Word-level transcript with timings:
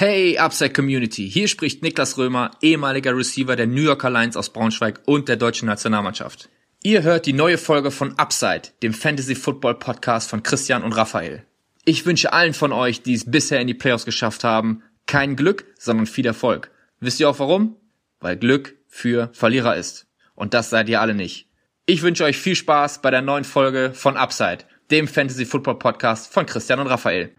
Hey 0.00 0.38
Upside 0.38 0.74
Community, 0.74 1.28
hier 1.28 1.48
spricht 1.48 1.82
Niklas 1.82 2.16
Römer, 2.16 2.52
ehemaliger 2.62 3.16
Receiver 3.16 3.56
der 3.56 3.66
New 3.66 3.82
Yorker 3.82 4.10
Lions 4.10 4.36
aus 4.36 4.50
Braunschweig 4.52 5.00
und 5.06 5.28
der 5.28 5.34
deutschen 5.34 5.66
Nationalmannschaft. 5.66 6.48
Ihr 6.84 7.02
hört 7.02 7.26
die 7.26 7.32
neue 7.32 7.58
Folge 7.58 7.90
von 7.90 8.16
Upside, 8.16 8.68
dem 8.84 8.94
Fantasy 8.94 9.34
Football 9.34 9.74
Podcast 9.74 10.30
von 10.30 10.44
Christian 10.44 10.84
und 10.84 10.92
Raphael. 10.92 11.42
Ich 11.84 12.06
wünsche 12.06 12.32
allen 12.32 12.54
von 12.54 12.70
euch, 12.70 13.02
die 13.02 13.14
es 13.14 13.28
bisher 13.28 13.60
in 13.60 13.66
die 13.66 13.74
Playoffs 13.74 14.04
geschafft 14.04 14.44
haben, 14.44 14.84
kein 15.06 15.34
Glück, 15.34 15.64
sondern 15.76 16.06
viel 16.06 16.26
Erfolg. 16.26 16.70
Wisst 17.00 17.18
ihr 17.18 17.28
auch 17.28 17.40
warum? 17.40 17.74
Weil 18.20 18.36
Glück 18.36 18.76
für 18.86 19.30
Verlierer 19.32 19.74
ist. 19.74 20.06
Und 20.36 20.54
das 20.54 20.70
seid 20.70 20.88
ihr 20.88 21.00
alle 21.00 21.16
nicht. 21.16 21.48
Ich 21.86 22.02
wünsche 22.02 22.22
euch 22.22 22.38
viel 22.38 22.54
Spaß 22.54 23.02
bei 23.02 23.10
der 23.10 23.22
neuen 23.22 23.42
Folge 23.42 23.90
von 23.94 24.16
Upside, 24.16 24.58
dem 24.92 25.08
Fantasy 25.08 25.44
Football 25.44 25.80
Podcast 25.80 26.32
von 26.32 26.46
Christian 26.46 26.78
und 26.78 26.86
Raphael. 26.86 27.32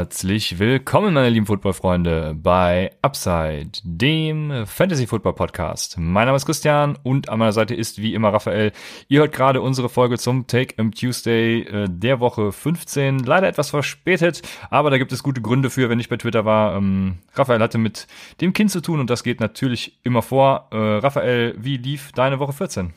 Herzlich 0.00 0.58
willkommen, 0.58 1.12
meine 1.12 1.28
lieben 1.28 1.44
Football-Freunde, 1.44 2.34
bei 2.34 2.90
Upside, 3.02 3.72
dem 3.84 4.64
Fantasy-Football-Podcast. 4.64 5.98
Mein 5.98 6.24
Name 6.24 6.36
ist 6.36 6.46
Christian 6.46 6.98
und 7.02 7.28
an 7.28 7.38
meiner 7.38 7.52
Seite 7.52 7.74
ist 7.74 8.00
wie 8.00 8.14
immer 8.14 8.32
Raphael. 8.32 8.72
Ihr 9.08 9.20
hört 9.20 9.34
gerade 9.34 9.60
unsere 9.60 9.90
Folge 9.90 10.16
zum 10.16 10.46
Take 10.46 10.74
im 10.78 10.94
Tuesday 10.94 11.64
äh, 11.64 11.86
der 11.86 12.18
Woche 12.18 12.50
15. 12.50 13.18
Leider 13.18 13.46
etwas 13.46 13.68
verspätet, 13.68 14.40
aber 14.70 14.88
da 14.88 14.96
gibt 14.96 15.12
es 15.12 15.22
gute 15.22 15.42
Gründe 15.42 15.68
für, 15.68 15.90
wenn 15.90 16.00
ich 16.00 16.08
bei 16.08 16.16
Twitter 16.16 16.46
war. 16.46 16.78
Ähm, 16.78 17.18
Raphael 17.34 17.60
hatte 17.60 17.76
mit 17.76 18.06
dem 18.40 18.54
Kind 18.54 18.70
zu 18.70 18.80
tun 18.80 19.00
und 19.00 19.10
das 19.10 19.22
geht 19.22 19.38
natürlich 19.38 19.98
immer 20.02 20.22
vor. 20.22 20.68
Äh, 20.70 20.76
Raphael, 20.78 21.56
wie 21.58 21.76
lief 21.76 22.12
deine 22.12 22.38
Woche 22.38 22.54
14? 22.54 22.94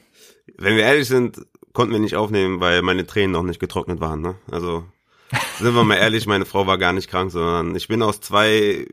Wenn 0.58 0.78
wir 0.78 0.84
ehrlich 0.84 1.10
sind, 1.10 1.46
konnten 1.74 1.92
wir 1.92 2.00
nicht 2.00 2.16
aufnehmen, 2.16 2.62
weil 2.62 2.82
meine 2.82 3.06
Tränen 3.06 3.34
noch 3.34 3.44
nicht 3.44 3.60
getrocknet 3.60 4.00
waren. 4.00 4.22
Ne? 4.22 4.36
Also 4.50 4.86
sind 5.60 5.76
wir 5.76 5.84
mal 5.84 5.96
ehrlich, 5.96 6.26
meine 6.26 6.46
Frau 6.46 6.68
war 6.68 6.78
gar 6.78 6.94
nicht 6.94 7.10
krank, 7.10 7.32
sondern 7.32 7.76
ich 7.76 7.88
bin 7.88 8.02
aus 8.02 8.22
zwei, 8.22 8.88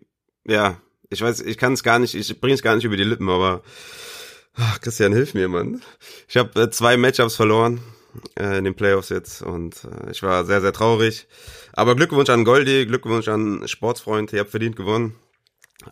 ja, 0.46 0.80
ich 1.10 1.22
weiß, 1.22 1.40
ich 1.40 1.58
kann 1.58 1.72
es 1.72 1.82
gar 1.82 1.98
nicht, 1.98 2.14
ich 2.14 2.40
bringe 2.40 2.54
es 2.54 2.62
gar 2.62 2.76
nicht 2.76 2.84
über 2.84 2.96
die 2.96 3.04
Lippen, 3.04 3.28
aber 3.28 3.62
ach, 4.54 4.80
Christian, 4.80 5.12
hilf 5.12 5.34
mir, 5.34 5.48
Mann. 5.48 5.82
Ich 6.28 6.36
habe 6.36 6.62
äh, 6.62 6.70
zwei 6.70 6.96
Matchups 6.96 7.36
verloren 7.36 7.80
äh, 8.38 8.58
in 8.58 8.64
den 8.64 8.74
Playoffs 8.74 9.08
jetzt 9.08 9.42
und 9.42 9.84
äh, 9.84 10.10
ich 10.10 10.22
war 10.22 10.44
sehr, 10.44 10.60
sehr 10.60 10.72
traurig. 10.72 11.26
Aber 11.72 11.96
Glückwunsch 11.96 12.30
an 12.30 12.44
Goldi, 12.44 12.86
Glückwunsch 12.86 13.28
an 13.28 13.66
Sportsfreund, 13.66 14.32
ihr 14.32 14.40
habt 14.40 14.50
verdient 14.50 14.76
gewonnen. 14.76 15.16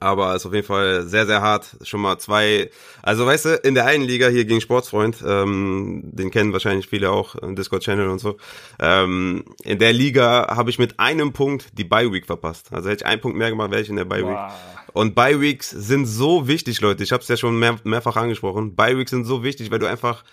Aber 0.00 0.34
ist 0.34 0.47
auf 0.47 0.53
jeden 0.53 0.67
Fall 0.67 1.05
sehr, 1.05 1.27
sehr 1.27 1.41
hart. 1.41 1.77
Schon 1.83 2.00
mal 2.00 2.19
zwei. 2.19 2.70
Also 3.03 3.27
weißt 3.27 3.44
du, 3.47 3.48
in 3.56 3.75
der 3.75 3.86
einen 3.86 4.05
Liga 4.05 4.28
hier 4.28 4.45
gegen 4.45 4.61
Sportsfreund, 4.61 5.22
ähm, 5.27 6.03
den 6.05 6.30
kennen 6.30 6.53
wahrscheinlich 6.53 6.89
viele 6.89 7.11
auch, 7.11 7.34
im 7.36 7.56
Discord-Channel 7.56 8.08
und 8.08 8.19
so. 8.19 8.36
Ähm, 8.78 9.45
in 9.64 9.78
der 9.78 9.92
Liga 9.92 10.55
habe 10.55 10.70
ich 10.70 10.78
mit 10.78 11.00
einem 11.00 11.33
Punkt 11.33 11.78
die 11.78 11.84
Bye-Week 11.84 12.27
verpasst. 12.27 12.69
Also 12.72 12.91
hätte 12.91 13.05
ich 13.05 13.06
einen 13.06 13.20
Punkt 13.20 13.39
mehr 13.39 13.50
gemacht, 13.50 13.70
wäre 13.70 13.83
ich 13.83 13.89
in 13.89 13.97
der 13.97 14.05
Bye-Week. 14.05 14.36
Wow. 14.36 14.53
Und 14.92 15.14
Bye-Weeks 15.14 15.70
sind 15.70 16.06
so 16.06 16.48
wichtig, 16.48 16.80
Leute. 16.80 17.02
Ich 17.02 17.12
habe 17.12 17.23
es 17.23 17.28
ja 17.28 17.36
schon 17.36 17.58
mehr, 17.58 17.77
mehrfach 17.84 18.17
angesprochen. 18.17 18.75
Bye-Weeks 18.75 19.11
sind 19.11 19.25
so 19.25 19.42
wichtig, 19.42 19.70
weil 19.70 19.78
du 19.78 19.86
einfach 19.86 20.25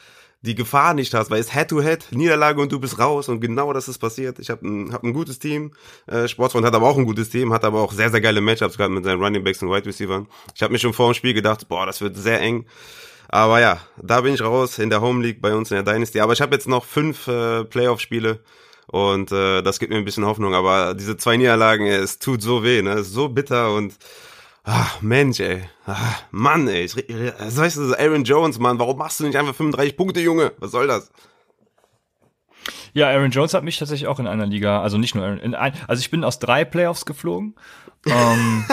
die 0.45 0.55
Gefahr 0.55 0.93
nicht 0.93 1.13
hast, 1.13 1.29
weil 1.29 1.39
es 1.39 1.53
Head-to-Head, 1.53 2.07
Niederlage 2.11 2.61
und 2.61 2.71
du 2.71 2.79
bist 2.79 2.99
raus 2.99 3.29
und 3.29 3.41
genau 3.41 3.73
das 3.73 3.87
ist 3.87 3.97
passiert. 3.97 4.39
Ich 4.39 4.49
habe 4.49 4.67
ein, 4.67 4.93
hab 4.93 5.03
ein 5.03 5.13
gutes 5.13 5.39
Team, 5.39 5.71
äh, 6.07 6.27
Sportsfreund 6.27 6.65
hat 6.65 6.75
aber 6.75 6.87
auch 6.87 6.97
ein 6.97 7.05
gutes 7.05 7.29
Team, 7.29 7.51
hat 7.51 7.65
aber 7.65 7.81
auch 7.81 7.91
sehr, 7.91 8.11
sehr 8.11 8.21
geile 8.21 8.41
Matchups 8.41 8.77
gerade 8.77 8.93
mit 8.93 9.03
seinen 9.03 9.21
Running 9.21 9.43
Backs 9.43 9.61
und 9.61 9.69
Wide 9.69 9.85
Receivers. 9.85 10.23
Ich 10.53 10.61
habe 10.61 10.71
mir 10.71 10.79
schon 10.79 10.93
vor 10.93 11.11
dem 11.11 11.15
Spiel 11.15 11.33
gedacht, 11.33 11.67
boah, 11.67 11.85
das 11.85 12.01
wird 12.01 12.15
sehr 12.15 12.39
eng. 12.39 12.65
Aber 13.27 13.59
ja, 13.59 13.79
da 14.01 14.21
bin 14.21 14.33
ich 14.33 14.41
raus 14.41 14.79
in 14.79 14.89
der 14.89 15.01
Home 15.01 15.23
League 15.23 15.41
bei 15.41 15.53
uns 15.55 15.71
in 15.71 15.83
der 15.83 15.93
Dynasty. 15.93 16.19
Aber 16.19 16.33
ich 16.33 16.41
habe 16.41 16.55
jetzt 16.55 16.67
noch 16.67 16.85
fünf 16.85 17.27
äh, 17.27 17.63
Playoff-Spiele 17.65 18.39
und 18.87 19.31
äh, 19.31 19.61
das 19.61 19.79
gibt 19.79 19.91
mir 19.91 19.97
ein 19.97 20.05
bisschen 20.05 20.25
Hoffnung. 20.25 20.53
Aber 20.53 20.93
diese 20.93 21.17
zwei 21.17 21.37
Niederlagen, 21.37 21.87
es 21.87 22.19
tut 22.19 22.41
so 22.41 22.63
weh, 22.63 22.81
ne? 22.81 22.91
Es 22.93 23.07
ist 23.07 23.13
so 23.13 23.29
bitter 23.29 23.73
und 23.73 23.95
Ach, 24.65 24.99
Mensch, 25.01 25.39
ey. 25.39 25.61
Ach, 25.85 26.23
Mann, 26.31 26.67
ey. 26.67 26.85
Ich, 26.85 26.95
das 26.95 27.57
heißt, 27.57 27.77
das 27.77 27.85
ist 27.89 27.99
Aaron 27.99 28.23
Jones, 28.23 28.57
Mann. 28.57 28.79
Warum 28.79 28.97
machst 28.97 29.19
du 29.19 29.25
nicht 29.25 29.37
einfach 29.37 29.53
35 29.53 29.95
Punkte, 29.95 30.19
Junge? 30.21 30.53
Was 30.57 30.71
soll 30.71 30.87
das? 30.87 31.11
Ja, 32.93 33.09
Aaron 33.09 33.29
Jones 33.29 33.53
hat 33.53 33.63
mich 33.63 33.77
tatsächlich 33.77 34.07
auch 34.07 34.19
in 34.19 34.25
einer 34.25 34.47
Liga, 34.47 34.81
also 34.81 34.97
nicht 34.97 35.13
nur 35.13 35.23
Aaron, 35.23 35.37
in 35.37 35.53
ein, 35.53 35.73
also 35.87 35.99
ich 35.99 36.09
bin 36.09 36.23
aus 36.23 36.39
drei 36.39 36.65
Playoffs 36.65 37.05
geflogen. 37.05 37.53
ähm, 38.07 38.65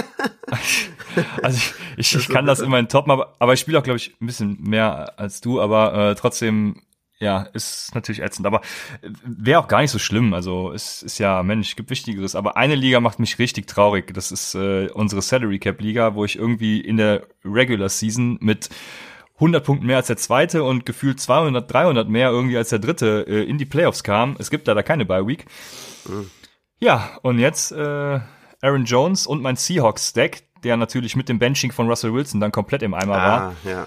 also 1.43 1.59
ich, 1.59 1.75
ich, 1.99 2.15
ich 2.15 2.29
kann 2.29 2.47
das 2.47 2.61
immer 2.61 2.79
in 2.79 2.89
Top, 2.89 3.11
aber, 3.11 3.35
aber 3.39 3.53
ich 3.53 3.61
spiele 3.61 3.79
auch, 3.79 3.83
glaube 3.83 3.99
ich, 3.99 4.15
ein 4.21 4.27
bisschen 4.27 4.63
mehr 4.63 5.19
als 5.19 5.43
du, 5.43 5.61
aber 5.61 6.11
äh, 6.11 6.15
trotzdem 6.15 6.83
ja, 7.22 7.43
ist 7.53 7.94
natürlich 7.94 8.21
ätzend, 8.21 8.47
aber 8.49 8.62
wäre 9.25 9.60
auch 9.60 9.69
gar 9.69 9.81
nicht 9.81 9.93
so 9.93 10.00
schlimm. 10.00 10.34
Also 10.34 10.72
es 10.72 11.05
ist 11.05 11.19
ja, 11.19 11.44
Mensch, 11.44 11.77
gibt 11.77 11.88
Wichtigeres. 11.91 12.34
Aber 12.34 12.56
eine 12.56 12.75
Liga 12.75 12.99
macht 12.99 13.21
mich 13.21 13.38
richtig 13.38 13.69
traurig. 13.69 14.12
Das 14.12 14.33
ist 14.33 14.56
äh, 14.56 14.88
unsere 14.88 15.22
Salary 15.22 15.61
Cap 15.61 15.81
Liga, 15.81 16.16
wo 16.16 16.25
ich 16.25 16.37
irgendwie 16.37 16.81
in 16.81 16.97
der 16.97 17.22
Regular 17.44 17.88
Season 17.88 18.38
mit 18.41 18.71
100 19.37 19.65
Punkten 19.65 19.87
mehr 19.87 19.99
als 19.99 20.09
der 20.09 20.16
zweite 20.16 20.65
und 20.65 20.84
gefühlt 20.84 21.21
200, 21.21 21.72
300 21.72 22.09
mehr 22.09 22.31
irgendwie 22.31 22.56
als 22.56 22.71
der 22.71 22.81
dritte 22.81 23.25
äh, 23.28 23.44
in 23.44 23.56
die 23.56 23.66
Playoffs 23.66 24.03
kam. 24.03 24.34
Es 24.41 24.50
gibt 24.50 24.66
leider 24.66 24.82
keine 24.82 25.05
Bye 25.05 25.25
Week. 25.25 25.47
Mhm. 26.09 26.28
Ja, 26.81 27.19
und 27.22 27.38
jetzt 27.38 27.71
äh, 27.71 28.21
Aaron 28.61 28.84
Jones 28.84 29.28
und 29.28 29.43
mein 29.43 29.55
Seahawks 29.55 30.09
Stack, 30.09 30.43
der 30.65 30.77
natürlich 30.77 31.15
mit 31.15 31.28
dem 31.28 31.38
Benching 31.38 31.71
von 31.71 31.88
Russell 31.88 32.12
Wilson 32.12 32.41
dann 32.41 32.50
komplett 32.50 32.82
im 32.82 32.94
Eimer 32.94 33.15
ah, 33.15 33.28
war. 33.28 33.56
Ja 33.65 33.87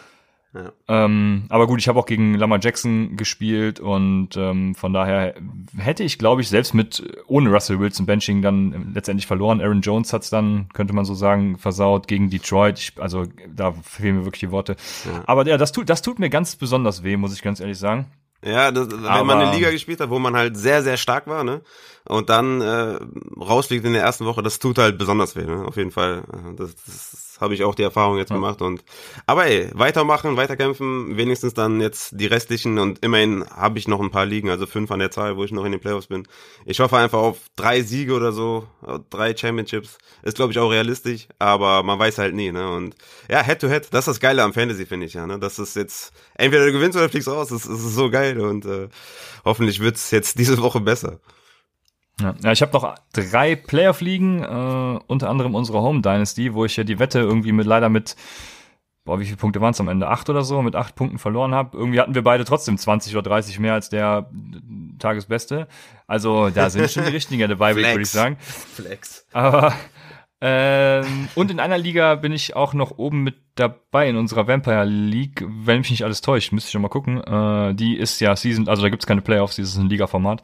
ähm, 0.87 1.45
aber 1.49 1.67
gut, 1.67 1.79
ich 1.79 1.87
habe 1.87 1.99
auch 1.99 2.05
gegen 2.05 2.35
Lamar 2.35 2.59
Jackson 2.61 3.17
gespielt 3.17 3.79
und 3.79 4.29
ähm, 4.37 4.75
von 4.75 4.93
daher 4.93 5.35
hätte 5.77 6.03
ich, 6.03 6.17
glaube 6.17 6.41
ich, 6.41 6.49
selbst 6.49 6.73
mit 6.73 7.03
ohne 7.27 7.49
Russell 7.49 7.79
Wilson 7.79 8.05
Benching 8.05 8.41
dann 8.41 8.93
letztendlich 8.93 9.27
verloren. 9.27 9.61
Aaron 9.61 9.81
Jones 9.81 10.13
hat's 10.13 10.29
dann, 10.29 10.69
könnte 10.73 10.93
man 10.93 11.05
so 11.05 11.13
sagen, 11.13 11.57
versaut 11.57 12.07
gegen 12.07 12.29
Detroit. 12.29 12.79
Ich, 12.79 12.93
also 12.99 13.25
da 13.47 13.73
fehlen 13.73 14.17
mir 14.17 14.25
wirklich 14.25 14.41
die 14.41 14.51
Worte. 14.51 14.75
Ja. 15.05 15.23
Aber 15.25 15.45
ja, 15.47 15.57
das 15.57 15.71
tut, 15.71 15.89
das 15.89 16.01
tut 16.01 16.19
mir 16.19 16.29
ganz 16.29 16.55
besonders 16.55 17.03
weh, 17.03 17.17
muss 17.17 17.33
ich 17.33 17.41
ganz 17.41 17.59
ehrlich 17.59 17.77
sagen. 17.77 18.11
Ja, 18.43 18.71
das, 18.71 18.91
wenn 18.91 19.05
aber, 19.05 19.23
man 19.23 19.39
eine 19.39 19.55
Liga 19.55 19.71
gespielt 19.71 19.99
hat, 19.99 20.09
wo 20.11 20.19
man 20.19 20.35
halt 20.35 20.55
sehr, 20.55 20.83
sehr 20.83 20.97
stark 20.97 21.25
war, 21.25 21.43
ne? 21.43 21.61
Und 22.07 22.29
dann 22.29 22.61
äh, 22.61 22.99
rausfliegt 23.37 23.83
in 23.85 23.93
der 23.93 24.03
ersten 24.03 24.25
Woche, 24.25 24.43
das 24.43 24.59
tut 24.59 24.77
halt 24.77 24.99
besonders 24.99 25.35
weh, 25.35 25.45
ne? 25.45 25.65
Auf 25.65 25.77
jeden 25.77 25.89
Fall. 25.89 26.23
Das, 26.55 26.75
das 26.75 27.24
habe 27.39 27.53
ich 27.53 27.63
auch 27.63 27.75
die 27.75 27.83
Erfahrung 27.83 28.17
jetzt 28.17 28.29
ja. 28.29 28.35
gemacht 28.35 28.61
und 28.61 28.83
aber 29.25 29.45
ey, 29.47 29.69
weitermachen, 29.73 30.37
weiterkämpfen, 30.37 31.17
wenigstens 31.17 31.53
dann 31.53 31.81
jetzt 31.81 32.19
die 32.19 32.25
restlichen 32.25 32.79
und 32.79 33.03
immerhin 33.03 33.45
habe 33.49 33.79
ich 33.79 33.87
noch 33.87 33.99
ein 33.99 34.11
paar 34.11 34.25
Ligen, 34.25 34.49
also 34.49 34.65
fünf 34.65 34.91
an 34.91 34.99
der 34.99 35.11
Zahl, 35.11 35.37
wo 35.37 35.43
ich 35.43 35.51
noch 35.51 35.65
in 35.65 35.71
den 35.71 35.81
Playoffs 35.81 36.07
bin. 36.07 36.27
Ich 36.65 36.79
hoffe 36.79 36.97
einfach 36.97 37.19
auf 37.19 37.37
drei 37.55 37.81
Siege 37.81 38.13
oder 38.13 38.31
so, 38.31 38.67
drei 39.09 39.35
Championships. 39.35 39.97
Ist 40.23 40.35
glaube 40.35 40.51
ich 40.51 40.59
auch 40.59 40.69
realistisch, 40.69 41.27
aber 41.39 41.83
man 41.83 41.99
weiß 41.99 42.17
halt 42.17 42.35
nie, 42.35 42.51
ne? 42.51 42.69
Und 42.71 42.95
ja, 43.29 43.43
Head 43.43 43.59
to 43.59 43.67
Head, 43.67 43.87
das 43.91 44.07
ist 44.07 44.15
das 44.15 44.19
Geile 44.19 44.43
am 44.43 44.53
Fantasy 44.53 44.85
finde 44.85 45.05
ich 45.05 45.13
ja, 45.13 45.27
ne? 45.27 45.39
Das 45.39 45.59
ist 45.59 45.75
jetzt 45.75 46.13
entweder 46.35 46.65
du 46.65 46.71
gewinnst 46.71 46.97
oder 46.97 47.09
fliegst 47.09 47.27
raus, 47.27 47.49
das, 47.49 47.63
das 47.63 47.79
ist 47.79 47.95
so 47.95 48.09
geil 48.09 48.39
und 48.39 48.65
äh, 48.65 48.89
hoffentlich 49.43 49.79
wird's 49.79 50.11
jetzt 50.11 50.39
diese 50.39 50.57
Woche 50.59 50.79
besser. 50.79 51.19
Ja, 52.21 52.51
ich 52.51 52.61
habe 52.61 52.71
noch 52.71 52.95
drei 53.11 53.55
Playoff-Ligen, 53.55 54.41
äh, 54.41 54.99
unter 55.07 55.29
anderem 55.29 55.53
unsere 55.53 55.81
Home 55.81 56.01
Dynasty, 56.01 56.53
wo 56.53 56.63
ich 56.63 56.77
ja 56.77 56.85
die 56.85 56.97
Wette 56.97 57.19
irgendwie 57.19 57.51
mit 57.51 57.65
leider 57.65 57.89
mit, 57.89 58.15
boah, 59.03 59.19
wie 59.19 59.25
viele 59.25 59.35
Punkte 59.35 59.59
waren 59.59 59.71
es 59.71 59.81
am 59.81 59.89
Ende? 59.89 60.07
Acht 60.07 60.29
oder 60.29 60.43
so, 60.43 60.61
mit 60.61 60.75
acht 60.75 60.95
Punkten 60.95 61.17
verloren 61.17 61.53
habe. 61.53 61.77
Irgendwie 61.77 61.99
hatten 61.99 62.15
wir 62.15 62.23
beide 62.23 62.45
trotzdem 62.45 62.77
20 62.77 63.13
oder 63.15 63.29
30 63.29 63.59
mehr 63.59 63.73
als 63.73 63.89
der 63.89 64.29
Tagesbeste. 64.97 65.67
Also 66.07 66.49
da 66.49 66.69
sind 66.71 66.89
schon 66.89 67.03
die 67.03 67.11
richtigen 67.11 67.49
dabei, 67.49 67.75
würde 67.75 68.01
ich 68.01 68.09
sagen. 68.09 68.37
Flex. 68.39 69.27
Aber 69.33 69.73
ähm, 70.41 71.27
und 71.35 71.49
in 71.49 71.59
einer 71.59 71.77
Liga 71.77 72.15
bin 72.15 72.31
ich 72.31 72.55
auch 72.55 72.73
noch 72.73 72.97
oben 72.97 73.23
mit 73.23 73.35
dabei 73.55 74.09
in 74.09 74.15
unserer 74.15 74.47
Vampire 74.47 74.85
League, 74.85 75.43
wenn 75.47 75.79
mich 75.79 75.89
nicht 75.89 76.03
alles 76.03 76.21
täuscht, 76.21 76.51
müsste 76.51 76.67
ich 76.67 76.71
schon 76.71 76.81
mal 76.81 76.89
gucken. 76.89 77.23
Äh, 77.23 77.73
die 77.73 77.97
ist 77.97 78.19
ja 78.19 78.35
Season, 78.35 78.67
also 78.67 78.81
da 78.81 78.89
gibt's 78.89 79.07
keine 79.07 79.21
Playoffs, 79.21 79.55
die 79.55 79.61
ist 79.61 79.77
ein 79.77 79.89
Liga-Format. 79.89 80.43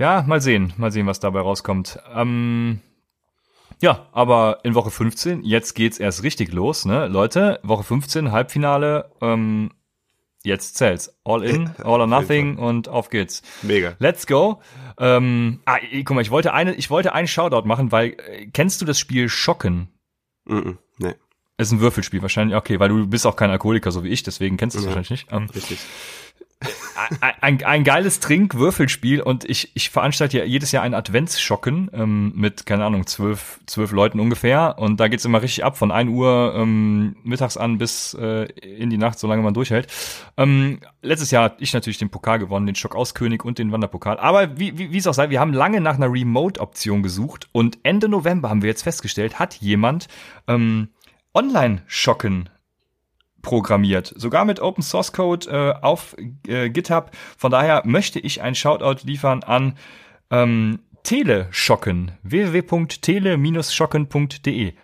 Ja, 0.00 0.24
mal 0.26 0.40
sehen, 0.40 0.72
mal 0.78 0.90
sehen, 0.90 1.06
was 1.06 1.20
dabei 1.20 1.40
rauskommt. 1.40 1.98
Ähm, 2.14 2.80
ja, 3.82 4.06
aber 4.12 4.60
in 4.62 4.74
Woche 4.74 4.90
15, 4.90 5.44
jetzt 5.44 5.74
geht's 5.74 5.98
erst 5.98 6.22
richtig 6.22 6.54
los, 6.54 6.86
ne? 6.86 7.06
Leute, 7.06 7.60
Woche 7.62 7.84
15, 7.84 8.32
Halbfinale, 8.32 9.10
ähm, 9.20 9.72
jetzt 10.42 10.78
zählt's. 10.78 11.14
All 11.22 11.44
in, 11.44 11.68
all 11.84 12.00
or 12.00 12.06
nothing 12.06 12.56
und 12.56 12.88
auf 12.88 13.10
geht's. 13.10 13.42
Mega. 13.60 13.94
Let's 13.98 14.26
go. 14.26 14.62
Ähm, 14.98 15.60
ah, 15.66 15.76
guck 16.02 16.14
mal, 16.14 16.22
ich 16.22 16.30
wollte 16.30 16.54
eine, 16.54 16.72
ich 16.76 16.88
wollte 16.88 17.12
einen 17.12 17.28
Shoutout 17.28 17.68
machen, 17.68 17.92
weil, 17.92 18.16
äh, 18.26 18.46
kennst 18.46 18.80
du 18.80 18.86
das 18.86 18.98
Spiel 18.98 19.28
Schocken? 19.28 19.88
Mm, 20.46 20.54
-mm 20.54 20.76
nee. 20.96 21.14
Ist 21.58 21.72
ein 21.72 21.80
Würfelspiel 21.80 22.22
wahrscheinlich, 22.22 22.56
okay, 22.56 22.80
weil 22.80 22.88
du 22.88 23.06
bist 23.06 23.26
auch 23.26 23.36
kein 23.36 23.50
Alkoholiker, 23.50 23.92
so 23.92 24.02
wie 24.02 24.08
ich, 24.08 24.22
deswegen 24.22 24.56
kennst 24.56 24.76
du 24.76 24.78
es 24.78 24.86
ja, 24.86 24.94
wahrscheinlich 24.94 25.10
nicht. 25.10 25.26
Ähm, 25.30 25.50
richtig. 25.54 25.78
Ein, 27.40 27.62
ein 27.64 27.84
geiles 27.84 28.20
Trink-Würfelspiel 28.20 29.22
und 29.22 29.48
ich, 29.48 29.70
ich 29.74 29.88
veranstalte 29.88 30.38
ja 30.38 30.44
jedes 30.44 30.72
Jahr 30.72 30.82
ein 30.82 30.92
Adventsschocken 30.92 31.90
ähm, 31.94 32.32
mit, 32.36 32.66
keine 32.66 32.84
Ahnung, 32.84 33.06
zwölf, 33.06 33.60
zwölf 33.66 33.92
Leuten 33.92 34.20
ungefähr 34.20 34.76
und 34.78 35.00
da 35.00 35.08
geht's 35.08 35.24
immer 35.24 35.40
richtig 35.40 35.64
ab, 35.64 35.78
von 35.78 35.90
ein 35.90 36.08
Uhr 36.08 36.54
ähm, 36.54 37.16
mittags 37.22 37.56
an 37.56 37.78
bis 37.78 38.14
äh, 38.14 38.44
in 38.60 38.90
die 38.90 38.98
Nacht, 38.98 39.18
solange 39.18 39.42
man 39.42 39.54
durchhält. 39.54 39.86
Ähm, 40.36 40.80
letztes 41.00 41.30
Jahr 41.30 41.44
hatte 41.44 41.62
ich 41.62 41.72
natürlich 41.72 41.98
den 41.98 42.10
Pokal 42.10 42.38
gewonnen, 42.38 42.66
den 42.66 42.74
Schock-Aus-König 42.74 43.44
und 43.44 43.58
den 43.58 43.72
Wanderpokal, 43.72 44.18
aber 44.18 44.58
wie, 44.58 44.76
wie, 44.76 44.92
wie 44.92 44.98
es 44.98 45.06
auch 45.06 45.14
sei, 45.14 45.30
wir 45.30 45.40
haben 45.40 45.54
lange 45.54 45.80
nach 45.80 45.96
einer 45.96 46.12
Remote-Option 46.12 47.02
gesucht 47.02 47.48
und 47.52 47.78
Ende 47.84 48.08
November 48.08 48.50
haben 48.50 48.62
wir 48.62 48.68
jetzt 48.68 48.82
festgestellt, 48.82 49.38
hat 49.38 49.54
jemand 49.54 50.08
ähm, 50.46 50.88
Online-Schocken 51.32 52.50
programmiert, 53.42 54.14
sogar 54.16 54.44
mit 54.44 54.60
Open 54.60 54.82
Source 54.82 55.12
Code 55.12 55.50
äh, 55.50 55.74
auf 55.82 56.16
äh, 56.46 56.70
GitHub. 56.70 57.10
Von 57.36 57.50
daher 57.50 57.82
möchte 57.84 58.20
ich 58.20 58.42
ein 58.42 58.54
Shoutout 58.54 59.06
liefern 59.06 59.42
an 59.42 59.76
ähm, 60.30 60.78
Teleschocken, 61.02 62.12
www.tele-schocken.de 62.22 64.74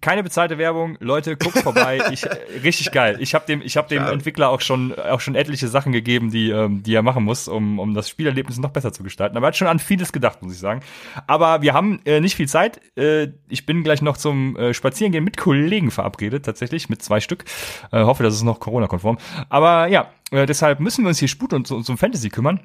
keine 0.00 0.22
bezahlte 0.22 0.58
Werbung, 0.58 0.96
Leute, 1.00 1.36
guckt 1.36 1.58
vorbei. 1.58 2.00
Ich, 2.10 2.24
äh, 2.24 2.36
richtig 2.62 2.92
geil. 2.92 3.16
Ich 3.20 3.34
habe 3.34 3.44
dem, 3.46 3.60
ich 3.60 3.76
habe 3.76 3.88
dem 3.88 4.04
Entwickler 4.04 4.48
auch 4.48 4.60
schon, 4.60 4.94
auch 4.98 5.20
schon 5.20 5.34
etliche 5.34 5.68
Sachen 5.68 5.92
gegeben, 5.92 6.30
die, 6.30 6.50
ähm, 6.50 6.82
die 6.82 6.94
er 6.94 7.02
machen 7.02 7.24
muss, 7.24 7.48
um, 7.48 7.78
um 7.78 7.94
das 7.94 8.08
Spielerlebnis 8.08 8.58
noch 8.58 8.70
besser 8.70 8.92
zu 8.92 9.02
gestalten. 9.02 9.36
Aber 9.36 9.46
er 9.46 9.48
hat 9.48 9.56
schon 9.56 9.68
an 9.68 9.78
vieles 9.78 10.12
gedacht, 10.12 10.42
muss 10.42 10.52
ich 10.52 10.58
sagen. 10.58 10.80
Aber 11.26 11.60
wir 11.62 11.74
haben 11.74 12.00
äh, 12.04 12.20
nicht 12.20 12.36
viel 12.36 12.48
Zeit. 12.48 12.80
Äh, 12.96 13.28
ich 13.48 13.66
bin 13.66 13.84
gleich 13.84 14.00
noch 14.00 14.16
zum 14.16 14.56
äh, 14.56 14.72
Spazierengehen 14.74 15.24
mit 15.24 15.36
Kollegen 15.36 15.90
verabredet, 15.90 16.44
tatsächlich 16.44 16.88
mit 16.88 17.02
zwei 17.02 17.20
Stück. 17.20 17.44
Äh, 17.92 18.04
hoffe, 18.04 18.22
das 18.22 18.34
ist 18.34 18.42
noch 18.42 18.60
Corona-konform. 18.60 19.18
Aber 19.48 19.88
ja, 19.88 20.10
äh, 20.30 20.46
deshalb 20.46 20.80
müssen 20.80 21.04
wir 21.04 21.08
uns 21.08 21.18
hier 21.18 21.28
sputen 21.28 21.56
und 21.56 21.70
uns 21.70 21.88
um 21.88 21.98
Fantasy 21.98 22.30
kümmern. 22.30 22.60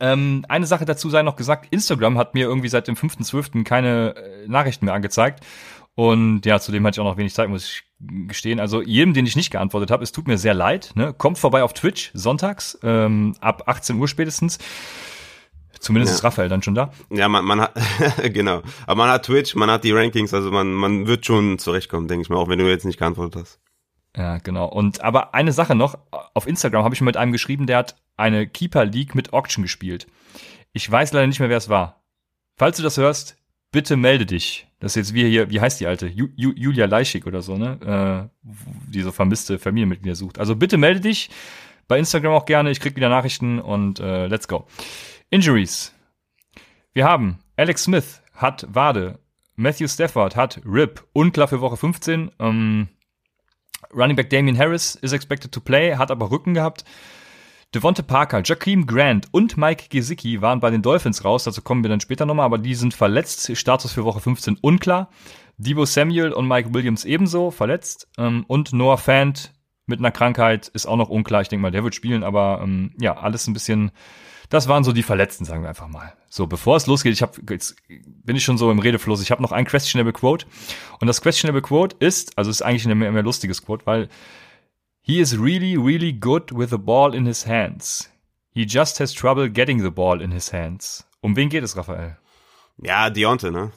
Ähm, 0.00 0.44
eine 0.48 0.66
Sache 0.66 0.84
dazu 0.84 1.10
sei 1.10 1.22
noch 1.22 1.36
gesagt, 1.36 1.68
Instagram 1.70 2.18
hat 2.18 2.34
mir 2.34 2.46
irgendwie 2.46 2.68
seit 2.68 2.88
dem 2.88 2.94
5.12. 2.94 3.64
keine 3.64 4.14
äh, 4.16 4.48
Nachrichten 4.48 4.86
mehr 4.86 4.94
angezeigt. 4.94 5.44
Und 5.94 6.46
ja, 6.46 6.58
zudem 6.58 6.86
hatte 6.86 6.96
ich 6.96 7.00
auch 7.00 7.10
noch 7.10 7.18
wenig 7.18 7.34
Zeit, 7.34 7.48
muss 7.48 7.64
ich 7.64 7.82
gestehen. 8.28 8.60
Also 8.60 8.82
jedem, 8.82 9.14
den 9.14 9.26
ich 9.26 9.36
nicht 9.36 9.50
geantwortet 9.50 9.90
habe, 9.90 10.02
es 10.02 10.12
tut 10.12 10.26
mir 10.26 10.38
sehr 10.38 10.54
leid. 10.54 10.92
Ne? 10.94 11.12
Kommt 11.12 11.38
vorbei 11.38 11.62
auf 11.62 11.74
Twitch 11.74 12.10
sonntags 12.14 12.78
ähm, 12.82 13.34
ab 13.40 13.64
18 13.66 13.98
Uhr 13.98 14.08
spätestens. 14.08 14.58
Zumindest 15.78 16.12
ja. 16.12 16.16
ist 16.16 16.24
Raphael 16.24 16.48
dann 16.48 16.62
schon 16.62 16.74
da. 16.74 16.92
Ja, 17.10 17.28
man, 17.28 17.44
man 17.44 17.60
hat, 17.62 17.74
genau. 18.32 18.62
Aber 18.86 19.02
man 19.02 19.10
hat 19.10 19.26
Twitch, 19.26 19.54
man 19.54 19.70
hat 19.70 19.84
die 19.84 19.92
Rankings, 19.92 20.32
also 20.32 20.50
man, 20.50 20.72
man 20.72 21.06
wird 21.06 21.26
schon 21.26 21.58
zurechtkommen, 21.58 22.08
denke 22.08 22.22
ich 22.22 22.28
mal, 22.28 22.36
auch 22.36 22.48
wenn 22.48 22.58
du 22.58 22.68
jetzt 22.68 22.84
nicht 22.84 22.98
geantwortet 22.98 23.42
hast. 23.42 23.60
Ja, 24.16 24.38
genau. 24.38 24.66
Und 24.66 25.00
aber 25.02 25.34
eine 25.34 25.52
Sache 25.52 25.74
noch, 25.74 25.98
auf 26.34 26.46
Instagram 26.46 26.84
habe 26.84 26.94
ich 26.94 27.00
mit 27.00 27.16
einem 27.16 27.32
geschrieben, 27.32 27.66
der 27.66 27.78
hat 27.78 27.96
eine 28.16 28.46
Keeper 28.46 28.84
League 28.84 29.14
mit 29.14 29.32
Auction 29.32 29.62
gespielt. 29.62 30.06
Ich 30.72 30.90
weiß 30.90 31.12
leider 31.12 31.26
nicht 31.26 31.40
mehr, 31.40 31.48
wer 31.48 31.56
es 31.56 31.68
war. 31.68 32.02
Falls 32.56 32.76
du 32.76 32.82
das 32.82 32.96
hörst, 32.96 33.36
bitte 33.72 33.96
melde 33.96 34.26
dich. 34.26 34.68
Das 34.82 34.96
ist 34.96 34.96
jetzt 34.96 35.14
wie 35.14 35.28
hier, 35.28 35.48
wie 35.48 35.60
heißt 35.60 35.78
die 35.78 35.86
alte? 35.86 36.08
Ju, 36.08 36.26
Ju, 36.34 36.52
Julia 36.56 36.86
Leischig 36.86 37.24
oder 37.24 37.40
so, 37.40 37.56
ne? 37.56 38.28
Äh, 38.42 38.50
die 38.92 39.02
so 39.02 39.12
vermisste 39.12 39.60
Familienmitglieder 39.60 40.16
sucht. 40.16 40.40
Also 40.40 40.56
bitte 40.56 40.76
melde 40.76 40.98
dich. 40.98 41.30
Bei 41.86 42.00
Instagram 42.00 42.32
auch 42.32 42.46
gerne. 42.46 42.68
Ich 42.72 42.80
krieg 42.80 42.96
wieder 42.96 43.08
Nachrichten 43.08 43.60
und 43.60 44.00
äh, 44.00 44.26
let's 44.26 44.48
go. 44.48 44.66
Injuries. 45.30 45.94
Wir 46.94 47.04
haben 47.04 47.38
Alex 47.56 47.84
Smith 47.84 48.22
hat 48.34 48.66
Wade. 48.74 49.20
Matthew 49.54 49.86
Stafford 49.86 50.34
hat 50.34 50.60
Rip. 50.66 51.04
Unklar 51.12 51.46
für 51.46 51.60
Woche 51.60 51.76
15. 51.76 52.32
Ähm, 52.40 52.88
Running 53.94 54.16
Back 54.16 54.30
Damien 54.30 54.58
Harris 54.58 54.96
is 54.96 55.12
expected 55.12 55.52
to 55.52 55.60
play, 55.60 55.94
hat 55.94 56.10
aber 56.10 56.32
Rücken 56.32 56.54
gehabt. 56.54 56.84
Devonte 57.74 58.02
Parker, 58.02 58.42
Jakeem 58.44 58.86
Grant 58.86 59.28
und 59.30 59.56
Mike 59.56 59.86
Gesicki 59.88 60.42
waren 60.42 60.60
bei 60.60 60.70
den 60.70 60.82
Dolphins 60.82 61.24
raus, 61.24 61.44
dazu 61.44 61.62
kommen 61.62 61.82
wir 61.82 61.88
dann 61.88 62.00
später 62.00 62.26
nochmal, 62.26 62.44
aber 62.44 62.58
die 62.58 62.74
sind 62.74 62.92
verletzt. 62.92 63.56
Status 63.56 63.92
für 63.92 64.04
Woche 64.04 64.20
15 64.20 64.58
unklar. 64.60 65.08
Debo 65.56 65.86
Samuel 65.86 66.32
und 66.32 66.46
Mike 66.46 66.74
Williams 66.74 67.06
ebenso 67.06 67.50
verletzt. 67.50 68.08
Ähm, 68.18 68.44
und 68.46 68.74
Noah 68.74 68.98
Fant 68.98 69.52
mit 69.86 70.00
einer 70.00 70.10
Krankheit 70.10 70.68
ist 70.68 70.86
auch 70.86 70.96
noch 70.96 71.08
unklar. 71.08 71.40
Ich 71.40 71.48
denke 71.48 71.62
mal, 71.62 71.70
der 71.70 71.82
wird 71.82 71.94
spielen, 71.94 72.24
aber 72.24 72.60
ähm, 72.62 72.94
ja, 73.00 73.16
alles 73.16 73.46
ein 73.46 73.54
bisschen. 73.54 73.90
Das 74.50 74.68
waren 74.68 74.84
so 74.84 74.92
die 74.92 75.02
Verletzten, 75.02 75.46
sagen 75.46 75.62
wir 75.62 75.70
einfach 75.70 75.88
mal. 75.88 76.12
So, 76.28 76.46
bevor 76.46 76.76
es 76.76 76.86
losgeht, 76.86 77.14
ich 77.14 77.22
habe 77.22 77.40
jetzt 77.48 77.76
bin 77.88 78.36
ich 78.36 78.44
schon 78.44 78.58
so 78.58 78.70
im 78.70 78.80
Redefluss. 78.80 79.22
Ich 79.22 79.30
habe 79.30 79.40
noch 79.40 79.52
ein 79.52 79.64
questionable 79.64 80.12
Quote 80.12 80.44
und 81.00 81.06
das 81.06 81.22
questionable 81.22 81.62
Quote 81.62 81.96
ist, 82.00 82.36
also 82.36 82.50
ist 82.50 82.60
eigentlich 82.60 82.86
ein 82.86 82.98
mehr, 82.98 83.12
mehr 83.12 83.22
lustiges 83.22 83.64
Quote, 83.64 83.86
weil 83.86 84.10
He 85.04 85.20
is 85.20 85.36
really, 85.36 85.76
really 85.76 86.12
good 86.12 86.52
with 86.52 86.70
the 86.70 86.78
ball 86.78 87.12
in 87.12 87.26
his 87.26 87.44
hands. 87.44 88.08
He 88.54 88.64
just 88.64 89.00
has 89.00 89.12
trouble 89.12 89.48
getting 89.48 89.82
the 89.82 89.90
ball 89.90 90.20
in 90.20 90.30
his 90.30 90.52
hands. 90.52 91.04
Um 91.20 91.34
wen 91.36 91.48
geht 91.48 91.64
es, 91.64 91.76
Raphael? 91.76 92.16
Ja, 92.78 93.10
Deonte, 93.10 93.50
ne? 93.50 93.72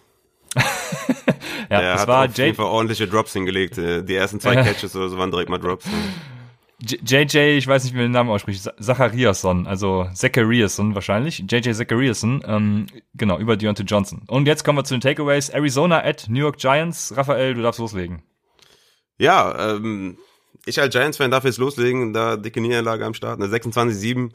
ja, 0.56 1.80
Der 1.80 1.92
das 1.94 2.02
hat 2.02 2.08
war 2.08 2.26
auf 2.26 2.38
jeden 2.38 2.56
Fall 2.56 2.66
ordentliche 2.66 3.08
Drops 3.08 3.34
hingelegt. 3.34 3.78
Äh, 3.78 4.04
die 4.04 4.16
ersten 4.16 4.40
zwei 4.40 4.56
Catches 4.64 4.96
oder 4.96 5.10
so 5.10 5.18
waren 5.18 5.32
direkt 5.32 5.50
mal 5.50 5.58
Drops. 5.58 5.88
JJ, 6.80 7.58
ich 7.58 7.68
weiß 7.68 7.86
nicht, 7.86 7.94
wie 7.94 7.98
man 7.98 8.08
den 8.08 8.12
Namen 8.12 8.30
ausspricht, 8.30 8.70
Zachariasson, 8.80 9.66
also 9.66 10.08
Zachariasson 10.14 10.94
wahrscheinlich, 10.94 11.40
JJ 11.50 11.72
Zachariasson, 11.72 12.44
ähm, 12.46 12.88
genau, 13.16 13.40
über 13.40 13.56
Deontay 13.56 13.84
Johnson. 13.84 14.24
Und 14.28 14.46
jetzt 14.46 14.64
kommen 14.64 14.78
wir 14.78 14.84
zu 14.84 14.94
den 14.94 15.02
Takeaways. 15.02 15.50
Arizona 15.50 16.04
at 16.04 16.26
New 16.28 16.40
York 16.42 16.58
Giants. 16.58 17.14
Raphael, 17.16 17.54
du 17.54 17.62
darfst 17.62 17.80
loslegen. 17.80 18.22
Ja, 19.18 19.76
ähm, 19.76 20.18
ich 20.66 20.80
als 20.80 20.94
Giants-Fan 20.94 21.32
darf 21.32 21.46
jetzt 21.46 21.58
loslegen, 21.58 22.14
da 22.14 22.38
dicke 22.38 22.62
Niederlage 22.62 23.06
am 23.06 23.14
Start, 23.14 23.42
eine 23.42 23.54
26-7. 23.54 24.32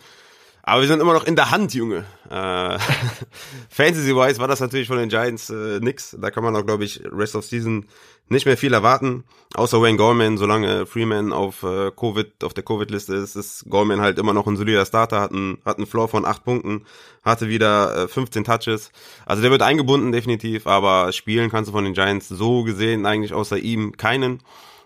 Aber 0.62 0.82
wir 0.82 0.88
sind 0.88 1.00
immer 1.00 1.14
noch 1.14 1.24
in 1.24 1.36
der 1.36 1.50
Hand, 1.50 1.74
Junge. 1.74 2.04
Äh, 2.28 2.78
Fantasy-wise 3.70 4.38
war 4.38 4.48
das 4.48 4.60
natürlich 4.60 4.88
von 4.88 4.98
den 4.98 5.08
Giants 5.08 5.50
äh, 5.50 5.80
nix. 5.80 6.16
Da 6.20 6.30
kann 6.30 6.44
man 6.44 6.54
auch, 6.54 6.66
glaube 6.66 6.84
ich, 6.84 7.02
Rest 7.10 7.34
of 7.34 7.44
Season 7.44 7.86
nicht 8.28 8.46
mehr 8.46 8.56
viel 8.56 8.72
erwarten. 8.72 9.24
Außer 9.54 9.82
Wayne 9.82 9.96
Gorman, 9.96 10.38
solange 10.38 10.86
Freeman 10.86 11.32
auf 11.32 11.62
äh, 11.62 11.90
Covid, 11.90 12.44
auf 12.44 12.54
der 12.54 12.62
Covid-Liste 12.62 13.14
ist, 13.16 13.36
ist 13.36 13.68
Gorman 13.68 14.00
halt 14.00 14.18
immer 14.18 14.32
noch 14.32 14.46
ein 14.46 14.56
solider 14.56 14.86
Starter, 14.86 15.20
hat 15.20 15.32
einen, 15.32 15.58
hat 15.64 15.78
einen 15.78 15.86
Floor 15.86 16.08
von 16.08 16.24
acht 16.24 16.44
Punkten, 16.44 16.84
hatte 17.24 17.48
wieder 17.48 18.04
äh, 18.04 18.08
15 18.08 18.44
Touches. 18.44 18.92
Also 19.26 19.42
der 19.42 19.50
wird 19.50 19.62
eingebunden, 19.62 20.12
definitiv, 20.12 20.66
aber 20.66 21.10
spielen 21.12 21.50
kannst 21.50 21.68
du 21.68 21.72
von 21.72 21.84
den 21.84 21.94
Giants 21.94 22.28
so 22.28 22.62
gesehen 22.62 23.06
eigentlich 23.06 23.34
außer 23.34 23.58
ihm 23.58 23.96
keinen. 23.96 24.40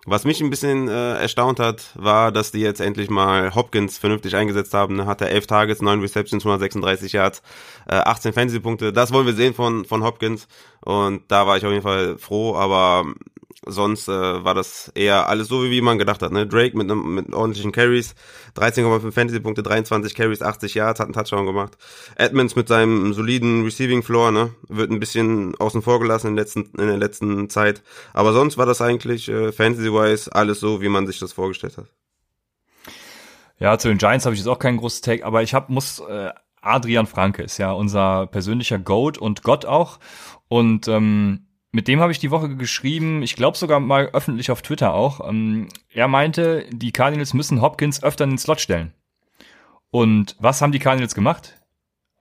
Was 0.06 0.24
mich 0.24 0.40
ein 0.42 0.50
bisschen 0.50 0.88
äh, 0.88 1.14
erstaunt 1.14 1.58
hat, 1.58 1.90
war, 1.94 2.30
dass 2.30 2.52
die 2.52 2.60
jetzt 2.60 2.80
endlich 2.80 3.08
mal 3.08 3.54
Hopkins 3.54 3.96
vernünftig 3.96 4.36
eingesetzt 4.36 4.74
haben. 4.74 5.06
Hat 5.06 5.22
er 5.22 5.30
11 5.30 5.46
Targets, 5.46 5.80
9 5.80 6.00
Receptions, 6.00 6.44
136 6.44 7.12
Yards, 7.12 7.42
äh, 7.88 7.94
18 7.94 8.34
Fantasy-Punkte. 8.34 8.92
Das 8.92 9.12
wollen 9.12 9.26
wir 9.26 9.34
sehen 9.34 9.54
von, 9.54 9.86
von 9.86 10.04
Hopkins. 10.04 10.46
Und 10.80 11.22
da 11.28 11.46
war 11.46 11.56
ich 11.56 11.64
auf 11.64 11.72
jeden 11.72 11.82
Fall 11.82 12.18
froh, 12.18 12.54
aber 12.54 13.06
sonst 13.66 14.08
äh, 14.08 14.44
war 14.44 14.54
das 14.54 14.90
eher 14.94 15.28
alles 15.28 15.48
so, 15.48 15.64
wie 15.64 15.80
man 15.80 15.98
gedacht 15.98 16.22
hat. 16.22 16.32
Ne? 16.32 16.46
Drake 16.46 16.76
mit, 16.76 16.90
einem 16.90 17.14
mit 17.14 17.32
ordentlichen 17.32 17.72
Carries, 17.72 18.14
13,5 18.56 19.12
Fantasy-Punkte, 19.12 19.62
23 19.62 20.14
Carries, 20.14 20.42
80 20.42 20.74
Yards, 20.74 21.00
hat 21.00 21.06
einen 21.06 21.14
Touchdown 21.14 21.46
gemacht. 21.46 21.76
Edmonds 22.16 22.56
mit 22.56 22.68
seinem 22.68 23.12
soliden 23.14 23.64
Receiving-Floor, 23.64 24.32
ne? 24.32 24.54
wird 24.68 24.90
ein 24.90 25.00
bisschen 25.00 25.54
außen 25.56 25.82
vor 25.82 26.00
gelassen 26.00 26.28
in, 26.28 26.36
letzten, 26.36 26.70
in 26.78 26.86
der 26.86 26.96
letzten 26.96 27.48
Zeit. 27.50 27.82
Aber 28.12 28.32
sonst 28.32 28.58
war 28.58 28.66
das 28.66 28.80
eigentlich 28.80 29.28
äh, 29.28 29.52
Fantasy-wise 29.52 30.34
alles 30.34 30.60
so, 30.60 30.80
wie 30.80 30.88
man 30.88 31.06
sich 31.06 31.18
das 31.18 31.32
vorgestellt 31.32 31.78
hat. 31.78 31.86
Ja, 33.58 33.78
zu 33.78 33.88
den 33.88 33.98
Giants 33.98 34.26
habe 34.26 34.34
ich 34.34 34.40
jetzt 34.40 34.48
auch 34.48 34.58
keinen 34.58 34.78
großen 34.78 35.02
Take, 35.02 35.24
aber 35.24 35.42
ich 35.42 35.54
hab, 35.54 35.70
muss 35.70 36.00
äh, 36.00 36.30
Adrian 36.64 37.06
Franke 37.06 37.42
ist 37.42 37.58
ja 37.58 37.72
unser 37.72 38.26
persönlicher 38.26 38.78
Goat 38.78 39.18
und 39.18 39.42
Gott 39.42 39.64
auch. 39.64 39.98
Und 40.48 40.88
ähm, 40.88 41.46
mit 41.74 41.88
dem 41.88 42.00
habe 42.00 42.12
ich 42.12 42.20
die 42.20 42.30
Woche 42.30 42.54
geschrieben, 42.54 43.24
ich 43.24 43.34
glaube 43.34 43.58
sogar 43.58 43.80
mal 43.80 44.08
öffentlich 44.12 44.52
auf 44.52 44.62
Twitter 44.62 44.94
auch. 44.94 45.28
Ähm, 45.28 45.68
er 45.90 46.06
meinte, 46.06 46.66
die 46.70 46.92
Cardinals 46.92 47.34
müssen 47.34 47.60
Hopkins 47.60 48.00
öfter 48.00 48.22
in 48.22 48.30
den 48.30 48.38
Slot 48.38 48.60
stellen. 48.60 48.94
Und 49.90 50.36
was 50.38 50.62
haben 50.62 50.70
die 50.70 50.78
Cardinals 50.78 51.16
gemacht? 51.16 51.60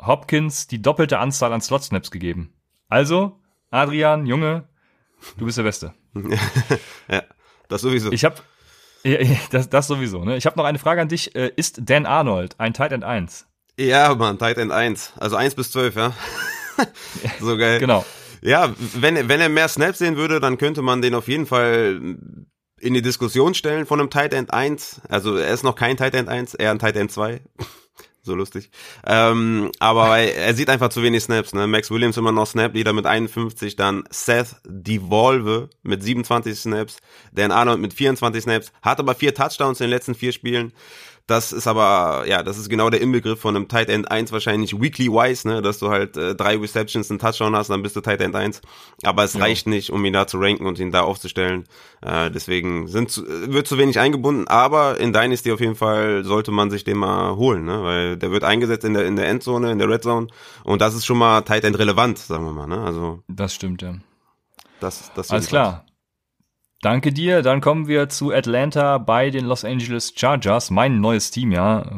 Hopkins 0.01 0.65
die 0.65 0.81
doppelte 0.81 1.19
Anzahl 1.19 1.53
an 1.53 1.62
Slot-Snaps 1.62 2.10
gegeben. 2.10 2.55
Also, 2.88 3.39
Adrian, 3.69 4.25
Junge, 4.25 4.67
du 5.38 5.45
bist 5.45 5.60
der 5.60 5.63
Beste. 5.63 5.93
ja, 7.07 7.22
das 7.69 7.81
sowieso. 7.81 8.12
Ich 8.12 8.25
habe 8.25 8.38
das, 9.51 9.69
das 9.69 9.86
sowieso. 9.86 10.25
Ne? 10.25 10.36
Ich 10.36 10.48
habe 10.48 10.57
noch 10.57 10.65
eine 10.65 10.79
Frage 10.79 11.00
an 11.00 11.10
dich. 11.10 11.36
Äh, 11.36 11.51
ist 11.55 11.79
Dan 11.88 12.07
Arnold 12.07 12.60
ein 12.60 12.74
Tight 12.74 12.91
End 12.91 13.03
1? 13.03 13.45
Ja, 13.77 14.15
Mann, 14.15 14.39
Tight 14.39 14.57
End 14.57 14.72
1. 14.72 15.13
Also 15.17 15.36
1 15.36 15.53
bis 15.53 15.72
12, 15.72 15.95
ja. 15.95 16.13
so 17.39 17.55
geil. 17.55 17.77
Genau. 17.77 18.03
Ja, 18.43 18.73
wenn, 18.77 19.29
wenn 19.29 19.39
er 19.39 19.50
mehr 19.50 19.69
Snaps 19.69 20.00
sehen 20.00 20.17
würde, 20.17 20.39
dann 20.39 20.57
könnte 20.57 20.81
man 20.81 21.01
den 21.01 21.15
auf 21.15 21.29
jeden 21.29 21.45
Fall 21.45 22.17
in 22.79 22.93
die 22.93 23.01
Diskussion 23.01 23.53
stellen 23.53 23.85
von 23.85 24.00
einem 24.00 24.09
Tight 24.09 24.33
End 24.33 24.53
1. 24.53 25.01
Also 25.07 25.38
er 25.38 25.53
ist 25.53 25.63
noch 25.63 25.75
kein 25.75 25.95
Tight 25.95 26.13
End 26.13 26.27
1, 26.27 26.53
eher 26.55 26.71
ein 26.71 26.79
Tight 26.79 26.97
End 26.97 27.09
2. 27.09 27.39
so 28.21 28.35
lustig. 28.35 28.69
Ähm, 29.05 29.71
aber 29.79 30.17
er 30.17 30.53
sieht 30.53 30.69
einfach 30.69 30.89
zu 30.89 31.01
wenig 31.03 31.23
Snaps. 31.23 31.53
Ne? 31.53 31.67
Max 31.67 31.89
Williams 31.89 32.17
immer 32.17 32.33
noch 32.33 32.45
Snap-Leader 32.47 32.91
mit 32.91 33.05
51, 33.05 33.77
dann 33.77 34.03
Seth 34.09 34.57
Devolve 34.65 35.69
mit 35.81 36.03
27 36.03 36.59
Snaps, 36.59 36.97
Dan 37.31 37.51
Arnold 37.51 37.79
mit 37.79 37.93
24 37.93 38.43
Snaps, 38.43 38.73
hat 38.81 39.00
aber 39.00 39.15
vier 39.15 39.33
Touchdowns 39.33 39.79
in 39.79 39.85
den 39.85 39.91
letzten 39.91 40.15
vier 40.15 40.33
Spielen. 40.33 40.73
Das 41.25 41.53
ist 41.53 41.68
aber, 41.68 42.25
ja, 42.27 42.44
das 42.44 42.58
ist 42.58 42.68
genau 42.70 42.89
der 42.89 43.00
Inbegriff 43.00 43.39
von 43.39 43.56
einem 43.56 43.70
Tight 43.70 43.89
End 43.89 44.12
1 44.12 44.34
wahrscheinlich 44.34 44.82
weekly 44.82 45.08
wise, 45.08 45.48
ne, 45.48 45.62
dass 45.62 45.80
du 45.80 45.89
halt 45.89 46.18
äh, 46.18 46.36
drei 46.36 46.58
Receptions, 46.58 47.10
einen 47.10 47.20
Touchdown 47.20 47.56
hast, 47.56 47.70
dann 47.70 47.82
bist 47.82 47.96
du 47.96 48.01
Tight 48.01 48.20
End 48.20 48.36
1. 48.36 48.62
Aber 49.03 49.24
es 49.24 49.34
ja. 49.34 49.39
reicht 49.39 49.65
nicht, 49.65 49.89
um 49.89 50.03
ihn 50.03 50.12
da 50.12 50.27
zu 50.27 50.38
ranken 50.38 50.65
und 50.65 50.80
ihn 50.80 50.92
da 50.92 51.01
aufzustellen. 51.01 51.63
Äh, 52.01 52.30
deswegen 52.30 52.89
sind 52.89 53.10
zu, 53.10 53.25
wird 53.25 53.68
zu 53.68 53.77
wenig 53.77 54.00
eingebunden, 54.00 54.50
aber 54.50 55.00
in 55.00 55.13
Dynasty 55.13 55.53
auf 55.53 55.62
jeden 55.62 55.75
Fall 55.75 56.25
sollte 56.25 56.51
man 56.51 56.70
sich 56.70 56.84
den 56.84 56.98
mal 56.98 57.38
holen, 57.38 57.63
ne, 57.63 57.82
weil 57.84 58.18
der 58.18 58.32
wird 58.32 58.44
eingesetzt 58.44 58.84
in 58.84 58.94
der, 58.94 59.06
in 59.06 59.15
der 59.15 59.30
Endzone, 59.30 59.72
in 59.72 59.80
der 59.80 59.88
Red 59.88 60.03
Zone 60.03 60.27
und 60.65 60.82
das 60.82 60.94
ist 60.94 61.06
schon 61.06 61.18
mal 61.18 61.42
Tight 61.44 61.63
End 61.63 61.80
relevant, 61.80 62.18
sagen 62.18 62.44
wir 62.44 62.51
mal, 62.51 62.68
ne, 62.68 62.84
also. 62.84 63.24
Das 63.30 63.56
stimmt, 63.56 63.82
ja. 63.82 63.96
Das, 64.82 65.10
das 65.15 65.32
Alles 65.32 65.48
klar. 65.48 65.86
Danke 66.84 67.13
dir. 67.13 67.42
Dann 67.44 67.62
kommen 67.62 67.88
wir 67.88 68.10
zu 68.10 68.34
Atlanta 68.34 68.98
bei 68.98 69.30
den 69.30 69.46
Los 69.46 69.63
Angeles 69.63 70.12
Chargers. 70.18 70.70
Mein 70.70 71.00
neues 71.00 71.32
Team, 71.32 71.54
ja. 71.54 71.90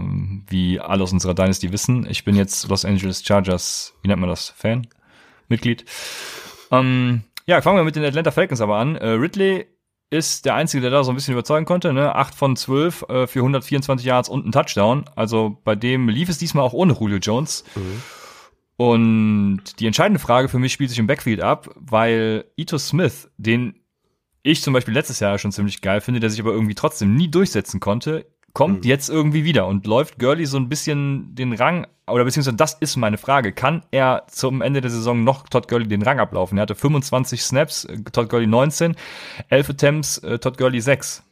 Wie 0.48 0.80
alle 0.80 1.02
aus 1.02 1.12
unserer 1.12 1.34
Dynasty 1.34 1.72
wissen. 1.72 2.06
Ich 2.08 2.24
bin 2.24 2.36
jetzt 2.36 2.70
Los 2.70 2.86
Angeles 2.86 3.26
Chargers, 3.26 3.96
wie 4.04 4.10
nennt 4.10 4.22
man 4.22 4.30
das? 4.30 4.52
Fan? 4.56 4.86
Mitglied. 5.48 5.86
Ähm, 6.70 7.24
ja, 7.48 7.64
fangen 7.64 7.78
wir 7.78 7.84
mit 7.84 7.96
den 7.96 8.06
Atlanta 8.06 8.30
Falcons 8.30 8.62
aber 8.62 8.78
an. 8.78 8.96
Äh, 8.96 9.08
Ridley 9.08 9.66
ist 10.12 10.46
der 10.46 10.54
Einzige, 10.54 10.82
der 10.82 10.92
da 10.92 11.04
so 11.04 11.12
ein 11.12 11.16
bisschen 11.16 11.34
überzeugen 11.34 11.66
konnte. 11.66 11.92
Ne? 11.92 12.14
8 12.14 12.36
von 12.36 12.56
12 12.56 13.06
äh, 13.10 13.26
für 13.26 13.40
124 13.40 14.06
Yards 14.06 14.30
und 14.30 14.46
ein 14.46 14.52
Touchdown. 14.52 15.06
Also 15.16 15.60
bei 15.64 15.76
dem 15.76 16.10
lief 16.10 16.30
es 16.30 16.38
diesmal 16.38 16.64
auch 16.64 16.74
ohne 16.74 16.94
Julio 16.94 17.18
Jones. 17.18 17.64
Mhm. 17.74 18.04
Und 18.78 19.80
die 19.80 19.88
entscheidende 19.88 20.20
Frage 20.20 20.48
für 20.48 20.60
mich 20.60 20.74
spielt 20.74 20.92
sich 20.92 21.00
im 21.00 21.08
Backfield 21.08 21.42
ab, 21.42 21.72
weil 21.74 22.46
Ito 22.56 22.78
Smith, 22.78 23.32
den 23.38 23.80
ich 24.46 24.62
zum 24.62 24.74
Beispiel 24.74 24.94
letztes 24.94 25.20
Jahr 25.20 25.38
schon 25.40 25.52
ziemlich 25.52 25.82
geil 25.82 26.02
finde, 26.02 26.20
der 26.20 26.30
sich 26.30 26.40
aber 26.40 26.52
irgendwie 26.52 26.76
trotzdem 26.76 27.16
nie 27.16 27.30
durchsetzen 27.30 27.80
konnte, 27.80 28.28
kommt 28.54 28.84
mhm. 28.84 28.90
jetzt 28.90 29.10
irgendwie 29.10 29.44
wieder 29.44 29.66
und 29.68 29.88
läuft 29.88 30.20
Gurley 30.20 30.46
so 30.46 30.58
ein 30.58 30.70
bisschen 30.70 31.34
den 31.34 31.52
Rang, 31.52 31.88
oder 32.08 32.24
beziehungsweise 32.24 32.56
das 32.56 32.76
ist 32.76 32.96
meine 32.96 33.18
Frage, 33.18 33.54
kann 33.54 33.84
er 33.90 34.24
zum 34.28 34.62
Ende 34.62 34.82
der 34.82 34.92
Saison 34.92 35.24
noch 35.24 35.50
Todd 35.50 35.68
Gurley 35.68 35.88
den 35.88 36.04
Rang 36.04 36.20
ablaufen? 36.20 36.60
Er 36.60 36.62
hatte 36.62 36.76
25 36.76 37.42
Snaps, 37.42 37.86
äh, 37.86 37.98
Todd 38.12 38.30
Gurley 38.30 38.48
19, 38.48 38.96
11 39.50 39.70
Attempts, 39.72 40.18
äh, 40.20 40.38
Todd 40.38 40.58
Gurley 40.60 40.80
6. 40.80 41.24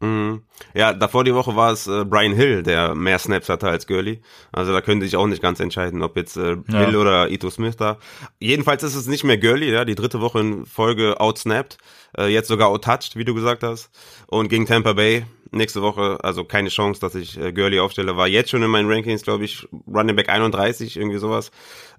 Mhm. 0.00 0.42
Ja, 0.74 0.94
davor 0.94 1.24
die 1.24 1.34
Woche 1.34 1.56
war 1.56 1.72
es 1.72 1.86
äh, 1.86 2.04
Brian 2.04 2.32
Hill, 2.32 2.62
der 2.62 2.94
mehr 2.94 3.18
Snaps 3.18 3.50
hatte 3.50 3.68
als 3.68 3.86
Gurley. 3.86 4.22
Also 4.50 4.72
da 4.72 4.80
könnte 4.80 5.04
ich 5.04 5.16
auch 5.16 5.26
nicht 5.26 5.42
ganz 5.42 5.60
entscheiden, 5.60 6.02
ob 6.02 6.16
jetzt 6.16 6.36
äh, 6.36 6.56
ja. 6.68 6.86
Hill 6.86 6.96
oder 6.96 7.30
Ito 7.30 7.50
Smith 7.50 7.76
da. 7.76 7.98
Jedenfalls 8.38 8.82
ist 8.82 8.94
es 8.94 9.06
nicht 9.06 9.24
mehr 9.24 9.36
Gurley, 9.36 9.70
ja, 9.70 9.84
die 9.84 9.94
dritte 9.94 10.20
Woche 10.20 10.40
in 10.40 10.66
Folge 10.66 11.20
outsnapped, 11.20 11.76
äh, 12.16 12.28
jetzt 12.28 12.48
sogar 12.48 12.68
outtouched, 12.68 13.16
wie 13.16 13.24
du 13.24 13.34
gesagt 13.34 13.62
hast. 13.62 13.90
Und 14.26 14.48
gegen 14.48 14.64
Tampa 14.64 14.94
Bay 14.94 15.26
nächste 15.50 15.82
Woche, 15.82 16.18
also 16.22 16.44
keine 16.44 16.68
Chance, 16.68 17.00
dass 17.00 17.14
ich 17.14 17.38
äh, 17.38 17.52
Gurley 17.52 17.80
aufstelle, 17.80 18.16
war 18.16 18.28
jetzt 18.28 18.50
schon 18.50 18.62
in 18.62 18.70
meinen 18.70 18.90
Rankings, 18.90 19.22
glaube 19.22 19.44
ich, 19.44 19.66
Running 19.86 20.16
Back 20.16 20.28
31, 20.28 20.96
irgendwie 20.96 21.18
sowas. 21.18 21.50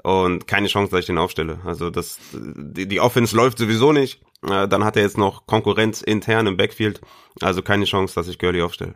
Und 0.04 0.48
keine 0.48 0.68
Chance, 0.68 0.92
dass 0.92 1.02
ich 1.02 1.06
den 1.06 1.18
aufstelle. 1.18 1.60
Also 1.66 1.90
das, 1.90 2.20
die, 2.34 2.88
die 2.88 3.00
Offense 3.00 3.36
läuft 3.36 3.58
sowieso 3.58 3.92
nicht. 3.92 4.22
Äh, 4.44 4.68
dann 4.68 4.84
hat 4.84 4.96
er 4.96 5.04
jetzt 5.04 5.18
noch 5.18 5.46
Konkurrenz 5.46 6.02
intern 6.02 6.48
im 6.48 6.58
Backfield. 6.58 7.02
Also 7.42 7.62
keine 7.62 7.86
Chance, 7.86 8.16
dass 8.16 8.28
ich 8.28 8.40
Gurley 8.40 8.62
aufstelle. 8.62 8.96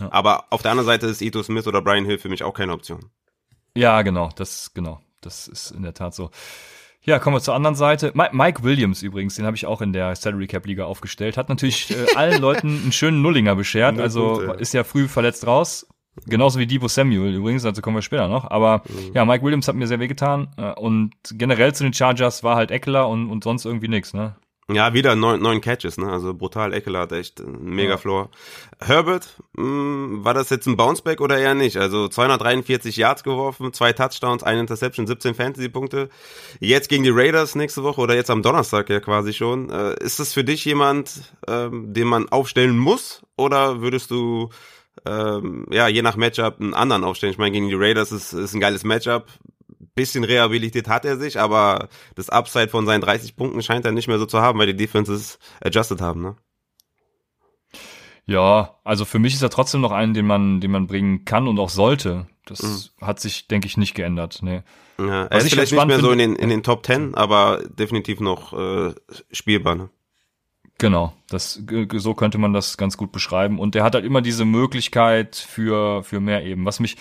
Ja. 0.00 0.12
Aber 0.12 0.44
auf 0.50 0.62
der 0.62 0.70
anderen 0.70 0.86
Seite 0.86 1.06
ist 1.06 1.22
Ito 1.22 1.42
Smith 1.42 1.66
oder 1.66 1.82
Brian 1.82 2.04
Hill 2.04 2.18
für 2.18 2.28
mich 2.28 2.42
auch 2.42 2.54
keine 2.54 2.72
Option. 2.72 3.10
Ja, 3.74 4.02
genau, 4.02 4.30
das, 4.36 4.72
genau, 4.72 5.00
das 5.20 5.48
ist 5.48 5.70
in 5.70 5.82
der 5.82 5.94
Tat 5.94 6.14
so. 6.14 6.30
Ja, 7.06 7.20
kommen 7.20 7.36
wir 7.36 7.40
zur 7.40 7.54
anderen 7.54 7.76
Seite. 7.76 8.12
Mike 8.14 8.64
Williams 8.64 9.02
übrigens, 9.02 9.36
den 9.36 9.46
habe 9.46 9.56
ich 9.56 9.64
auch 9.64 9.80
in 9.80 9.92
der 9.92 10.16
Salary 10.16 10.48
Cap 10.48 10.66
Liga 10.66 10.84
aufgestellt. 10.86 11.36
Hat 11.36 11.48
natürlich 11.48 11.90
äh, 11.90 12.06
allen 12.16 12.40
Leuten 12.40 12.80
einen 12.82 12.92
schönen 12.92 13.22
Nullinger 13.22 13.54
beschert. 13.54 14.00
Also 14.00 14.40
ist 14.52 14.74
ja 14.74 14.82
früh 14.82 15.06
verletzt 15.06 15.46
raus. 15.46 15.86
Genauso 16.24 16.58
wie 16.58 16.66
Debo 16.66 16.88
Samuel 16.88 17.34
übrigens, 17.34 17.62
dazu 17.62 17.82
kommen 17.82 17.96
wir 17.96 18.02
später 18.02 18.26
noch. 18.26 18.50
Aber 18.50 18.82
ja, 19.14 19.24
Mike 19.24 19.44
Williams 19.44 19.68
hat 19.68 19.76
mir 19.76 19.86
sehr 19.86 20.00
wehgetan. 20.00 20.48
Äh, 20.56 20.72
und 20.72 21.12
generell 21.30 21.74
zu 21.74 21.84
den 21.84 21.92
Chargers 21.92 22.42
war 22.42 22.56
halt 22.56 22.72
Eckler 22.72 23.08
und, 23.08 23.30
und 23.30 23.44
sonst 23.44 23.66
irgendwie 23.66 23.88
nix, 23.88 24.12
ne? 24.12 24.34
Ja, 24.68 24.94
wieder 24.94 25.14
neun, 25.14 25.40
neun 25.40 25.60
Catches, 25.60 25.96
ne? 25.96 26.10
Also 26.10 26.34
brutal. 26.34 26.72
Eckler 26.72 27.00
hat 27.00 27.12
echt 27.12 27.40
mega 27.40 27.90
ja. 27.90 27.96
Floor. 27.98 28.30
Herbert, 28.80 29.40
mh, 29.52 29.62
hm, 29.62 30.24
war 30.24 30.34
das 30.34 30.50
jetzt 30.50 30.66
ein 30.66 30.76
Bounceback 30.76 31.20
oder 31.20 31.38
eher 31.38 31.54
nicht? 31.54 31.76
Also 31.76 32.08
243 32.08 32.96
Yards 32.96 33.22
geworfen, 33.22 33.72
zwei 33.72 33.92
Touchdowns, 33.92 34.42
eine 34.42 34.58
Interception, 34.58 35.06
17 35.06 35.36
Fantasy-Punkte. 35.36 36.08
Jetzt 36.58 36.88
gegen 36.88 37.04
die 37.04 37.10
Raiders 37.10 37.54
nächste 37.54 37.84
Woche 37.84 38.00
oder 38.00 38.16
jetzt 38.16 38.28
am 38.30 38.42
Donnerstag 38.42 38.90
ja 38.90 38.98
quasi 38.98 39.32
schon. 39.32 39.70
Äh, 39.70 40.02
ist 40.02 40.18
das 40.18 40.32
für 40.32 40.42
dich 40.42 40.64
jemand, 40.64 41.32
ähm, 41.46 41.94
den 41.94 42.08
man 42.08 42.28
aufstellen 42.28 42.76
muss? 42.76 43.22
Oder 43.36 43.80
würdest 43.80 44.10
du 44.10 44.50
ähm, 45.04 45.66
ja, 45.70 45.86
je 45.86 46.02
nach 46.02 46.16
Matchup 46.16 46.60
einen 46.60 46.74
anderen 46.74 47.04
aufstellen. 47.04 47.32
Ich 47.32 47.38
meine, 47.38 47.52
gegen 47.52 47.68
die 47.68 47.74
Raiders 47.74 48.10
ist, 48.10 48.32
ist 48.32 48.54
ein 48.54 48.60
geiles 48.60 48.82
Matchup 48.82 49.26
bisschen 49.96 50.22
rehabilitiert 50.22 50.88
hat 50.88 51.04
er 51.04 51.16
sich, 51.16 51.40
aber 51.40 51.88
das 52.14 52.28
Upside 52.28 52.68
von 52.68 52.86
seinen 52.86 53.00
30 53.00 53.34
Punkten 53.34 53.62
scheint 53.62 53.84
er 53.84 53.92
nicht 53.92 54.06
mehr 54.06 54.18
so 54.18 54.26
zu 54.26 54.40
haben, 54.40 54.58
weil 54.60 54.68
die 54.68 54.76
Defenses 54.76 55.40
adjusted 55.60 56.00
haben, 56.00 56.22
ne? 56.22 56.36
Ja, 58.26 58.76
also 58.84 59.04
für 59.04 59.20
mich 59.20 59.34
ist 59.34 59.42
er 59.42 59.50
trotzdem 59.50 59.80
noch 59.80 59.92
einen, 59.92 60.12
den 60.12 60.26
man, 60.26 60.60
den 60.60 60.72
man 60.72 60.86
bringen 60.86 61.24
kann 61.24 61.46
und 61.46 61.58
auch 61.58 61.70
sollte. 61.70 62.26
Das 62.44 62.60
mhm. 63.00 63.06
hat 63.06 63.20
sich, 63.20 63.46
denke 63.48 63.66
ich, 63.66 63.76
nicht 63.76 63.94
geändert. 63.94 64.40
Nee. 64.42 64.62
Ja, 64.98 65.24
er 65.24 65.30
Was 65.30 65.44
ist 65.44 65.52
vielleicht 65.52 65.72
nicht 65.72 65.86
mehr 65.86 66.00
so 66.00 66.10
in 66.10 66.18
den, 66.18 66.36
in 66.36 66.48
den 66.48 66.62
Top 66.62 66.82
Ten, 66.82 67.14
aber 67.14 67.62
definitiv 67.68 68.20
noch 68.20 68.52
äh, 68.52 68.94
spielbar. 69.30 69.76
Ne? 69.76 69.90
Genau, 70.78 71.14
das 71.30 71.62
so 71.94 72.14
könnte 72.14 72.38
man 72.38 72.52
das 72.52 72.76
ganz 72.76 72.96
gut 72.96 73.12
beschreiben. 73.12 73.58
Und 73.58 73.76
er 73.76 73.84
hat 73.84 73.94
halt 73.94 74.04
immer 74.04 74.22
diese 74.22 74.44
Möglichkeit 74.44 75.36
für 75.36 76.02
für 76.02 76.20
mehr 76.20 76.44
eben. 76.44 76.64
Was 76.66 76.80
mich 76.80 76.96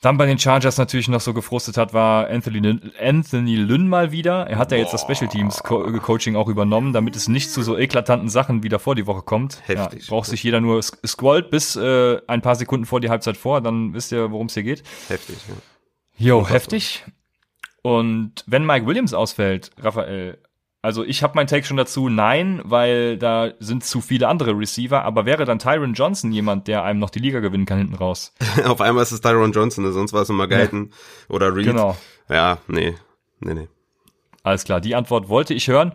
dann 0.00 0.16
bei 0.16 0.24
den 0.24 0.38
Chargers 0.38 0.78
natürlich 0.78 1.08
noch 1.08 1.20
so 1.20 1.34
gefrustet 1.34 1.76
hat, 1.76 1.92
war 1.92 2.28
Anthony, 2.28 2.80
Anthony 2.98 3.56
Lynn 3.56 3.86
mal 3.86 4.12
wieder. 4.12 4.46
Er 4.46 4.56
hat 4.56 4.72
ja 4.72 4.78
jetzt 4.78 4.94
das 4.94 5.02
Special 5.02 5.28
Teams 5.28 5.62
Co 5.62 5.82
Coaching 6.00 6.36
auch 6.36 6.48
übernommen, 6.48 6.94
damit 6.94 7.16
es 7.16 7.28
nicht 7.28 7.50
zu 7.50 7.62
so 7.62 7.76
eklatanten 7.76 8.30
Sachen 8.30 8.62
wieder 8.62 8.78
vor 8.78 8.94
die 8.94 9.06
Woche 9.06 9.22
kommt. 9.22 9.60
Heftig. 9.66 10.02
Ja, 10.02 10.08
braucht 10.08 10.28
sich 10.28 10.42
jeder 10.42 10.62
nur 10.62 10.82
scrollt 10.82 11.50
bis 11.50 11.76
äh, 11.76 12.18
ein 12.26 12.40
paar 12.40 12.54
Sekunden 12.54 12.86
vor 12.86 13.00
die 13.00 13.10
Halbzeit 13.10 13.36
vor, 13.36 13.60
dann 13.60 13.92
wisst 13.92 14.10
ihr, 14.10 14.30
worum 14.30 14.46
es 14.46 14.54
hier 14.54 14.62
geht. 14.62 14.82
Heftig, 15.08 15.36
ja. 15.48 15.54
Jo, 16.16 16.48
heftig. 16.48 17.04
Und 17.82 18.44
wenn 18.46 18.64
Mike 18.64 18.86
Williams 18.86 19.12
ausfällt, 19.12 19.70
Raphael, 19.78 20.38
also 20.82 21.04
ich 21.04 21.22
habe 21.22 21.32
mein 21.34 21.46
Take 21.46 21.66
schon 21.66 21.76
dazu, 21.76 22.08
nein, 22.08 22.60
weil 22.64 23.18
da 23.18 23.52
sind 23.58 23.84
zu 23.84 24.00
viele 24.00 24.28
andere 24.28 24.56
Receiver, 24.56 25.04
aber 25.04 25.26
wäre 25.26 25.44
dann 25.44 25.58
Tyron 25.58 25.94
Johnson 25.94 26.32
jemand, 26.32 26.68
der 26.68 26.84
einem 26.84 26.98
noch 26.98 27.10
die 27.10 27.18
Liga 27.18 27.40
gewinnen 27.40 27.66
kann 27.66 27.78
hinten 27.78 27.94
raus? 27.94 28.34
Auf 28.64 28.80
einmal 28.80 29.02
ist 29.02 29.12
es 29.12 29.20
Tyron 29.20 29.52
Johnson, 29.52 29.92
sonst 29.92 30.12
war 30.12 30.22
es 30.22 30.30
immer 30.30 30.48
Guyton 30.48 30.90
ja. 30.90 31.34
oder 31.34 31.54
Reed. 31.54 31.66
Genau. 31.66 31.96
Ja, 32.28 32.58
nee, 32.66 32.94
nee, 33.40 33.54
nee. 33.54 33.68
Alles 34.42 34.64
klar, 34.64 34.80
die 34.80 34.94
Antwort 34.94 35.28
wollte 35.28 35.52
ich 35.52 35.68
hören. 35.68 35.92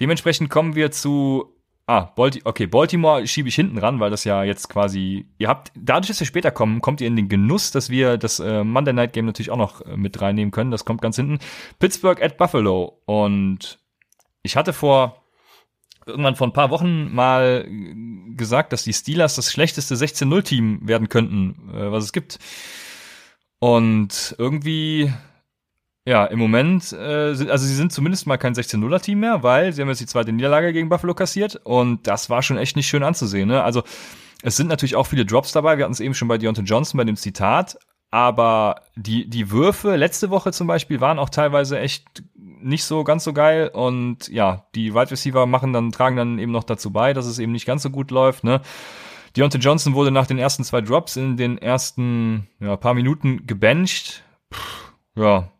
Dementsprechend 0.00 0.48
kommen 0.48 0.74
wir 0.74 0.90
zu 0.90 1.52
Ah, 1.86 2.12
Balti 2.14 2.40
okay, 2.44 2.66
Baltimore 2.66 3.26
schiebe 3.26 3.48
ich 3.48 3.56
hinten 3.56 3.76
ran, 3.76 3.98
weil 3.98 4.10
das 4.10 4.22
ja 4.22 4.44
jetzt 4.44 4.68
quasi, 4.68 5.26
ihr 5.38 5.48
habt, 5.48 5.72
dadurch, 5.74 6.08
dass 6.08 6.20
wir 6.20 6.26
später 6.26 6.52
kommen, 6.52 6.80
kommt 6.80 7.00
ihr 7.00 7.08
in 7.08 7.16
den 7.16 7.28
Genuss, 7.28 7.72
dass 7.72 7.90
wir 7.90 8.18
das 8.18 8.38
äh, 8.38 8.62
Monday 8.62 8.94
Night 8.94 9.12
Game 9.12 9.26
natürlich 9.26 9.50
auch 9.50 9.56
noch 9.56 9.80
äh, 9.80 9.96
mit 9.96 10.20
reinnehmen 10.20 10.52
können. 10.52 10.70
Das 10.70 10.84
kommt 10.84 11.02
ganz 11.02 11.16
hinten. 11.16 11.40
Pittsburgh 11.80 12.22
at 12.22 12.38
Buffalo 12.38 13.00
und 13.04 13.81
ich 14.42 14.56
hatte 14.56 14.72
vor 14.72 15.22
irgendwann 16.06 16.36
vor 16.36 16.46
ein 16.46 16.52
paar 16.52 16.70
Wochen 16.70 17.14
mal 17.14 17.68
gesagt, 18.36 18.72
dass 18.72 18.82
die 18.82 18.92
Steelers 18.92 19.36
das 19.36 19.52
schlechteste 19.52 19.94
16-0-Team 19.94 20.80
werden 20.86 21.08
könnten, 21.08 21.70
äh, 21.72 21.92
was 21.92 22.04
es 22.04 22.12
gibt. 22.12 22.38
Und 23.60 24.34
irgendwie, 24.38 25.12
ja, 26.04 26.24
im 26.24 26.40
Moment, 26.40 26.92
äh, 26.92 27.34
sind, 27.34 27.50
also 27.50 27.64
sie 27.64 27.74
sind 27.74 27.92
zumindest 27.92 28.26
mal 28.26 28.36
kein 28.36 28.54
16-0er-Team 28.54 29.20
mehr, 29.20 29.42
weil 29.44 29.72
sie 29.72 29.80
haben 29.80 29.88
jetzt 29.88 30.00
die 30.00 30.06
zweite 30.06 30.32
Niederlage 30.32 30.72
gegen 30.72 30.88
Buffalo 30.88 31.14
kassiert 31.14 31.60
und 31.62 32.06
das 32.06 32.28
war 32.28 32.42
schon 32.42 32.58
echt 32.58 32.74
nicht 32.74 32.88
schön 32.88 33.04
anzusehen. 33.04 33.48
Ne? 33.48 33.62
Also 33.62 33.84
es 34.42 34.56
sind 34.56 34.66
natürlich 34.66 34.96
auch 34.96 35.06
viele 35.06 35.24
Drops 35.24 35.52
dabei. 35.52 35.78
Wir 35.78 35.84
hatten 35.84 35.92
es 35.92 36.00
eben 36.00 36.14
schon 36.14 36.26
bei 36.26 36.38
Deontay 36.38 36.64
Johnson 36.64 36.98
bei 36.98 37.04
dem 37.04 37.16
Zitat. 37.16 37.78
Aber 38.12 38.82
die, 38.94 39.28
die 39.28 39.50
Würfe 39.50 39.96
letzte 39.96 40.28
Woche 40.28 40.52
zum 40.52 40.66
Beispiel 40.66 41.00
waren 41.00 41.18
auch 41.18 41.30
teilweise 41.30 41.80
echt 41.80 42.22
nicht 42.36 42.84
so 42.84 43.04
ganz 43.04 43.24
so 43.24 43.32
geil. 43.32 43.70
Und 43.72 44.28
ja, 44.28 44.66
die 44.74 44.94
Wide 44.94 45.10
Receiver 45.10 45.46
machen 45.46 45.72
dann, 45.72 45.92
tragen 45.92 46.16
dann 46.16 46.38
eben 46.38 46.52
noch 46.52 46.64
dazu 46.64 46.92
bei, 46.92 47.14
dass 47.14 47.24
es 47.24 47.38
eben 47.38 47.52
nicht 47.52 47.64
ganz 47.64 47.82
so 47.82 47.88
gut 47.88 48.10
läuft. 48.10 48.44
Ne? 48.44 48.60
Deontay 49.34 49.58
Johnson 49.58 49.94
wurde 49.94 50.10
nach 50.10 50.26
den 50.26 50.38
ersten 50.38 50.62
zwei 50.62 50.82
Drops 50.82 51.16
in 51.16 51.38
den 51.38 51.56
ersten 51.56 52.48
ja, 52.60 52.76
paar 52.76 52.92
Minuten 52.92 53.46
gebencht. 53.46 54.22
Puh, 54.50 55.22
ja. 55.22 55.50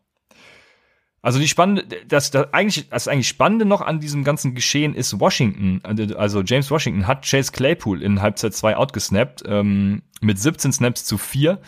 Also 1.23 1.39
die 1.39 1.47
spannende, 1.47 1.85
das, 2.07 2.29
das 2.29 2.53
eigentlich, 2.53 2.87
das 2.89 3.07
eigentlich 3.07 3.29
Spannende 3.29 3.65
noch 3.65 3.81
an 3.81 3.99
diesem 3.99 4.23
ganzen 4.23 4.53
Geschehen 4.53 4.93
ist 4.93 5.19
Washington. 5.19 5.81
Also 6.15 6.43
James 6.43 6.69
Washington 6.69 7.07
hat 7.07 7.25
Chase 7.25 7.51
Claypool 7.51 8.03
in 8.03 8.21
Halbzeit 8.21 8.53
2 8.53 8.77
outgesnappt, 8.77 9.41
ähm, 9.47 10.03
mit 10.21 10.37
17 10.37 10.71
Snaps 10.71 11.03
zu 11.03 11.17
4. 11.17 11.59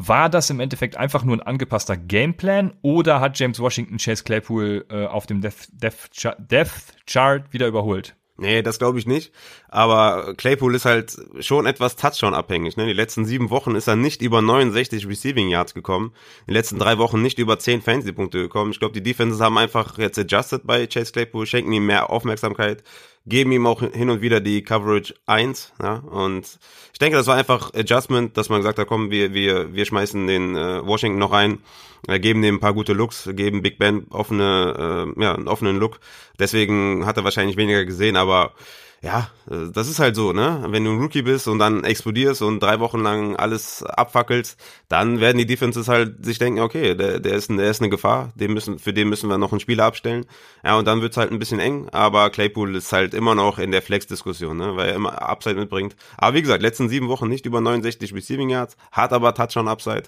War 0.00 0.28
das 0.28 0.48
im 0.48 0.60
Endeffekt 0.60 0.96
einfach 0.96 1.24
nur 1.24 1.34
ein 1.34 1.42
angepasster 1.42 1.96
Gameplan 1.96 2.72
oder 2.82 3.18
hat 3.18 3.36
James 3.36 3.58
Washington 3.58 3.96
Chase 3.96 4.22
Claypool 4.22 4.86
äh, 4.90 5.06
auf 5.06 5.26
dem 5.26 5.40
Death, 5.40 5.66
Death, 5.72 6.08
Death 6.38 6.70
Chart 7.04 7.52
wieder 7.52 7.66
überholt? 7.66 8.14
Nee, 8.36 8.62
das 8.62 8.78
glaube 8.78 9.00
ich 9.00 9.06
nicht. 9.06 9.32
Aber 9.66 10.34
Claypool 10.36 10.76
ist 10.76 10.84
halt 10.84 11.16
schon 11.40 11.66
etwas 11.66 11.96
Touchdown-abhängig. 11.96 12.76
Ne? 12.76 12.86
Die 12.86 12.92
letzten 12.92 13.24
sieben 13.24 13.50
Wochen 13.50 13.74
ist 13.74 13.88
er 13.88 13.96
nicht 13.96 14.22
über 14.22 14.40
69 14.40 15.08
Receiving 15.08 15.48
Yards 15.48 15.74
gekommen. 15.74 16.12
Die 16.46 16.52
letzten 16.52 16.78
drei 16.78 16.98
Wochen 16.98 17.20
nicht 17.20 17.40
über 17.40 17.58
10 17.58 17.82
Fantasy-Punkte 17.82 18.40
gekommen. 18.40 18.70
Ich 18.70 18.78
glaube, 18.78 18.94
die 18.94 19.02
Defenses 19.02 19.40
haben 19.40 19.58
einfach 19.58 19.98
jetzt 19.98 20.16
adjusted 20.16 20.64
bei 20.64 20.86
Chase 20.86 21.10
Claypool, 21.10 21.44
schenken 21.46 21.72
ihm 21.72 21.86
mehr 21.86 22.10
Aufmerksamkeit, 22.10 22.84
geben 23.28 23.52
ihm 23.52 23.66
auch 23.66 23.80
hin 23.80 24.10
und 24.10 24.20
wieder 24.20 24.40
die 24.40 24.62
Coverage 24.62 25.14
1. 25.26 25.72
Ja? 25.82 25.96
Und 25.96 26.58
ich 26.92 26.98
denke, 26.98 27.16
das 27.16 27.26
war 27.26 27.36
einfach 27.36 27.72
Adjustment, 27.74 28.36
dass 28.36 28.48
man 28.48 28.60
gesagt 28.60 28.78
hat, 28.78 28.88
komm, 28.88 29.10
wir, 29.10 29.34
wir, 29.34 29.74
wir 29.74 29.84
schmeißen 29.84 30.26
den 30.26 30.56
äh, 30.56 30.84
Washington 30.84 31.18
noch 31.18 31.32
rein, 31.32 31.58
äh, 32.06 32.18
geben 32.18 32.42
dem 32.42 32.56
ein 32.56 32.60
paar 32.60 32.74
gute 32.74 32.92
Looks, 32.92 33.28
geben 33.32 33.62
Big 33.62 33.78
Ben 33.78 34.06
offene, 34.10 35.14
äh, 35.16 35.22
ja, 35.22 35.34
einen 35.34 35.48
offenen 35.48 35.78
Look. 35.78 36.00
Deswegen 36.38 37.06
hat 37.06 37.16
er 37.16 37.24
wahrscheinlich 37.24 37.56
weniger 37.56 37.84
gesehen, 37.84 38.16
aber 38.16 38.52
ja, 39.00 39.30
äh, 39.48 39.70
das 39.72 39.88
ist 39.88 40.00
halt 40.00 40.16
so, 40.16 40.32
ne? 40.32 40.64
Wenn 40.68 40.84
du 40.84 40.90
ein 40.90 41.00
Rookie 41.00 41.22
bist 41.22 41.46
und 41.46 41.60
dann 41.60 41.84
explodierst 41.84 42.42
und 42.42 42.60
drei 42.60 42.80
Wochen 42.80 43.00
lang 43.00 43.36
alles 43.36 43.84
abfackelst, 43.84 44.58
dann 44.88 45.20
werden 45.20 45.38
die 45.38 45.46
Defenses 45.46 45.86
halt 45.86 46.24
sich 46.24 46.38
denken, 46.38 46.60
okay, 46.60 46.96
der, 46.96 47.20
der 47.20 47.34
ist, 47.34 47.48
der 47.48 47.70
ist 47.70 47.80
eine 47.80 47.90
Gefahr, 47.90 48.32
den 48.34 48.52
müssen, 48.52 48.78
für 48.78 48.92
den 48.92 49.08
müssen 49.08 49.28
wir 49.28 49.38
noch 49.38 49.52
einen 49.52 49.60
Spieler 49.60 49.84
abstellen. 49.84 50.26
Ja, 50.64 50.76
und 50.76 50.86
dann 50.86 51.00
wird's 51.00 51.16
halt 51.16 51.30
ein 51.30 51.38
bisschen 51.38 51.60
eng, 51.60 51.88
aber 51.90 52.30
Claypool 52.30 52.74
ist 52.74 52.92
halt 52.92 53.14
immer 53.14 53.34
noch 53.36 53.58
in 53.58 53.70
der 53.70 53.82
Flex-Diskussion, 53.82 54.56
ne? 54.56 54.76
Weil 54.76 54.88
er 54.88 54.94
immer 54.96 55.22
Upside 55.22 55.54
mitbringt. 55.56 55.94
Aber 56.16 56.34
wie 56.34 56.42
gesagt, 56.42 56.62
letzten 56.62 56.88
sieben 56.88 57.08
Wochen 57.08 57.28
nicht 57.28 57.46
über 57.46 57.60
69 57.60 58.14
Receiving 58.14 58.50
Yards, 58.50 58.76
hat 58.90 59.12
aber 59.12 59.32
Touchdown 59.34 59.68
Upside 59.68 60.04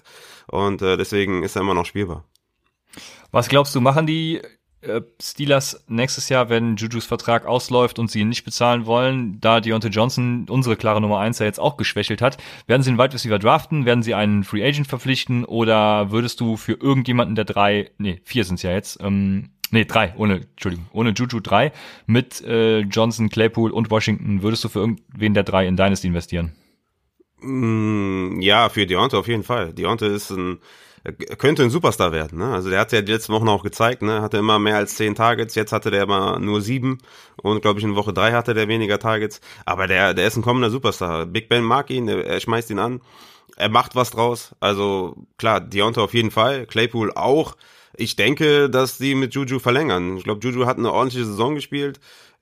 und 0.47 0.81
äh, 0.81 0.97
deswegen 0.97 1.43
ist 1.43 1.55
er 1.55 1.61
immer 1.61 1.73
noch 1.73 1.85
spielbar. 1.85 2.25
Was 3.31 3.47
glaubst 3.47 3.73
du, 3.73 3.79
machen 3.79 4.05
die 4.05 4.41
Steelers 5.21 5.83
nächstes 5.87 6.29
Jahr, 6.29 6.49
wenn 6.49 6.75
Jujus 6.75 7.05
Vertrag 7.05 7.45
ausläuft 7.45 7.99
und 7.99 8.09
sie 8.09 8.21
ihn 8.21 8.29
nicht 8.29 8.43
bezahlen 8.43 8.85
wollen, 8.87 9.39
da 9.39 9.61
Deontay 9.61 9.89
Johnson, 9.89 10.47
unsere 10.49 10.75
klare 10.75 10.99
Nummer 10.99 11.19
eins 11.19 11.39
ja 11.39 11.45
jetzt 11.45 11.59
auch 11.59 11.77
geschwächelt 11.77 12.21
hat, 12.21 12.37
werden 12.65 12.81
sie 12.81 12.89
einen 12.89 12.97
Wide 12.97 13.13
Receiver 13.13 13.37
draften, 13.37 13.85
werden 13.85 14.01
sie 14.01 14.15
einen 14.15 14.43
Free 14.43 14.65
Agent 14.65 14.87
verpflichten 14.87 15.45
oder 15.45 16.11
würdest 16.11 16.39
du 16.39 16.57
für 16.57 16.73
irgendjemanden 16.73 17.35
der 17.35 17.45
drei, 17.45 17.91
nee, 17.99 18.21
vier 18.23 18.43
sind's 18.43 18.63
ja 18.63 18.71
jetzt, 18.71 18.99
ähm, 19.01 19.49
nee, 19.69 19.85
drei, 19.85 20.15
ohne, 20.17 20.41
Entschuldigung, 20.51 20.87
ohne 20.93 21.11
Juju 21.11 21.41
drei, 21.41 21.71
mit 22.07 22.41
äh, 22.41 22.79
Johnson, 22.79 23.29
Claypool 23.29 23.71
und 23.71 23.91
Washington, 23.91 24.41
würdest 24.41 24.63
du 24.63 24.69
für 24.69 24.79
irgendwen 24.79 25.35
der 25.35 25.43
drei 25.43 25.67
in 25.67 25.77
Dynasty 25.77 26.07
investieren? 26.07 26.53
Mm, 27.41 28.39
ja, 28.41 28.69
für 28.69 28.87
Deontay 28.87 29.17
auf 29.17 29.27
jeden 29.27 29.43
Fall. 29.43 29.73
Deontay 29.73 30.13
ist 30.13 30.31
ein 30.31 30.59
könnte 31.37 31.63
ein 31.63 31.69
Superstar 31.69 32.11
werden. 32.11 32.39
Ne? 32.39 32.53
Also 32.53 32.69
der 32.69 32.79
hat 32.79 32.91
ja 32.91 33.01
die 33.01 33.11
letzten 33.11 33.33
Wochen 33.33 33.49
auch 33.49 33.63
gezeigt, 33.63 34.01
ne? 34.01 34.21
hatte 34.21 34.37
immer 34.37 34.59
mehr 34.59 34.77
als 34.77 34.95
zehn 34.95 35.15
Targets, 35.15 35.55
jetzt 35.55 35.71
hatte 35.71 35.89
der 35.89 36.03
immer 36.03 36.39
nur 36.39 36.61
sieben 36.61 36.99
und 37.41 37.61
glaube 37.61 37.79
ich 37.79 37.85
in 37.85 37.95
Woche 37.95 38.13
drei 38.13 38.33
hatte 38.33 38.53
der 38.53 38.67
weniger 38.67 38.99
Targets. 38.99 39.41
Aber 39.65 39.87
der, 39.87 40.13
der 40.13 40.27
ist 40.27 40.37
ein 40.37 40.43
kommender 40.43 40.69
Superstar. 40.69 41.25
Big 41.25 41.49
Ben 41.49 41.63
mag 41.63 41.89
ihn, 41.89 42.07
er 42.07 42.39
schmeißt 42.39 42.69
ihn 42.69 42.79
an, 42.79 43.01
er 43.57 43.69
macht 43.69 43.95
was 43.95 44.11
draus. 44.11 44.55
Also 44.59 45.15
klar, 45.37 45.59
Deontay 45.59 46.01
auf 46.01 46.13
jeden 46.13 46.31
Fall, 46.31 46.67
Claypool 46.67 47.11
auch. 47.13 47.55
Ich 47.95 48.15
denke, 48.15 48.69
dass 48.69 48.97
die 48.97 49.15
mit 49.15 49.33
Juju 49.33 49.59
verlängern. 49.59 50.17
Ich 50.17 50.23
glaube, 50.23 50.39
Juju 50.47 50.65
hat 50.65 50.77
eine 50.77 50.91
ordentliche 50.91 51.25
Saison 51.25 51.55
gespielt. 51.55 51.99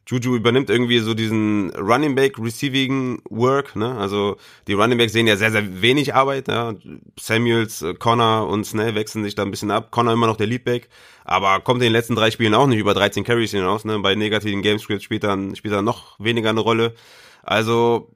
Juju 0.10 0.36
übernimmt 0.36 0.72
irgendwie 0.72 1.00
so 1.00 1.14
diesen 1.14 1.70
Running 1.76 2.16
Back 2.16 2.40
Receiving 2.40 3.22
Work, 3.30 3.76
ne? 3.76 3.96
Also 3.96 4.38
die 4.68 4.74
Running 4.74 4.98
Backs 4.98 5.14
sehen 5.14 5.28
ja 5.28 5.38
sehr, 5.38 5.52
sehr 5.52 5.82
wenig 5.84 6.16
Arbeit, 6.16 6.48
ja. 6.48 6.74
Samuels, 7.20 7.84
äh, 7.84 7.94
Connor 7.94 8.48
und 8.48 8.66
Snell 8.66 8.96
wechseln 8.96 9.24
sich 9.24 9.36
da 9.36 9.44
ein 9.44 9.52
bisschen 9.52 9.70
ab. 9.70 9.92
Connor 9.92 10.14
immer 10.14 10.26
noch 10.26 10.38
der 10.38 10.48
Leadback, 10.48 10.90
aber 11.26 11.60
kommt 11.60 11.82
in 11.82 11.86
den 11.86 11.94
letzten 11.94 12.16
drei 12.16 12.32
Spielen 12.32 12.56
auch 12.56 12.66
nicht 12.66 12.80
über 12.80 12.96
13 12.96 13.24
Carries 13.24 13.52
hinaus, 13.52 13.86
ne? 13.86 14.00
Bei 14.00 14.16
negativen 14.16 14.64
Gamescripts 14.64 15.04
spielt 15.04 15.24
dann, 15.24 15.56
spielt 15.56 15.76
er 15.76 15.84
noch 15.84 16.20
weniger 16.20 16.50
eine 16.50 16.62
Rolle. 16.62 16.96
Also 17.44 18.10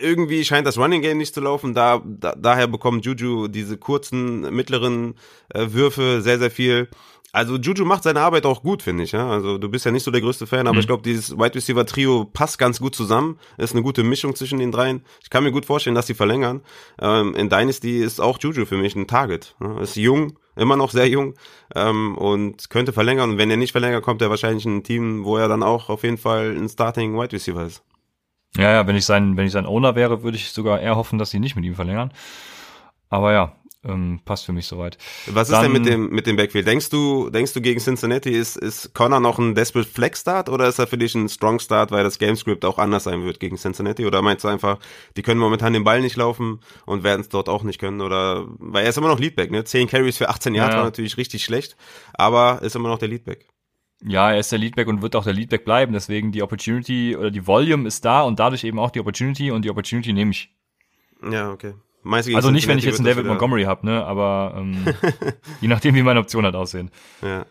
irgendwie 0.00 0.44
scheint 0.44 0.66
das 0.66 0.76
Running 0.76 1.02
Game 1.02 1.18
nicht 1.18 1.34
zu 1.34 1.40
laufen. 1.40 1.72
Da, 1.72 2.02
da 2.04 2.34
daher 2.36 2.66
bekommt 2.66 3.04
Juju 3.06 3.46
diese 3.46 3.76
kurzen, 3.76 4.52
mittleren 4.54 5.14
äh, 5.54 5.66
Würfe 5.70 6.20
sehr, 6.20 6.38
sehr 6.38 6.50
viel. 6.50 6.88
Also 7.34 7.56
Juju 7.56 7.86
macht 7.86 8.02
seine 8.02 8.20
Arbeit 8.20 8.44
auch 8.44 8.62
gut, 8.62 8.82
finde 8.82 9.04
ich. 9.04 9.12
Ja? 9.12 9.28
Also 9.30 9.56
du 9.56 9.70
bist 9.70 9.86
ja 9.86 9.90
nicht 9.90 10.02
so 10.02 10.10
der 10.10 10.20
größte 10.20 10.46
Fan, 10.46 10.66
aber 10.66 10.74
mhm. 10.74 10.80
ich 10.80 10.86
glaube, 10.86 11.02
dieses 11.02 11.36
Wide 11.36 11.54
Receiver 11.54 11.86
Trio 11.86 12.26
passt 12.26 12.58
ganz 12.58 12.78
gut 12.78 12.94
zusammen. 12.94 13.38
Ist 13.56 13.74
eine 13.74 13.82
gute 13.82 14.02
Mischung 14.02 14.34
zwischen 14.34 14.58
den 14.58 14.70
dreien. 14.70 15.02
Ich 15.22 15.30
kann 15.30 15.42
mir 15.42 15.50
gut 15.50 15.64
vorstellen, 15.64 15.96
dass 15.96 16.06
sie 16.06 16.14
verlängern. 16.14 16.60
Ähm, 17.00 17.34
in 17.34 17.48
Dynasty 17.48 18.00
ist 18.00 18.20
auch 18.20 18.38
Juju 18.38 18.66
für 18.66 18.76
mich 18.76 18.94
ein 18.96 19.06
Target. 19.06 19.56
Ja? 19.62 19.80
Ist 19.80 19.96
jung, 19.96 20.38
immer 20.56 20.76
noch 20.76 20.90
sehr 20.90 21.08
jung 21.08 21.34
ähm, 21.74 22.18
und 22.18 22.68
könnte 22.68 22.92
verlängern. 22.92 23.30
Und 23.30 23.38
wenn 23.38 23.50
er 23.50 23.56
nicht 23.56 23.72
verlängert, 23.72 24.02
kommt 24.02 24.20
er 24.20 24.28
wahrscheinlich 24.28 24.66
in 24.66 24.76
ein 24.76 24.84
Team, 24.84 25.24
wo 25.24 25.38
er 25.38 25.48
dann 25.48 25.62
auch 25.62 25.88
auf 25.88 26.02
jeden 26.02 26.18
Fall 26.18 26.54
ein 26.54 26.68
Starting 26.68 27.18
Wide 27.18 27.32
Receiver 27.32 27.64
ist. 27.64 27.82
Ja, 28.58 28.70
ja, 28.70 28.86
wenn 28.86 28.96
ich 28.96 29.06
sein, 29.06 29.38
wenn 29.38 29.46
ich 29.46 29.52
sein 29.52 29.64
Owner 29.64 29.94
wäre, 29.94 30.22
würde 30.22 30.36
ich 30.36 30.50
sogar 30.50 30.80
eher 30.80 30.96
hoffen, 30.96 31.18
dass 31.18 31.30
sie 31.30 31.40
nicht 31.40 31.56
mit 31.56 31.64
ihm 31.64 31.74
verlängern. 31.74 32.12
Aber 33.08 33.32
ja, 33.32 33.56
ähm, 33.84 34.20
passt 34.24 34.46
für 34.46 34.52
mich 34.52 34.66
soweit. 34.66 34.96
Was 35.26 35.50
ist 35.50 35.60
denn 35.60 35.72
mit 35.72 35.86
dem, 35.86 36.10
mit 36.10 36.26
dem 36.26 36.36
Backfield? 36.36 36.66
Denkst 36.66 36.90
du, 36.90 37.30
denkst 37.30 37.52
du 37.52 37.60
gegen 37.60 37.80
Cincinnati 37.80 38.30
ist, 38.30 38.56
ist 38.56 38.94
Connor 38.94 39.18
noch 39.18 39.38
ein 39.38 39.54
Desperate 39.54 39.88
Flex 39.88 40.20
Start 40.20 40.48
oder 40.48 40.68
ist 40.68 40.78
er 40.78 40.86
für 40.86 40.98
dich 40.98 41.14
ein 41.14 41.28
Strong 41.28 41.58
Start, 41.58 41.90
weil 41.90 42.04
das 42.04 42.18
Gamescript 42.18 42.64
auch 42.64 42.78
anders 42.78 43.04
sein 43.04 43.24
wird 43.24 43.40
gegen 43.40 43.56
Cincinnati? 43.56 44.06
Oder 44.06 44.22
meinst 44.22 44.44
du 44.44 44.48
einfach, 44.48 44.78
die 45.16 45.22
können 45.22 45.40
momentan 45.40 45.72
den 45.72 45.82
Ball 45.82 46.00
nicht 46.00 46.16
laufen 46.16 46.60
und 46.86 47.02
werden 47.02 47.22
es 47.22 47.28
dort 47.28 47.48
auch 47.48 47.64
nicht 47.64 47.80
können? 47.80 48.00
Oder, 48.00 48.46
weil 48.58 48.84
er 48.84 48.90
ist 48.90 48.98
immer 48.98 49.08
noch 49.08 49.18
Leadback, 49.18 49.50
ne? 49.50 49.64
10 49.64 49.88
Carries 49.88 50.16
für 50.16 50.28
18 50.28 50.54
Jahre 50.54 50.72
ja, 50.72 50.76
war 50.78 50.84
natürlich 50.84 51.16
richtig 51.16 51.42
schlecht, 51.42 51.76
aber 52.14 52.62
ist 52.62 52.76
immer 52.76 52.88
noch 52.88 52.98
der 52.98 53.08
Leadback. 53.08 53.48
Ja, 54.04 54.32
er 54.32 54.38
ist 54.40 54.50
der 54.50 54.58
Leadback 54.58 54.88
und 54.88 55.02
wird 55.02 55.16
auch 55.16 55.24
der 55.24 55.32
Leadback 55.32 55.64
bleiben. 55.64 55.92
Deswegen 55.92 56.32
die 56.32 56.42
Opportunity 56.42 57.16
oder 57.16 57.30
die 57.30 57.46
Volume 57.46 57.86
ist 57.86 58.04
da 58.04 58.22
und 58.22 58.38
dadurch 58.38 58.64
eben 58.64 58.78
auch 58.78 58.90
die 58.90 59.00
Opportunity 59.00 59.50
und 59.50 59.64
die 59.64 59.70
Opportunity 59.70 60.12
nehme 60.12 60.32
ich. 60.32 60.50
Ja, 61.30 61.50
okay 61.50 61.74
also 62.04 62.50
nicht, 62.50 62.68
wenn 62.68 62.78
ich 62.78 62.84
jetzt 62.84 62.98
einen 62.98 63.06
David 63.06 63.26
Montgomery 63.26 63.64
habe, 63.64 63.86
ne? 63.86 64.04
Aber 64.04 64.54
ähm, 64.56 64.84
je 65.60 65.68
nachdem, 65.68 65.94
wie 65.94 66.02
meine 66.02 66.20
Optionen 66.20 66.46
halt 66.46 66.56
aussehen. 66.56 66.90
Ja. 67.22 67.46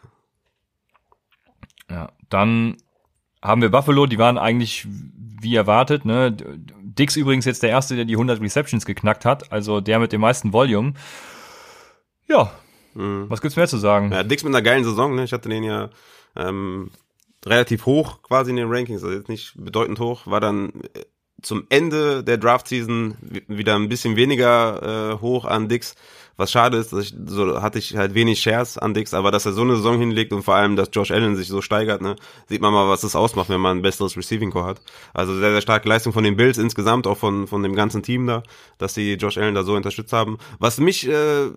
Ja, 1.89 2.11
dann 2.29 2.77
haben 3.41 3.61
wir 3.61 3.69
Buffalo, 3.69 4.05
die 4.05 4.17
waren 4.17 4.37
eigentlich 4.37 4.87
wie 5.41 5.55
erwartet, 5.55 6.05
ne? 6.05 6.35
Dix 6.81 7.15
übrigens 7.15 7.45
jetzt 7.45 7.63
der 7.63 7.69
erste, 7.69 7.95
der 7.95 8.05
die 8.05 8.13
100 8.13 8.41
Receptions 8.41 8.85
geknackt 8.85 9.25
hat, 9.25 9.51
also 9.51 9.81
der 9.81 9.99
mit 9.99 10.11
dem 10.11 10.21
meisten 10.21 10.53
Volume. 10.53 10.93
Ja. 12.27 12.51
Mhm. 12.93 13.25
Was 13.29 13.41
gibt's 13.41 13.57
mehr 13.57 13.67
zu 13.67 13.77
sagen? 13.77 14.11
Ja, 14.11 14.23
Dix 14.23 14.43
mit 14.43 14.53
einer 14.53 14.61
geilen 14.61 14.83
Saison, 14.83 15.15
ne? 15.15 15.23
Ich 15.23 15.33
hatte 15.33 15.49
den 15.49 15.63
ja 15.63 15.89
ähm, 16.35 16.91
relativ 17.45 17.85
hoch 17.85 18.21
quasi 18.21 18.51
in 18.51 18.57
den 18.57 18.71
Rankings, 18.71 19.03
also 19.03 19.15
jetzt 19.15 19.29
nicht 19.29 19.53
bedeutend 19.55 19.99
hoch, 19.99 20.27
war 20.27 20.39
dann 20.39 20.73
zum 21.41 21.65
Ende 21.69 22.23
der 22.23 22.37
Draft-Season 22.37 23.15
wieder 23.47 23.75
ein 23.75 23.89
bisschen 23.89 24.15
weniger 24.15 25.13
äh, 25.13 25.21
hoch 25.21 25.45
an 25.45 25.67
Dix. 25.67 25.95
Was 26.37 26.51
schade 26.51 26.77
ist, 26.77 26.91
dass 26.91 27.05
ich, 27.05 27.15
so 27.27 27.61
hatte 27.61 27.77
ich 27.77 27.95
halt 27.95 28.15
wenig 28.15 28.41
Shares 28.41 28.77
an 28.77 28.93
Dix, 28.93 29.13
aber 29.13 29.29
dass 29.31 29.45
er 29.45 29.51
so 29.51 29.61
eine 29.61 29.75
Saison 29.75 29.99
hinlegt 29.99 30.33
und 30.33 30.43
vor 30.43 30.55
allem, 30.55 30.75
dass 30.75 30.89
Josh 30.91 31.11
Allen 31.11 31.35
sich 31.35 31.47
so 31.47 31.61
steigert, 31.61 32.01
ne, 32.01 32.15
sieht 32.47 32.61
man 32.61 32.73
mal, 32.73 32.89
was 32.89 33.01
das 33.01 33.15
ausmacht, 33.15 33.49
wenn 33.49 33.61
man 33.61 33.77
ein 33.77 33.81
besseres 33.81 34.17
Receiving 34.17 34.49
Core 34.49 34.65
hat. 34.65 34.81
Also 35.13 35.37
sehr, 35.37 35.51
sehr 35.51 35.61
starke 35.61 35.87
Leistung 35.87 36.13
von 36.13 36.23
den 36.23 36.37
Bills 36.37 36.57
insgesamt, 36.57 37.05
auch 37.05 37.17
von, 37.17 37.47
von 37.47 37.61
dem 37.61 37.75
ganzen 37.75 38.01
Team 38.01 38.25
da, 38.25 38.43
dass 38.77 38.93
sie 38.93 39.13
Josh 39.13 39.37
Allen 39.37 39.53
da 39.53 39.63
so 39.63 39.75
unterstützt 39.75 40.13
haben. 40.13 40.37
Was 40.57 40.79
mich, 40.79 41.07
äh, 41.07 41.49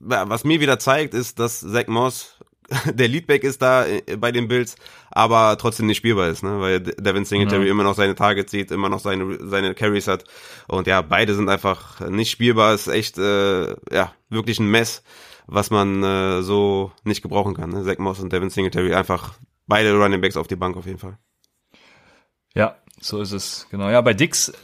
was 0.00 0.44
mir 0.44 0.60
wieder 0.60 0.78
zeigt, 0.78 1.14
ist, 1.14 1.38
dass 1.38 1.60
Zach 1.60 1.86
Moss 1.86 2.36
der 2.92 3.08
Leadback 3.08 3.44
ist 3.44 3.62
da 3.62 3.86
äh, 3.86 4.16
bei 4.16 4.32
den 4.32 4.48
Bills, 4.48 4.76
aber 5.10 5.56
trotzdem 5.58 5.86
nicht 5.86 5.98
spielbar 5.98 6.28
ist, 6.28 6.42
ne? 6.42 6.60
weil 6.60 6.80
Devin 6.80 7.24
Singletary 7.24 7.66
ja. 7.66 7.70
immer 7.70 7.84
noch 7.84 7.94
seine 7.94 8.14
Targets 8.14 8.50
sieht, 8.50 8.70
immer 8.70 8.88
noch 8.88 9.00
seine, 9.00 9.38
seine 9.46 9.74
Carries 9.74 10.08
hat 10.08 10.24
und 10.66 10.86
ja, 10.86 11.02
beide 11.02 11.34
sind 11.34 11.48
einfach 11.48 12.00
nicht 12.08 12.30
spielbar, 12.30 12.74
ist 12.74 12.88
echt, 12.88 13.18
äh, 13.18 13.76
ja, 13.92 14.12
wirklich 14.28 14.58
ein 14.58 14.70
Mess, 14.70 15.02
was 15.46 15.70
man 15.70 16.02
äh, 16.02 16.42
so 16.42 16.92
nicht 17.04 17.22
gebrauchen 17.22 17.54
kann. 17.54 17.70
Ne? 17.70 17.84
Zach 17.84 17.98
Moss 17.98 18.20
und 18.20 18.32
Devin 18.32 18.50
Singletary 18.50 18.94
einfach 18.94 19.34
beide 19.66 19.94
Running 19.94 20.20
Backs 20.20 20.36
auf 20.36 20.48
die 20.48 20.56
Bank 20.56 20.76
auf 20.76 20.86
jeden 20.86 20.98
Fall. 20.98 21.18
Ja, 22.54 22.76
so 23.00 23.20
ist 23.20 23.32
es, 23.32 23.66
genau. 23.70 23.90
Ja, 23.90 24.00
bei 24.00 24.14
Dix, 24.14 24.48
äh, 24.48 24.54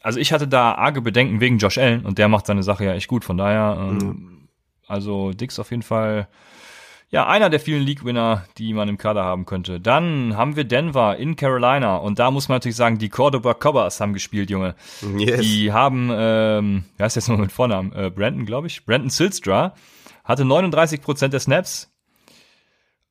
also 0.00 0.18
ich 0.18 0.32
hatte 0.32 0.48
da 0.48 0.74
arge 0.74 1.02
Bedenken 1.02 1.40
wegen 1.40 1.58
Josh 1.58 1.76
Allen 1.76 2.06
und 2.06 2.18
der 2.18 2.28
macht 2.28 2.46
seine 2.46 2.62
Sache 2.62 2.84
ja 2.84 2.94
echt 2.94 3.08
gut, 3.08 3.24
von 3.24 3.36
daher, 3.36 3.76
ähm, 3.78 3.98
mhm. 3.98 4.48
also 4.86 5.32
Dix 5.32 5.58
auf 5.58 5.70
jeden 5.70 5.82
Fall 5.82 6.28
ja, 7.14 7.28
einer 7.28 7.48
der 7.48 7.60
vielen 7.60 7.84
League-Winner, 7.84 8.44
die 8.58 8.72
man 8.72 8.88
im 8.88 8.98
Kader 8.98 9.22
haben 9.22 9.46
könnte. 9.46 9.80
Dann 9.80 10.36
haben 10.36 10.56
wir 10.56 10.64
Denver 10.64 11.16
in 11.16 11.36
Carolina 11.36 11.96
und 11.96 12.18
da 12.18 12.32
muss 12.32 12.48
man 12.48 12.56
natürlich 12.56 12.74
sagen, 12.74 12.98
die 12.98 13.08
Cordoba 13.08 13.54
Cobbers 13.54 14.00
haben 14.00 14.14
gespielt, 14.14 14.50
Junge. 14.50 14.74
Yes. 15.16 15.40
Die 15.40 15.72
haben, 15.72 16.10
ähm, 16.12 16.84
wer 16.96 17.06
ist 17.06 17.14
jetzt 17.14 17.28
noch 17.28 17.38
mit 17.38 17.52
Vornamen? 17.52 17.92
Äh, 17.92 18.10
Brandon, 18.10 18.44
glaube 18.46 18.66
ich. 18.66 18.84
Brandon 18.84 19.10
Silstra 19.10 19.74
hatte 20.24 20.42
39% 20.42 21.28
der 21.28 21.38
Snaps. 21.38 21.94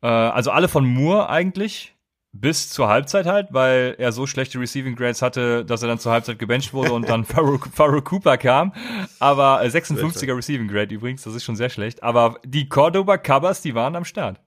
Äh, 0.02 0.08
also 0.08 0.52
alle 0.52 0.68
von 0.68 0.86
Moore 0.86 1.30
eigentlich 1.30 1.93
bis 2.34 2.70
zur 2.70 2.90
Halbzeit 2.90 3.28
halt, 3.28 3.50
weil 3.52 3.96
er 4.00 4.12
so 4.12 4.26
schlechte 4.26 4.60
Receiving 4.60 4.96
Grades 4.96 5.22
hatte, 5.22 5.64
dass 5.64 5.84
er 5.84 5.88
dann 5.88 6.00
zur 6.00 6.12
Halbzeit 6.12 6.40
gebencht 6.40 6.74
wurde 6.74 6.92
und 6.92 7.08
dann 7.08 7.24
Farouk 7.26 8.06
Cooper 8.06 8.38
kam. 8.38 8.74
Aber 9.20 9.64
äh, 9.64 9.68
56er 9.68 10.36
Receiving 10.36 10.68
Grade 10.68 10.94
übrigens, 10.94 11.24
das 11.24 11.36
ist 11.36 11.44
schon 11.44 11.56
sehr 11.56 11.70
schlecht. 11.70 12.02
Aber 12.02 12.40
die 12.44 12.68
Cordoba 12.68 13.18
Covers, 13.18 13.62
die 13.62 13.76
waren 13.76 13.96
am 13.96 14.04
Start. 14.04 14.42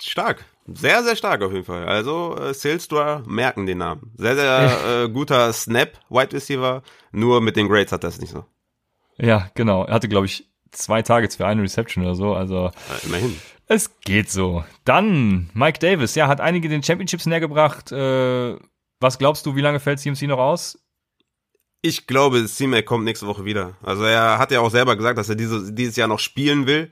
Stark. 0.00 0.44
Sehr, 0.66 1.02
sehr 1.02 1.16
stark 1.16 1.42
auf 1.42 1.52
jeden 1.52 1.64
Fall. 1.64 1.86
Also 1.86 2.36
äh, 2.36 2.54
Silstra 2.54 3.22
merken 3.26 3.66
den 3.66 3.78
Namen. 3.78 4.12
Sehr, 4.16 4.36
sehr 4.36 5.02
äh, 5.04 5.08
guter 5.08 5.52
Snap, 5.52 5.92
Wide 6.08 6.32
Receiver. 6.32 6.82
Nur 7.10 7.40
mit 7.40 7.56
den 7.56 7.68
Grades 7.68 7.90
hat 7.90 8.04
das 8.04 8.20
nicht 8.20 8.30
so. 8.32 8.44
Ja, 9.16 9.50
genau. 9.54 9.84
Er 9.84 9.94
hatte, 9.94 10.08
glaube 10.08 10.26
ich, 10.26 10.48
zwei 10.70 11.02
Targets 11.02 11.36
für 11.36 11.46
eine 11.46 11.62
Reception 11.62 12.04
oder 12.04 12.14
so. 12.14 12.34
Also 12.34 12.66
Ja, 12.66 12.72
immerhin. 13.04 13.36
Es 13.68 14.00
geht 14.00 14.30
so. 14.30 14.64
Dann 14.84 15.50
Mike 15.52 15.78
Davis, 15.78 16.14
ja, 16.14 16.26
hat 16.26 16.40
einige 16.40 16.68
den 16.68 16.82
Championships 16.82 17.26
näher 17.26 17.40
gebracht. 17.40 17.92
Äh, 17.92 18.56
was 19.00 19.18
glaubst 19.18 19.46
du, 19.46 19.54
wie 19.56 19.60
lange 19.60 19.78
fällt 19.78 20.00
CMC 20.00 20.22
noch 20.22 20.38
aus? 20.38 20.78
Ich 21.82 22.06
glaube, 22.06 22.44
C-Mac 22.44 22.86
kommt 22.86 23.04
nächste 23.04 23.26
Woche 23.28 23.44
wieder. 23.44 23.76
Also 23.82 24.02
er 24.02 24.38
hat 24.38 24.50
ja 24.50 24.60
auch 24.60 24.70
selber 24.70 24.96
gesagt, 24.96 25.16
dass 25.16 25.28
er 25.28 25.36
diese, 25.36 25.72
dieses 25.72 25.94
Jahr 25.94 26.08
noch 26.08 26.18
spielen 26.18 26.66
will. 26.66 26.90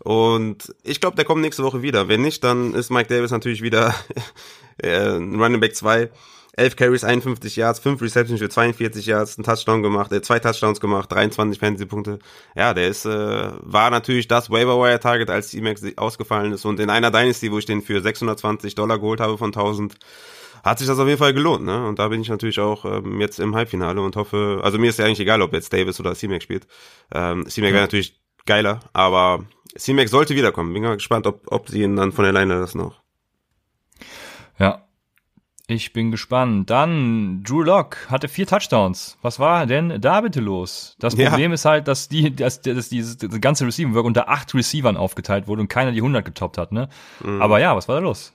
Und 0.00 0.74
ich 0.82 1.00
glaube, 1.00 1.16
der 1.16 1.24
kommt 1.24 1.40
nächste 1.40 1.64
Woche 1.64 1.80
wieder. 1.80 2.08
Wenn 2.08 2.20
nicht, 2.20 2.44
dann 2.44 2.74
ist 2.74 2.90
Mike 2.90 3.08
Davis 3.08 3.30
natürlich 3.30 3.62
wieder 3.62 3.94
äh, 4.78 5.08
Running 5.08 5.60
Back 5.60 5.74
2. 5.74 6.10
11 6.56 6.76
Carries, 6.76 7.04
51 7.04 7.56
Yards, 7.56 7.80
5 7.80 8.00
Receptions 8.00 8.40
für 8.40 8.48
42 8.48 9.06
Yards, 9.06 9.36
ein 9.36 9.44
Touchdown 9.44 9.82
gemacht, 9.82 10.10
äh, 10.12 10.22
zwei 10.22 10.38
Touchdowns 10.38 10.80
gemacht, 10.80 11.12
23 11.12 11.58
Fantasy-Punkte. 11.60 12.18
Ja, 12.54 12.72
der 12.72 12.88
ist, 12.88 13.04
äh, 13.04 13.50
war 13.60 13.90
natürlich 13.90 14.26
das 14.26 14.50
Waiver-Wire-Target, 14.50 15.28
als 15.28 15.48
C-Mac 15.48 15.78
ausgefallen 15.96 16.52
ist. 16.52 16.64
Und 16.64 16.80
in 16.80 16.88
einer 16.88 17.10
Dynasty, 17.10 17.52
wo 17.52 17.58
ich 17.58 17.66
den 17.66 17.82
für 17.82 18.00
620 18.00 18.74
Dollar 18.74 18.98
geholt 18.98 19.20
habe 19.20 19.36
von 19.36 19.52
1000, 19.52 19.96
hat 20.64 20.78
sich 20.78 20.88
das 20.88 20.98
auf 20.98 21.06
jeden 21.06 21.18
Fall 21.18 21.34
gelohnt, 21.34 21.64
ne? 21.64 21.86
Und 21.86 21.98
da 21.98 22.08
bin 22.08 22.20
ich 22.20 22.28
natürlich 22.28 22.58
auch 22.58 22.84
ähm, 22.84 23.20
jetzt 23.20 23.38
im 23.38 23.54
Halbfinale 23.54 24.00
und 24.00 24.16
hoffe, 24.16 24.60
also 24.64 24.78
mir 24.78 24.90
ist 24.90 24.98
ja 24.98 25.04
eigentlich 25.04 25.20
egal, 25.20 25.42
ob 25.42 25.52
jetzt 25.52 25.72
Davis 25.72 26.00
oder 26.00 26.14
C-Mac 26.14 26.42
spielt. 26.42 26.66
Ähm, 27.14 27.46
C-Mac 27.46 27.72
wäre 27.72 27.82
natürlich 27.82 28.20
geiler, 28.46 28.80
aber 28.92 29.44
C-Mac 29.76 30.08
sollte 30.08 30.34
wiederkommen. 30.34 30.72
Bin 30.72 30.82
mal 30.82 30.96
gespannt, 30.96 31.26
ob, 31.26 31.42
ob 31.52 31.68
sie 31.68 31.82
ihn 31.82 31.96
dann 31.96 32.12
von 32.12 32.24
alleine 32.24 32.58
lassen 32.58 32.80
auch. 32.80 33.00
Ja. 34.58 34.85
Ich 35.68 35.92
bin 35.92 36.12
gespannt. 36.12 36.70
Dann 36.70 37.42
Drew 37.42 37.62
Lock 37.62 37.96
hatte 38.08 38.28
vier 38.28 38.46
Touchdowns. 38.46 39.18
Was 39.22 39.40
war 39.40 39.66
denn 39.66 40.00
da 40.00 40.20
bitte 40.20 40.40
los? 40.40 40.94
Das 41.00 41.14
Ja. 41.14 41.28
Problem 41.30 41.52
ist 41.52 41.64
halt, 41.64 41.88
dass 41.88 42.08
die, 42.08 42.34
dass, 42.34 42.60
dass 42.60 42.88
dieses 42.88 43.16
das 43.16 43.40
ganze 43.40 43.66
Receiving 43.66 43.94
Work 43.94 44.04
unter 44.06 44.28
acht 44.28 44.54
Receivern 44.54 44.96
aufgeteilt 44.96 45.48
wurde 45.48 45.62
und 45.62 45.68
keiner 45.68 45.90
die 45.90 45.98
100 45.98 46.24
getoppt 46.24 46.56
hat, 46.56 46.70
ne? 46.70 46.88
Aber 47.40 47.58
ja, 47.58 47.74
was 47.74 47.88
war 47.88 47.96
da 47.96 48.00
los? 48.02 48.32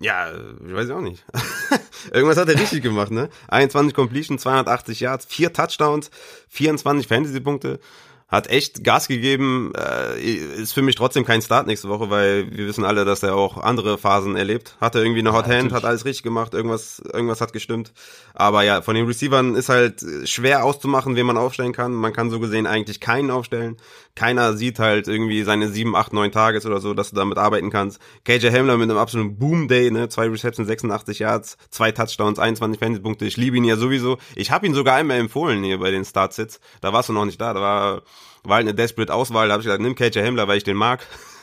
Ja, 0.00 0.28
ich 0.66 0.74
weiß 0.74 0.90
auch 0.90 1.02
nicht. 1.02 1.24
Irgendwas 2.12 2.38
hat 2.38 2.48
er 2.48 2.58
richtig 2.58 2.82
gemacht, 2.82 3.10
ne? 3.12 3.28
21 3.48 3.94
Completion, 3.94 4.38
280 4.38 5.00
Yards, 5.00 5.26
vier 5.26 5.52
Touchdowns, 5.52 6.10
24 6.48 7.06
Fantasy-Punkte. 7.06 7.78
Hat 8.34 8.48
echt 8.48 8.82
Gas 8.82 9.06
gegeben, 9.06 9.72
äh, 9.76 10.20
ist 10.20 10.72
für 10.72 10.82
mich 10.82 10.96
trotzdem 10.96 11.24
kein 11.24 11.40
Start 11.40 11.68
nächste 11.68 11.88
Woche, 11.88 12.10
weil 12.10 12.50
wir 12.50 12.66
wissen 12.66 12.84
alle, 12.84 13.04
dass 13.04 13.22
er 13.22 13.36
auch 13.36 13.58
andere 13.58 13.96
Phasen 13.96 14.34
erlebt. 14.34 14.76
Hatte 14.80 14.98
irgendwie 14.98 15.20
eine 15.20 15.32
Hot 15.32 15.44
Hand, 15.44 15.54
natürlich. 15.54 15.72
hat 15.74 15.84
alles 15.84 16.04
richtig 16.04 16.24
gemacht, 16.24 16.52
irgendwas, 16.52 17.00
irgendwas 17.12 17.40
hat 17.40 17.52
gestimmt. 17.52 17.92
Aber 18.34 18.64
ja, 18.64 18.82
von 18.82 18.96
den 18.96 19.06
Receivern 19.06 19.54
ist 19.54 19.68
halt 19.68 20.04
schwer 20.24 20.64
auszumachen, 20.64 21.14
wen 21.14 21.26
man 21.26 21.36
aufstellen 21.36 21.72
kann. 21.72 21.92
Man 21.92 22.12
kann 22.12 22.30
so 22.30 22.40
gesehen 22.40 22.66
eigentlich 22.66 22.98
keinen 22.98 23.30
aufstellen. 23.30 23.76
Keiner 24.16 24.56
sieht 24.56 24.78
halt 24.78 25.08
irgendwie 25.08 25.42
seine 25.42 25.68
7, 25.68 25.96
8, 25.96 26.12
9 26.12 26.30
Tages 26.30 26.66
oder 26.66 26.80
so, 26.80 26.94
dass 26.94 27.10
du 27.10 27.16
damit 27.16 27.36
arbeiten 27.36 27.70
kannst. 27.70 28.00
KJ 28.24 28.48
Hamler 28.50 28.76
mit 28.76 28.88
einem 28.88 28.98
absoluten 28.98 29.38
Boom-Day, 29.38 29.90
ne? 29.90 30.08
Zwei 30.08 30.28
Receptions, 30.28 30.68
86 30.68 31.18
Yards, 31.18 31.56
zwei 31.70 31.90
Touchdowns, 31.90 32.38
21 32.38 32.78
Fantasy-Punkte. 32.78 33.24
Ich 33.24 33.36
liebe 33.36 33.56
ihn 33.56 33.64
ja 33.64 33.76
sowieso. 33.76 34.18
Ich 34.36 34.52
habe 34.52 34.66
ihn 34.66 34.74
sogar 34.74 34.96
einmal 34.96 35.18
empfohlen 35.18 35.64
hier 35.64 35.78
bei 35.78 35.90
den 35.90 36.04
Start-Sits. 36.04 36.60
Da 36.80 36.92
warst 36.92 37.08
du 37.08 37.12
noch 37.12 37.24
nicht 37.24 37.40
da. 37.40 37.54
Da 37.54 37.60
war, 37.60 38.02
war 38.44 38.56
halt 38.56 38.66
eine 38.68 38.74
desperate 38.74 39.12
Auswahl. 39.12 39.48
Da 39.48 39.54
habe 39.54 39.62
ich 39.62 39.66
gesagt, 39.66 39.82
nimm 39.82 39.96
KJ 39.96 40.20
Hamler, 40.20 40.46
weil 40.46 40.58
ich 40.58 40.64
den 40.64 40.76
mag. 40.76 41.04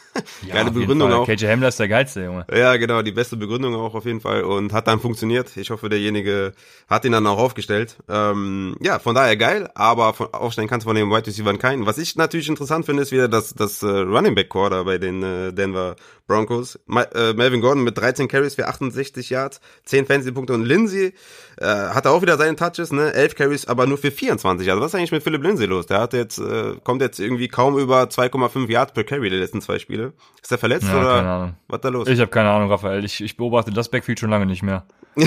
Geile 0.48 0.62
auf 0.62 0.66
jeden 0.68 0.74
Begründung 0.74 1.14
auch. 1.14 1.26
KJ 1.26 1.48
Hamler 1.48 1.70
ist 1.70 1.80
der 1.80 1.88
geilste, 1.88 2.24
Junge. 2.24 2.46
Ja, 2.54 2.76
genau, 2.78 3.02
die 3.02 3.12
beste 3.12 3.38
Begründung 3.38 3.76
auch 3.76 3.94
auf 3.96 4.06
jeden 4.06 4.22
Fall 4.22 4.44
und 4.44 4.74
hat 4.74 4.88
dann 4.88 5.00
funktioniert. 5.00 5.56
Ich 5.58 5.70
hoffe, 5.70 5.90
derjenige 5.90 6.54
hat 6.90 7.06
ihn 7.06 7.12
dann 7.12 7.28
auch 7.28 7.38
aufgestellt. 7.38 7.98
Ähm, 8.10 8.76
ja, 8.82 9.00
von 9.00 9.16
daher 9.16 9.38
geil, 9.38 9.70
aber 9.76 10.14
von, 10.14 10.34
aufstellen 10.34 10.68
kannst 10.68 10.86
du 10.86 10.90
von 10.90 10.96
den 10.96 11.10
Wide 11.10 11.28
Receivers 11.28 11.60
keinen. 11.60 11.86
Was 11.86 11.98
ich 11.98 12.16
natürlich 12.16 12.50
interessant 12.50 12.86
finde, 12.86 13.04
ist 13.04 13.12
wieder 13.12 13.28
das, 13.28 13.54
das 13.54 13.84
äh, 13.84 13.88
Running 13.88 14.36
Back 14.36 14.50
da 14.52 14.84
bei 14.84 14.98
den 14.98 15.24
äh, 15.24 15.54
Denver 15.54 15.96
Broncos. 16.28 16.80
Ma 16.86 17.04
äh, 17.04 17.34
Melvin 17.34 17.62
Gordon 17.62 17.84
mit 17.84 17.98
13 17.98 18.28
Carries 18.28 18.56
für 18.56 18.68
68 18.68 19.30
Yards, 19.30 19.60
10 19.86 20.06
Fantasy-Punkte 20.06 20.54
und 20.54 20.64
Lindsay 20.66 21.14
äh, 21.58 21.66
hatte 21.66 22.10
auch 22.10 22.22
wieder 22.22 22.38
seine 22.38 22.56
Touches, 22.56 22.92
ne? 22.92 23.14
11 23.14 23.36
Carries, 23.36 23.68
aber 23.68 23.86
nur 23.86 23.98
für 23.98 24.12
24. 24.12 24.70
Also 24.70 24.82
was 24.82 24.92
ist 24.92 24.96
eigentlich 24.96 25.12
mit 25.12 25.24
Philipp 25.24 25.44
Lindsay 25.44 25.66
los? 25.66 25.86
Der 25.86 26.00
hat 26.00 26.14
jetzt, 26.14 26.40
äh, 26.40 26.76
kommt 26.84 27.02
jetzt 27.02 27.20
irgendwie 27.20 27.48
kaum 27.48 27.78
über 27.78 28.04
2,5 28.04 28.70
Yards 28.70 28.94
per 28.94 29.04
Carry 29.04 29.30
die 29.30 29.36
letzten 29.36 29.62
zwei 29.62 29.80
Spiele. 29.80 30.01
Ist 30.42 30.52
er 30.52 30.58
verletzt 30.58 30.88
Ja, 30.88 31.00
oder 31.00 31.16
keine 31.18 31.30
Ahnung. 31.30 31.56
was 31.68 31.82
da 31.82 31.90
los? 31.90 32.08
Ich 32.08 32.20
habe 32.20 32.32
keine 32.32 32.50
Ahnung, 32.50 32.70
Raphael. 32.70 33.04
Ich, 33.06 33.22
ich 33.22 33.38
beobachte 33.38 33.72
das 33.72 33.90
Backfield 33.90 34.20
schon 34.20 34.30
lange 34.30 34.46
nicht 34.46 34.64
mehr. 34.64 34.86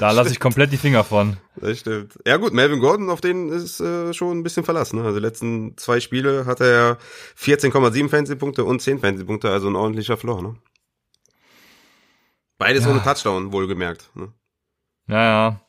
Da 0.00 0.10
lasse 0.10 0.30
ich 0.32 0.40
komplett 0.40 0.72
die 0.72 0.76
Finger 0.78 1.04
von. 1.04 1.36
Das 1.54 1.78
stimmt. 1.78 2.18
Ja 2.26 2.38
gut, 2.38 2.52
Melvin 2.52 2.80
Gordon, 2.80 3.08
auf 3.08 3.20
den 3.20 3.50
ist 3.50 3.78
äh, 3.80 4.12
schon 4.12 4.36
ein 4.38 4.42
bisschen 4.42 4.64
verlassen. 4.64 4.98
Ne? 4.98 5.04
Also 5.06 5.18
die 5.20 5.24
letzten 5.24 5.76
zwei 5.76 6.00
Spiele 6.00 6.44
hat 6.44 6.60
er 6.60 6.66
ja 6.72 6.96
14,7 7.38 8.08
Fantasy-Punkte 8.08 8.64
und 8.64 8.82
10 8.82 8.98
Fantasy-Punkte, 8.98 9.48
also 9.50 9.68
ein 9.68 9.76
ordentlicher 9.76 10.16
Floor. 10.16 10.42
Ne? 10.42 10.56
Beides 12.58 12.84
Ja. 12.84 12.90
ohne 12.90 13.02
Touchdown, 13.02 13.52
wohlgemerkt. 13.52 14.10
Ne? 14.14 14.32
Ja, 15.08 15.22
ja. 15.22 15.60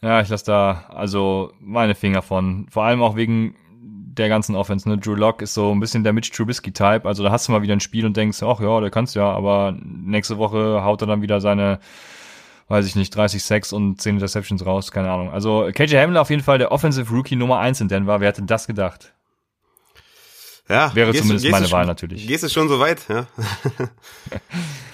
Ja, 0.00 0.20
ich 0.20 0.28
lasse 0.28 0.44
da 0.44 0.84
also 0.90 1.52
meine 1.60 1.94
Finger 1.94 2.22
von. 2.22 2.66
Vor 2.70 2.84
allem 2.84 3.02
auch 3.02 3.16
wegen 3.16 3.56
der 4.16 4.28
ganzen 4.28 4.54
Offense. 4.56 4.88
Ne? 4.88 4.98
Drew 4.98 5.14
Lock 5.14 5.42
ist 5.42 5.54
so 5.54 5.72
ein 5.72 5.80
bisschen 5.80 6.04
der 6.04 6.12
Mitch 6.12 6.30
Trubisky-Type. 6.32 7.02
Also 7.04 7.22
da 7.22 7.30
hast 7.30 7.48
du 7.48 7.52
mal 7.52 7.62
wieder 7.62 7.74
ein 7.74 7.80
Spiel 7.80 8.06
und 8.06 8.16
denkst, 8.16 8.42
ach 8.42 8.60
ja, 8.60 8.80
der 8.80 8.90
kannst 8.90 9.14
ja, 9.14 9.30
aber 9.30 9.76
nächste 9.82 10.38
Woche 10.38 10.82
haut 10.84 11.00
er 11.02 11.06
dann 11.06 11.22
wieder 11.22 11.40
seine, 11.40 11.80
weiß 12.68 12.86
ich 12.86 12.96
nicht, 12.96 13.14
30 13.14 13.42
Sacks 13.42 13.72
und 13.72 14.00
10 14.00 14.16
Interceptions 14.16 14.64
raus, 14.64 14.90
keine 14.92 15.10
Ahnung. 15.10 15.30
Also 15.30 15.68
KJ 15.74 15.96
Hamler 15.96 16.20
auf 16.22 16.30
jeden 16.30 16.42
Fall 16.42 16.58
der 16.58 16.72
Offensive 16.72 17.10
Rookie 17.12 17.36
Nummer 17.36 17.58
1 17.58 17.80
in 17.80 17.88
Denver. 17.88 18.20
Wer 18.20 18.28
hätte 18.28 18.42
das 18.42 18.66
gedacht? 18.66 19.12
Ja, 20.68 20.94
Wäre 20.94 21.10
gehst 21.12 21.22
zumindest 21.22 21.44
gehst 21.44 21.52
meine 21.52 21.66
du 21.66 21.72
Wahl 21.72 21.82
schon- 21.82 21.88
natürlich. 21.88 22.26
Gehst 22.26 22.42
du 22.44 22.48
schon 22.48 22.68
so 22.68 22.80
weit? 22.80 23.06
Ja. 23.08 23.26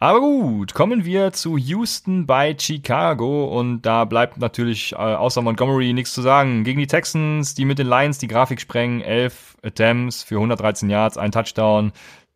Aber 0.00 0.20
gut, 0.20 0.74
kommen 0.74 1.04
wir 1.04 1.32
zu 1.32 1.56
Houston 1.56 2.24
bei 2.24 2.54
Chicago 2.56 3.46
und 3.58 3.82
da 3.82 4.04
bleibt 4.04 4.38
natürlich 4.38 4.92
äh, 4.92 4.96
außer 4.96 5.42
Montgomery 5.42 5.92
nichts 5.92 6.12
zu 6.12 6.22
sagen. 6.22 6.62
Gegen 6.62 6.78
die 6.78 6.86
Texans, 6.86 7.56
die 7.56 7.64
mit 7.64 7.80
den 7.80 7.88
Lions 7.88 8.18
die 8.18 8.28
Grafik 8.28 8.60
sprengen, 8.60 9.00
11 9.00 9.56
Attempts 9.64 10.22
für 10.22 10.36
113 10.36 10.88
Yards, 10.88 11.18
ein 11.18 11.32
Touchdown, 11.32 11.90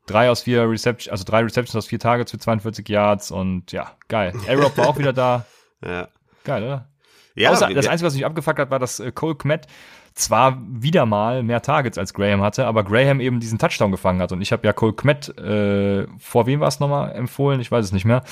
drei 0.06 0.28
aus 0.28 0.42
vier 0.42 0.68
Receptions, 0.68 1.08
also 1.08 1.22
drei 1.22 1.42
Receptions 1.42 1.76
aus 1.76 1.86
vier 1.86 2.00
Targets 2.00 2.32
für 2.32 2.38
42 2.38 2.88
Yards 2.88 3.30
und 3.30 3.70
ja, 3.70 3.92
geil. 4.08 4.32
A-Rob 4.48 4.76
war 4.76 4.88
auch 4.88 4.98
wieder 4.98 5.12
da. 5.12 5.46
ja. 5.84 6.08
Geil, 6.42 6.64
oder? 6.64 6.88
Ja, 7.36 7.50
Außer, 7.50 7.72
das 7.72 7.86
Einzige, 7.86 8.08
was 8.08 8.14
mich 8.14 8.26
abgefuckt 8.26 8.58
hat, 8.58 8.70
war, 8.70 8.80
dass 8.80 8.98
äh, 8.98 9.12
Cole 9.12 9.36
Kmet 9.36 9.68
zwar 10.14 10.58
wieder 10.66 11.06
mal 11.06 11.42
mehr 11.42 11.62
Targets 11.62 11.98
als 11.98 12.14
Graham 12.14 12.42
hatte, 12.42 12.66
aber 12.66 12.84
Graham 12.84 13.20
eben 13.20 13.40
diesen 13.40 13.58
Touchdown 13.58 13.90
gefangen 13.90 14.20
hat. 14.20 14.32
Und 14.32 14.40
ich 14.40 14.52
habe 14.52 14.66
ja 14.66 14.72
Cole 14.72 14.92
Kmet, 14.92 15.36
äh, 15.38 16.06
vor 16.18 16.46
wem 16.46 16.60
war 16.60 16.68
es 16.68 16.80
nochmal 16.80 17.12
empfohlen? 17.12 17.60
Ich 17.60 17.70
weiß 17.70 17.84
es 17.84 17.92
nicht 17.92 18.04
mehr. 18.04 18.22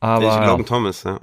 Aber 0.00 0.40
ich 0.40 0.46
Logan 0.46 0.66
Thomas, 0.66 1.02
ja. 1.02 1.18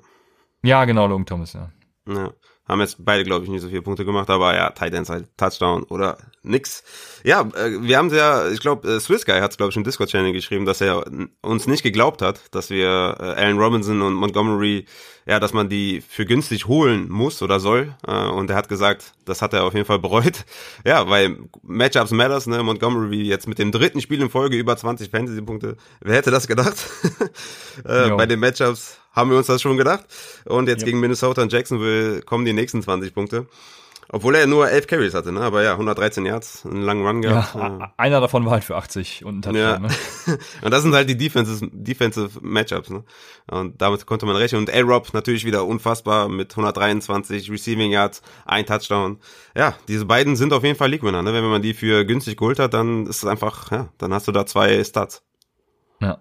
ja, 0.63 0.86
genau, 0.86 1.08
Logan 1.08 1.26
Thomas, 1.26 1.54
ja. 1.54 1.69
Ja. 2.08 2.32
Haben 2.67 2.82
jetzt 2.82 2.97
beide, 2.99 3.23
glaube 3.23 3.45
ich, 3.45 3.51
nicht 3.51 3.62
so 3.62 3.69
viele 3.69 3.84
Punkte 3.84 4.06
gemacht, 4.06 4.30
aber 4.30 4.56
ja, 4.56 4.71
Tight 4.71 4.93
Ends 4.93 5.10
halt 5.10 5.28
Touchdown 5.38 5.84
oder 5.84 6.17
nix. 6.41 6.84
Ja, 7.23 7.41
äh, 7.41 7.82
wir 7.82 7.97
haben 7.97 8.12
ja, 8.12 8.49
ich 8.49 8.60
glaube, 8.60 8.88
äh, 8.88 8.99
Swiss 8.99 9.25
Guy 9.25 9.39
hat 9.39 9.51
es, 9.51 9.58
glaube 9.58 9.69
ich, 9.69 9.78
im 9.78 9.84
Discord-Channel 9.84 10.34
geschrieben, 10.34 10.65
dass 10.65 10.82
er 10.82 11.06
uns 11.41 11.67
nicht 11.67 11.84
geglaubt 11.84 12.23
hat, 12.23 12.41
dass 12.56 12.71
wir 12.71 13.17
äh, 13.19 13.23
Allen 13.23 13.60
Robinson 13.60 14.01
und 14.01 14.15
Montgomery, 14.15 14.86
ja, 15.28 15.39
dass 15.39 15.54
man 15.54 15.69
die 15.69 16.01
für 16.08 16.25
günstig 16.25 16.65
holen 16.67 17.08
muss 17.08 17.43
oder 17.43 17.60
soll. 17.60 17.93
Äh, 18.08 18.30
und 18.30 18.49
er 18.49 18.56
hat 18.56 18.67
gesagt, 18.67 19.13
das 19.25 19.43
hat 19.43 19.54
er 19.54 19.63
auf 19.63 19.73
jeden 19.73 19.86
Fall 19.86 19.99
bereut. 19.99 20.45
Ja, 20.86 21.10
weil 21.10 21.38
Matchups 21.63 22.12
matters, 22.12 22.45
ne? 22.47 22.62
Montgomery 22.62 23.23
jetzt 23.23 23.47
mit 23.47 23.58
dem 23.58 23.71
dritten 23.71 24.01
Spiel 24.01 24.21
in 24.21 24.30
Folge 24.30 24.56
über 24.58 24.78
20 24.78 25.10
Fantasy-Punkte. 25.10 25.78
Wer 26.01 26.15
hätte 26.15 26.32
das 26.32 26.47
gedacht? 26.47 26.75
äh, 27.84 28.10
bei 28.12 28.25
den 28.28 28.39
Matchups 28.39 28.99
haben 29.15 29.30
wir 29.32 29.38
uns 29.38 29.47
das 29.47 29.62
schon 29.62 29.78
gedacht. 29.78 30.06
Und 30.45 30.67
jetzt 30.67 30.82
Ja. 30.82 30.86
gegen 30.88 30.99
Minnesota 30.99 31.41
und 31.41 31.51
Jacksonville 31.51 32.21
kommen 32.21 32.45
die 32.45 32.54
nächsten 32.54 32.82
20 32.84 33.13
Punkte. 33.13 33.47
Obwohl 34.08 34.36
er 34.36 34.45
nur 34.45 34.69
11 34.69 34.86
Carries 34.86 35.15
hatte, 35.15 35.32
ne? 35.32 35.41
Aber 35.41 35.63
ja, 35.63 35.78
113 35.78 36.28
Yards, 36.28 36.63
einen 36.63 36.84
langen 36.84 37.04
Run 37.08 37.23
ja 37.23 37.30
gehabt. 37.32 37.56
a- 37.56 37.93
einer 37.97 38.21
davon 38.21 38.45
war 38.45 38.51
halt 38.51 38.63
für 38.63 38.75
80 38.75 39.25
und 39.25 39.47
ein 39.47 39.56
Ja. 39.56 39.78
Touchdown. 39.80 39.89
Ne? 40.28 40.39
Und 40.62 40.71
das 40.71 40.84
sind 40.84 40.93
halt 40.93 41.10
die 41.10 41.17
Defensive, 41.17 41.67
Defensive 41.73 42.38
Matchups, 42.39 42.91
ne? 42.91 43.04
Und 43.49 43.82
damit 43.82 44.06
konnte 44.06 44.28
man 44.28 44.36
rechnen. 44.36 44.62
Und 44.62 44.71
A-Rob 44.71 45.12
natürlich 45.13 45.43
wieder 45.43 45.65
unfassbar 45.65 46.30
mit 46.30 46.56
123 46.56 47.49
Receiving 47.49 47.89
Yards, 47.91 48.21
ein 48.45 48.67
Touchdown. 48.67 49.17
Ja, 49.58 49.75
diese 49.88 50.06
beiden 50.06 50.36
sind 50.36 50.54
auf 50.54 50.63
jeden 50.63 50.78
Fall 50.78 50.91
League-Winner, 50.91 51.23
ne? 51.23 51.34
Wenn 51.34 51.43
man 51.43 51.63
die 51.63 51.73
für 51.73 52.06
günstig 52.06 52.38
geholt 52.38 52.60
hat, 52.60 52.75
dann 52.75 53.08
ist 53.08 53.17
es 53.23 53.25
einfach, 53.25 53.71
ja, 53.71 53.89
dann 53.97 54.13
hast 54.13 54.28
du 54.28 54.32
da 54.32 54.45
zwei 54.45 54.84
Stats. 54.84 55.23
Ja. 55.99 56.19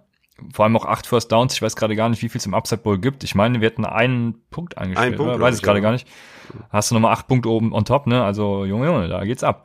Vor 0.52 0.64
allem 0.64 0.76
auch 0.76 0.84
acht 0.84 1.06
First 1.06 1.30
Downs. 1.30 1.54
Ich 1.54 1.62
weiß 1.62 1.76
gerade 1.76 1.94
gar 1.96 2.08
nicht, 2.08 2.22
wie 2.22 2.28
viel 2.28 2.38
es 2.38 2.46
im 2.46 2.54
Upside 2.54 2.82
Bowl 2.82 2.98
gibt. 2.98 3.24
Ich 3.24 3.34
meine, 3.34 3.60
wir 3.60 3.66
hätten 3.66 3.84
einen 3.84 4.42
Punkt 4.50 4.78
eingestellt. 4.78 5.08
Einen 5.08 5.16
Punkt, 5.16 5.40
Weiß 5.40 5.54
es 5.54 5.60
ich, 5.60 5.64
gerade 5.64 5.78
ja. 5.78 5.82
gar 5.82 5.92
nicht. 5.92 6.08
Hast 6.70 6.90
du 6.90 6.94
nochmal 6.94 7.12
acht 7.12 7.28
Punkte 7.28 7.48
oben 7.48 7.72
on 7.72 7.84
top, 7.84 8.06
ne? 8.06 8.24
Also, 8.24 8.64
Junge, 8.64 8.86
Junge, 8.86 9.08
da 9.08 9.24
geht's 9.24 9.44
ab. 9.44 9.64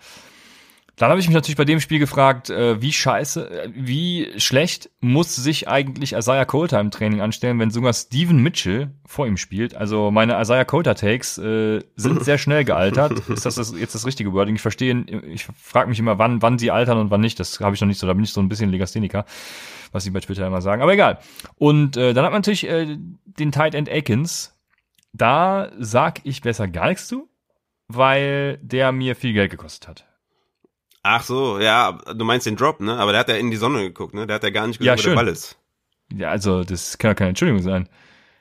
Dann 1.00 1.12
habe 1.12 1.22
ich 1.22 1.28
mich 1.28 1.34
natürlich 1.34 1.56
bei 1.56 1.64
dem 1.64 1.80
Spiel 1.80 1.98
gefragt, 1.98 2.50
äh, 2.50 2.82
wie 2.82 2.92
scheiße, 2.92 3.50
äh, 3.50 3.70
wie 3.74 4.34
schlecht 4.36 4.90
muss 5.00 5.34
sich 5.34 5.70
eigentlich 5.70 6.12
Isaiah 6.12 6.44
Coulter 6.44 6.78
im 6.82 6.92
Training 6.92 7.22
anstellen, 7.22 7.58
wenn 7.58 7.72
sogar 7.72 7.94
Steven 7.94 8.44
Mitchell 8.44 8.92
vor 9.06 9.26
ihm 9.26 9.38
spielt. 9.38 9.76
Also 9.76 10.12
meine 10.12 10.40
Isaiah 10.42 10.66
Coulter 10.66 10.96
Takes 10.96 11.38
äh, 11.38 11.80
sind 11.96 12.24
sehr 12.26 12.38
schnell 12.38 12.66
gealtert. 12.66 13.14
Ist 13.30 13.46
das, 13.46 13.56
das 13.56 13.74
jetzt 13.80 13.96
das 13.96 14.06
richtige 14.06 14.34
Wording? 14.34 14.56
Ich 14.56 14.62
verstehe, 14.62 15.06
ich 15.32 15.48
frage 15.56 15.88
mich 15.88 16.00
immer, 16.00 16.20
wann, 16.20 16.42
wann 16.42 16.60
sie 16.60 16.70
altern 16.70 16.98
und 16.98 17.12
wann 17.12 17.22
nicht. 17.22 17.40
Das 17.40 17.62
habe 17.62 17.74
ich 17.74 17.80
noch 17.80 17.88
nicht 17.88 18.00
so. 18.00 18.06
Da 18.06 18.12
bin 18.12 18.26
ich 18.26 18.34
so 18.34 18.42
ein 18.42 18.50
bisschen 18.50 18.70
Legastheniker, 18.70 19.24
was 19.91 20.04
sie 20.04 20.12
bei 20.12 20.19
Twitter 20.19 20.45
immer 20.47 20.62
sagen. 20.62 20.82
Aber 20.82 20.93
egal. 20.93 21.19
Und 21.56 21.97
äh, 21.97 22.13
dann 22.13 22.25
hat 22.25 22.32
man 22.32 22.39
natürlich 22.39 22.67
äh, 22.67 22.97
den 23.25 23.52
Tight 23.52 23.75
End 23.75 23.89
Akins. 23.89 24.56
Da 25.13 25.71
sag 25.80 26.21
ich 26.23 26.41
besser 26.41 26.67
gar 26.67 26.89
nichts 26.89 27.08
zu, 27.08 27.28
weil 27.88 28.60
der 28.62 28.91
mir 28.91 29.15
viel 29.15 29.34
Geld 29.34 29.52
gekostet 29.52 29.88
hat. 29.88 30.06
Ach 31.02 31.23
so, 31.23 31.60
ja, 31.60 31.93
du 32.13 32.25
meinst 32.25 32.45
den 32.45 32.56
Drop, 32.58 32.82
ne? 32.82 32.97
Aber 32.97 33.12
der 33.12 33.21
hat 33.21 33.30
ja 33.30 33.36
in 33.36 33.52
die 33.52 33.58
Sonne 33.58 33.82
geguckt, 33.82 34.13
ne? 34.13 34.28
Der 34.28 34.36
hat 34.36 34.43
ja 34.43 34.49
gar 34.49 34.67
nicht 34.67 34.80
gesehen, 34.80 34.95
Ja, 34.97 35.04
wo 35.04 35.08
der. 35.10 35.15
Ball 35.15 35.28
ist. 35.30 35.58
Ja, 36.13 36.30
also 36.30 36.63
das 36.63 36.97
kann 36.97 37.10
ja 37.10 37.15
keine 37.15 37.30
Entschuldigung 37.30 37.63
sein. 37.63 37.88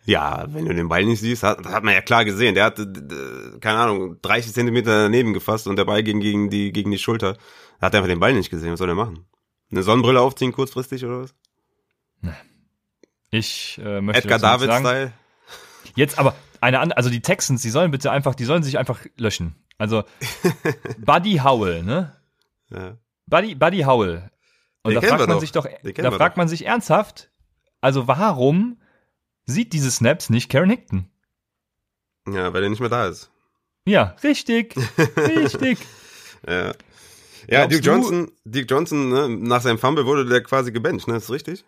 Ja, 0.04 0.46
wenn 0.48 0.64
du 0.64 0.74
den 0.74 0.88
Ball 0.88 1.04
nicht 1.04 1.20
siehst, 1.20 1.42
hat, 1.42 1.64
das 1.64 1.72
hat 1.72 1.84
man 1.84 1.94
ja 1.94 2.00
klar 2.00 2.24
gesehen. 2.24 2.54
Der 2.54 2.66
äh, 2.78 3.58
keine 3.61 3.78
Ahnung, 3.78 4.16
30 4.22 4.52
Zentimeter 4.54 5.02
daneben 5.04 5.34
gefasst 5.34 5.66
und 5.68 5.76
der 5.76 5.84
Ball 5.84 6.02
ging 6.02 6.20
gegen 6.20 6.50
die, 6.50 6.72
gegen 6.72 6.90
die 6.90 6.98
Schulter. 6.98 7.37
Er 7.78 7.87
hat 7.87 7.94
einfach 7.94 8.08
den 8.08 8.20
Ball 8.20 8.32
nicht 8.32 8.50
gesehen. 8.50 8.72
Was 8.72 8.78
soll 8.78 8.88
er 8.88 8.94
machen? 8.94 9.26
Eine 9.70 9.83
Sonnenbrille 9.83 10.20
aufziehen 10.20 10.52
kurzfristig 10.52 11.04
oder 11.04 11.22
was? 11.22 11.35
Ich 13.31 13.78
äh, 13.85 14.00
möchte 14.00 14.22
Edgar 14.22 14.38
sagen. 14.38 14.62
David-Style? 14.62 15.12
Jetzt 15.94 16.18
aber 16.18 16.35
eine 16.61 16.81
andere, 16.81 16.96
also 16.96 17.11
die 17.11 17.20
Texans, 17.20 17.62
die 17.62 17.70
sollen 17.70 17.90
bitte 17.90 18.11
einfach, 18.11 18.35
die 18.35 18.44
sollen 18.44 18.62
sich 18.62 18.78
einfach 18.78 19.04
löschen. 19.16 19.54
Also 19.76 20.04
Buddy 20.98 21.38
Howell, 21.38 21.83
ne? 21.83 22.16
Ja. 22.70 22.96
Buddy, 23.26 23.54
Buddy 23.54 23.81
Howell. 23.83 24.31
Und 24.83 24.94
Den 24.94 25.00
da 25.02 25.07
fragt 25.09 25.20
man 25.20 25.31
doch. 25.31 25.40
sich 25.40 25.52
doch, 25.52 25.66
da 25.66 26.11
fragt 26.11 26.35
doch. 26.35 26.37
man 26.38 26.48
sich 26.48 26.64
ernsthaft, 26.64 27.31
also 27.81 28.09
warum 28.09 28.81
sieht 29.44 29.72
diese 29.72 29.90
Snaps 29.90 30.31
nicht 30.31 30.50
Karen 30.50 30.70
Hickton? 30.70 31.11
ja, 32.26 32.52
weil 32.52 32.62
er 32.62 32.68
nicht 32.70 32.81
mehr 32.81 32.88
da 32.88 33.07
ist. 33.07 33.31
Ja, 33.87 34.16
richtig, 34.22 34.74
richtig. 35.16 35.78
Ja. 36.46 36.72
Ja, 37.50 37.66
Duke 37.66 37.80
du- 37.80 37.90
Johnson, 37.90 38.30
Duke 38.44 38.66
Johnson, 38.68 39.08
ne, 39.08 39.28
nach 39.28 39.62
seinem 39.62 39.78
Fumble 39.78 40.06
wurde 40.06 40.26
der 40.26 40.42
quasi 40.42 40.70
gebencht, 40.72 41.08
ne? 41.08 41.16
Ist 41.16 41.30
richtig? 41.30 41.64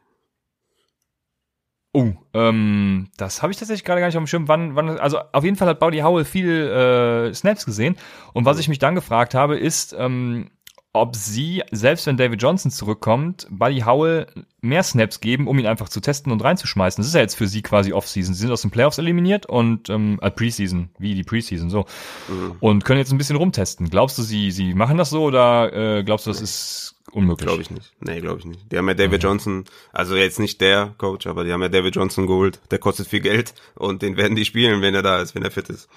Oh, 1.93 2.13
ähm, 2.35 3.09
das 3.17 3.43
habe 3.43 3.51
ich 3.53 3.59
tatsächlich 3.59 3.85
gerade 3.85 4.01
gar 4.01 4.07
nicht 4.07 4.17
auf 4.17 4.23
dem 4.23 4.29
Schirm. 4.29 4.47
Wann, 4.47 4.77
wann, 4.77 4.91
also 5.01 5.19
auf 5.33 5.43
jeden 5.43 5.57
Fall 5.57 5.67
hat 5.67 5.81
Buddy 5.81 5.99
Howell 5.99 6.25
viel 6.25 6.49
äh, 6.49 7.35
Snaps 7.35 7.67
gesehen. 7.67 7.97
Und 8.33 8.45
was 8.45 8.61
ich 8.61 8.69
mich 8.69 8.79
dann 8.79 8.95
gefragt 8.95 9.35
habe, 9.35 9.59
ist, 9.59 9.93
ähm, 9.99 10.51
ob 10.93 11.15
sie, 11.15 11.63
selbst 11.71 12.07
wenn 12.07 12.17
David 12.17 12.43
Johnson 12.43 12.71
zurückkommt, 12.71 13.47
Buddy 13.49 13.81
Howell 13.81 14.27
mehr 14.61 14.83
Snaps 14.83 15.21
geben, 15.21 15.47
um 15.47 15.59
ihn 15.59 15.67
einfach 15.67 15.89
zu 15.89 16.01
testen 16.01 16.33
und 16.33 16.43
reinzuschmeißen. 16.43 17.01
Das 17.01 17.07
ist 17.07 17.15
ja 17.15 17.21
jetzt 17.21 17.37
für 17.37 17.47
sie 17.47 17.63
quasi 17.63 17.93
Offseason. 17.93 18.35
Sie 18.35 18.41
sind 18.41 18.51
aus 18.51 18.63
den 18.63 18.73
Playoffs 18.73 18.99
eliminiert 18.99 19.47
und 19.47 19.89
ähm, 19.89 20.19
äh, 20.21 20.31
Preseason, 20.31 20.91
wie 20.99 21.15
die 21.15 21.23
Preseason, 21.23 21.71
so. 21.71 21.87
Mhm. 22.29 22.57
Und 22.59 22.85
können 22.85 22.99
jetzt 22.99 23.13
ein 23.13 23.19
bisschen 23.19 23.37
rumtesten. 23.37 23.89
Glaubst 23.89 24.19
du, 24.19 24.23
sie, 24.23 24.51
sie 24.51 24.75
machen 24.75 24.99
das 24.99 25.11
so 25.11 25.23
oder 25.23 25.73
äh, 25.73 26.03
glaubst 26.03 26.27
du, 26.27 26.31
das 26.31 26.41
ist 26.41 26.97
unmöglich? 27.13 27.47
Glaube 27.47 27.63
ich 27.63 27.71
nicht. 27.71 27.93
Nee, 28.01 28.21
glaube 28.21 28.41
ich 28.41 28.45
nicht. 28.45 28.61
Die 28.73 28.77
haben 28.77 28.89
ja 28.89 28.95
David 28.95 29.23
Johnson, 29.23 29.65
also 29.93 30.17
jetzt 30.17 30.41
nicht 30.41 30.61
der 30.61 30.93
Coach, 30.99 31.29
aber 31.29 31.45
die 31.45 31.53
haben 31.53 31.63
ja 31.63 31.69
David 31.69 31.95
Johnson 31.95 32.27
geholt. 32.27 32.59
Der 32.73 32.79
kostet 32.79 33.07
viel 33.07 33.21
Geld 33.21 33.55
und 33.77 34.03
den 34.03 34.17
werden 34.17 34.35
die 34.35 34.45
spielen, 34.45 34.83
wenn 34.83 34.97
er 34.97 35.03
da 35.03 35.21
ist, 35.21 35.37
wenn 35.37 35.45
er 35.45 35.53
fit 35.53 35.69
ist. 35.69 35.89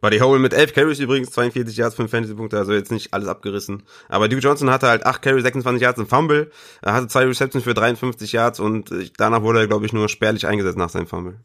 Buddy 0.00 0.18
Howell 0.18 0.38
mit 0.38 0.54
11 0.54 0.72
Carries 0.72 0.98
übrigens, 0.98 1.30
42 1.30 1.76
Yards, 1.76 1.94
5 1.94 2.10
Fantasy-Punkte, 2.10 2.58
also 2.58 2.72
jetzt 2.72 2.90
nicht 2.90 3.12
alles 3.12 3.28
abgerissen. 3.28 3.82
Aber 4.08 4.28
Duke 4.28 4.42
Johnson 4.42 4.70
hatte 4.70 4.88
halt 4.88 5.04
8 5.04 5.20
Carries, 5.20 5.42
26 5.42 5.82
Yards, 5.82 5.98
ein 5.98 6.06
Fumble. 6.06 6.50
Er 6.82 6.94
hatte 6.94 7.08
zwei 7.08 7.26
Receptions 7.26 7.64
für 7.64 7.74
53 7.74 8.32
Yards 8.32 8.60
und 8.60 8.90
äh, 8.90 9.10
danach 9.16 9.42
wurde 9.42 9.60
er, 9.60 9.66
glaube 9.66 9.86
ich, 9.86 9.92
nur 9.92 10.08
spärlich 10.08 10.46
eingesetzt 10.46 10.78
nach 10.78 10.88
seinem 10.88 11.06
Fumble. 11.06 11.40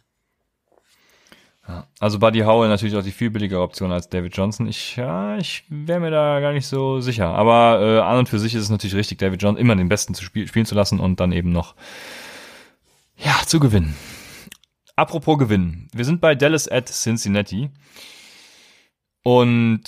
Also 1.99 2.19
Buddy 2.19 2.41
Howell 2.41 2.69
natürlich 2.69 2.95
auch 2.95 3.03
die 3.03 3.11
viel 3.11 3.31
billigere 3.31 3.61
Option 3.61 3.91
als 3.91 4.07
David 4.07 4.37
Johnson. 4.37 4.67
Ich, 4.67 4.97
ja, 4.97 5.37
ich 5.37 5.63
wäre 5.69 5.99
mir 5.99 6.11
da 6.11 6.39
gar 6.39 6.53
nicht 6.53 6.67
so 6.67 6.99
sicher. 6.99 7.27
Aber 7.29 7.81
äh, 7.81 7.99
an 8.01 8.19
und 8.19 8.29
für 8.29 8.37
sich 8.37 8.53
ist 8.53 8.63
es 8.63 8.69
natürlich 8.69 8.95
richtig, 8.95 9.17
David 9.17 9.41
Johnson 9.41 9.59
immer 9.59 9.75
den 9.75 9.89
Besten 9.89 10.13
zu 10.13 10.23
spiel 10.23 10.47
spielen 10.47 10.67
zu 10.67 10.75
lassen 10.75 10.99
und 10.99 11.19
dann 11.19 11.31
eben 11.31 11.51
noch 11.51 11.75
ja 13.17 13.35
zu 13.47 13.59
gewinnen. 13.59 13.95
Apropos 14.95 15.39
gewinnen, 15.39 15.89
wir 15.93 16.05
sind 16.05 16.21
bei 16.21 16.35
Dallas 16.35 16.69
at 16.71 16.87
Cincinnati 16.87 17.71
und 19.25 19.81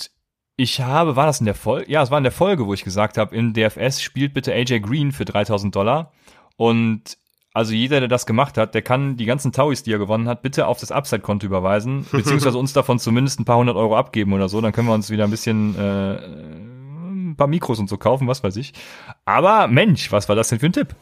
ich 0.56 0.80
habe, 0.80 1.14
war 1.14 1.26
das 1.26 1.38
in 1.38 1.46
der 1.46 1.54
Folge? 1.54 1.88
Ja, 1.88 2.02
es 2.02 2.10
war 2.10 2.18
in 2.18 2.24
der 2.24 2.32
Folge, 2.32 2.66
wo 2.66 2.74
ich 2.74 2.82
gesagt 2.82 3.16
habe, 3.16 3.36
in 3.36 3.52
DFS 3.54 4.02
spielt 4.02 4.34
bitte 4.34 4.52
AJ 4.52 4.80
Green 4.80 5.12
für 5.12 5.24
3000 5.24 5.74
Dollar 5.74 6.10
und 6.56 7.16
also 7.54 7.72
jeder, 7.72 8.00
der 8.00 8.08
das 8.08 8.26
gemacht 8.26 8.58
hat, 8.58 8.74
der 8.74 8.82
kann 8.82 9.16
die 9.16 9.26
ganzen 9.26 9.52
Tauis, 9.52 9.84
die 9.84 9.92
er 9.92 10.00
gewonnen 10.00 10.26
hat, 10.26 10.42
bitte 10.42 10.66
auf 10.66 10.80
das 10.80 10.90
Upside-Konto 10.90 11.46
überweisen, 11.46 12.04
beziehungsweise 12.12 12.58
uns 12.58 12.72
davon 12.72 12.98
zumindest 12.98 13.38
ein 13.38 13.44
paar 13.44 13.58
hundert 13.58 13.76
Euro 13.76 13.96
abgeben 13.96 14.32
oder 14.32 14.48
so. 14.48 14.60
Dann 14.60 14.72
können 14.72 14.88
wir 14.88 14.94
uns 14.94 15.08
wieder 15.08 15.22
ein 15.22 15.30
bisschen 15.30 15.76
äh, 15.76 16.16
ein 16.16 17.36
paar 17.36 17.46
Mikros 17.46 17.78
und 17.78 17.88
so 17.88 17.96
kaufen, 17.96 18.26
was 18.26 18.42
weiß 18.42 18.56
ich. 18.56 18.72
Aber 19.24 19.68
Mensch, 19.68 20.10
was 20.10 20.28
war 20.28 20.34
das 20.34 20.48
denn 20.48 20.58
für 20.58 20.66
ein 20.66 20.72
Tipp? 20.72 20.96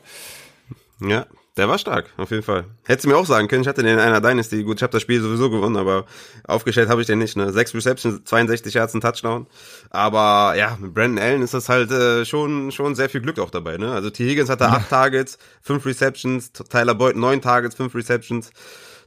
Ja, 1.01 1.25
der 1.57 1.69
war 1.71 1.79
stark, 1.79 2.13
auf 2.19 2.31
jeden 2.31 2.43
Fall. 2.43 2.65
Hättest 2.85 3.07
du 3.07 3.09
mir 3.09 3.17
auch 3.17 3.25
sagen 3.25 3.49
können, 3.49 3.63
ich 3.63 3.69
hatte 3.69 3.83
den 3.83 3.95
in 3.95 3.99
einer 3.99 4.21
Dynasty. 4.21 4.63
Gut, 4.63 4.77
ich 4.77 4.83
habe 4.83 4.93
das 4.93 5.01
Spiel 5.01 5.23
sowieso 5.23 5.49
gewonnen, 5.49 5.77
aber 5.77 6.05
aufgestellt 6.45 6.91
habe 6.91 7.01
ich 7.01 7.07
den 7.07 7.19
nicht. 7.19 7.35
Ne? 7.35 7.51
Sechs 7.51 7.75
Receptions, 7.75 8.25
62 8.25 8.75
Yards, 8.75 8.93
ein 8.93 9.01
Touchdown. 9.01 9.47
Aber 9.89 10.55
ja, 10.57 10.77
mit 10.79 10.93
Brandon 10.93 11.19
Allen 11.19 11.41
ist 11.41 11.55
das 11.55 11.71
halt 11.71 11.91
äh, 11.91 12.27
schon 12.27 12.73
schon 12.73 12.95
sehr 12.95 13.09
viel 13.09 13.23
Glück 13.23 13.39
auch 13.39 13.51
dabei. 13.51 13.79
Ne? 13.79 13.91
Also 13.91 14.11
T. 14.11 14.29
Higgins 14.29 14.51
hatte 14.51 14.69
acht 14.69 14.91
Targets, 14.91 15.39
fünf 15.63 15.87
Receptions, 15.87 16.53
Tyler 16.53 16.95
Boyd 16.95 17.17
neun 17.17 17.41
Targets, 17.41 17.75
fünf 17.75 17.95
Receptions. 17.95 18.51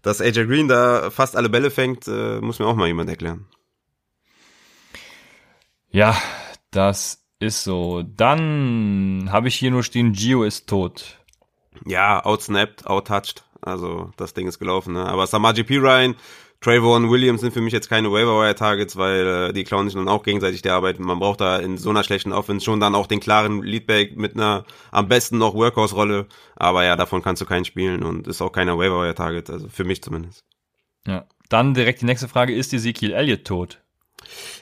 Dass 0.01 0.21
AJ 0.21 0.45
Green 0.45 0.67
da 0.67 1.11
fast 1.11 1.35
alle 1.35 1.49
Bälle 1.49 1.69
fängt, 1.69 2.07
äh, 2.07 2.39
muss 2.39 2.57
mir 2.57 2.65
auch 2.65 2.75
mal 2.75 2.87
jemand 2.87 3.09
erklären. 3.09 3.45
Ja, 5.91 6.17
das 6.71 7.25
ist 7.39 7.63
so. 7.63 8.03
Dann 8.03 9.29
habe 9.31 9.49
ich 9.49 9.55
hier 9.55 9.71
nur 9.71 9.83
stehen, 9.83 10.13
Gio 10.13 10.43
ist 10.43 10.67
tot. 10.67 11.18
Ja, 11.85 12.23
outsnapped, 12.25 12.85
outtouched. 12.87 13.43
Also 13.61 14.11
das 14.17 14.33
Ding 14.33 14.47
ist 14.47 14.59
gelaufen. 14.59 14.93
Ne? 14.93 15.05
Aber 15.05 15.27
Samaji 15.27 15.63
P. 15.63 15.77
Ryan, 15.77 16.15
Trayvon 16.61 17.09
Williams 17.09 17.41
sind 17.41 17.53
für 17.53 17.61
mich 17.61 17.73
jetzt 17.73 17.89
keine 17.89 18.11
Waiver-Wire-Targets, 18.11 18.97
weil 18.97 19.49
äh, 19.49 19.53
die 19.53 19.63
klauen 19.63 19.87
sich 19.87 19.95
dann 19.95 20.09
auch 20.09 20.23
gegenseitig 20.23 20.61
die 20.61 20.69
Arbeit. 20.69 20.99
Man 20.99 21.19
braucht 21.19 21.39
da 21.41 21.57
in 21.57 21.77
so 21.77 21.89
einer 21.89 22.03
schlechten 22.03 22.33
Offense 22.33 22.65
schon 22.65 22.79
dann 22.79 22.95
auch 22.95 23.07
den 23.07 23.21
klaren 23.21 23.63
Leadback 23.63 24.17
mit 24.17 24.35
einer 24.35 24.65
am 24.91 25.07
besten 25.07 25.37
noch 25.37 25.55
Workhorse-Rolle. 25.55 26.27
Aber 26.55 26.83
ja, 26.83 26.95
davon 26.97 27.21
kannst 27.21 27.41
du 27.41 27.45
keinen 27.45 27.65
spielen 27.65 28.03
und 28.03 28.27
ist 28.27 28.41
auch 28.41 28.51
keiner 28.51 28.77
Waiver-Wire-Target, 28.77 29.49
also 29.49 29.69
für 29.69 29.85
mich 29.85 30.03
zumindest. 30.03 30.43
Ja. 31.07 31.25
Dann 31.49 31.73
direkt 31.73 32.01
die 32.01 32.05
nächste 32.05 32.27
Frage, 32.27 32.53
ist 32.53 32.73
Ezekiel 32.73 33.11
Elliott 33.11 33.45
tot? 33.45 33.81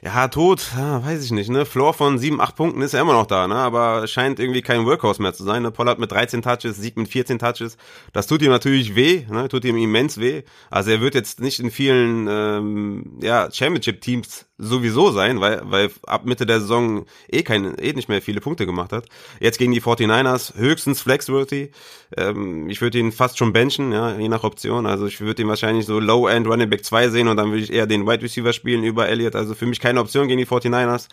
Ja, 0.03 0.27
tot, 0.27 0.71
weiß 0.75 1.23
ich 1.23 1.31
nicht, 1.31 1.49
ne? 1.49 1.65
Floor 1.65 1.93
von 1.93 2.17
7, 2.17 2.39
8 2.39 2.55
Punkten 2.55 2.81
ist 2.81 2.93
ja 2.93 3.01
immer 3.01 3.13
noch 3.13 3.25
da, 3.25 3.47
ne? 3.47 3.55
Aber 3.55 4.07
scheint 4.07 4.39
irgendwie 4.39 4.61
kein 4.61 4.85
Workhorse 4.85 5.21
mehr 5.21 5.33
zu 5.33 5.43
sein. 5.43 5.63
Ne? 5.63 5.71
Pollard 5.71 5.99
mit 5.99 6.11
13 6.11 6.41
Touches, 6.41 6.77
Sieg 6.77 6.97
mit 6.97 7.07
14 7.07 7.39
Touches. 7.39 7.77
Das 8.13 8.27
tut 8.27 8.41
ihm 8.41 8.51
natürlich 8.51 8.95
weh, 8.95 9.25
ne? 9.29 9.47
Tut 9.47 9.65
ihm 9.65 9.77
immens 9.77 10.19
weh. 10.19 10.43
Also 10.69 10.91
er 10.91 11.01
wird 11.01 11.15
jetzt 11.15 11.39
nicht 11.39 11.59
in 11.59 11.71
vielen 11.71 12.27
ähm, 12.29 13.19
ja, 13.21 13.49
Championship-Teams 13.51 14.45
sowieso 14.57 15.11
sein, 15.11 15.39
weil, 15.39 15.61
weil 15.65 15.91
ab 16.07 16.25
Mitte 16.25 16.45
der 16.45 16.59
Saison 16.59 17.05
eh 17.29 17.43
kein, 17.43 17.77
eh 17.77 17.93
nicht 17.93 18.09
mehr 18.09 18.21
viele 18.21 18.41
Punkte 18.41 18.65
gemacht 18.65 18.91
hat. 18.91 19.05
Jetzt 19.39 19.59
gegen 19.59 19.71
die 19.71 19.81
49ers 19.81 20.55
höchstens 20.55 21.01
flexworthy. 21.01 21.71
Ähm, 22.15 22.67
ich 22.69 22.81
würde 22.81 22.97
ihn 22.97 23.11
fast 23.11 23.37
schon 23.37 23.53
benchen, 23.53 23.91
ja, 23.91 24.17
je 24.17 24.29
nach 24.29 24.43
Option. 24.43 24.85
Also 24.85 25.05
ich 25.05 25.21
würde 25.21 25.43
ihn 25.43 25.47
wahrscheinlich 25.47 25.85
so 25.85 25.99
Low-End 25.99 26.47
Running 26.47 26.69
Back 26.69 26.83
2 26.83 27.09
sehen 27.09 27.27
und 27.27 27.37
dann 27.37 27.51
würde 27.51 27.63
ich 27.63 27.71
eher 27.71 27.85
den 27.85 28.07
Wide 28.07 28.23
Receiver 28.23 28.51
spielen 28.51 28.83
über 28.83 29.07
Elliott. 29.07 29.35
Also 29.35 29.53
für 29.57 29.65
mich 29.65 29.79
keine 29.79 29.99
Option 29.99 30.27
gegen 30.27 30.39
die 30.39 30.47
49ers. 30.47 31.07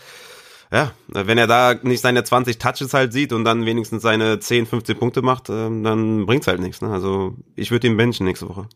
Ja, 0.73 0.93
wenn 1.09 1.39
er 1.39 1.47
da 1.47 1.75
nicht 1.83 2.01
seine 2.01 2.25
20 2.25 2.59
Touches 2.59 2.95
halt 2.95 3.13
sieht 3.13 3.33
und 3.33 3.45
dann 3.45 3.67
wenigstens 3.67 4.03
seine 4.03 4.41
10, 4.41 4.67
15 4.67 4.97
Punkte 4.97 5.23
macht, 5.23 5.49
ähm, 5.49 5.85
dann 5.85 6.27
bringt's 6.27 6.47
halt 6.47 6.61
nichts. 6.61 6.81
Ne? 6.81 6.89
Also 6.89 7.37
ich 7.55 7.71
würde 7.71 7.87
ihn 7.87 7.97
benchen 7.97 8.27
nächste 8.27 8.49
Woche. 8.49 8.69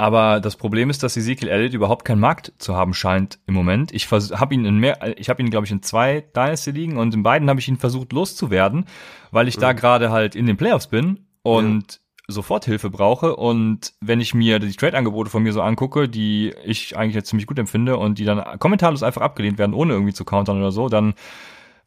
Aber 0.00 0.40
das 0.40 0.56
Problem 0.56 0.88
ist, 0.88 1.02
dass 1.02 1.18
Ezekiel 1.18 1.48
Elliott 1.48 1.74
überhaupt 1.74 2.06
keinen 2.06 2.20
Markt 2.20 2.54
zu 2.56 2.74
haben 2.74 2.94
scheint 2.94 3.38
im 3.46 3.52
Moment. 3.52 3.92
Ich 3.92 4.10
habe 4.10 4.54
ihn 4.54 4.64
in 4.64 4.78
mehr, 4.78 5.18
ich 5.18 5.28
habe 5.28 5.42
ihn 5.42 5.50
glaube 5.50 5.66
ich 5.66 5.72
in 5.72 5.82
zwei 5.82 6.22
Dynasty 6.34 6.70
liegen 6.70 6.96
und 6.96 7.12
in 7.12 7.22
beiden 7.22 7.50
habe 7.50 7.60
ich 7.60 7.68
ihn 7.68 7.76
versucht 7.76 8.14
loszuwerden, 8.14 8.86
weil 9.30 9.46
ich 9.46 9.58
da 9.58 9.74
gerade 9.74 10.10
halt 10.10 10.34
in 10.34 10.46
den 10.46 10.56
Playoffs 10.56 10.86
bin 10.86 11.26
und 11.42 12.00
Soforthilfe 12.30 12.90
brauche 12.90 13.36
und 13.36 13.92
wenn 14.00 14.20
ich 14.20 14.34
mir 14.34 14.58
die 14.58 14.72
Trade-Angebote 14.72 15.30
von 15.30 15.42
mir 15.42 15.52
so 15.52 15.62
angucke, 15.62 16.08
die 16.08 16.54
ich 16.64 16.96
eigentlich 16.96 17.14
jetzt 17.14 17.28
ziemlich 17.28 17.46
gut 17.46 17.58
empfinde 17.58 17.96
und 17.96 18.18
die 18.18 18.24
dann 18.24 18.58
kommentarlos 18.58 19.02
einfach 19.02 19.22
abgelehnt 19.22 19.58
werden, 19.58 19.74
ohne 19.74 19.92
irgendwie 19.92 20.12
zu 20.12 20.24
countern 20.24 20.58
oder 20.58 20.72
so, 20.72 20.88
dann 20.88 21.14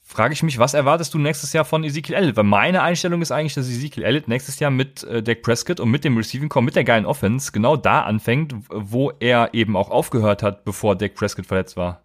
frage 0.04 0.34
ich 0.34 0.44
mich, 0.44 0.60
was 0.60 0.74
erwartest 0.74 1.14
du 1.14 1.18
nächstes 1.18 1.54
Jahr 1.54 1.66
von 1.66 1.84
Ezekiel 1.84 2.16
Elliott? 2.16 2.36
Weil 2.36 2.44
meine 2.44 2.84
Einstellung 2.84 3.22
ist 3.22 3.32
eigentlich, 3.32 3.56
dass 3.56 3.70
Ezekiel 3.70 4.04
Elliott 4.04 4.28
nächstes 4.28 4.60
Jahr 4.60 4.70
mit 4.70 5.04
äh, 5.04 5.24
Dak 5.24 5.42
Prescott 5.42 5.80
und 5.80 5.90
mit 5.90 6.04
dem 6.04 6.18
Receiving 6.18 6.50
Core, 6.50 6.66
mit 6.66 6.76
der 6.76 6.84
geilen 6.84 7.06
Offense 7.06 7.52
genau 7.52 7.78
da 7.78 8.02
anfängt, 8.02 8.54
wo 8.70 9.12
er 9.20 9.54
eben 9.54 9.76
auch 9.76 9.90
aufgehört 9.90 10.44
hat, 10.44 10.66
bevor 10.66 10.96
Dak 10.96 11.16
Prescott 11.16 11.46
verletzt 11.46 11.78
war. 11.78 12.04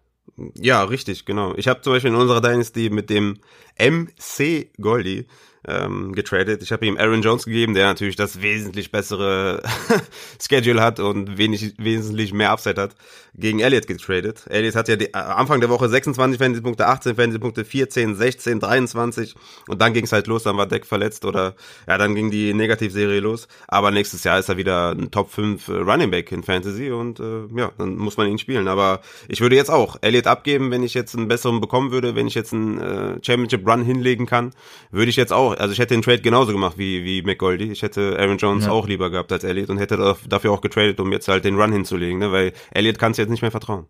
Ja, 0.55 0.83
richtig, 0.83 1.25
genau. 1.25 1.53
Ich 1.55 1.67
habe 1.67 1.81
zum 1.81 1.93
Beispiel 1.93 2.11
in 2.11 2.17
unserer 2.17 2.41
Dynasty 2.41 2.89
mit 2.89 3.09
dem 3.09 3.39
MC 3.77 4.71
Goldie 4.79 5.27
ähm, 5.69 6.13
getradet. 6.13 6.63
Ich 6.63 6.71
habe 6.71 6.85
ihm 6.85 6.97
Aaron 6.97 7.21
Jones 7.21 7.45
gegeben, 7.45 7.73
der 7.73 7.85
natürlich 7.87 8.15
das 8.15 8.41
wesentlich 8.41 8.91
bessere 8.91 9.61
Schedule 10.41 10.81
hat 10.81 10.99
und 10.99 11.37
wenig, 11.37 11.73
wesentlich 11.77 12.33
mehr 12.33 12.51
Upside 12.51 12.81
hat, 12.81 12.95
gegen 13.35 13.59
Elliott 13.59 13.87
getradet. 13.87 14.45
Elliott 14.49 14.75
hat 14.75 14.87
ja 14.87 14.95
die, 14.95 15.13
äh, 15.13 15.17
Anfang 15.17 15.59
der 15.59 15.69
Woche 15.69 15.89
26 15.89 16.37
Fantasy-Punkte, 16.37 16.87
18 16.87 17.15
Fantasy-Punkte, 17.15 17.65
14, 17.65 18.15
16, 18.15 18.59
23 18.59 19.35
und 19.67 19.81
dann 19.81 19.93
ging 19.93 20.05
es 20.05 20.11
halt 20.11 20.27
los, 20.27 20.43
dann 20.43 20.57
war 20.57 20.67
Deck 20.67 20.85
verletzt 20.85 21.25
oder 21.25 21.55
ja, 21.87 21.97
dann 21.97 22.15
ging 22.15 22.31
die 22.31 22.53
Negativserie 22.53 23.19
los. 23.19 23.47
Aber 23.67 23.91
nächstes 23.91 24.23
Jahr 24.23 24.39
ist 24.39 24.49
er 24.49 24.57
wieder 24.57 24.91
ein 24.91 25.11
Top 25.11 25.31
5 25.31 25.67
äh, 25.67 25.71
Running 25.73 26.11
Back 26.11 26.31
in 26.31 26.43
Fantasy 26.43 26.91
und 26.91 27.19
äh, 27.19 27.45
ja, 27.55 27.71
dann 27.77 27.95
muss 27.95 28.17
man 28.17 28.27
ihn 28.27 28.39
spielen. 28.39 28.67
Aber 28.67 29.01
ich 29.27 29.41
würde 29.41 29.55
jetzt 29.55 29.69
auch 29.69 29.97
Elliott 30.01 30.27
abgeben, 30.27 30.71
wenn 30.71 30.83
ich 30.83 30.93
jetzt 30.93 31.15
einen 31.15 31.27
besseren 31.27 31.61
bekommen 31.61 31.91
würde, 31.91 32.15
wenn 32.15 32.27
ich 32.27 32.35
jetzt 32.35 32.53
einen 32.53 32.79
äh, 32.79 33.19
Championship 33.23 33.67
Run 33.67 33.83
hinlegen 33.83 34.25
kann, 34.25 34.51
würde 34.91 35.09
ich 35.09 35.15
jetzt 35.15 35.33
auch, 35.33 35.55
also 35.59 35.73
ich 35.73 35.79
hätte 35.79 35.93
den 35.93 36.01
Trade 36.01 36.21
genauso 36.21 36.51
gemacht 36.51 36.77
wie, 36.77 37.03
wie 37.03 37.21
McGoldie. 37.21 37.71
Ich 37.71 37.81
hätte 37.81 38.17
Aaron 38.19 38.37
Jones 38.37 38.65
ja. 38.65 38.71
auch 38.71 38.87
lieber 38.87 39.09
gehabt 39.09 39.31
als 39.31 39.43
Elliott 39.43 39.69
und 39.69 39.77
hätte 39.77 40.15
dafür 40.27 40.51
auch 40.51 40.61
getradet, 40.61 40.99
um 40.99 41.11
jetzt 41.11 41.27
halt 41.27 41.45
den 41.45 41.59
Run 41.59 41.71
hinzulegen, 41.71 42.19
ne? 42.19 42.31
weil 42.31 42.53
Elliott 42.71 42.99
kann 42.99 43.11
es 43.11 43.17
jetzt 43.17 43.29
nicht 43.29 43.41
mehr 43.41 43.51
vertrauen. 43.51 43.87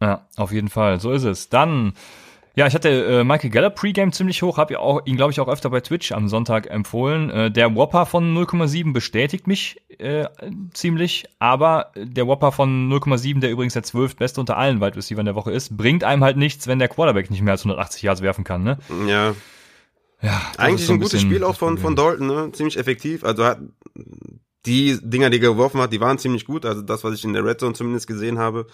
Ja, 0.00 0.26
auf 0.36 0.52
jeden 0.52 0.68
Fall, 0.68 0.98
so 1.00 1.12
ist 1.12 1.24
es. 1.24 1.50
Dann 1.50 1.92
ja, 2.56 2.66
ich 2.66 2.74
hatte 2.74 2.88
äh, 2.88 3.24
Michael 3.24 3.50
Gallup 3.50 3.76
Pregame 3.76 4.10
ziemlich 4.10 4.42
hoch, 4.42 4.58
habe 4.58 4.78
auch 4.80 5.02
ihn 5.04 5.16
glaube 5.16 5.30
ich 5.30 5.40
auch 5.40 5.48
öfter 5.48 5.70
bei 5.70 5.80
Twitch 5.80 6.10
am 6.12 6.28
Sonntag 6.28 6.68
empfohlen. 6.68 7.30
Äh, 7.30 7.50
der 7.50 7.74
Whopper 7.76 8.06
von 8.06 8.36
0,7 8.36 8.92
bestätigt 8.92 9.46
mich 9.46 9.80
äh, 9.98 10.26
ziemlich, 10.74 11.26
aber 11.38 11.92
der 11.94 12.26
Whopper 12.26 12.50
von 12.50 12.90
0,7, 12.92 13.40
der 13.40 13.50
übrigens 13.50 13.74
der 13.74 13.84
zwölftbeste 13.84 14.40
unter 14.40 14.56
allen 14.56 14.80
Wide 14.80 14.96
Receiver 14.96 15.20
in 15.20 15.26
der 15.26 15.36
Woche 15.36 15.52
ist, 15.52 15.76
bringt 15.76 16.02
einem 16.02 16.24
halt 16.24 16.36
nichts, 16.36 16.66
wenn 16.66 16.80
der 16.80 16.88
Quarterback 16.88 17.30
nicht 17.30 17.42
mehr 17.42 17.52
als 17.52 17.62
180 17.62 18.02
Yards 18.02 18.20
werfen 18.20 18.42
kann, 18.42 18.64
ne? 18.64 18.78
Ja. 19.06 19.34
Ja, 20.22 20.40
eigentlich 20.58 20.86
so 20.86 20.92
ein, 20.92 20.98
ein 20.98 21.02
gutes 21.02 21.20
Spiel 21.20 21.44
auch 21.44 21.56
von, 21.56 21.78
von 21.78 21.96
Dalton, 21.96 22.26
ne? 22.26 22.50
Ziemlich 22.52 22.76
effektiv. 22.76 23.24
Also 23.24 23.44
hat 23.44 23.58
die 24.66 24.98
Dinger, 25.02 25.30
die 25.30 25.38
er 25.38 25.52
geworfen 25.52 25.80
hat, 25.80 25.92
die 25.92 26.00
waren 26.00 26.18
ziemlich 26.18 26.44
gut. 26.44 26.66
Also 26.66 26.82
das, 26.82 27.04
was 27.04 27.14
ich 27.14 27.24
in 27.24 27.32
der 27.32 27.44
Red 27.44 27.60
Zone 27.60 27.72
zumindest 27.72 28.06
gesehen 28.06 28.38
habe. 28.38 28.66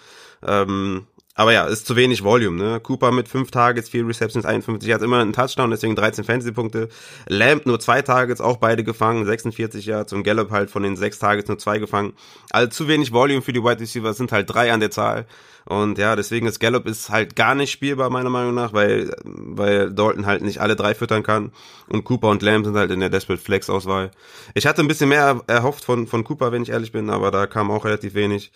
Ähm, 0.45 1.07
aber 1.33 1.53
ja, 1.53 1.65
ist 1.65 1.85
zu 1.85 1.95
wenig 1.95 2.23
Volume, 2.23 2.57
ne? 2.57 2.79
Cooper 2.79 3.11
mit 3.11 3.27
fünf 3.29 3.51
Targets, 3.51 3.89
vier 3.89 4.05
Receptions, 4.07 4.43
51 4.43 4.91
hat 4.91 5.03
immer 5.03 5.19
einen 5.19 5.33
Touchdown, 5.33 5.69
deswegen 5.69 5.95
13 5.95 6.23
Fantasy-Punkte. 6.23 6.89
Lamb 7.27 7.67
nur 7.67 7.79
zwei 7.79 8.01
Targets, 8.01 8.41
auch 8.41 8.57
beide 8.57 8.83
gefangen, 8.83 9.23
46 9.23 9.85
Yards 9.85 10.13
und 10.13 10.23
Gallup 10.23 10.49
halt 10.49 10.71
von 10.71 10.81
den 10.81 10.97
sechs 10.97 11.19
Targets 11.19 11.47
nur 11.47 11.59
zwei 11.59 11.77
gefangen. 11.77 12.13
Also 12.49 12.69
zu 12.69 12.87
wenig 12.87 13.13
Volume 13.13 13.43
für 13.43 13.53
die 13.53 13.63
Wide 13.63 13.79
Receiver, 13.79 14.13
sind 14.13 14.31
halt 14.31 14.49
drei 14.49 14.73
an 14.73 14.79
der 14.79 14.89
Zahl. 14.89 15.27
Und 15.67 15.97
ja, 15.97 16.15
deswegen 16.15 16.47
ist 16.47 16.59
Gallup 16.59 16.87
ist 16.87 17.09
halt 17.09 17.35
gar 17.35 17.53
nicht 17.53 17.71
spielbar, 17.71 18.09
meiner 18.09 18.29
Meinung 18.29 18.55
nach, 18.55 18.71
weil, 18.71 19.13
weil 19.25 19.91
Dalton 19.91 20.25
halt 20.25 20.41
nicht 20.41 20.61
alle 20.61 20.77
drei 20.77 20.95
füttern 20.95 21.23
kann. 21.23 21.51
Und 21.89 22.05
Cooper 22.05 22.29
und 22.29 22.41
Lamb 22.41 22.63
sind 22.63 22.77
halt 22.77 22.89
in 22.89 23.01
der 23.01 23.09
Desperate 23.09 23.41
Flex 23.41 23.69
Auswahl. 23.69 24.11
Ich 24.53 24.65
hatte 24.65 24.81
ein 24.81 24.87
bisschen 24.87 25.09
mehr 25.09 25.41
erhofft 25.47 25.83
von, 25.83 26.07
von 26.07 26.23
Cooper, 26.23 26.53
wenn 26.53 26.63
ich 26.63 26.69
ehrlich 26.69 26.93
bin, 26.93 27.09
aber 27.09 27.31
da 27.31 27.47
kam 27.47 27.69
auch 27.69 27.83
relativ 27.83 28.13
wenig. 28.13 28.53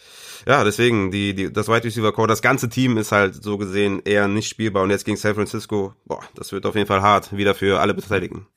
Ja, 0.47 0.63
deswegen, 0.63 1.11
die, 1.11 1.33
die, 1.33 1.51
das 1.51 1.67
Wide 1.67 1.83
Receiver 1.83 2.13
Core, 2.13 2.29
das 2.29 2.41
ganze 2.41 2.69
Team 2.69 2.97
ist 2.97 3.11
halt 3.11 3.43
so 3.43 3.57
gesehen 3.57 4.01
eher 4.05 4.29
nicht 4.29 4.47
spielbar. 4.47 4.83
Und 4.83 4.89
jetzt 4.89 5.03
gegen 5.03 5.17
San 5.17 5.35
Francisco, 5.35 5.93
boah, 6.05 6.21
das 6.35 6.53
wird 6.53 6.65
auf 6.65 6.75
jeden 6.75 6.87
Fall 6.87 7.01
hart, 7.01 7.35
wieder 7.35 7.55
für 7.55 7.81
alle 7.81 7.93
Beteiligten. 7.93 8.47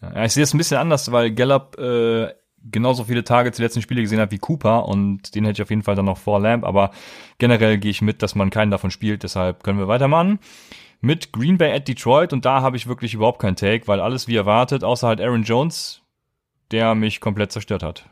Ja, 0.00 0.24
ich 0.24 0.32
sehe 0.32 0.44
es 0.44 0.54
ein 0.54 0.58
bisschen 0.58 0.78
anders, 0.78 1.12
weil 1.12 1.32
Gallup 1.32 1.76
äh, 1.78 2.32
genauso 2.70 3.04
viele 3.04 3.24
Tage 3.24 3.50
die 3.50 3.62
letzten 3.62 3.82
Spiele 3.82 4.02
gesehen 4.02 4.20
hat 4.20 4.30
wie 4.30 4.38
Cooper 4.38 4.86
und 4.86 5.34
den 5.34 5.44
hätte 5.44 5.58
ich 5.58 5.62
auf 5.62 5.70
jeden 5.70 5.82
Fall 5.82 5.94
dann 5.94 6.04
noch 6.04 6.18
vor 6.18 6.40
Lamb, 6.40 6.64
aber 6.64 6.90
generell 7.38 7.78
gehe 7.78 7.90
ich 7.90 8.02
mit, 8.02 8.22
dass 8.22 8.34
man 8.34 8.50
keinen 8.50 8.70
davon 8.70 8.90
spielt, 8.90 9.22
deshalb 9.22 9.62
können 9.62 9.78
wir 9.78 9.88
weitermachen. 9.88 10.38
Mit 11.00 11.32
Green 11.32 11.58
Bay 11.58 11.72
at 11.72 11.86
Detroit 11.86 12.32
und 12.32 12.44
da 12.44 12.60
habe 12.60 12.76
ich 12.76 12.88
wirklich 12.88 13.14
überhaupt 13.14 13.40
keinen 13.40 13.56
Take, 13.56 13.86
weil 13.86 14.00
alles 14.00 14.26
wie 14.26 14.36
erwartet, 14.36 14.82
außer 14.82 15.06
halt 15.06 15.20
Aaron 15.20 15.44
Jones, 15.44 16.02
der 16.70 16.94
mich 16.94 17.20
komplett 17.20 17.52
zerstört 17.52 17.82
hat. 17.82 18.04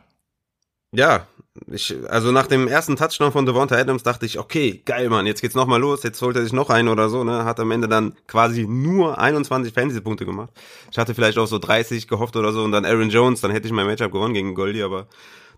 Ja, 0.92 1.26
ich, 1.70 1.94
also 2.08 2.32
nach 2.32 2.46
dem 2.46 2.68
ersten 2.68 2.96
Touchdown 2.96 3.32
von 3.32 3.46
Devonta 3.46 3.76
Adams 3.76 4.02
dachte 4.02 4.26
ich, 4.26 4.38
okay, 4.38 4.82
geil, 4.84 5.08
Mann, 5.08 5.26
jetzt 5.26 5.40
geht's 5.40 5.54
nochmal 5.54 5.80
los, 5.80 6.02
jetzt 6.02 6.20
holt 6.22 6.36
er 6.36 6.42
sich 6.42 6.52
noch 6.52 6.70
einen 6.70 6.88
oder 6.88 7.08
so, 7.08 7.24
ne, 7.24 7.44
hat 7.44 7.60
am 7.60 7.70
Ende 7.70 7.88
dann 7.88 8.14
quasi 8.26 8.66
nur 8.66 9.18
21 9.18 9.72
Fantasy-Punkte 9.72 10.26
gemacht. 10.26 10.50
Ich 10.90 10.98
hatte 10.98 11.14
vielleicht 11.14 11.38
auch 11.38 11.46
so 11.46 11.58
30 11.58 12.08
gehofft 12.08 12.36
oder 12.36 12.52
so 12.52 12.62
und 12.62 12.72
dann 12.72 12.84
Aaron 12.84 13.10
Jones, 13.10 13.40
dann 13.40 13.50
hätte 13.50 13.66
ich 13.66 13.72
mein 13.72 13.86
Matchup 13.86 14.12
gewonnen 14.12 14.34
gegen 14.34 14.54
Goldie, 14.54 14.82
aber 14.82 15.08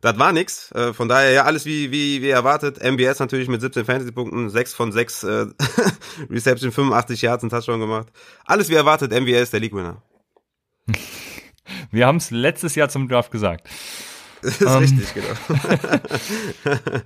das 0.01 0.19
war 0.19 0.33
nix. 0.33 0.71
Äh, 0.73 0.93
von 0.93 1.09
daher 1.09 1.33
ja 1.33 1.45
alles 1.45 1.65
wie 1.67 1.91
wie 1.91 2.23
wie 2.23 2.31
erwartet. 2.31 2.79
MBS 2.83 3.19
natürlich 3.19 3.49
mit 3.49 3.61
17 3.61 3.85
Fantasy-Punkten, 3.85 4.49
6 4.49 4.75
von 4.75 4.93
6 4.93 5.25
äh, 5.25 5.47
Reception, 6.31 6.73
85 6.73 7.23
Yards 7.23 7.43
und 7.45 7.51
Touchdown 7.51 7.81
gemacht. 7.81 8.09
Alles 8.45 8.69
wie 8.69 8.75
erwartet, 8.75 9.13
MBS 9.13 9.51
der 9.51 9.61
League-Winner. 9.61 10.03
Wir 11.91 12.07
haben 12.07 12.17
es 12.17 12.31
letztes 12.31 12.75
Jahr 12.75 12.89
zum 12.89 13.09
Draft 13.09 13.31
gesagt. 13.31 13.69
Das 14.42 14.55
ist 14.61 14.62
ähm, 14.62 14.79
richtig, 14.79 15.14
genau. 15.14 15.35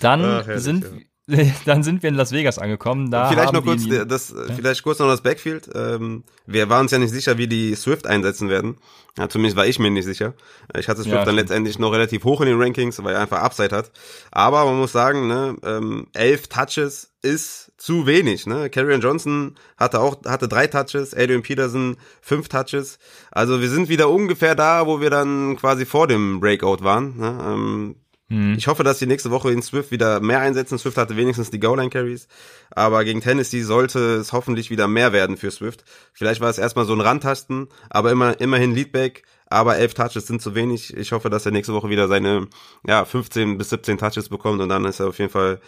dann 0.00 0.24
Ach, 0.24 0.46
herrlich, 0.46 0.62
sind 0.62 0.84
ja. 0.84 0.90
dann 1.66 1.82
sind 1.82 2.02
wir 2.02 2.08
in 2.08 2.14
Las 2.14 2.32
Vegas 2.32 2.58
angekommen. 2.58 3.10
Da 3.10 3.28
vielleicht 3.28 3.52
noch 3.52 3.62
kurz 3.62 3.86
das, 3.86 4.30
ja? 4.30 4.54
vielleicht 4.54 4.82
kurz 4.82 4.98
noch 4.98 5.08
das 5.08 5.20
Backfield. 5.20 5.68
Ähm, 5.74 6.24
wir 6.46 6.70
waren 6.70 6.82
uns 6.82 6.90
ja 6.90 6.98
nicht 6.98 7.12
sicher, 7.12 7.36
wie 7.36 7.46
die 7.46 7.74
Swift 7.74 8.06
einsetzen 8.06 8.48
werden. 8.48 8.78
Ja, 9.18 9.28
zumindest 9.28 9.56
war 9.56 9.66
ich 9.66 9.78
mir 9.78 9.90
nicht 9.90 10.06
sicher. 10.06 10.32
Ich 10.78 10.88
hatte 10.88 11.02
Swift 11.02 11.14
ja, 11.14 11.24
dann 11.24 11.34
letztendlich 11.34 11.78
noch 11.78 11.92
relativ 11.92 12.24
hoch 12.24 12.40
in 12.40 12.46
den 12.46 12.60
Rankings, 12.60 13.02
weil 13.02 13.14
er 13.14 13.20
einfach 13.20 13.42
Upside 13.42 13.76
hat. 13.76 13.90
Aber 14.30 14.64
man 14.64 14.78
muss 14.78 14.92
sagen, 14.92 15.26
ne, 15.26 15.56
ähm, 15.64 16.06
elf 16.14 16.48
Touches 16.48 17.12
ist 17.20 17.72
zu 17.76 18.06
wenig. 18.06 18.46
Ne? 18.46 18.70
Carrion 18.70 19.00
Johnson 19.00 19.56
hatte 19.76 20.00
auch 20.00 20.24
hatte 20.24 20.48
drei 20.48 20.66
Touches, 20.66 21.14
Adrian 21.14 21.42
Peterson 21.42 21.96
fünf 22.22 22.48
Touches. 22.48 22.98
Also 23.30 23.60
wir 23.60 23.68
sind 23.68 23.88
wieder 23.88 24.08
ungefähr 24.08 24.54
da, 24.54 24.86
wo 24.86 25.00
wir 25.00 25.10
dann 25.10 25.56
quasi 25.56 25.84
vor 25.84 26.06
dem 26.06 26.40
Breakout 26.40 26.82
waren. 26.82 27.18
Ne? 27.18 27.38
Ähm, 27.44 27.96
mhm. 28.28 28.54
Ich 28.56 28.66
hoffe, 28.66 28.84
dass 28.84 28.98
die 28.98 29.06
nächste 29.06 29.30
Woche 29.30 29.50
in 29.50 29.62
Swift 29.62 29.90
wieder 29.90 30.20
mehr 30.20 30.40
einsetzen. 30.40 30.78
Swift 30.78 30.96
hatte 30.96 31.16
wenigstens 31.16 31.50
die 31.50 31.60
Goal 31.60 31.78
Line 31.78 31.90
Carries, 31.90 32.28
aber 32.70 33.04
gegen 33.04 33.20
Tennessee 33.20 33.62
sollte 33.62 34.16
es 34.16 34.32
hoffentlich 34.32 34.70
wieder 34.70 34.88
mehr 34.88 35.12
werden 35.12 35.36
für 35.36 35.50
Swift. 35.50 35.84
Vielleicht 36.12 36.40
war 36.40 36.50
es 36.50 36.58
erstmal 36.58 36.86
so 36.86 36.94
ein 36.94 37.00
Randtasten, 37.00 37.68
aber 37.90 38.10
immer 38.10 38.40
immerhin 38.40 38.74
Leadback. 38.74 39.24
Aber 39.50 39.78
elf 39.78 39.94
Touches 39.94 40.26
sind 40.26 40.42
zu 40.42 40.54
wenig. 40.54 40.94
Ich 40.94 41.12
hoffe, 41.12 41.30
dass 41.30 41.46
er 41.46 41.52
nächste 41.52 41.72
Woche 41.72 41.88
wieder 41.88 42.06
seine 42.06 42.48
ja 42.86 43.06
15 43.06 43.56
bis 43.56 43.70
17 43.70 43.96
Touches 43.96 44.28
bekommt 44.28 44.60
und 44.60 44.68
dann 44.68 44.84
ist 44.84 45.00
er 45.00 45.08
auf 45.08 45.18
jeden 45.18 45.30
Fall 45.30 45.60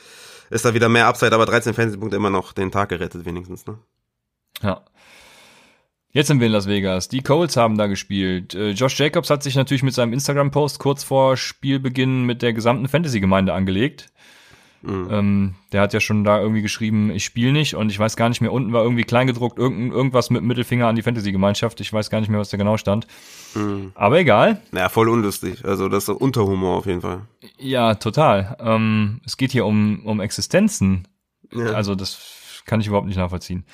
ist 0.50 0.64
da 0.64 0.74
wieder 0.74 0.88
mehr 0.88 1.06
Upside, 1.06 1.32
aber 1.32 1.46
13 1.46 1.74
Fantasy-Punkte 1.74 2.16
immer 2.16 2.30
noch 2.30 2.52
den 2.52 2.72
Tag 2.72 2.88
gerettet 2.88 3.24
wenigstens, 3.24 3.66
ne? 3.66 3.78
Ja. 4.62 4.84
Jetzt 6.12 6.26
sind 6.26 6.40
wir 6.40 6.48
in 6.48 6.52
Las 6.52 6.66
Vegas. 6.66 7.08
Die 7.08 7.22
Colts 7.22 7.56
haben 7.56 7.78
da 7.78 7.86
gespielt. 7.86 8.54
Äh, 8.54 8.70
Josh 8.70 8.98
Jacobs 8.98 9.30
hat 9.30 9.44
sich 9.44 9.54
natürlich 9.54 9.84
mit 9.84 9.94
seinem 9.94 10.12
Instagram-Post 10.12 10.80
kurz 10.80 11.04
vor 11.04 11.36
Spielbeginn 11.36 12.24
mit 12.24 12.42
der 12.42 12.52
gesamten 12.52 12.88
Fantasy-Gemeinde 12.88 13.52
angelegt. 13.52 14.10
Mhm. 14.82 15.08
Ähm, 15.10 15.54
der 15.72 15.82
hat 15.82 15.92
ja 15.92 16.00
schon 16.00 16.24
da 16.24 16.40
irgendwie 16.40 16.62
geschrieben, 16.62 17.10
ich 17.10 17.24
spiele 17.24 17.52
nicht 17.52 17.74
und 17.74 17.90
ich 17.90 17.98
weiß 17.98 18.16
gar 18.16 18.28
nicht 18.28 18.40
mehr, 18.40 18.52
unten 18.52 18.72
war 18.72 18.82
irgendwie 18.82 19.04
kleingedruckt, 19.04 19.58
irgend, 19.58 19.92
irgendwas 19.92 20.30
mit 20.30 20.42
Mittelfinger 20.42 20.86
an 20.88 20.96
die 20.96 21.02
Fantasy-Gemeinschaft. 21.02 21.80
Ich 21.80 21.92
weiß 21.92 22.10
gar 22.10 22.20
nicht 22.20 22.30
mehr, 22.30 22.40
was 22.40 22.48
da 22.48 22.56
genau 22.56 22.76
stand. 22.76 23.06
Mhm. 23.54 23.92
Aber 23.94 24.18
egal. 24.18 24.60
Ja, 24.72 24.88
voll 24.88 25.08
unlustig. 25.08 25.64
Also 25.64 25.88
das 25.88 26.04
ist 26.04 26.08
Unterhumor 26.08 26.78
auf 26.78 26.86
jeden 26.86 27.02
Fall. 27.02 27.22
Ja, 27.58 27.94
total. 27.94 28.56
Ähm, 28.58 29.20
es 29.24 29.36
geht 29.36 29.52
hier 29.52 29.66
um, 29.66 30.00
um 30.04 30.20
Existenzen. 30.20 31.06
Ja. 31.52 31.66
Also 31.72 31.94
das 31.94 32.62
kann 32.64 32.80
ich 32.80 32.86
überhaupt 32.86 33.06
nicht 33.06 33.16
nachvollziehen. 33.18 33.64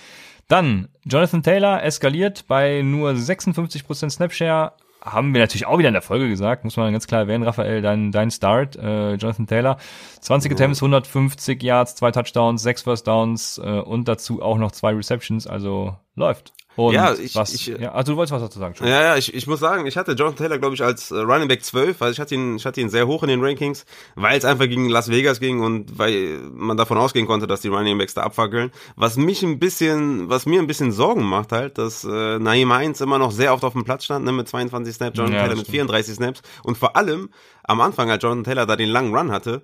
Dann, 0.49 0.89
Jonathan 1.05 1.43
Taylor 1.43 1.83
eskaliert 1.83 2.47
bei 2.47 2.83
nur 2.83 3.11
56% 3.11 4.11
Snapshare, 4.11 4.73
haben 5.03 5.35
wir 5.35 5.41
natürlich 5.41 5.67
auch 5.67 5.79
wieder 5.79 5.89
in 5.89 5.95
der 5.95 6.03
Folge 6.03 6.29
gesagt, 6.29 6.65
muss 6.65 6.77
man 6.77 6.93
ganz 6.93 7.07
klar 7.07 7.23
erwähnen, 7.23 7.45
Raphael, 7.45 7.81
dein, 7.81 8.11
dein 8.11 8.31
Start, 8.31 8.77
äh, 8.77 9.15
Jonathan 9.15 9.47
Taylor. 9.47 9.77
20 10.21 10.53
Attempts, 10.53 10.83
150 10.83 11.63
Yards, 11.63 11.95
zwei 11.95 12.11
Touchdowns, 12.11 12.63
sechs 12.63 12.83
First 12.83 13.07
Downs 13.07 13.59
äh, 13.59 13.79
und 13.81 14.09
dazu 14.09 14.43
auch 14.43 14.59
noch 14.59 14.73
zwei 14.73 14.93
Receptions, 14.93 15.47
also 15.47 15.97
läuft. 16.17 16.53
Und 16.77 16.93
ja, 16.93 17.15
ich, 17.15 17.35
was, 17.35 17.55
ich, 17.55 17.69
ja, 17.69 17.93
also 17.93 18.13
du 18.13 18.19
wolltest 18.19 18.35
was 18.35 18.43
dazu 18.43 18.59
sagen. 18.59 18.75
Schon. 18.75 18.87
Ja, 18.87 19.01
ja, 19.01 19.17
ich, 19.17 19.33
ich 19.33 19.47
muss 19.47 19.61
sagen, 19.61 19.87
ich 19.87 19.97
hatte 19.97 20.13
Jonathan 20.13 20.37
Taylor, 20.37 20.59
glaube 20.59 20.75
ich, 20.75 20.83
als 20.83 21.11
äh, 21.11 21.17
Running 21.17 21.49
Back 21.49 21.65
12, 21.65 22.03
also 22.03 22.13
ich 22.13 22.21
hatte 22.21 22.35
ihn, 22.35 22.57
ich 22.57 22.67
hatte 22.67 22.83
ihn 22.83 22.91
sehr 22.91 23.07
hoch 23.07 23.23
in 23.23 23.31
den 23.31 23.43
Rankings, 23.43 23.87
weil 24.15 24.37
es 24.37 24.45
einfach 24.45 24.67
gegen 24.67 24.91
Las 24.91 25.11
Vegas 25.11 25.41
ging 25.41 25.63
und 25.63 25.99
weil 25.99 26.39
man 26.53 26.77
davon 26.77 26.99
ausgehen 26.99 27.27
konnte, 27.27 27.47
dass 27.47 27.63
die 27.63 27.69
Running 27.69 27.97
Backs 27.97 28.13
da 28.13 28.25
abfackeln. 28.25 28.73
Was 28.95 29.17
mich 29.17 29.43
ein 29.43 29.59
bisschen, 29.59 30.29
was 30.29 30.45
mir 30.45 30.61
ein 30.61 30.67
bisschen 30.67 30.93
Sorgen 30.93 31.25
macht 31.25 31.53
halt, 31.53 31.79
dass 31.79 32.05
äh, 32.05 32.39
Naim 32.39 32.71
1 32.71 33.01
immer 33.01 33.19
noch 33.19 33.31
sehr 33.31 33.55
oft 33.55 33.65
auf 33.65 33.73
dem 33.73 33.85
Platz 33.85 34.05
stand, 34.05 34.27
ne, 34.27 34.33
mit 34.33 34.47
22 34.47 34.95
Snaps, 34.95 35.17
Jonathan 35.17 35.35
ja, 35.35 35.43
Taylor 35.45 35.57
mit 35.57 35.69
34 35.69 36.15
Snaps 36.15 36.43
und 36.63 36.77
vor 36.77 36.95
allem 36.95 37.31
am 37.63 37.81
Anfang, 37.81 38.11
als 38.11 38.23
Jonathan 38.23 38.45
Taylor 38.45 38.67
da 38.67 38.77
den 38.77 38.91
langen 38.91 39.15
Run 39.17 39.33
hatte, 39.33 39.63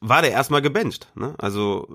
war 0.00 0.22
der 0.22 0.32
erstmal 0.32 0.62
gebencht. 0.62 1.08
Ne? 1.14 1.34
Also 1.38 1.88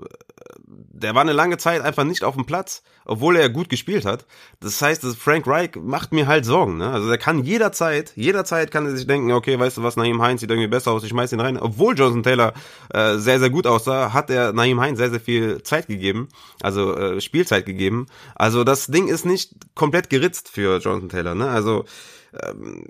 der 0.68 1.14
war 1.14 1.22
eine 1.22 1.32
lange 1.32 1.58
Zeit 1.58 1.82
einfach 1.82 2.04
nicht 2.04 2.24
auf 2.24 2.34
dem 2.34 2.46
Platz, 2.46 2.82
obwohl 3.04 3.36
er 3.36 3.48
gut 3.48 3.68
gespielt 3.68 4.04
hat. 4.04 4.26
Das 4.60 4.80
heißt, 4.80 5.04
Frank 5.16 5.46
Reich 5.46 5.70
macht 5.76 6.12
mir 6.12 6.26
halt 6.26 6.44
Sorgen. 6.44 6.78
Ne? 6.78 6.90
Also 6.90 7.08
der 7.08 7.18
kann 7.18 7.42
jederzeit, 7.44 8.12
jederzeit 8.16 8.70
kann 8.70 8.86
er 8.86 8.96
sich 8.96 9.06
denken, 9.06 9.32
okay, 9.32 9.58
weißt 9.58 9.76
du 9.76 9.82
was, 9.82 9.96
Naheem 9.96 10.22
Heinz 10.22 10.40
sieht 10.40 10.50
irgendwie 10.50 10.68
besser 10.68 10.92
aus, 10.92 11.02
ich 11.02 11.10
schmeiß 11.10 11.32
ihn 11.32 11.40
rein. 11.40 11.58
Obwohl 11.58 11.96
Jonathan 11.96 12.22
Taylor 12.22 12.52
äh, 12.92 13.16
sehr, 13.16 13.40
sehr 13.40 13.50
gut 13.50 13.66
aussah, 13.66 14.12
hat 14.12 14.30
er 14.30 14.52
Naheem 14.52 14.80
Heinz 14.80 14.98
sehr, 14.98 15.10
sehr 15.10 15.20
viel 15.20 15.62
Zeit 15.62 15.88
gegeben, 15.88 16.28
also 16.62 16.96
äh, 16.96 17.20
Spielzeit 17.20 17.66
gegeben. 17.66 18.06
Also 18.34 18.64
das 18.64 18.86
Ding 18.86 19.08
ist 19.08 19.26
nicht 19.26 19.52
komplett 19.74 20.10
geritzt 20.10 20.48
für 20.48 20.78
Jonathan 20.78 21.08
Taylor. 21.08 21.34
Ne? 21.34 21.48
Also 21.48 21.84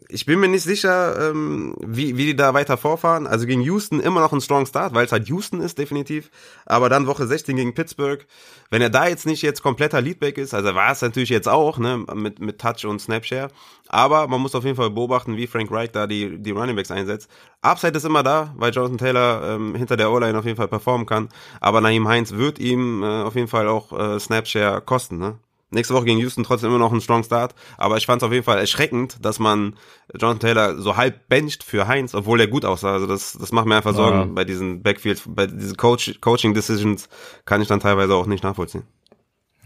ich 0.08 0.26
bin 0.26 0.40
mir 0.40 0.48
nicht 0.48 0.62
sicher, 0.62 1.30
ähm, 1.30 1.74
wie, 1.80 2.16
wie 2.16 2.26
die 2.26 2.36
da 2.36 2.54
weiter 2.54 2.76
vorfahren. 2.76 3.26
Also 3.26 3.46
gegen 3.46 3.62
Houston 3.62 4.00
immer 4.00 4.20
noch 4.20 4.32
ein 4.32 4.40
Strong 4.40 4.66
Start, 4.66 4.94
weil 4.94 5.06
es 5.06 5.12
halt 5.12 5.28
Houston 5.28 5.60
ist, 5.60 5.78
definitiv. 5.78 6.30
Aber 6.64 6.88
dann 6.88 7.06
Woche 7.06 7.26
16 7.26 7.56
gegen 7.56 7.74
Pittsburgh. 7.74 8.26
Wenn 8.70 8.82
er 8.82 8.90
da 8.90 9.06
jetzt 9.06 9.26
nicht 9.26 9.42
jetzt 9.42 9.62
kompletter 9.62 10.00
Leadback 10.00 10.38
ist, 10.38 10.54
also 10.54 10.74
war 10.74 10.90
es 10.90 11.02
natürlich 11.02 11.28
jetzt 11.28 11.48
auch, 11.48 11.78
ne, 11.78 12.04
mit, 12.14 12.40
mit 12.40 12.60
Touch 12.60 12.84
und 12.84 13.00
Snapshare. 13.00 13.50
Aber 13.88 14.26
man 14.26 14.40
muss 14.40 14.54
auf 14.54 14.64
jeden 14.64 14.76
Fall 14.76 14.90
beobachten, 14.90 15.36
wie 15.36 15.46
Frank 15.46 15.70
Reich 15.70 15.92
da 15.92 16.06
die, 16.06 16.38
die 16.38 16.50
Runningbacks 16.50 16.90
einsetzt. 16.90 17.30
Upside 17.62 17.96
ist 17.96 18.04
immer 18.04 18.22
da, 18.22 18.54
weil 18.56 18.72
Jonathan 18.72 18.98
Taylor 18.98 19.54
ähm, 19.54 19.74
hinter 19.74 19.96
der 19.96 20.10
O-Line 20.10 20.38
auf 20.38 20.44
jeden 20.44 20.56
Fall 20.56 20.68
performen 20.68 21.06
kann. 21.06 21.28
Aber 21.60 21.80
Naheem 21.80 22.08
Heinz 22.08 22.32
wird 22.32 22.58
ihm 22.58 23.02
äh, 23.02 23.22
auf 23.22 23.36
jeden 23.36 23.48
Fall 23.48 23.68
auch 23.68 23.92
äh, 23.92 24.18
Snapshare 24.18 24.80
kosten, 24.80 25.18
ne? 25.18 25.38
Nächste 25.70 25.94
Woche 25.94 26.04
gegen 26.04 26.20
Houston 26.20 26.44
trotzdem 26.44 26.70
immer 26.70 26.78
noch 26.78 26.92
ein 26.92 27.00
Strong 27.00 27.24
Start. 27.24 27.54
Aber 27.76 27.96
ich 27.96 28.06
fand 28.06 28.22
es 28.22 28.26
auf 28.26 28.32
jeden 28.32 28.44
Fall 28.44 28.58
erschreckend, 28.58 29.24
dass 29.24 29.40
man 29.40 29.74
Jonathan 30.14 30.40
Taylor 30.40 30.76
so 30.80 30.96
halb 30.96 31.28
bencht 31.28 31.64
für 31.64 31.88
Heinz, 31.88 32.14
obwohl 32.14 32.40
er 32.40 32.46
gut 32.46 32.64
aussah. 32.64 32.92
Also 32.92 33.06
das, 33.06 33.32
das 33.32 33.50
macht 33.50 33.66
mir 33.66 33.76
einfach 33.76 33.94
Sorgen 33.94 34.18
ja. 34.18 34.24
bei 34.26 34.44
diesen 34.44 34.82
Backfields, 34.82 35.24
bei 35.26 35.46
diesen 35.46 35.76
Coach, 35.76 36.20
Coaching 36.20 36.54
Decisions 36.54 37.08
kann 37.44 37.60
ich 37.60 37.68
dann 37.68 37.80
teilweise 37.80 38.14
auch 38.14 38.26
nicht 38.26 38.44
nachvollziehen. 38.44 38.84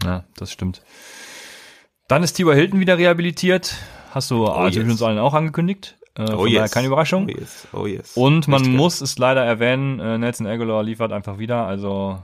Ja, 0.03 0.23
das 0.37 0.51
stimmt. 0.51 0.81
Dann 2.07 2.23
ist 2.23 2.33
Tiber 2.33 2.55
Hilton 2.55 2.79
wieder 2.79 2.97
rehabilitiert. 2.97 3.75
Hast 4.11 4.31
du 4.31 4.47
oh, 4.47 4.67
yes. 4.67 4.77
uns 4.77 5.01
allen 5.03 5.19
auch 5.19 5.35
angekündigt. 5.35 5.97
Äh, 6.17 6.33
oh 6.33 6.45
yes. 6.45 6.71
keine 6.71 6.87
Überraschung. 6.87 7.27
Oh 7.29 7.39
yes. 7.39 7.67
Oh 7.73 7.85
yes. 7.85 8.17
Und 8.17 8.47
man 8.47 8.63
Echt 8.63 8.71
muss 8.71 9.01
es 9.01 9.17
leider 9.17 9.45
erwähnen, 9.45 9.99
äh, 9.99 10.17
Nelson 10.17 10.47
Aguilar 10.47 10.83
liefert 10.83 11.11
einfach 11.11 11.37
wieder. 11.37 11.65
Also 11.67 12.21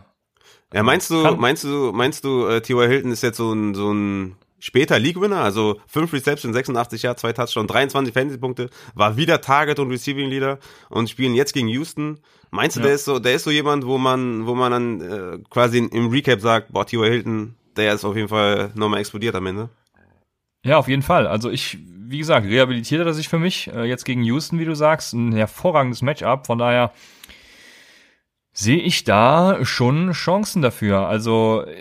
ja, 0.74 0.84
meinst 0.84 1.09
du, 1.09 1.36
meinst 1.36 1.63
du, 1.63 1.91
meinst 1.93 2.24
du, 2.24 2.45
äh, 2.47 2.61
T.Y. 2.61 2.88
Hilton 2.88 3.11
ist 3.11 3.24
jetzt 3.24 3.38
so 3.38 3.53
ein, 3.53 3.74
so 3.74 3.91
ein 3.91 4.36
später 4.59 4.99
League-Winner, 4.99 5.39
also 5.39 5.80
5 5.88 6.11
Receptions, 6.13 6.53
86 6.53 7.03
Jahre, 7.03 7.15
2 7.15 7.34
Touchdowns, 7.34 7.72
23 7.72 8.13
Fantasy-Punkte, 8.13 8.70
war 8.95 9.18
wieder 9.18 9.41
Target 9.41 9.80
und 9.80 9.89
Receiving 9.89 10.30
Leader 10.30 10.59
und 10.89 11.09
spielen 11.09 11.36
jetzt 11.36 11.53
gegen 11.53 11.68
Houston. 11.68 12.20
Meinst 12.51 12.78
du, 12.78 12.82
ja. 12.82 12.88
der 12.88 12.95
ist 12.95 13.05
so, 13.05 13.20
der 13.20 13.36
ist 13.36 13.43
so 13.43 13.51
jemand, 13.51 13.86
wo 13.86 13.97
man, 13.97 14.45
wo 14.45 14.55
man 14.55 14.72
dann 14.72 15.01
äh, 15.01 15.39
quasi 15.49 15.80
im 15.80 16.09
Recap 16.09 16.41
sagt, 16.41 16.74
boah, 16.74 16.86
T.Y. 16.86 17.09
Hilton, 17.09 17.55
der 17.76 17.93
ist 17.93 18.05
auf 18.05 18.15
jeden 18.15 18.30
Fall 18.30 18.72
nochmal 18.76 18.99
explodiert 18.99 19.36
am 19.36 19.45
Ende? 19.45 19.70
Ja, 20.63 20.78
auf 20.78 20.88
jeden 20.88 21.03
Fall. 21.03 21.28
Also 21.28 21.49
ich, 21.49 21.78
wie 21.88 22.18
gesagt, 22.18 22.45
rehabilitiert 22.45 23.05
er 23.05 23.13
sich 23.13 23.30
für 23.30 23.39
mich. 23.39 23.68
Äh, 23.68 23.86
jetzt 23.86 24.05
gegen 24.05 24.24
Houston, 24.24 24.59
wie 24.59 24.65
du 24.65 24.76
sagst, 24.76 25.13
ein 25.13 25.32
hervorragendes 25.32 26.01
Matchup. 26.01 26.47
Von 26.47 26.57
daher, 26.57 26.91
sehe 28.58 28.80
ich 28.80 29.03
da 29.03 29.64
schon 29.64 30.14
Chancen 30.14 30.64
dafür. 30.64 31.08
Also 31.08 31.64
äh, 31.68 31.76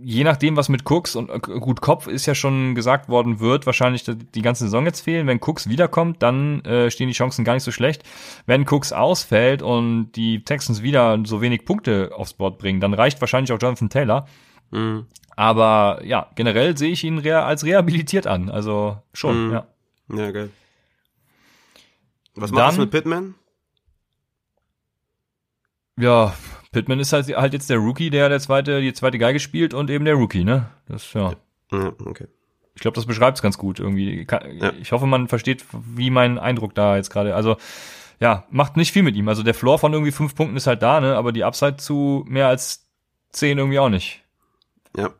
je 0.00 0.22
nachdem, 0.22 0.56
was 0.56 0.68
mit 0.68 0.88
Cooks 0.88 1.16
und 1.16 1.28
äh, 1.28 1.38
gut 1.40 1.80
Kopf 1.80 2.06
ist 2.06 2.26
ja 2.26 2.36
schon 2.36 2.76
gesagt 2.76 3.08
worden, 3.08 3.40
wird 3.40 3.66
wahrscheinlich 3.66 4.04
die 4.04 4.42
ganze 4.42 4.64
Saison 4.64 4.86
jetzt 4.86 5.00
fehlen. 5.00 5.26
Wenn 5.26 5.40
Cooks 5.42 5.68
wiederkommt, 5.68 6.22
dann 6.22 6.64
äh, 6.64 6.88
stehen 6.92 7.08
die 7.08 7.14
Chancen 7.14 7.44
gar 7.44 7.54
nicht 7.54 7.64
so 7.64 7.72
schlecht. 7.72 8.04
Wenn 8.46 8.64
Cooks 8.68 8.92
ausfällt 8.92 9.60
und 9.60 10.12
die 10.12 10.44
Texans 10.44 10.82
wieder 10.82 11.20
so 11.24 11.40
wenig 11.40 11.64
Punkte 11.64 12.12
aufs 12.14 12.34
Board 12.34 12.58
bringen, 12.58 12.80
dann 12.80 12.94
reicht 12.94 13.20
wahrscheinlich 13.20 13.50
auch 13.50 13.60
Jonathan 13.60 13.90
Taylor. 13.90 14.28
Mhm. 14.70 15.06
Aber 15.34 16.00
ja, 16.04 16.30
generell 16.36 16.78
sehe 16.78 16.92
ich 16.92 17.02
ihn 17.02 17.18
rea 17.18 17.44
als 17.44 17.64
rehabilitiert 17.64 18.28
an. 18.28 18.50
Also 18.50 18.98
schon, 19.12 19.48
mhm. 19.48 19.52
ja. 19.52 19.66
Ja, 20.14 20.30
geil. 20.30 20.50
Was 22.36 22.52
machst 22.52 22.76
du 22.76 22.82
mit 22.82 22.92
Pittman? 22.92 23.34
Ja, 25.96 26.34
Pittman 26.72 27.00
ist 27.00 27.12
halt, 27.12 27.28
halt 27.28 27.52
jetzt 27.52 27.70
der 27.70 27.78
Rookie, 27.78 28.10
der 28.10 28.28
der 28.28 28.40
zweite, 28.40 28.80
die 28.80 28.92
zweite 28.92 29.18
Geige 29.18 29.40
spielt 29.40 29.74
und 29.74 29.90
eben 29.90 30.04
der 30.04 30.14
Rookie, 30.14 30.44
ne? 30.44 30.66
Das, 30.86 31.12
ja. 31.12 31.34
ja 31.72 31.92
okay. 32.04 32.26
Ich 32.74 32.80
glaube, 32.80 32.96
das 32.96 33.06
beschreibt 33.06 33.38
es 33.38 33.42
ganz 33.42 33.56
gut 33.56 33.78
irgendwie. 33.78 34.26
Ja. 34.28 34.72
Ich 34.80 34.90
hoffe, 34.90 35.06
man 35.06 35.28
versteht, 35.28 35.64
wie 35.72 36.10
mein 36.10 36.38
Eindruck 36.38 36.74
da 36.74 36.96
jetzt 36.96 37.10
gerade. 37.10 37.36
Also, 37.36 37.56
ja, 38.20 38.44
macht 38.50 38.76
nicht 38.76 38.92
viel 38.92 39.04
mit 39.04 39.14
ihm. 39.14 39.28
Also 39.28 39.44
der 39.44 39.54
Floor 39.54 39.78
von 39.78 39.92
irgendwie 39.92 40.10
fünf 40.10 40.34
Punkten 40.34 40.56
ist 40.56 40.66
halt 40.66 40.82
da, 40.82 41.00
ne? 41.00 41.16
Aber 41.16 41.30
die 41.30 41.44
Upside 41.44 41.76
zu 41.76 42.24
mehr 42.26 42.48
als 42.48 42.88
zehn 43.30 43.58
irgendwie 43.58 43.78
auch 43.78 43.88
nicht. 43.88 44.22
Ja. 44.96 45.10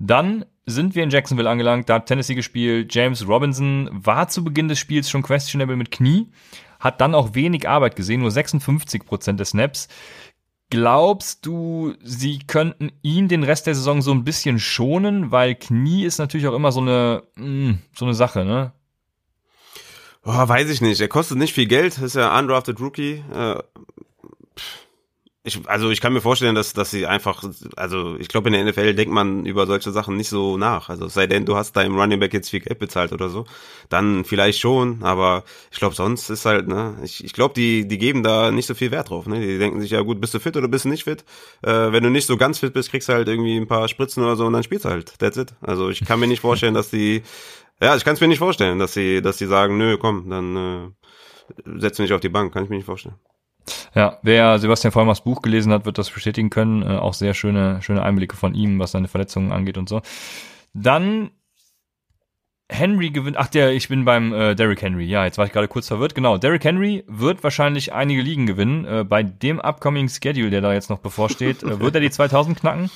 Dann 0.00 0.44
sind 0.66 0.94
wir 0.94 1.04
in 1.04 1.10
Jacksonville 1.10 1.48
angelangt, 1.48 1.88
da 1.88 1.94
hat 1.94 2.06
Tennessee 2.06 2.34
gespielt. 2.34 2.92
James 2.94 3.28
Robinson 3.28 3.88
war 3.92 4.28
zu 4.28 4.42
Beginn 4.42 4.68
des 4.68 4.78
Spiels 4.78 5.10
schon 5.10 5.22
questionable 5.22 5.76
mit 5.76 5.90
Knie 5.90 6.28
hat 6.84 7.00
dann 7.00 7.14
auch 7.14 7.34
wenig 7.34 7.66
Arbeit 7.68 7.96
gesehen, 7.96 8.20
nur 8.20 8.30
56 8.30 9.04
Prozent 9.04 9.40
des 9.40 9.50
Snaps. 9.50 9.88
Glaubst 10.70 11.46
du, 11.46 11.94
sie 12.02 12.40
könnten 12.40 12.92
ihn 13.02 13.28
den 13.28 13.42
Rest 13.42 13.66
der 13.66 13.74
Saison 13.74 14.02
so 14.02 14.12
ein 14.12 14.24
bisschen 14.24 14.58
schonen, 14.58 15.30
weil 15.30 15.54
Knie 15.54 16.04
ist 16.04 16.18
natürlich 16.18 16.46
auch 16.46 16.54
immer 16.54 16.72
so 16.72 16.80
eine 16.80 17.22
mh, 17.36 17.46
mm, 17.46 17.78
so 17.96 18.04
eine 18.04 18.14
Sache, 18.14 18.44
ne? 18.44 18.72
Oh, 20.24 20.32
weiß 20.32 20.70
ich 20.70 20.80
nicht. 20.80 21.00
Er 21.00 21.08
kostet 21.08 21.38
nicht 21.38 21.54
viel 21.54 21.66
Geld, 21.66 21.98
ist 21.98 22.16
ja 22.16 22.38
undrafted 22.38 22.80
Rookie. 22.80 23.22
Äh, 23.32 23.62
ich, 25.46 25.60
also 25.68 25.90
ich 25.90 26.00
kann 26.00 26.14
mir 26.14 26.22
vorstellen, 26.22 26.54
dass, 26.54 26.72
dass 26.72 26.90
sie 26.90 27.06
einfach, 27.06 27.44
also 27.76 28.16
ich 28.18 28.28
glaube 28.28 28.48
in 28.48 28.54
der 28.54 28.64
NFL 28.64 28.94
denkt 28.94 29.12
man 29.12 29.44
über 29.44 29.66
solche 29.66 29.92
Sachen 29.92 30.16
nicht 30.16 30.30
so 30.30 30.56
nach. 30.56 30.88
Also 30.88 31.06
sei 31.08 31.26
denn, 31.26 31.44
du 31.44 31.54
hast 31.54 31.76
deinem 31.76 31.98
Running 32.00 32.18
Back 32.18 32.32
jetzt 32.32 32.48
viel 32.48 32.60
Geld 32.60 32.78
bezahlt 32.78 33.12
oder 33.12 33.28
so, 33.28 33.44
dann 33.90 34.24
vielleicht 34.24 34.58
schon, 34.58 35.02
aber 35.02 35.44
ich 35.70 35.78
glaube 35.78 35.94
sonst 35.94 36.30
ist 36.30 36.46
halt, 36.46 36.66
ne, 36.66 36.96
ich, 37.02 37.22
ich 37.22 37.34
glaube, 37.34 37.52
die, 37.52 37.86
die 37.86 37.98
geben 37.98 38.22
da 38.22 38.50
nicht 38.52 38.64
so 38.66 38.74
viel 38.74 38.90
Wert 38.90 39.10
drauf. 39.10 39.26
Ne? 39.26 39.38
Die 39.38 39.58
denken 39.58 39.82
sich, 39.82 39.90
ja 39.90 40.00
gut, 40.00 40.18
bist 40.18 40.32
du 40.32 40.40
fit 40.40 40.56
oder 40.56 40.66
bist 40.66 40.86
du 40.86 40.88
nicht 40.88 41.04
fit? 41.04 41.26
Äh, 41.60 41.92
wenn 41.92 42.02
du 42.02 42.08
nicht 42.08 42.26
so 42.26 42.38
ganz 42.38 42.60
fit 42.60 42.72
bist, 42.72 42.90
kriegst 42.90 43.10
du 43.10 43.12
halt 43.12 43.28
irgendwie 43.28 43.58
ein 43.58 43.68
paar 43.68 43.86
Spritzen 43.88 44.24
oder 44.24 44.36
so 44.36 44.46
und 44.46 44.54
dann 44.54 44.62
spielst 44.62 44.86
du 44.86 44.88
halt. 44.88 45.18
That's 45.18 45.36
it. 45.36 45.54
Also 45.60 45.90
ich 45.90 46.06
kann 46.06 46.20
mir 46.20 46.26
nicht 46.26 46.40
vorstellen, 46.40 46.72
dass 46.72 46.88
die, 46.88 47.22
ja, 47.82 47.94
ich 47.94 48.04
kann 48.04 48.14
es 48.14 48.20
mir 48.22 48.28
nicht 48.28 48.38
vorstellen, 48.38 48.78
dass 48.78 48.94
sie, 48.94 49.20
dass 49.20 49.36
sie 49.36 49.46
sagen, 49.46 49.76
nö, 49.76 49.98
komm, 49.98 50.30
dann 50.30 50.56
äh, 50.56 51.80
setz 51.80 51.98
mich 51.98 52.14
auf 52.14 52.20
die 52.20 52.30
Bank, 52.30 52.54
kann 52.54 52.64
ich 52.64 52.70
mir 52.70 52.76
nicht 52.76 52.86
vorstellen. 52.86 53.16
Ja, 53.94 54.18
wer 54.22 54.58
Sebastian 54.58 54.92
Vollmers 54.92 55.22
Buch 55.22 55.42
gelesen 55.42 55.72
hat, 55.72 55.86
wird 55.86 55.98
das 55.98 56.10
bestätigen 56.10 56.50
können. 56.50 56.82
Äh, 56.82 56.96
auch 56.96 57.14
sehr 57.14 57.34
schöne, 57.34 57.80
schöne 57.82 58.02
Einblicke 58.02 58.36
von 58.36 58.54
ihm, 58.54 58.78
was 58.78 58.92
seine 58.92 59.08
Verletzungen 59.08 59.52
angeht 59.52 59.78
und 59.78 59.88
so. 59.88 60.02
Dann 60.74 61.30
Henry 62.70 63.10
gewinnt. 63.10 63.36
Ach, 63.36 63.48
der, 63.48 63.72
ich 63.72 63.88
bin 63.88 64.04
beim 64.04 64.32
äh, 64.32 64.54
Derrick 64.54 64.82
Henry. 64.82 65.04
Ja, 65.04 65.24
jetzt 65.24 65.38
war 65.38 65.46
ich 65.46 65.52
gerade 65.52 65.68
kurz 65.68 65.88
verwirrt. 65.88 66.14
Genau, 66.14 66.38
Derrick 66.38 66.64
Henry 66.64 67.04
wird 67.06 67.44
wahrscheinlich 67.44 67.92
einige 67.92 68.22
Ligen 68.22 68.46
gewinnen. 68.46 68.84
Äh, 68.84 69.04
bei 69.04 69.22
dem 69.22 69.60
upcoming 69.60 70.08
Schedule, 70.08 70.50
der 70.50 70.60
da 70.60 70.72
jetzt 70.72 70.90
noch 70.90 70.98
bevorsteht, 70.98 71.62
äh, 71.62 71.80
wird 71.80 71.94
er 71.94 72.00
die 72.00 72.10
2000 72.10 72.58
knacken? 72.58 72.90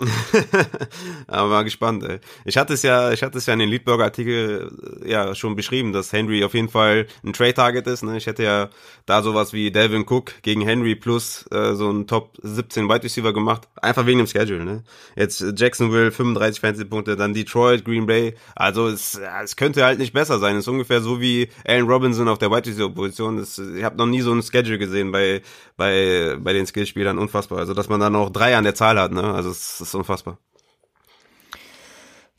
Aber 1.26 1.48
mal 1.48 1.64
gespannt, 1.64 2.04
ey. 2.04 2.20
Ich 2.44 2.56
hatte 2.56 2.74
es 2.74 2.82
ja, 2.82 3.12
ich 3.12 3.22
hatte 3.22 3.38
es 3.38 3.46
ja 3.46 3.52
in 3.52 3.58
den 3.58 3.68
Leadburger 3.68 4.04
Artikel 4.04 4.70
äh, 5.02 5.10
ja 5.10 5.34
schon 5.34 5.56
beschrieben, 5.56 5.92
dass 5.92 6.12
Henry 6.12 6.42
auf 6.44 6.54
jeden 6.54 6.68
Fall 6.68 7.06
ein 7.24 7.32
Trade 7.32 7.54
Target 7.54 7.86
ist, 7.86 8.02
ne? 8.02 8.16
Ich 8.16 8.26
hätte 8.26 8.42
ja 8.42 8.70
da 9.06 9.22
sowas 9.22 9.52
wie 9.52 9.70
Delvin 9.70 10.06
Cook 10.08 10.42
gegen 10.42 10.62
Henry 10.62 10.94
plus 10.94 11.46
äh, 11.50 11.74
so 11.74 11.90
ein 11.90 12.06
Top 12.06 12.38
17 12.42 12.88
Wide 12.88 13.02
Receiver 13.02 13.32
gemacht, 13.32 13.68
einfach 13.76 14.06
wegen 14.06 14.18
dem 14.18 14.26
Schedule, 14.26 14.64
ne? 14.64 14.84
Jetzt 15.16 15.44
Jacksonville 15.56 16.10
35 16.10 16.60
Fantasy 16.60 16.84
Punkte, 16.86 17.16
dann 17.16 17.34
Detroit, 17.34 17.84
Green 17.84 18.06
Bay, 18.06 18.34
also 18.54 18.88
es, 18.88 19.20
es 19.44 19.56
könnte 19.56 19.84
halt 19.84 19.98
nicht 19.98 20.14
besser 20.14 20.38
sein. 20.38 20.56
Es 20.56 20.64
ist 20.64 20.68
ungefähr 20.68 21.02
so 21.02 21.20
wie 21.20 21.48
Allen 21.66 21.86
Robinson 21.86 22.28
auf 22.28 22.38
der 22.38 22.50
Wide 22.50 22.68
Receiver 22.68 22.90
Position. 22.90 23.36
Das, 23.36 23.58
ich 23.58 23.84
habe 23.84 23.96
noch 23.96 24.06
nie 24.06 24.22
so 24.22 24.32
ein 24.32 24.42
Schedule 24.42 24.78
gesehen 24.78 25.12
bei 25.12 25.42
bei 25.76 26.36
bei 26.38 26.52
den 26.52 26.66
Skillspielern, 26.66 27.18
unfassbar. 27.18 27.58
Also, 27.58 27.74
dass 27.74 27.88
man 27.88 28.00
dann 28.00 28.12
noch 28.14 28.30
drei 28.30 28.56
an 28.56 28.64
der 28.64 28.74
Zahl 28.74 28.98
hat, 28.98 29.12
ne? 29.12 29.22
Also 29.22 29.50
es 29.50 29.89
ist 29.90 29.94
unfassbar. 29.94 30.38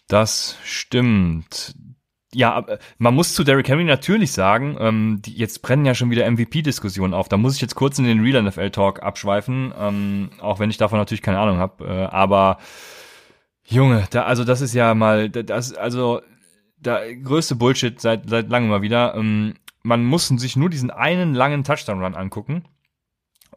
Das 0.07 0.57
stimmt. 0.63 1.73
Ja, 2.33 2.65
man 2.97 3.13
muss 3.13 3.33
zu 3.33 3.43
Derrick 3.43 3.67
Henry 3.67 3.83
natürlich 3.83 4.31
sagen, 4.31 4.77
ähm, 4.79 5.21
die, 5.21 5.33
jetzt 5.33 5.61
brennen 5.61 5.85
ja 5.85 5.93
schon 5.93 6.11
wieder 6.11 6.29
MVP-Diskussionen 6.29 7.13
auf. 7.13 7.27
Da 7.27 7.37
muss 7.37 7.55
ich 7.55 7.61
jetzt 7.61 7.75
kurz 7.75 7.99
in 7.99 8.05
den 8.05 8.21
Real 8.21 8.41
NFL-Talk 8.43 9.03
abschweifen, 9.03 9.73
ähm, 9.77 10.29
auch 10.39 10.59
wenn 10.59 10.69
ich 10.69 10.77
davon 10.77 10.97
natürlich 10.97 11.21
keine 11.21 11.39
Ahnung 11.39 11.57
habe. 11.57 11.85
Äh, 11.85 12.05
aber 12.05 12.57
Junge, 13.65 14.05
da, 14.11 14.23
also 14.23 14.43
das 14.43 14.61
ist 14.61 14.73
ja 14.73 14.93
mal, 14.95 15.29
das, 15.29 15.73
also 15.73 16.21
der 16.77 17.15
größte 17.15 17.55
Bullshit 17.55 17.99
seit, 17.99 18.29
seit 18.29 18.49
langem 18.49 18.69
mal 18.69 18.81
wieder. 18.81 19.15
Ähm, 19.15 19.55
man 19.83 20.03
muss 20.03 20.27
sich 20.27 20.55
nur 20.55 20.69
diesen 20.69 20.91
einen 20.91 21.33
langen 21.33 21.63
Touchdown-Run 21.63 22.15
angucken 22.15 22.65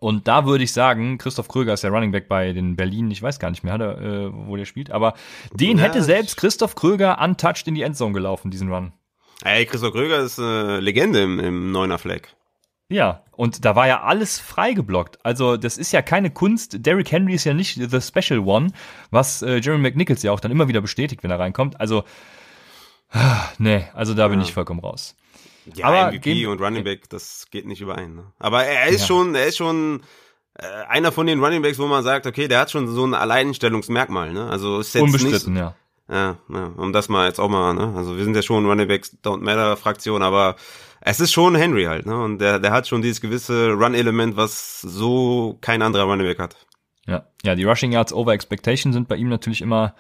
und 0.05 0.29
da 0.29 0.45
würde 0.45 0.65
ich 0.65 0.73
sagen, 0.75 1.17
Christoph 1.17 1.49
Kröger 1.49 1.73
ist 1.73 1.83
der 1.83 1.91
Running 1.91 2.13
Back 2.13 2.29
bei 2.29 2.53
den 2.53 2.77
Berlin, 2.77 3.11
ich 3.11 3.23
weiß 3.23 3.39
gar 3.39 3.49
nicht 3.49 3.65
mehr, 3.65 3.81
er, 3.81 4.03
äh, 4.03 4.31
wo 4.35 4.55
der 4.55 4.67
spielt, 4.67 4.91
aber 4.91 5.15
den 5.55 5.79
ja, 5.79 5.85
hätte 5.85 6.03
selbst 6.03 6.37
Christoph 6.37 6.75
Kröger 6.75 7.19
untouched 7.23 7.67
in 7.69 7.75
die 7.75 7.81
Endzone 7.81 8.13
gelaufen, 8.13 8.51
diesen 8.51 8.71
Run. 8.71 8.93
Ey, 9.45 9.65
Christoph 9.65 9.95
Kröger 9.95 10.19
ist 10.19 10.39
eine 10.39 10.81
Legende 10.81 11.23
im, 11.23 11.41
im 11.41 11.73
Neuner 11.73 11.97
Fleck. 11.97 12.37
Ja, 12.91 13.23
und 13.31 13.65
da 13.65 13.77
war 13.77 13.87
ja 13.87 14.03
alles 14.03 14.39
frei 14.39 14.75
geblockt. 14.75 15.25
Also 15.25 15.57
das 15.57 15.79
ist 15.79 15.91
ja 15.91 16.03
keine 16.03 16.31
Kunst. 16.31 16.85
Derrick 16.85 17.11
Henry 17.11 17.33
ist 17.33 17.45
ja 17.45 17.55
nicht 17.55 17.81
the 17.91 18.01
special 18.03 18.41
one, 18.41 18.73
was 19.11 19.41
äh, 19.41 19.57
Jeremy 19.57 19.89
McNichols 19.89 20.23
ja 20.23 20.33
auch 20.33 20.41
dann 20.41 20.53
immer 20.53 20.69
wieder 20.69 20.83
bestätigt, 20.83 21.23
wenn 21.23 21.31
er 21.31 21.41
reinkommt. 21.41 21.81
Also, 21.81 22.05
ah, 23.09 23.49
nee, 23.59 23.87
also 23.95 24.13
da 24.13 24.29
bin 24.29 24.41
ja. 24.41 24.45
ich 24.45 24.53
vollkommen 24.53 24.81
raus. 24.81 25.17
Ja, 25.75 25.87
Aber 25.87 26.12
MVP 26.12 26.47
und 26.47 26.61
Running 26.61 26.85
Back, 26.85 27.09
das 27.09 27.47
geht 27.51 27.67
nicht 27.67 27.81
überein. 27.81 28.15
Ne? 28.15 28.33
Aber 28.39 28.65
er 28.65 28.89
ist 28.89 29.03
ja. 29.03 29.07
schon, 29.07 29.35
er 29.35 29.47
ist 29.47 29.57
schon 29.57 30.03
äh, 30.59 30.67
einer 30.89 31.12
von 31.12 31.27
den 31.27 31.43
Running 31.43 31.62
Backs, 31.62 31.79
wo 31.79 31.87
man 31.87 32.05
sagt, 32.05 32.27
okay, 32.27 32.49
der 32.49 32.61
hat 32.61 32.71
schon 32.71 32.89
so 32.89 33.05
ein 33.07 33.15
Alleinstellungsmerkmal. 33.15 34.33
Ne? 34.33 34.49
Also 34.49 34.81
ist 34.81 34.95
jetzt 34.95 35.03
Unbestritten, 35.03 35.55
nicht, 35.55 35.62
ja. 35.62 35.75
Ja, 36.11 36.37
ja, 36.53 36.67
um 36.77 36.93
das 36.93 37.09
mal 37.09 37.27
jetzt 37.27 37.39
auch 37.39 37.49
mal, 37.49 37.73
ne? 37.73 37.95
Also 37.97 38.19
wir 38.19 38.25
sind 38.25 38.37
ja 38.37 38.43
schon 38.43 38.67
Running 38.67 38.89
Backs 38.89 39.17
Don't 39.25 39.41
Matter 39.41 39.75
Fraktion, 39.75 40.23
aber 40.23 40.57
es 41.01 41.19
ist 41.19 41.33
schon 41.33 41.55
Henry 41.55 41.85
halt, 41.85 42.05
ne? 42.05 42.23
Und 42.23 42.41
der, 42.41 42.59
der 42.59 42.73
hat 42.73 42.87
schon 42.87 43.01
dieses 43.01 43.23
gewisse 43.23 43.71
Run-Element, 43.71 44.37
was 44.37 44.83
so 44.83 45.57
kein 45.62 45.81
anderer 45.81 46.05
Running 46.05 46.27
Back 46.27 46.39
hat. 46.41 46.57
Ja, 47.07 47.27
ja, 47.43 47.55
die 47.55 47.65
Rushing 47.65 47.93
Yards 47.93 48.12
over 48.12 48.35
Expectation 48.35 48.93
sind 48.93 49.09
bei 49.09 49.17
ihm 49.17 49.31
natürlich 49.31 49.62
immer 49.62 49.95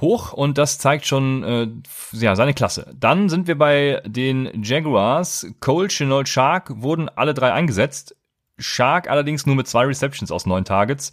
hoch 0.00 0.32
und 0.32 0.58
das 0.58 0.78
zeigt 0.78 1.06
schon 1.06 1.42
äh, 1.42 1.68
ja, 2.12 2.36
seine 2.36 2.54
Klasse. 2.54 2.94
Dann 2.98 3.28
sind 3.28 3.46
wir 3.46 3.56
bei 3.56 4.02
den 4.06 4.62
Jaguars. 4.62 5.46
Cole, 5.60 5.88
Chenault, 5.88 6.28
Shark 6.28 6.82
wurden 6.82 7.08
alle 7.08 7.34
drei 7.34 7.52
eingesetzt. 7.52 8.16
Shark 8.58 9.08
allerdings 9.08 9.46
nur 9.46 9.56
mit 9.56 9.66
zwei 9.66 9.84
Receptions 9.84 10.30
aus 10.30 10.46
neun 10.46 10.64
Targets. 10.64 11.12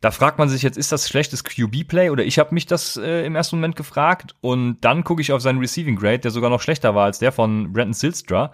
Da 0.00 0.10
fragt 0.10 0.38
man 0.38 0.48
sich 0.48 0.62
jetzt, 0.62 0.76
ist 0.76 0.90
das 0.90 1.08
schlechtes 1.08 1.44
QB-Play? 1.44 2.10
Oder 2.10 2.24
ich 2.24 2.40
habe 2.40 2.52
mich 2.54 2.66
das 2.66 2.96
äh, 2.96 3.24
im 3.24 3.36
ersten 3.36 3.56
Moment 3.56 3.76
gefragt. 3.76 4.34
Und 4.40 4.80
dann 4.80 5.04
gucke 5.04 5.22
ich 5.22 5.32
auf 5.32 5.42
seinen 5.42 5.60
Receiving 5.60 5.94
Grade, 5.96 6.18
der 6.18 6.32
sogar 6.32 6.50
noch 6.50 6.60
schlechter 6.60 6.96
war 6.96 7.04
als 7.04 7.20
der 7.20 7.30
von 7.30 7.72
Brandon 7.72 7.92
Silstra. 7.92 8.52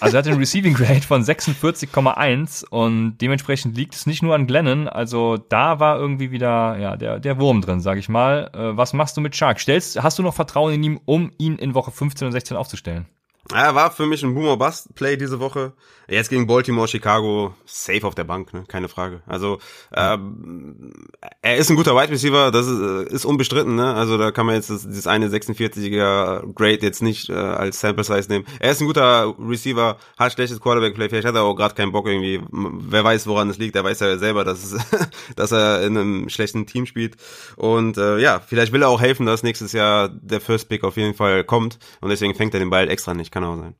Also 0.00 0.16
er 0.16 0.18
hat 0.18 0.26
einen 0.26 0.38
Receiving 0.38 0.74
Grade 0.74 1.02
von 1.02 1.22
46,1 1.22 2.66
und 2.68 3.18
dementsprechend 3.18 3.76
liegt 3.76 3.94
es 3.94 4.06
nicht 4.06 4.22
nur 4.22 4.34
an 4.34 4.46
Glennon. 4.46 4.88
Also 4.88 5.36
da 5.36 5.78
war 5.78 5.98
irgendwie 5.98 6.30
wieder 6.32 6.76
ja 6.78 6.96
der 6.96 7.20
der 7.20 7.38
Wurm 7.38 7.60
drin, 7.60 7.80
sag 7.80 7.98
ich 7.98 8.08
mal. 8.08 8.50
Äh, 8.52 8.76
was 8.76 8.92
machst 8.92 9.16
du 9.16 9.20
mit 9.20 9.36
Shark? 9.36 9.60
Stellst, 9.60 10.02
hast 10.02 10.18
du 10.18 10.22
noch 10.22 10.34
Vertrauen 10.34 10.74
in 10.74 10.82
ihn, 10.82 11.00
um 11.04 11.30
ihn 11.38 11.56
in 11.56 11.74
Woche 11.74 11.92
15 11.92 12.26
und 12.26 12.32
16 12.32 12.56
aufzustellen? 12.56 13.06
Ja, 13.50 13.74
war 13.74 13.90
für 13.90 14.06
mich 14.06 14.22
ein 14.22 14.34
Boomer 14.34 14.56
Bust 14.56 14.94
Play 14.94 15.16
diese 15.16 15.40
Woche. 15.40 15.72
Jetzt 16.08 16.30
gegen 16.30 16.46
Baltimore, 16.46 16.88
Chicago, 16.88 17.54
safe 17.64 18.06
auf 18.06 18.14
der 18.14 18.24
Bank, 18.24 18.52
ne? 18.52 18.64
keine 18.68 18.88
Frage. 18.88 19.22
Also 19.26 19.58
ähm, 19.94 20.92
er 21.40 21.56
ist 21.56 21.70
ein 21.70 21.76
guter 21.76 21.96
Wide 21.96 22.12
Receiver, 22.12 22.50
das 22.50 22.66
ist, 22.66 22.80
äh, 22.80 23.14
ist 23.14 23.24
unbestritten. 23.24 23.76
Ne? 23.76 23.94
Also 23.94 24.18
da 24.18 24.30
kann 24.30 24.46
man 24.46 24.56
jetzt 24.56 24.68
das, 24.68 24.82
dieses 24.82 25.06
eine 25.06 25.28
46er 25.28 26.52
Grade 26.54 26.80
jetzt 26.82 27.02
nicht 27.02 27.30
äh, 27.30 27.34
als 27.34 27.80
Sample 27.80 28.04
Size 28.04 28.28
nehmen. 28.28 28.44
Er 28.58 28.72
ist 28.72 28.80
ein 28.80 28.86
guter 28.86 29.34
Receiver, 29.38 29.96
hat 30.18 30.32
schlechtes 30.32 30.60
Quarterback 30.60 30.94
Play. 30.94 31.08
Vielleicht 31.08 31.26
hat 31.26 31.34
er 31.34 31.42
auch 31.44 31.54
gerade 31.54 31.74
keinen 31.74 31.92
Bock 31.92 32.06
irgendwie. 32.06 32.40
Wer 32.50 33.04
weiß, 33.04 33.26
woran 33.26 33.48
es 33.48 33.58
liegt. 33.58 33.76
Er 33.76 33.84
weiß 33.84 34.00
ja 34.00 34.18
selber, 34.18 34.44
dass, 34.44 34.64
es, 34.64 34.84
dass 35.36 35.52
er 35.52 35.82
in 35.82 35.96
einem 35.96 36.28
schlechten 36.28 36.66
Team 36.66 36.84
spielt. 36.84 37.16
Und 37.56 37.96
äh, 37.96 38.18
ja, 38.18 38.40
vielleicht 38.40 38.72
will 38.72 38.82
er 38.82 38.88
auch 38.88 39.00
helfen, 39.00 39.24
dass 39.24 39.42
nächstes 39.42 39.72
Jahr 39.72 40.08
der 40.08 40.40
First 40.40 40.68
Pick 40.68 40.84
auf 40.84 40.96
jeden 40.96 41.14
Fall 41.14 41.44
kommt. 41.44 41.78
Und 42.00 42.10
deswegen 42.10 42.34
fängt 42.34 42.54
er 42.54 42.60
den 42.60 42.70
Ball 42.70 42.90
extra 42.90 43.14
nicht. 43.14 43.31
Kann 43.32 43.42
auch 43.44 43.56
sein. 43.56 43.74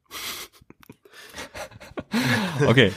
okay. 2.66 2.92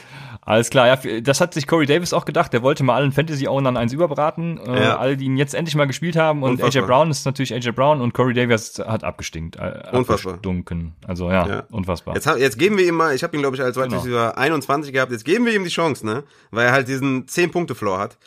Alles 0.47 0.70
klar, 0.70 0.86
ja, 0.86 1.22
das 1.22 1.41
hat 1.41 1.56
sich 1.56 1.66
Corey 1.66 1.88
Davis 1.88 2.14
auch 2.14 2.24
gedacht. 2.24 2.53
Der 2.53 2.62
wollte 2.62 2.84
mal 2.84 2.93
allen 2.95 3.12
Fantasy-Ownern 3.12 3.78
eins 3.78 3.93
überbraten. 3.93 4.60
Äh, 4.60 4.84
ja. 4.84 4.97
alle, 4.97 5.18
die 5.18 5.26
ihn 5.26 5.38
jetzt 5.38 5.56
endlich 5.56 5.76
mal 5.76 5.86
gespielt 5.86 6.16
haben. 6.16 6.43
Und 6.43 6.62
Unfassbar. 6.62 6.84
AJ 6.84 6.88
Brown 6.88 7.10
ist 7.10 7.26
natürlich 7.26 7.51
AJ 7.51 7.72
Brown 7.72 7.99
und 7.99 8.14
Corey 8.14 8.36
Davis 8.36 8.78
hat 8.78 9.03
abgestinkt. 9.03 9.56
Äh, 9.56 9.82
unfassbar. 9.91 10.36
Abgestunken. 10.36 10.93
Also 11.08 11.32
ja, 11.32 11.47
ja. 11.47 11.64
unfassbar. 11.72 12.14
Jetzt, 12.14 12.28
jetzt 12.28 12.60
geben 12.60 12.78
wir 12.78 12.88
ihm 12.88 12.93
mal, 12.93 13.16
ich 13.16 13.24
habe 13.24 13.36
ihn 13.36 13.41
glaube 13.41 13.56
ich 13.56 13.64
als 13.64 13.76
Wide 13.76 13.88
genau. 13.89 14.32
21 14.34 14.93
gehabt. 14.93 15.12
Jetzt 15.12 15.26
geben 15.26 15.47
wir 15.47 15.53
ihm 15.56 15.64
die 15.64 15.72
Chance, 15.72 16.06
ne? 16.06 16.24
Weil 16.51 16.68
er 16.68 16.74
halt 16.74 16.88
diesen 16.88 17.26
10-Punkte-Floor 17.26 17.97
hat. 17.97 18.20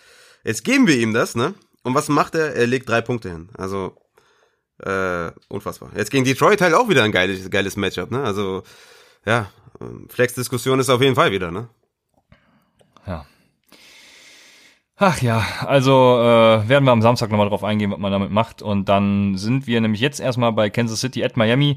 Jetzt 0.43 0.65
geben 0.65 0.89
wir 0.89 0.99
ihm 0.99 1.15
das, 1.15 1.37
ne? 1.37 1.55
Und 1.85 1.95
was 1.95 2.09
macht 2.09 2.35
er? 2.35 2.57
Er 2.57 2.67
legt 2.67 2.89
drei 2.89 3.01
Punkte 3.01 3.31
hin. 3.31 3.49
Also 3.57 3.97
äh, 4.81 5.31
unfassbar. 5.49 5.91
Jetzt 5.97 6.11
gegen 6.11 6.25
Detroit 6.25 6.61
halt 6.61 6.75
auch 6.75 6.89
wieder 6.89 7.03
ein 7.03 7.13
geiles, 7.13 7.51
geiles 7.51 7.77
Matchup, 7.77 8.11
ne? 8.11 8.23
Also 8.23 8.63
ja, 9.27 9.51
Flex-Diskussion 10.09 10.81
ist 10.81 10.91
auf 10.91 11.03
jeden 11.03 11.15
Fall 11.15 11.33
wieder, 11.33 11.51
ne? 11.51 11.69
Ja. 13.07 13.27
Ach 14.97 15.21
ja, 15.23 15.45
also 15.65 16.19
äh, 16.21 16.69
werden 16.69 16.85
wir 16.85 16.91
am 16.91 17.03
Samstag 17.03 17.31
nochmal 17.31 17.49
drauf 17.49 17.63
eingehen, 17.63 17.93
was 17.93 17.99
man 17.99 18.11
damit 18.11 18.33
macht. 18.33 18.63
Und 18.63 18.89
dann 18.89 19.37
sind 19.37 19.67
wir 19.67 19.81
nämlich 19.81 20.01
jetzt 20.01 20.19
erstmal 20.19 20.53
bei 20.53 20.71
Kansas 20.71 21.01
City 21.01 21.23
at 21.23 21.37
Miami. 21.37 21.77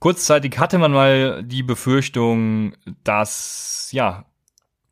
Kurzzeitig 0.00 0.58
hatte 0.58 0.78
man 0.78 0.92
mal 0.92 1.42
die 1.44 1.62
Befürchtung, 1.62 2.74
dass 3.04 3.88
ja 3.92 4.24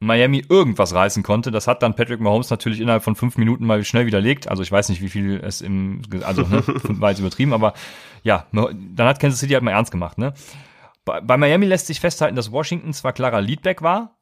Miami 0.01 0.45
irgendwas 0.49 0.95
reißen 0.95 1.23
konnte. 1.23 1.51
Das 1.51 1.67
hat 1.67 1.83
dann 1.83 1.95
Patrick 1.95 2.21
Mahomes 2.21 2.51
natürlich 2.51 2.81
innerhalb 2.81 3.03
von 3.03 3.17
fünf 3.17 3.37
Minuten 3.37 3.67
mal 3.67 3.85
schnell 3.85 4.07
widerlegt. 4.07 4.49
Also 4.49 4.63
ich 4.63 4.71
weiß 4.71 4.89
nicht, 4.89 5.01
wie 5.01 5.09
viel 5.09 5.41
es 5.43 5.61
im, 5.61 6.03
also 6.23 6.43
ne, 6.43 6.63
war 6.67 7.11
jetzt 7.11 7.21
übertrieben, 7.21 7.53
aber 7.53 7.75
ja, 8.23 8.47
dann 8.53 9.09
hat 9.09 9.21
Kansas 9.21 9.41
City 9.41 9.55
halt 9.55 9.63
mal 9.63 9.73
ernst 9.73 9.91
gemacht, 9.91 10.19
ne? 10.19 10.35
Bei, 11.05 11.21
bei 11.21 11.37
Miami 11.37 11.67
lässt 11.67 11.87
sich 11.87 12.01
festhalten, 12.01 12.37
dass 12.37 12.51
Washington 12.51 12.93
zwar 12.95 13.13
klarer 13.13 13.43
Leadback 13.43 13.83
war, 13.83 14.17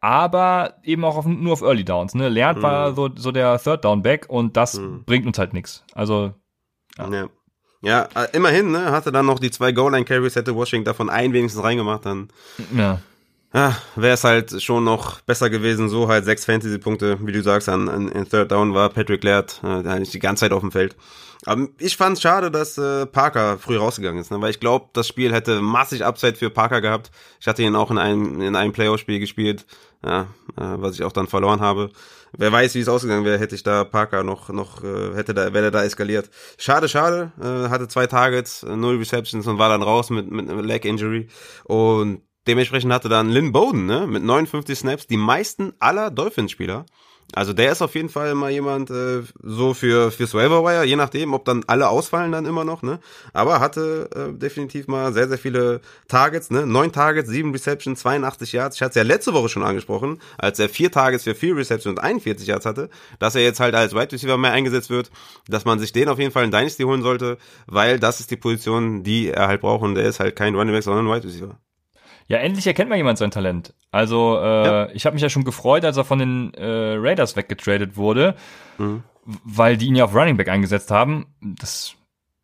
aber 0.00 0.74
eben 0.82 1.04
auch 1.04 1.16
auf, 1.16 1.26
nur 1.26 1.52
auf 1.52 1.62
Early 1.62 1.84
Downs. 1.84 2.14
Ne? 2.14 2.28
Lernt 2.28 2.58
mhm. 2.58 2.62
war 2.62 2.94
so, 2.94 3.08
so 3.14 3.30
der 3.30 3.58
Third 3.58 3.84
Down 3.84 4.02
Back 4.02 4.26
und 4.28 4.56
das 4.56 4.78
mhm. 4.78 5.04
bringt 5.04 5.26
uns 5.26 5.38
halt 5.38 5.52
nichts. 5.52 5.84
Also 5.94 6.34
ja. 6.98 7.08
ja. 7.08 7.28
Ja, 7.80 8.08
äh, 8.16 8.26
immerhin, 8.32 8.72
ne, 8.72 8.90
hatte 8.90 9.12
dann 9.12 9.26
noch 9.26 9.38
die 9.38 9.52
zwei 9.52 9.70
Goal-Line-Carries, 9.70 10.34
hätte 10.34 10.56
Washington 10.56 10.84
davon 10.84 11.08
einen 11.08 11.32
wenigstens 11.32 11.62
reingemacht, 11.62 12.06
dann 12.06 12.28
ja. 12.76 12.98
Ja, 13.54 13.74
wäre 13.96 14.14
es 14.14 14.24
halt 14.24 14.62
schon 14.62 14.84
noch 14.84 15.22
besser 15.22 15.48
gewesen, 15.48 15.88
so 15.88 16.08
halt 16.08 16.26
sechs 16.26 16.44
Fantasy-Punkte, 16.44 17.18
wie 17.22 17.32
du 17.32 17.42
sagst, 17.42 17.70
an, 17.70 17.88
an 17.88 18.08
in 18.08 18.28
Third 18.28 18.52
Down 18.52 18.74
war 18.74 18.90
Patrick 18.90 19.24
Laird 19.24 19.60
äh, 19.64 19.88
eigentlich 19.88 20.10
die 20.10 20.18
ganze 20.18 20.40
Zeit 20.40 20.52
auf 20.52 20.60
dem 20.60 20.70
Feld. 20.70 20.96
Aber 21.46 21.66
ich 21.78 21.96
fand 21.96 22.16
es 22.16 22.22
schade, 22.22 22.50
dass 22.50 22.76
äh, 22.76 23.06
Parker 23.06 23.56
früh 23.58 23.78
rausgegangen 23.78 24.20
ist, 24.20 24.30
ne? 24.30 24.40
weil 24.42 24.50
ich 24.50 24.60
glaube, 24.60 24.88
das 24.92 25.08
Spiel 25.08 25.32
hätte 25.32 25.62
massig 25.62 26.04
Upside 26.04 26.34
für 26.34 26.50
Parker 26.50 26.82
gehabt. 26.82 27.10
Ich 27.40 27.46
hatte 27.46 27.62
ihn 27.62 27.74
auch 27.74 27.90
in 27.90 27.96
einem, 27.96 28.42
in 28.42 28.54
einem 28.54 28.72
Playoff-Spiel 28.72 29.18
gespielt, 29.18 29.64
ja, 30.04 30.22
äh, 30.22 30.26
was 30.56 30.96
ich 30.96 31.04
auch 31.04 31.12
dann 31.12 31.26
verloren 31.26 31.60
habe. 31.60 31.90
Wer 32.36 32.52
weiß, 32.52 32.74
wie 32.74 32.80
es 32.80 32.88
ausgegangen 32.88 33.24
wäre, 33.24 33.38
hätte 33.38 33.54
ich 33.54 33.62
da 33.62 33.84
Parker 33.84 34.24
noch, 34.24 34.50
noch, 34.50 34.84
äh, 34.84 35.14
hätte 35.14 35.32
da, 35.32 35.54
wäre 35.54 35.70
da 35.70 35.84
eskaliert. 35.84 36.28
Schade, 36.58 36.86
schade, 36.86 37.32
äh, 37.40 37.70
hatte 37.70 37.88
zwei 37.88 38.06
Targets, 38.06 38.62
null 38.64 38.98
Receptions 38.98 39.46
und 39.46 39.58
war 39.58 39.70
dann 39.70 39.82
raus 39.82 40.10
mit, 40.10 40.30
mit 40.30 40.50
einem 40.50 40.64
Leg 40.64 40.84
Injury. 40.84 41.28
Und 41.64 42.20
dementsprechend 42.48 42.92
hatte 42.92 43.08
dann 43.08 43.30
Lynn 43.30 43.52
Bowden, 43.52 43.86
ne, 43.86 44.06
mit 44.06 44.22
59 44.22 44.78
Snaps, 44.78 45.06
die 45.06 45.16
meisten 45.16 45.72
aller 45.78 46.10
Dolphins-Spieler. 46.10 46.86
Also 47.34 47.52
der 47.52 47.72
ist 47.72 47.82
auf 47.82 47.94
jeden 47.94 48.08
Fall 48.08 48.34
mal 48.34 48.50
jemand 48.50 48.88
äh, 48.88 49.20
so 49.42 49.74
für 49.74 50.10
fürs 50.10 50.32
Waiver 50.32 50.82
je 50.84 50.96
nachdem, 50.96 51.34
ob 51.34 51.44
dann 51.44 51.62
alle 51.66 51.88
ausfallen 51.88 52.32
dann 52.32 52.46
immer 52.46 52.64
noch, 52.64 52.82
ne? 52.82 53.00
Aber 53.34 53.60
hatte 53.60 54.08
äh, 54.14 54.32
definitiv 54.32 54.88
mal 54.88 55.12
sehr 55.12 55.28
sehr 55.28 55.36
viele 55.36 55.82
Targets, 56.08 56.50
ne? 56.50 56.66
Neun 56.66 56.90
Targets, 56.90 57.28
sieben 57.28 57.52
Receptions, 57.52 58.00
82 58.00 58.52
Yards. 58.52 58.76
Ich 58.76 58.82
hatte 58.82 58.90
es 58.90 58.96
ja 58.96 59.02
letzte 59.02 59.34
Woche 59.34 59.50
schon 59.50 59.62
angesprochen, 59.62 60.20
als 60.38 60.58
er 60.58 60.70
vier 60.70 60.90
Targets 60.90 61.24
für 61.24 61.34
vier 61.34 61.54
Receptions 61.54 61.98
und 61.98 62.02
41 62.02 62.48
Yards 62.48 62.64
hatte, 62.64 62.88
dass 63.18 63.34
er 63.34 63.42
jetzt 63.42 63.60
halt 63.60 63.74
als 63.74 63.94
Wide 63.94 64.10
Receiver 64.10 64.38
mehr 64.38 64.52
eingesetzt 64.52 64.88
wird, 64.88 65.10
dass 65.48 65.66
man 65.66 65.78
sich 65.78 65.92
den 65.92 66.08
auf 66.08 66.18
jeden 66.18 66.32
Fall 66.32 66.44
in 66.44 66.50
Dynasty 66.50 66.84
holen 66.84 67.02
sollte, 67.02 67.36
weil 67.66 68.00
das 68.00 68.20
ist 68.20 68.30
die 68.30 68.36
Position, 68.36 69.02
die 69.02 69.28
er 69.28 69.48
halt 69.48 69.60
braucht 69.60 69.82
und 69.82 69.98
er 69.98 70.08
ist 70.08 70.18
halt 70.18 70.34
kein 70.34 70.54
Running 70.54 70.72
Back, 70.74 70.82
sondern 70.82 71.06
ein 71.06 71.14
Wide 71.14 71.28
Receiver. 71.28 71.58
Ja, 72.28 72.38
endlich 72.38 72.66
erkennt 72.66 72.90
mal 72.90 72.96
jemand 72.96 73.18
sein 73.18 73.30
Talent. 73.30 73.74
Also, 73.90 74.38
äh, 74.38 74.66
ja. 74.66 74.88
ich 74.92 75.06
habe 75.06 75.14
mich 75.14 75.22
ja 75.22 75.30
schon 75.30 75.44
gefreut, 75.44 75.84
als 75.84 75.96
er 75.96 76.04
von 76.04 76.18
den 76.18 76.52
äh, 76.54 76.94
Raiders 76.98 77.36
weggetradet 77.36 77.96
wurde, 77.96 78.34
mhm. 78.76 79.02
weil 79.24 79.78
die 79.78 79.86
ihn 79.86 79.96
ja 79.96 80.04
auf 80.04 80.14
Running 80.14 80.36
Back 80.36 80.48
eingesetzt 80.48 80.90
haben. 80.90 81.26
Das 81.40 81.94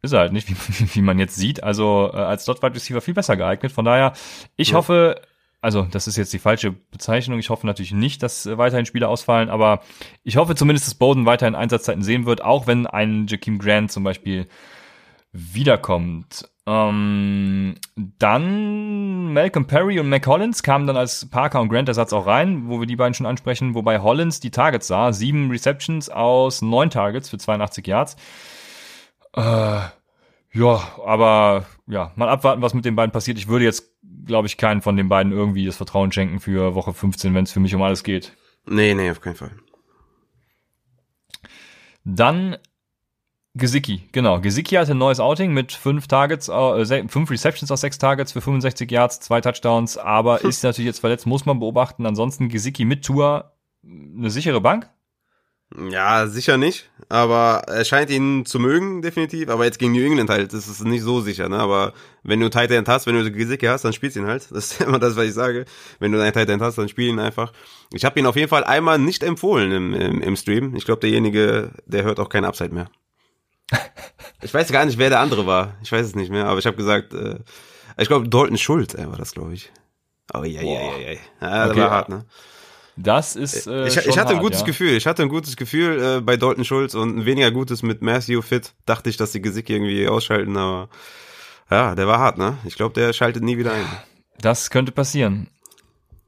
ist 0.01 0.13
er 0.13 0.21
halt 0.21 0.33
nicht, 0.33 0.49
wie, 0.81 0.95
wie 0.95 1.03
man 1.03 1.19
jetzt 1.19 1.37
sieht. 1.37 1.63
Also 1.63 2.11
äh, 2.13 2.17
als 2.17 2.47
Dot 2.47 2.63
Wide 2.63 2.75
Receiver 2.75 3.03
viel 3.03 3.15
besser 3.15 3.37
geeignet. 3.37 3.73
Von 3.73 3.85
daher, 3.85 4.15
ich 4.57 4.71
ja. 4.71 4.77
hoffe, 4.77 5.21
also 5.61 5.83
das 5.83 6.07
ist 6.07 6.17
jetzt 6.17 6.33
die 6.33 6.39
falsche 6.39 6.73
Bezeichnung. 6.73 7.39
Ich 7.39 7.51
hoffe 7.51 7.67
natürlich 7.67 7.93
nicht, 7.93 8.23
dass 8.23 8.47
äh, 8.47 8.57
weiterhin 8.57 8.87
Spieler 8.87 9.11
ausfallen, 9.11 9.51
aber 9.51 9.81
ich 10.23 10.39
hoffe 10.39 10.55
zumindest, 10.55 10.87
dass 10.87 10.95
Bowden 10.95 11.27
weiterhin 11.27 11.55
Einsatzzeiten 11.55 12.03
sehen 12.03 12.25
wird, 12.25 12.43
auch 12.43 12.67
wenn 12.67 12.87
ein 12.87 13.27
Jakeem 13.27 13.59
Grant 13.59 13.93
zum 13.93 14.03
Beispiel 14.03 14.47
wiederkommt. 15.35 16.49
Ähm, 16.67 17.75
dann 17.95 19.33
Malcolm 19.35 19.67
Perry 19.67 20.01
und 20.01 20.09
Mac 20.09 20.27
Hollins 20.27 20.63
kamen 20.63 20.87
dann 20.87 20.97
als 20.97 21.29
Parker 21.29 21.61
und 21.61 21.69
Grant 21.69 21.89
Ersatz 21.89 22.15
auch 22.15 22.27
rein, 22.27 22.69
wo 22.69 22.81
wir 22.81 22.87
die 22.87 22.97
beiden 22.97 23.13
schon 23.13 23.27
ansprechen, 23.27 23.75
wobei 23.75 24.01
Hollins 24.01 24.41
die 24.41 24.51
Targets 24.51 24.87
sah. 24.87 25.13
Sieben 25.13 25.51
Receptions 25.51 26.09
aus 26.09 26.63
neun 26.63 26.89
Targets 26.89 27.29
für 27.29 27.37
82 27.37 27.87
Yards. 27.87 28.17
Äh, 29.35 29.81
ja, 30.55 30.89
aber 31.05 31.67
ja, 31.87 32.13
mal 32.15 32.29
abwarten, 32.29 32.63
was 32.63 32.73
mit 32.73 32.85
den 32.85 32.97
beiden 32.97 33.13
passiert. 33.13 33.37
Ich 33.37 33.49
würde 33.49 33.65
jetzt, 33.65 33.93
glaube 34.25 34.47
ich, 34.47 34.57
keinen 34.57 34.81
von 34.81 34.97
den 34.97 35.09
beiden 35.09 35.33
irgendwie 35.33 35.67
das 35.67 35.77
Vertrauen 35.77 36.13
schenken 36.13 36.41
für 36.41 36.75
Woche 36.75 36.95
15, 36.95 37.35
wenn 37.35 37.45
es 37.45 37.53
für 37.53 37.61
mich 37.61 37.75
um 37.75 37.83
alles 37.83 38.05
geht. 38.05 38.33
Nee, 38.67 38.95
nee, 38.95 39.11
auf 39.11 39.21
keinen 39.21 39.35
Fall. 39.35 39.51
Dann 42.05 42.57
Gesicki, 43.57 44.03
genau. 44.11 44.41
Gesicki 44.41 44.75
hatte 44.75 44.93
ein 44.93 44.99
neues 44.99 45.21
Outing 45.21 45.53
mit 45.53 45.73
fünf 45.73 46.09
Targets, 46.09 46.49
äh, 46.49 47.09
fünf 47.09 47.31
Receptions 47.31 47.71
aus 47.71 47.83
sechs 47.83 47.99
Targets 47.99 48.33
für 48.33 48.41
65 48.41 48.91
Yards, 48.91 49.21
zwei 49.21 49.41
Touchdowns, 49.41 49.97
aber 49.97 50.41
hm. 50.41 50.49
ist 50.51 50.65
natürlich 50.65 50.87
jetzt 50.87 50.99
verletzt, 50.99 51.27
muss 51.27 51.47
man 51.47 51.61
beobachten. 51.61 52.05
Ansonsten 52.05 52.49
Gesicki 52.49 52.85
mit 52.85 53.05
Tour 53.05 53.53
eine 53.85 54.31
sichere 54.31 54.61
Bank? 54.61 54.89
Ja, 55.91 56.29
sicher 56.29 56.57
nicht, 56.57 56.89
aber 57.09 57.63
er 57.67 57.85
scheint 57.85 58.09
ihn 58.11 58.45
zu 58.45 58.61
mögen, 58.61 59.03
definitiv. 59.03 59.49
Aber 59.49 59.65
jetzt 59.65 59.79
gegen 59.79 59.93
New 59.93 60.05
England 60.05 60.31
halt, 60.31 60.53
das 60.53 60.69
ist 60.69 60.85
nicht 60.85 61.03
so 61.03 61.21
sicher, 61.21 61.49
ne? 61.49 61.59
Aber 61.59 61.95
wenn 62.23 62.39
du 62.39 62.49
Tight 62.49 62.71
End 62.71 62.89
hast, 62.89 63.07
wenn 63.07 63.17
du 63.17 63.33
Gesicki 63.33 63.67
hast, 63.67 63.85
dann 63.85 63.93
spielst 63.93 64.15
du 64.15 64.21
ihn 64.21 64.27
halt. 64.27 64.47
Das 64.53 64.73
ist 64.73 64.81
immer 64.87 65.01
das, 65.01 65.17
was 65.17 65.25
ich 65.25 65.35
sage. 65.35 65.65
Wenn 65.99 66.13
du 66.13 66.21
einen 66.23 66.33
Tight 66.33 66.49
End 66.49 66.63
hast, 66.63 66.79
dann 66.79 66.89
spiel 66.89 67.09
ihn 67.09 67.19
einfach. 67.19 67.53
Ich 67.93 68.05
habe 68.05 68.21
ihn 68.21 68.27
auf 68.27 68.37
jeden 68.37 68.49
Fall 68.49 68.63
einmal 68.63 68.99
nicht 68.99 69.25
empfohlen 69.25 69.73
im, 69.73 69.95
im, 69.95 70.21
im 70.21 70.37
Stream. 70.37 70.77
Ich 70.77 70.85
glaube, 70.85 71.01
derjenige, 71.01 71.73
der 71.87 72.05
hört 72.05 72.21
auch 72.21 72.29
kein 72.29 72.45
Upside 72.45 72.73
mehr. 72.73 72.89
Ich 74.43 74.53
weiß 74.53 74.71
gar 74.71 74.85
nicht, 74.85 74.99
wer 74.99 75.09
der 75.09 75.21
andere 75.21 75.47
war. 75.47 75.75
Ich 75.83 75.91
weiß 75.91 76.05
es 76.07 76.15
nicht 76.15 76.31
mehr, 76.31 76.47
aber 76.47 76.59
ich 76.59 76.67
habe 76.67 76.77
gesagt, 76.77 77.15
äh, 77.15 77.39
ich 77.97 78.09
glaube, 78.09 78.29
Dalton 78.29 78.59
Schulz 78.59 78.95
äh, 78.95 79.11
war 79.11 79.17
das, 79.17 79.33
glaube 79.33 79.55
ich. 79.55 79.73
Oh 80.33 80.45
ja, 80.45 80.63
ja, 80.63 80.81
ja, 80.81 81.13
ja. 81.13 81.67
Das 81.69 81.77
war 81.77 81.91
hart, 81.91 82.09
ne? 82.09 82.27
Das 82.97 83.37
ist. 83.37 83.67
Äh, 83.67 83.89
ich, 83.89 83.97
ich 83.97 84.19
hatte 84.19 84.35
ein 84.35 84.41
gutes 84.41 84.61
ja. 84.61 84.67
Gefühl. 84.67 84.97
Ich 84.97 85.07
hatte 85.07 85.23
ein 85.23 85.29
gutes 85.29 85.57
Gefühl 85.57 86.03
äh, 86.03 86.21
bei 86.21 86.37
Dalton 86.37 86.65
Schulz 86.65 86.95
und 86.95 87.17
ein 87.17 87.27
weniger 87.27 87.51
gutes 87.51 87.83
mit 87.83 88.03
Matthew 88.03 88.43
Fit. 88.43 88.75
Dachte 88.87 89.11
ich, 89.11 89.17
dass 89.17 89.33
die 89.33 89.43
Gesick 89.43 89.69
irgendwie 89.69 90.07
ausschalten, 90.07 90.57
aber 90.57 90.89
ja, 91.71 91.95
der 91.95 92.07
war 92.07 92.19
hart, 92.19 92.39
ne? 92.39 92.59
Ich 92.65 92.77
glaube, 92.77 92.95
der 92.95 93.13
schaltet 93.13 93.43
nie 93.43 93.59
wieder 93.59 93.73
ein. 93.73 93.87
Das 94.39 94.71
könnte 94.71 94.93
passieren. 94.93 95.49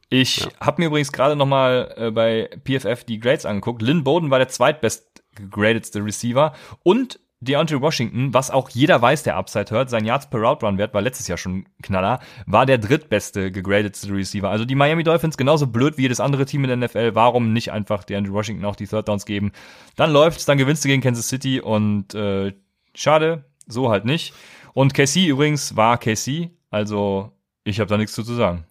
Ich 0.08 0.38
ja. 0.38 0.48
habe 0.60 0.80
mir 0.80 0.86
übrigens 0.86 1.12
gerade 1.12 1.36
noch 1.36 1.46
mal 1.46 1.92
äh, 1.96 2.10
bei 2.10 2.50
PFF 2.64 3.04
die 3.04 3.20
Grades 3.20 3.46
angeguckt. 3.46 3.82
Lynn 3.82 4.04
Bowden 4.04 4.30
war 4.30 4.38
der 4.38 4.48
zweitbest 4.48 5.04
gegradetste 5.34 6.04
Receiver 6.04 6.54
und 6.82 7.20
DeAndre 7.40 7.82
Washington, 7.82 8.32
was 8.32 8.50
auch 8.50 8.70
jeder 8.70 9.02
weiß, 9.02 9.22
der 9.22 9.36
Upside 9.36 9.70
hört, 9.70 9.90
sein 9.90 10.06
Yards 10.06 10.30
per 10.30 10.40
Route 10.40 10.64
Run 10.64 10.78
Wert 10.78 10.94
war 10.94 11.02
letztes 11.02 11.28
Jahr 11.28 11.36
schon 11.36 11.66
Knaller, 11.82 12.20
war 12.46 12.64
der 12.64 12.78
drittbeste 12.78 13.52
gegradete 13.52 14.10
Receiver. 14.10 14.48
Also 14.48 14.64
die 14.64 14.74
Miami 14.74 15.04
Dolphins 15.04 15.36
genauso 15.36 15.66
blöd 15.66 15.98
wie 15.98 16.02
jedes 16.02 16.18
andere 16.18 16.46
Team 16.46 16.64
in 16.64 16.68
der 16.68 16.88
NFL. 16.88 17.14
Warum 17.14 17.52
nicht 17.52 17.72
einfach 17.72 18.04
DeAndre 18.04 18.32
Washington 18.32 18.64
auch 18.64 18.76
die 18.76 18.86
Third 18.86 19.08
Downs 19.08 19.26
geben? 19.26 19.52
Dann 19.96 20.12
läuft's, 20.12 20.46
dann 20.46 20.56
gewinnst 20.56 20.84
du 20.84 20.88
gegen 20.88 21.02
Kansas 21.02 21.28
City 21.28 21.60
und 21.60 22.14
äh, 22.14 22.54
schade, 22.94 23.44
so 23.66 23.90
halt 23.90 24.06
nicht. 24.06 24.32
Und 24.72 24.94
KC 24.94 25.26
übrigens 25.26 25.76
war 25.76 25.98
KC, 25.98 26.50
also 26.70 27.32
ich 27.64 27.80
habe 27.80 27.88
da 27.88 27.98
nichts 27.98 28.14
zu, 28.14 28.22
sagen. 28.22 28.64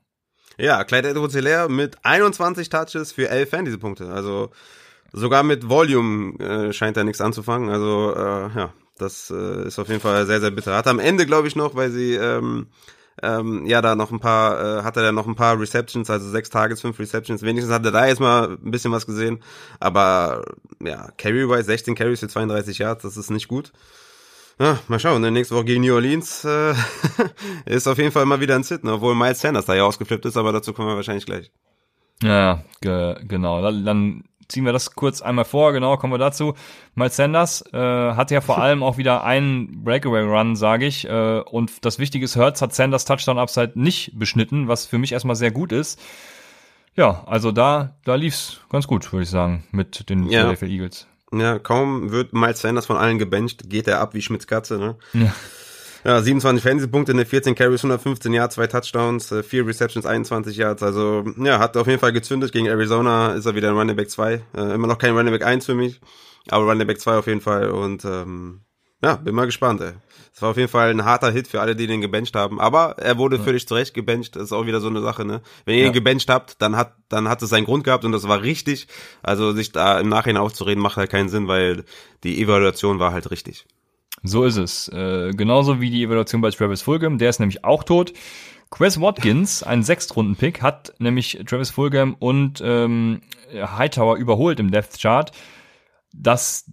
Ja, 0.57 0.83
Clyde 0.85 1.09
edwards 1.09 1.35
mit 1.69 1.97
21 2.03 2.69
Touches 2.69 3.11
für 3.11 3.29
11 3.29 3.49
Fantasy-Punkte. 3.49 4.11
Also 4.11 4.51
sogar 5.15 5.43
mit 5.43 5.69
Volume 5.69 6.37
äh, 6.39 6.73
scheint 6.73 6.97
er 6.97 7.03
nichts 7.03 7.21
anzufangen. 7.21 7.69
Also 7.69 8.13
äh, 8.15 8.49
ja, 8.55 8.73
das 8.97 9.31
äh, 9.31 9.67
ist 9.67 9.79
auf 9.79 9.87
jeden 9.87 10.01
Fall 10.01 10.25
sehr, 10.25 10.41
sehr 10.41 10.51
bitter. 10.51 10.75
Hat 10.75 10.87
am 10.87 10.99
Ende, 10.99 11.25
glaube 11.25 11.47
ich, 11.47 11.55
noch, 11.55 11.75
weil 11.75 11.89
sie 11.89 12.15
ähm, 12.15 12.67
ähm, 13.23 13.65
ja 13.65 13.81
da 13.81 13.95
noch 13.95 14.11
ein 14.11 14.19
paar, 14.19 14.79
äh, 14.79 14.83
hatte 14.83 15.01
er 15.01 15.13
noch 15.13 15.27
ein 15.27 15.35
paar 15.35 15.59
Receptions, 15.59 16.09
also 16.09 16.29
sechs 16.29 16.49
Tages, 16.49 16.81
fünf 16.81 16.99
Receptions. 16.99 17.41
Wenigstens 17.41 17.73
hat 17.73 17.85
er 17.85 17.91
da 17.91 18.07
jetzt 18.07 18.19
mal 18.19 18.57
ein 18.61 18.71
bisschen 18.71 18.91
was 18.91 19.05
gesehen. 19.05 19.41
Aber 19.79 20.43
ja, 20.83 21.09
Carry-wise, 21.17 21.63
16 21.63 21.95
Carries 21.95 22.19
für 22.19 22.27
32 22.27 22.77
Yards, 22.77 23.03
das 23.03 23.17
ist 23.17 23.31
nicht 23.31 23.47
gut. 23.47 23.71
Ja, 24.59 24.79
mal 24.87 24.99
schauen, 24.99 25.21
ne? 25.21 25.31
nächste 25.31 25.55
Woche 25.55 25.65
gegen 25.65 25.81
New 25.83 25.93
Orleans 25.93 26.45
äh, 26.45 26.73
ist 27.65 27.87
auf 27.87 27.97
jeden 27.97 28.11
Fall 28.11 28.25
mal 28.25 28.39
wieder 28.39 28.55
ein 28.55 28.63
Sit, 28.63 28.85
ne? 28.85 28.93
obwohl 28.93 29.13
Miles 29.13 29.41
Sanders 29.41 29.65
da 29.65 29.75
ja 29.75 29.83
ausgeflippt 29.83 30.25
ist, 30.25 30.37
aber 30.37 30.53
dazu 30.53 30.71
kommen 30.71 30.87
wir 30.87 30.95
wahrscheinlich 30.95 31.25
gleich. 31.25 31.51
Ja, 32.23 32.63
ge 32.79 33.15
genau. 33.27 33.61
Dann, 33.61 33.83
dann 33.85 34.23
ziehen 34.47 34.65
wir 34.65 34.73
das 34.73 34.95
kurz 34.95 35.21
einmal 35.21 35.45
vor, 35.45 35.73
genau, 35.73 35.97
kommen 35.97 36.13
wir 36.13 36.17
dazu. 36.17 36.53
Miles 36.95 37.15
Sanders 37.15 37.63
äh, 37.73 37.77
hatte 37.77 38.33
ja 38.33 38.41
vor 38.41 38.57
allem 38.61 38.83
auch 38.83 38.97
wieder 38.97 39.23
einen 39.23 39.83
Breakaway-Run, 39.83 40.55
sage 40.55 40.85
ich. 40.85 41.07
Äh, 41.07 41.39
und 41.39 41.85
das 41.85 41.99
Wichtige 41.99 42.25
ist, 42.25 42.35
Hertz 42.35 42.61
hat 42.61 42.73
Sanders 42.73 43.05
Touchdown-Upside 43.05 43.73
nicht 43.75 44.17
beschnitten, 44.17 44.67
was 44.67 44.85
für 44.85 44.97
mich 44.97 45.11
erstmal 45.11 45.35
sehr 45.35 45.51
gut 45.51 45.71
ist. 45.71 45.99
Ja, 46.95 47.23
also 47.25 47.51
da, 47.51 47.95
da 48.05 48.15
lief's 48.15 48.61
ganz 48.69 48.87
gut, 48.87 49.11
würde 49.11 49.23
ich 49.23 49.29
sagen, 49.29 49.65
mit 49.71 50.09
den 50.09 50.23
ja. 50.23 50.41
Philadelphia 50.41 50.67
Eagles. 50.67 51.07
Ja, 51.33 51.59
kaum 51.59 52.11
wird 52.11 52.33
Miles 52.33 52.61
Sanders 52.61 52.85
von 52.85 52.97
allen 52.97 53.17
gebencht, 53.17 53.69
geht 53.69 53.87
er 53.87 53.99
ab 53.99 54.13
wie 54.13 54.21
Schmitz 54.21 54.47
Katze, 54.47 54.77
ne? 54.77 54.95
Ja. 55.13 55.33
Ja, 56.05 56.21
27 56.21 56.61
Fantasy-Punkte, 56.61 57.15
ne 57.15 57.25
14 57.25 57.55
Carries, 57.55 57.79
115 57.79 58.31
Yards, 58.31 58.53
zwei 58.55 58.67
Touchdowns, 58.67 59.31
äh, 59.31 59.41
vier 59.41 59.65
Receptions, 59.65 60.05
21 60.05 60.55
Yards. 60.55 60.83
Also, 60.83 61.25
ja, 61.37 61.57
hat 61.57 61.75
auf 61.77 61.87
jeden 61.87 61.99
Fall 61.99 62.13
gezündet. 62.13 62.51
Gegen 62.51 62.67
Arizona 62.67 63.33
ist 63.33 63.47
er 63.47 63.55
wieder 63.55 63.69
ein 63.69 63.75
Running 63.75 63.95
Back 63.95 64.11
2. 64.11 64.33
Äh, 64.55 64.73
immer 64.75 64.85
noch 64.85 64.99
kein 64.99 65.17
Running 65.17 65.33
Back 65.33 65.43
1 65.43 65.65
für 65.65 65.73
mich, 65.73 65.99
aber 66.47 66.65
Running 66.65 66.85
Back 66.85 67.01
2 67.01 67.17
auf 67.17 67.25
jeden 67.25 67.41
Fall. 67.41 67.71
Und 67.71 68.05
ähm, 68.05 68.61
ja, 69.01 69.15
bin 69.15 69.33
mal 69.33 69.47
gespannt, 69.47 69.81
ey. 69.81 69.93
Es 70.31 70.43
war 70.43 70.51
auf 70.51 70.57
jeden 70.57 70.69
Fall 70.69 70.91
ein 70.91 71.05
harter 71.05 71.31
Hit 71.31 71.47
für 71.47 71.59
alle, 71.61 71.75
die 71.75 71.87
den 71.87 72.01
gebencht 72.01 72.35
haben. 72.35 72.59
Aber 72.59 72.99
er 72.99 73.17
wurde 73.17 73.37
ja. 73.37 73.41
völlig 73.41 73.67
zurecht 73.67 73.95
gebencht. 73.95 74.35
Das 74.35 74.43
ist 74.43 74.51
auch 74.51 74.67
wieder 74.67 74.81
so 74.81 74.89
eine 74.89 75.01
Sache, 75.01 75.25
ne? 75.25 75.41
Wenn 75.65 75.73
ihr 75.73 75.81
ja. 75.81 75.87
ihn 75.87 75.93
gebencht 75.93 76.29
habt, 76.29 76.61
dann 76.61 76.75
hat, 76.75 76.93
dann 77.09 77.29
hat 77.29 77.41
es 77.41 77.49
seinen 77.49 77.65
Grund 77.65 77.83
gehabt 77.83 78.05
und 78.05 78.11
das 78.11 78.27
war 78.27 78.43
richtig. 78.43 78.87
Also 79.23 79.53
sich 79.53 79.71
da 79.71 79.99
im 79.99 80.09
Nachhinein 80.09 80.43
aufzureden, 80.43 80.83
macht 80.83 80.97
halt 80.97 81.09
keinen 81.09 81.29
Sinn, 81.29 81.47
weil 81.47 81.83
die 82.23 82.39
Evaluation 82.39 82.99
war 82.99 83.11
halt 83.11 83.31
richtig. 83.31 83.65
So 84.25 84.43
ist 84.43 84.57
es. 84.57 84.87
Äh, 84.89 85.31
genauso 85.31 85.79
wie 85.81 85.89
die 85.89 86.03
Evaluation 86.03 86.41
bei 86.41 86.49
Travis 86.49 86.81
Fulgham, 86.81 87.17
der 87.17 87.29
ist 87.29 87.39
nämlich 87.39 87.63
auch 87.63 87.83
tot. 87.83 88.13
Quez 88.71 88.99
Watkins, 88.99 89.63
ein 89.63 89.83
Sechstrunden-Pick, 89.83 90.61
hat 90.61 90.93
nämlich 90.99 91.39
Travis 91.45 91.69
Fulgham 91.69 92.15
und 92.19 92.61
ähm, 92.65 93.21
Hightower 93.53 94.17
überholt 94.17 94.59
im 94.59 94.71
Death 94.71 94.99
Chart. 94.99 95.31
Das, 96.11 96.65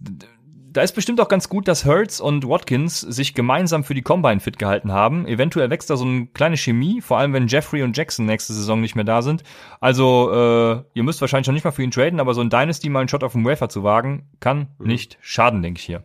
da 0.71 0.81
ist 0.81 0.95
bestimmt 0.95 1.21
auch 1.21 1.27
ganz 1.27 1.49
gut, 1.49 1.67
dass 1.67 1.85
Hurts 1.85 2.19
und 2.19 2.47
Watkins 2.47 2.99
sich 2.99 3.35
gemeinsam 3.35 3.83
für 3.83 3.93
die 3.93 4.01
Combine 4.01 4.39
fit 4.39 4.57
gehalten 4.57 4.91
haben. 4.91 5.27
Eventuell 5.27 5.69
wächst 5.69 5.89
da 5.89 5.95
so 5.95 6.05
eine 6.05 6.27
kleine 6.27 6.57
Chemie, 6.57 6.99
vor 6.99 7.19
allem 7.19 7.31
wenn 7.33 7.47
Jeffrey 7.47 7.83
und 7.83 7.95
Jackson 7.95 8.25
nächste 8.25 8.53
Saison 8.53 8.81
nicht 8.81 8.95
mehr 8.95 9.05
da 9.05 9.21
sind. 9.21 9.43
Also 9.79 10.31
äh, 10.31 10.83
ihr 10.93 11.03
müsst 11.03 11.21
wahrscheinlich 11.21 11.47
noch 11.47 11.53
nicht 11.53 11.63
mal 11.65 11.71
für 11.71 11.83
ihn 11.83 11.91
traden, 11.91 12.19
aber 12.19 12.33
so 12.33 12.41
ein 12.41 12.49
Dynasty 12.49 12.89
mal 12.89 12.99
einen 12.99 13.09
Shot 13.09 13.23
auf 13.23 13.33
dem 13.33 13.45
Wafer 13.45 13.69
zu 13.69 13.83
wagen, 13.83 14.27
kann 14.39 14.67
mhm. 14.79 14.87
nicht 14.87 15.17
schaden, 15.21 15.61
denke 15.61 15.79
ich 15.79 15.85
hier. 15.85 16.03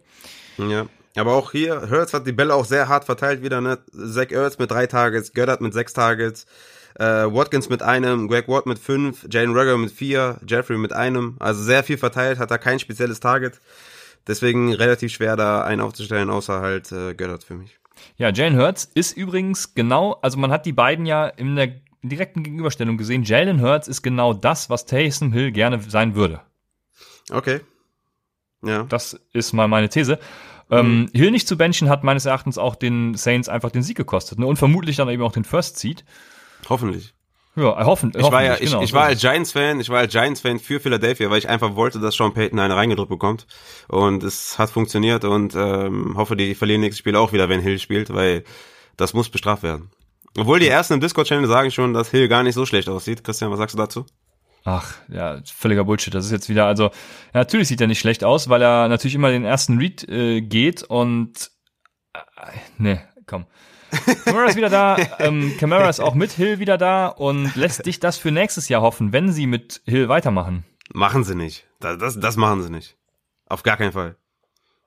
Ja, 0.59 0.87
aber 1.19 1.35
auch 1.35 1.53
hier, 1.53 1.91
Hurts 1.91 2.15
hat 2.15 2.27
die 2.27 2.33
Bälle 2.33 2.55
auch 2.55 2.65
sehr 2.65 2.89
hart 2.89 3.05
verteilt 3.05 3.43
wieder, 3.43 3.61
ne? 3.61 3.79
Zach 3.93 4.31
Ertz 4.31 4.59
mit 4.59 4.71
drei 4.71 4.87
Targets, 4.87 5.33
Goddard 5.33 5.61
mit 5.61 5.73
sechs 5.73 5.93
Targets, 5.93 6.47
äh, 6.97 7.05
Watkins 7.05 7.69
mit 7.69 7.83
einem, 7.83 8.29
Greg 8.29 8.49
Watt 8.49 8.67
mit 8.67 8.79
fünf, 8.79 9.27
Jane 9.31 9.49
Rugger 9.49 9.79
mit 9.79 9.91
vier, 9.91 10.39
Jeffrey 10.47 10.79
mit 10.79 10.93
einem. 10.93 11.37
Also 11.39 11.63
sehr 11.63 11.85
viel 11.85 11.99
verteilt, 11.99 12.39
hat 12.39 12.51
da 12.51 12.59
kein 12.59 12.79
spezielles 12.79 13.21
Target. 13.21 13.61
Deswegen 14.27 14.75
relativ 14.75 15.13
schwer 15.13 15.37
da 15.37 15.63
einen 15.63 15.81
aufzustellen, 15.81 16.29
außer 16.29 16.61
halt 16.61 16.93
äh, 16.93 17.15
Goddard 17.15 17.45
für 17.45 17.55
mich. 17.55 17.79
Ja, 18.17 18.31
Jalen 18.31 18.59
Hurts 18.59 18.91
ist 18.95 19.17
übrigens 19.17 19.75
genau, 19.75 20.19
also 20.23 20.39
man 20.39 20.51
hat 20.51 20.67
die 20.67 20.73
beiden 20.73 21.07
ja 21.07 21.27
in 21.27 21.57
der 21.57 21.73
direkten 22.03 22.43
Gegenüberstellung 22.43 22.97
gesehen. 22.97 23.25
Jalen 23.25 23.61
Hurts 23.61 23.89
ist 23.89 24.03
genau 24.03 24.35
das, 24.35 24.71
was 24.71 24.87
Taysom 24.87 25.33
Hill 25.33 25.53
gerne 25.53 25.81
sein 25.81 26.15
würde. 26.15 26.41
Okay. 27.31 27.61
Ja. 28.63 28.85
Das 28.85 29.19
ist 29.33 29.53
mal 29.53 29.69
meine 29.69 29.89
These. 29.89 30.19
Ähm, 30.71 31.01
mhm. 31.01 31.11
Hill 31.13 31.31
nicht 31.31 31.49
zu 31.49 31.57
benchen 31.57 31.89
hat 31.89 32.05
meines 32.05 32.27
Erachtens 32.27 32.59
auch 32.59 32.77
den 32.77 33.15
Saints 33.15 33.49
einfach 33.49 33.71
den 33.71 33.83
Sieg 33.83 33.97
gekostet 33.97 34.39
ne? 34.39 34.47
und 34.47 34.57
vermutlich 34.57 34.97
dann 34.97 35.09
eben 35.09 35.23
auch 35.23 35.33
den 35.33 35.45
First 35.45 35.79
Seed. 35.79 36.05
Hoffentlich. 36.69 37.15
Ja, 37.57 37.85
hoffen, 37.85 38.13
ich 38.17 38.23
war 38.31 38.45
ja, 38.45 38.55
ich, 38.55 38.71
genau, 38.71 38.83
ich 38.83 38.93
war 38.93 39.07
als 39.07 39.21
Giants-Fan, 39.21 39.81
ich 39.81 39.89
war 39.89 39.99
als 39.99 40.13
Giants-Fan 40.13 40.61
für 40.61 40.79
Philadelphia, 40.79 41.29
weil 41.29 41.39
ich 41.39 41.49
einfach 41.49 41.75
wollte, 41.75 41.99
dass 41.99 42.15
Sean 42.15 42.33
Payton 42.33 42.61
eine 42.61 42.77
reingedrückt 42.77 43.09
bekommt. 43.09 43.49
Und 43.89 44.23
es 44.23 44.61
hat 44.61 44.71
funktioniert 44.71 45.25
und 45.25 45.57
ähm, 45.57 46.15
hoffe, 46.17 46.37
die 46.37 46.55
verlieren 46.55 46.83
nächstes 46.83 47.01
Spiel 47.01 47.17
auch 47.17 47.33
wieder, 47.33 47.49
wenn 47.49 47.61
Hill 47.61 47.81
spielt, 47.81 48.15
weil 48.15 48.45
das 48.97 49.13
muss 49.13 49.29
bestraft 49.29 49.65
werden. 49.65 49.91
Obwohl 50.37 50.61
die 50.61 50.69
ersten 50.69 50.95
im 50.95 51.01
Discord-Channel 51.01 51.49
sagen 51.49 51.73
schon, 51.73 51.95
dass 51.95 52.11
Hill 52.11 52.29
gar 52.29 52.45
nicht 52.45 52.55
so 52.55 52.65
schlecht 52.65 52.89
aussieht. 52.89 53.25
Christian, 53.25 53.51
was 53.51 53.59
sagst 53.59 53.75
du 53.75 53.79
dazu? 53.79 54.07
Ach, 54.65 54.95
ja, 55.09 55.41
völliger 55.45 55.85
Bullshit. 55.85 56.15
Das 56.15 56.27
ist 56.27 56.33
jetzt 56.33 56.49
wieder, 56.49 56.67
also, 56.67 56.85
ja, 56.85 56.91
natürlich 57.35 57.69
sieht 57.69 57.81
er 57.81 57.87
nicht 57.87 58.01
schlecht 58.01 58.25
aus, 58.25 58.49
weil 58.49 58.63
er 58.63 58.89
natürlich 58.89 59.15
immer 59.15 59.31
den 59.31 59.45
ersten 59.45 59.79
Read 59.79 60.09
äh, 60.09 60.41
geht 60.41 60.83
und 60.83 61.51
äh, 62.15 62.21
ne, 62.77 63.03
komm. 63.27 63.47
Camara 64.25 64.47
ist 64.47 64.57
wieder 64.57 64.69
da, 64.69 64.97
ähm, 65.19 65.55
Camara 65.59 65.89
ist 65.89 66.01
auch 66.01 66.15
mit 66.15 66.33
Hill 66.33 66.59
wieder 66.59 66.77
da 66.77 67.07
und 67.07 67.57
lässt 67.57 67.87
dich 67.87 68.01
das 68.01 68.19
für 68.19 68.31
nächstes 68.31 68.69
Jahr 68.69 68.83
hoffen, 68.83 69.13
wenn 69.13 69.33
sie 69.33 69.47
mit 69.47 69.81
Hill 69.87 70.09
weitermachen. 70.09 70.65
Machen 70.93 71.25
sie 71.25 71.35
nicht. 71.35 71.67
Das, 71.81 71.99
das, 71.99 72.21
das 72.21 72.37
machen 72.37 72.63
sie 72.63 72.71
nicht. 72.71 72.97
Auf 73.47 73.63
gar 73.63 73.77
keinen 73.77 73.93
Fall. 73.93 74.17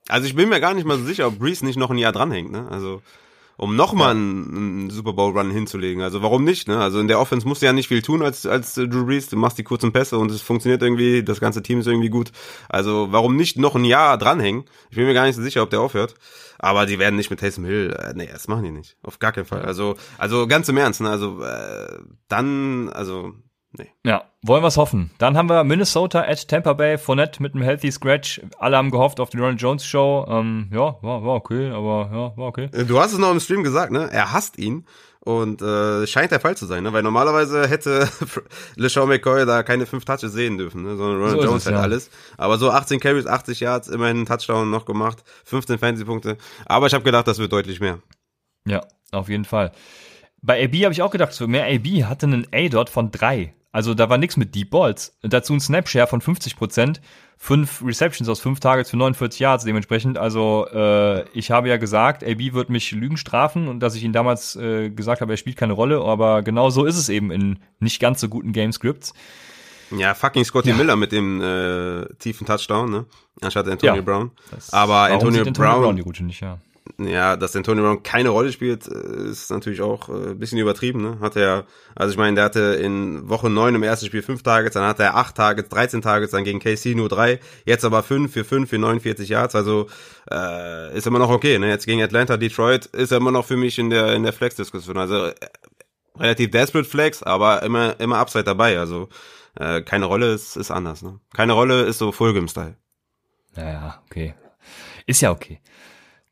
Also 0.07 0.27
ich 0.27 0.35
bin 0.35 0.49
mir 0.49 0.59
gar 0.59 0.73
nicht 0.73 0.85
mal 0.85 0.97
so 0.97 1.05
sicher, 1.05 1.27
ob 1.27 1.39
Breeze 1.39 1.65
nicht 1.65 1.77
noch 1.77 1.89
ein 1.89 1.97
Jahr 1.97 2.11
dranhängt, 2.11 2.51
ne? 2.51 2.67
Also 2.69 3.01
um 3.61 3.75
nochmal 3.75 4.07
ja. 4.07 4.19
einen, 4.19 4.57
einen 4.57 4.89
Super 4.89 5.13
Bowl 5.13 5.37
Run 5.37 5.51
hinzulegen. 5.51 6.01
Also 6.01 6.23
warum 6.23 6.43
nicht? 6.43 6.67
Ne? 6.67 6.79
Also 6.79 6.99
in 6.99 7.07
der 7.07 7.19
Offense 7.19 7.47
musst 7.47 7.61
du 7.61 7.67
ja 7.67 7.73
nicht 7.73 7.89
viel 7.89 8.01
tun 8.01 8.23
als 8.23 8.47
als 8.47 8.73
Drew 8.73 9.05
Brees. 9.05 9.29
Du 9.29 9.37
machst 9.37 9.59
die 9.59 9.63
kurzen 9.63 9.91
Pässe 9.93 10.17
und 10.17 10.31
es 10.31 10.41
funktioniert 10.41 10.81
irgendwie. 10.81 11.23
Das 11.23 11.39
ganze 11.39 11.61
Team 11.61 11.79
ist 11.79 11.85
irgendwie 11.85 12.09
gut. 12.09 12.31
Also 12.69 13.09
warum 13.11 13.35
nicht 13.35 13.59
noch 13.59 13.75
ein 13.75 13.85
Jahr 13.85 14.17
dranhängen? 14.17 14.63
Ich 14.89 14.95
bin 14.95 15.05
mir 15.05 15.13
gar 15.13 15.27
nicht 15.27 15.35
so 15.35 15.43
sicher, 15.43 15.61
ob 15.61 15.69
der 15.69 15.79
aufhört. 15.79 16.15
Aber 16.57 16.87
die 16.87 16.97
werden 16.97 17.17
nicht 17.17 17.29
mit 17.29 17.39
Taysom 17.39 17.63
Hill. 17.65 17.95
Äh, 17.99 18.13
nee, 18.15 18.29
das 18.31 18.47
machen 18.47 18.63
die 18.63 18.71
nicht. 18.71 18.97
Auf 19.03 19.19
gar 19.19 19.31
keinen 19.31 19.45
Fall. 19.45 19.61
Also 19.61 19.95
also 20.17 20.47
ganz 20.47 20.67
im 20.67 20.77
Ernst. 20.77 21.01
Ne? 21.01 21.09
Also 21.11 21.43
äh, 21.43 21.99
dann 22.29 22.89
also 22.89 23.35
Nee. 23.77 23.89
Ja, 24.05 24.25
wollen 24.41 24.63
wir 24.63 24.67
es 24.67 24.75
hoffen. 24.75 25.11
Dann 25.17 25.37
haben 25.37 25.49
wir 25.49 25.63
Minnesota 25.63 26.21
at 26.21 26.47
Tampa 26.47 26.73
Bay, 26.73 26.97
Fournette 26.97 27.41
mit 27.41 27.53
einem 27.53 27.63
Healthy 27.63 27.91
Scratch. 27.91 28.41
Alle 28.59 28.75
haben 28.75 28.91
gehofft 28.91 29.19
auf 29.21 29.29
die 29.29 29.37
Ronald 29.37 29.61
Jones 29.61 29.85
Show. 29.85 30.25
Ähm, 30.27 30.69
ja, 30.73 30.97
war, 31.01 31.23
war 31.23 31.35
okay, 31.35 31.69
aber 31.71 32.09
ja, 32.11 32.37
war 32.37 32.47
okay. 32.47 32.69
Du 32.87 32.99
hast 32.99 33.13
es 33.13 33.17
noch 33.17 33.31
im 33.31 33.39
Stream 33.39 33.63
gesagt, 33.63 33.91
ne? 33.91 34.09
Er 34.11 34.33
hasst 34.33 34.57
ihn. 34.57 34.85
Und 35.23 35.61
äh, 35.61 36.07
scheint 36.07 36.31
der 36.31 36.39
Fall 36.39 36.57
zu 36.57 36.65
sein, 36.65 36.81
ne? 36.81 36.93
weil 36.93 37.03
normalerweise 37.03 37.67
hätte 37.67 38.09
LeSean 38.75 39.07
McCoy 39.07 39.45
da 39.45 39.61
keine 39.61 39.85
fünf 39.85 40.03
Touches 40.03 40.33
sehen 40.33 40.57
dürfen, 40.57 40.81
ne? 40.81 40.97
sondern 40.97 41.21
Ronald 41.21 41.41
So 41.41 41.45
Jones 41.45 41.61
es, 41.61 41.65
halt 41.67 41.75
ja. 41.75 41.81
alles. 41.83 42.09
Aber 42.37 42.57
so 42.57 42.71
18 42.71 42.99
Carries, 42.99 43.27
80 43.27 43.59
Yards, 43.59 43.87
immerhin 43.87 44.17
einen 44.17 44.25
Touchdown 44.25 44.71
noch 44.71 44.85
gemacht, 44.85 45.23
15 45.45 45.77
Fantasy-Punkte. 45.77 46.37
Aber 46.65 46.87
ich 46.87 46.95
habe 46.95 47.03
gedacht, 47.03 47.27
das 47.27 47.37
wird 47.37 47.53
deutlich 47.53 47.79
mehr. 47.79 47.99
Ja, 48.65 48.81
auf 49.11 49.29
jeden 49.29 49.45
Fall. 49.45 49.73
Bei 50.41 50.63
AB 50.63 50.73
habe 50.85 50.93
ich 50.93 51.03
auch 51.03 51.11
gedacht, 51.11 51.33
so 51.33 51.47
mehr 51.47 51.67
AB 51.67 52.03
hatte 52.05 52.25
einen 52.25 52.47
A-Dot 52.51 52.89
von 52.89 53.11
drei. 53.11 53.53
Also 53.73 53.93
da 53.93 54.09
war 54.09 54.17
nichts 54.17 54.35
mit 54.37 54.53
Deep 54.53 54.69
Balls. 54.69 55.17
Dazu 55.21 55.53
ein 55.53 55.61
Snapshare 55.61 56.05
von 56.07 56.19
50 56.19 56.57
Prozent, 56.57 56.99
fünf 57.37 57.81
Receptions 57.85 58.27
aus 58.27 58.41
fünf 58.41 58.59
Targets 58.59 58.89
für 58.89 58.97
49 58.97 59.39
Yards 59.39 59.63
dementsprechend. 59.63 60.17
Also 60.17 60.67
äh, 60.73 61.23
ich 61.33 61.51
habe 61.51 61.69
ja 61.69 61.77
gesagt, 61.77 62.23
AB 62.23 62.51
wird 62.53 62.69
mich 62.69 62.91
Lügen 62.91 63.15
strafen 63.15 63.67
und 63.69 63.79
dass 63.79 63.95
ich 63.95 64.03
ihn 64.03 64.11
damals 64.13 64.57
äh, 64.57 64.89
gesagt 64.89 65.21
habe, 65.21 65.33
er 65.33 65.37
spielt 65.37 65.55
keine 65.55 65.73
Rolle. 65.73 66.01
Aber 66.01 66.41
genau 66.41 66.69
so 66.69 66.83
ist 66.85 66.97
es 66.97 67.07
eben 67.07 67.31
in 67.31 67.59
nicht 67.79 68.01
ganz 68.01 68.19
so 68.19 68.27
guten 68.27 68.51
Game-Scripts. 68.51 69.13
Ja, 69.97 70.13
fucking 70.13 70.43
Scotty 70.45 70.73
Miller 70.73 70.95
mit 70.95 71.11
dem 71.11 71.41
äh, 71.41 72.05
tiefen 72.19 72.45
Touchdown, 72.47 72.89
ne? 72.91 73.05
Anstatt 73.41 73.67
Antonio 73.67 73.95
Ja. 73.95 74.01
Brown. 74.01 74.31
Das- 74.51 74.71
Aber 74.73 74.95
Antonio 75.03 75.41
Antonio 75.41 75.51
Brown, 75.53 75.81
Brown 75.81 75.95
die 75.95 76.01
Route 76.01 76.23
nicht, 76.23 76.41
ja. 76.41 76.59
Ja, 76.99 77.35
dass 77.35 77.55
Antonio 77.55 77.83
Brown 77.83 78.03
keine 78.03 78.29
Rolle 78.29 78.51
spielt, 78.51 78.87
äh, 78.87 79.29
ist 79.29 79.51
natürlich 79.51 79.81
auch 79.81 80.09
äh, 80.09 80.31
ein 80.31 80.39
bisschen 80.39 80.57
übertrieben. 80.57 81.01
Ne? 81.01 81.17
Hat 81.19 81.35
er, 81.35 81.65
also 81.95 82.11
ich 82.11 82.17
meine, 82.17 82.35
der 82.35 82.45
hatte 82.45 82.59
in 82.59 83.29
Woche 83.29 83.49
9 83.49 83.75
im 83.75 83.83
ersten 83.83 84.05
Spiel 84.05 84.21
5 84.21 84.43
Targets, 84.43 84.73
dann 84.73 84.87
hatte 84.87 85.03
er 85.03 85.15
8 85.15 85.35
Targets, 85.35 85.69
13 85.69 86.01
Targets, 86.01 86.31
dann 86.31 86.43
gegen 86.43 86.59
KC 86.59 86.95
nur 86.95 87.09
3, 87.09 87.39
jetzt 87.65 87.85
aber 87.85 88.03
5 88.03 88.31
für 88.31 88.43
5 88.43 88.69
für 88.69 88.77
49 88.77 89.29
Yards, 89.29 89.55
also 89.55 89.87
äh, 90.29 90.95
ist 90.95 91.07
immer 91.07 91.19
noch 91.19 91.29
okay. 91.29 91.59
Ne? 91.59 91.69
Jetzt 91.69 91.85
gegen 91.85 92.01
Atlanta, 92.01 92.37
Detroit 92.37 92.87
ist 92.87 93.11
er 93.11 93.17
immer 93.17 93.31
noch 93.31 93.45
für 93.45 93.57
mich 93.57 93.77
in 93.79 93.89
der 93.89 94.13
in 94.13 94.23
der 94.23 94.33
Flex-Diskussion. 94.33 94.97
Also 94.97 95.25
äh, 95.25 95.35
relativ 96.17 96.51
desperate 96.51 96.87
Flex, 96.87 97.23
aber 97.23 97.63
immer 97.63 97.99
immer 97.99 98.17
Upside 98.17 98.43
dabei. 98.43 98.79
Also 98.79 99.09
äh, 99.55 99.81
keine 99.81 100.05
Rolle 100.05 100.33
ist, 100.33 100.55
ist 100.55 100.71
anders. 100.71 101.01
Ne? 101.01 101.19
Keine 101.33 101.53
Rolle 101.53 101.83
ist 101.83 101.97
so 101.97 102.11
Fulgham-Style. 102.11 102.75
Naja, 103.55 104.01
okay. 104.05 104.33
Ist 105.05 105.21
ja 105.21 105.31
okay. 105.31 105.59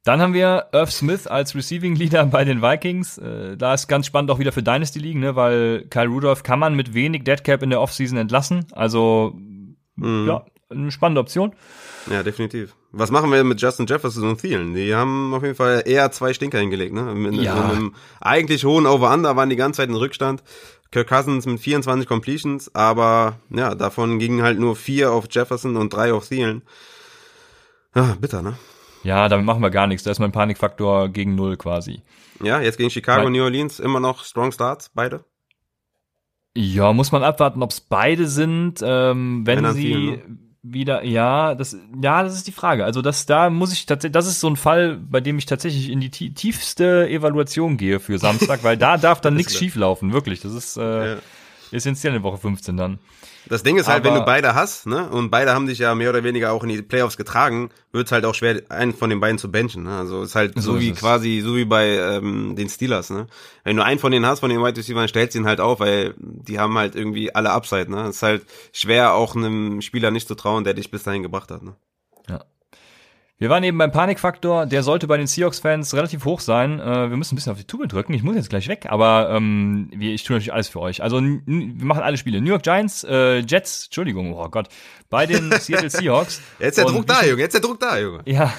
Dann 0.05 0.21
haben 0.21 0.33
wir 0.33 0.67
Irv 0.71 0.91
Smith 0.91 1.27
als 1.27 1.55
Receiving 1.55 1.95
Leader 1.95 2.25
bei 2.25 2.43
den 2.45 2.61
Vikings. 2.61 3.17
Äh, 3.17 3.57
da 3.57 3.73
ist 3.73 3.87
ganz 3.87 4.05
spannend 4.05 4.31
auch 4.31 4.39
wieder 4.39 4.51
für 4.51 4.63
Dynasty 4.63 4.99
liegen, 4.99 5.19
ne? 5.19 5.35
weil 5.35 5.85
Kyle 5.89 6.07
Rudolph 6.07 6.43
kann 6.43 6.59
man 6.59 6.75
mit 6.75 6.93
wenig 6.93 7.23
Deadcap 7.25 7.61
in 7.63 7.69
der 7.69 7.81
Offseason 7.81 8.17
entlassen. 8.17 8.65
Also 8.71 9.35
ja, 10.01 10.45
eine 10.69 10.91
spannende 10.91 11.19
Option. 11.19 11.53
Ja, 12.09 12.23
definitiv. 12.23 12.73
Was 12.91 13.11
machen 13.11 13.31
wir 13.31 13.43
mit 13.43 13.61
Justin 13.61 13.85
Jefferson 13.85 14.29
und 14.29 14.39
Thielen? 14.39 14.73
Die 14.73 14.95
haben 14.95 15.33
auf 15.33 15.43
jeden 15.43 15.55
Fall 15.55 15.83
eher 15.85 16.09
zwei 16.11 16.33
Stinker 16.33 16.59
hingelegt, 16.59 16.93
ne? 16.93 17.13
Mit 17.13 17.33
Ja. 17.35 17.57
so 17.57 17.61
einem 17.63 17.95
eigentlich 18.21 18.63
hohen 18.63 18.85
Over-Under 18.85 19.35
waren 19.35 19.49
die 19.49 19.57
ganze 19.57 19.77
Zeit 19.81 19.89
in 19.89 19.95
Rückstand. 19.95 20.41
Kirk 20.91 21.07
Cousins 21.09 21.45
mit 21.45 21.59
24 21.59 22.07
Completions, 22.07 22.73
aber 22.73 23.39
ja, 23.49 23.75
davon 23.75 24.17
gingen 24.19 24.41
halt 24.41 24.57
nur 24.57 24.75
vier 24.77 25.11
auf 25.11 25.25
Jefferson 25.29 25.75
und 25.75 25.93
drei 25.93 26.13
auf 26.13 26.29
Thielen. 26.29 26.63
Ah, 27.93 28.15
bitter, 28.19 28.41
ne? 28.41 28.57
Ja, 29.03 29.29
damit 29.29 29.45
machen 29.45 29.61
wir 29.61 29.69
gar 29.69 29.87
nichts. 29.87 30.03
Da 30.03 30.11
ist 30.11 30.19
mein 30.19 30.31
Panikfaktor 30.31 31.09
gegen 31.09 31.35
null 31.35 31.55
quasi. 31.57 32.01
Ja, 32.43 32.61
jetzt 32.61 32.77
gegen 32.77 32.89
Chicago, 32.89 33.25
Weil- 33.25 33.31
New 33.31 33.43
Orleans, 33.43 33.79
immer 33.79 33.99
noch 33.99 34.23
Strong 34.23 34.51
Starts, 34.51 34.89
beide. 34.93 35.23
Ja, 36.55 36.91
muss 36.93 37.11
man 37.11 37.23
abwarten, 37.23 37.63
ob 37.63 37.71
es 37.71 37.79
beide 37.79 38.27
sind. 38.27 38.79
Ähm, 38.83 39.45
wenn 39.45 39.63
Wenn 39.63 39.73
sie 39.73 39.81
viel, 39.81 40.11
ne? 40.17 40.21
wieder, 40.61 41.03
ja, 41.05 41.55
das, 41.55 41.77
ja, 42.01 42.23
das 42.23 42.33
ist 42.35 42.47
die 42.47 42.51
Frage. 42.51 42.83
Also 42.83 43.01
das, 43.01 43.25
da 43.25 43.49
muss 43.49 43.71
ich 43.71 43.85
tatsächlich, 43.85 44.13
das 44.13 44.27
ist 44.27 44.39
so 44.41 44.49
ein 44.49 44.57
Fall, 44.57 44.97
bei 44.97 45.21
dem 45.21 45.37
ich 45.37 45.45
tatsächlich 45.45 45.89
in 45.89 46.01
die 46.01 46.09
tie- 46.09 46.33
tiefste 46.33 47.07
Evaluation 47.07 47.77
gehe 47.77 47.99
für 47.99 48.17
Samstag, 48.17 48.63
weil 48.63 48.75
da 48.77 48.97
darf 48.97 49.21
dann 49.21 49.35
nichts 49.35 49.57
schieflaufen, 49.57 50.11
wirklich. 50.11 50.41
Das 50.41 50.53
ist 50.53 50.75
äh, 50.77 51.13
Ja. 51.13 51.17
essentiell 51.71 52.15
in 52.15 52.23
Woche 52.23 52.37
15 52.39 52.75
dann. 52.75 52.99
Das 53.47 53.63
Ding 53.63 53.77
ist 53.77 53.87
halt, 53.87 54.03
wenn 54.03 54.11
Aber- 54.11 54.19
du 54.21 54.25
beide 54.25 54.53
hast, 54.55 54.85
ne, 54.85 55.09
und 55.09 55.29
beide 55.31 55.53
haben 55.53 55.65
dich 55.67 55.79
ja 55.79 55.95
mehr 55.95 56.09
oder 56.09 56.23
weniger 56.23 56.51
auch 56.51 56.63
in 56.63 56.69
die 56.69 56.81
Playoffs 56.81 57.17
getragen, 57.17 57.69
wird's 57.91 58.11
halt 58.11 58.25
auch 58.25 58.35
schwer, 58.35 58.61
einen 58.69 58.93
von 58.93 59.09
den 59.09 59.19
beiden 59.19 59.37
zu 59.37 59.49
benchen. 59.51 59.83
Ne? 59.83 59.97
Also 59.97 60.21
ist 60.23 60.35
halt 60.35 60.53
so, 60.55 60.73
So 60.73 60.79
wie 60.79 60.91
quasi, 60.91 61.41
so 61.43 61.55
wie 61.55 61.65
bei 61.65 61.87
ähm, 61.97 62.55
den 62.55 62.69
Steelers, 62.69 63.09
ne? 63.09 63.27
Wenn 63.63 63.75
du 63.77 63.83
einen 63.83 63.99
von 63.99 64.11
denen 64.11 64.25
hast, 64.25 64.41
von 64.41 64.49
den 64.49 64.61
Wide 64.63 64.77
Receivers, 64.77 65.09
stellst 65.09 65.35
ihn 65.35 65.45
halt 65.47 65.59
auf, 65.61 65.79
weil 65.79 66.13
die 66.17 66.59
haben 66.59 66.77
halt 66.77 66.95
irgendwie 66.95 67.33
alle 67.33 67.51
Upside, 67.51 67.89
ne? 67.89 68.09
ist 68.09 68.21
halt 68.23 68.45
schwer, 68.73 69.13
auch 69.13 69.35
einem 69.35 69.81
Spieler 69.81 70.11
nicht 70.11 70.27
zu 70.27 70.35
trauen, 70.35 70.63
der 70.63 70.73
dich 70.73 70.91
bis 70.91 71.03
dahin 71.03 71.23
gebracht 71.23 71.49
hat, 71.51 71.63
ne? 71.63 71.75
Ja. 72.27 72.43
Wir 73.41 73.49
waren 73.49 73.63
eben 73.63 73.77
beim 73.77 73.93
Panikfaktor, 73.93 74.65
der 74.65 74.83
sollte 74.83 75.07
bei 75.07 75.15
den 75.15 75.25
Seahawks-Fans 75.25 75.93
relativ 75.93 76.25
hoch 76.25 76.41
sein. 76.41 76.81
Äh, 76.81 77.09
wir 77.09 77.15
müssen 77.15 77.33
ein 77.33 77.37
bisschen 77.37 77.53
auf 77.53 77.57
die 77.57 77.63
Tube 77.63 77.87
drücken. 77.87 78.13
Ich 78.13 78.21
muss 78.21 78.35
jetzt 78.35 78.49
gleich 78.49 78.67
weg, 78.67 78.87
aber 78.89 79.29
ähm, 79.33 79.89
ich 79.97 80.25
tue 80.25 80.35
natürlich 80.35 80.51
alles 80.51 80.67
für 80.67 80.81
euch. 80.81 81.01
Also 81.01 81.21
wir 81.21 81.85
machen 81.85 82.03
alle 82.03 82.17
Spiele. 82.17 82.41
New 82.41 82.49
York 82.49 82.63
Giants, 82.63 83.05
äh, 83.05 83.37
Jets, 83.37 83.85
Entschuldigung, 83.85 84.33
oh 84.33 84.49
Gott, 84.49 84.67
bei 85.09 85.25
den 85.25 85.51
Seattle 85.59 85.89
Seahawks. 85.89 86.41
Jetzt 86.59 86.67
ist 86.67 86.77
der 86.79 86.87
Und 86.87 86.95
Druck 86.95 87.07
da, 87.07 87.23
Junge, 87.23 87.41
jetzt 87.41 87.55
ist 87.55 87.63
der 87.63 87.69
Druck 87.69 87.79
da, 87.79 87.97
Junge. 87.97 88.19
Ja, 88.25 88.53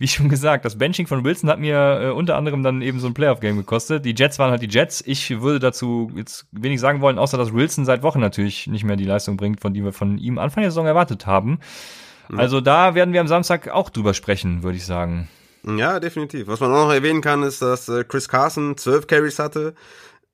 wie 0.00 0.08
schon 0.08 0.28
gesagt, 0.28 0.64
das 0.64 0.76
Benching 0.78 1.06
von 1.06 1.22
Wilson 1.22 1.48
hat 1.48 1.60
mir 1.60 2.00
äh, 2.02 2.10
unter 2.10 2.34
anderem 2.34 2.64
dann 2.64 2.82
eben 2.82 2.98
so 2.98 3.06
ein 3.06 3.14
Playoff-Game 3.14 3.56
gekostet. 3.56 4.04
Die 4.04 4.16
Jets 4.16 4.40
waren 4.40 4.50
halt 4.50 4.62
die 4.62 4.68
Jets. 4.68 5.00
Ich 5.06 5.42
würde 5.42 5.60
dazu 5.60 6.10
jetzt 6.16 6.46
wenig 6.50 6.80
sagen 6.80 7.00
wollen, 7.02 7.20
außer 7.20 7.38
dass 7.38 7.54
Wilson 7.54 7.84
seit 7.84 8.02
Wochen 8.02 8.18
natürlich 8.18 8.66
nicht 8.66 8.82
mehr 8.82 8.96
die 8.96 9.04
Leistung 9.04 9.36
bringt, 9.36 9.60
von 9.60 9.74
die 9.74 9.84
wir 9.84 9.92
von 9.92 10.18
ihm 10.18 10.38
Anfang 10.38 10.62
der 10.62 10.72
Saison 10.72 10.88
erwartet 10.88 11.24
haben. 11.26 11.60
Also 12.32 12.60
da 12.60 12.94
werden 12.94 13.12
wir 13.12 13.20
am 13.20 13.28
Samstag 13.28 13.68
auch 13.68 13.90
drüber 13.90 14.14
sprechen, 14.14 14.62
würde 14.62 14.76
ich 14.76 14.86
sagen. 14.86 15.28
Ja, 15.66 15.98
definitiv. 16.00 16.46
Was 16.46 16.60
man 16.60 16.70
auch 16.72 16.86
noch 16.86 16.92
erwähnen 16.92 17.22
kann, 17.22 17.42
ist, 17.42 17.62
dass 17.62 17.88
äh, 17.88 18.04
Chris 18.04 18.28
Carson 18.28 18.76
12 18.76 19.06
Carries 19.06 19.38
hatte, 19.38 19.74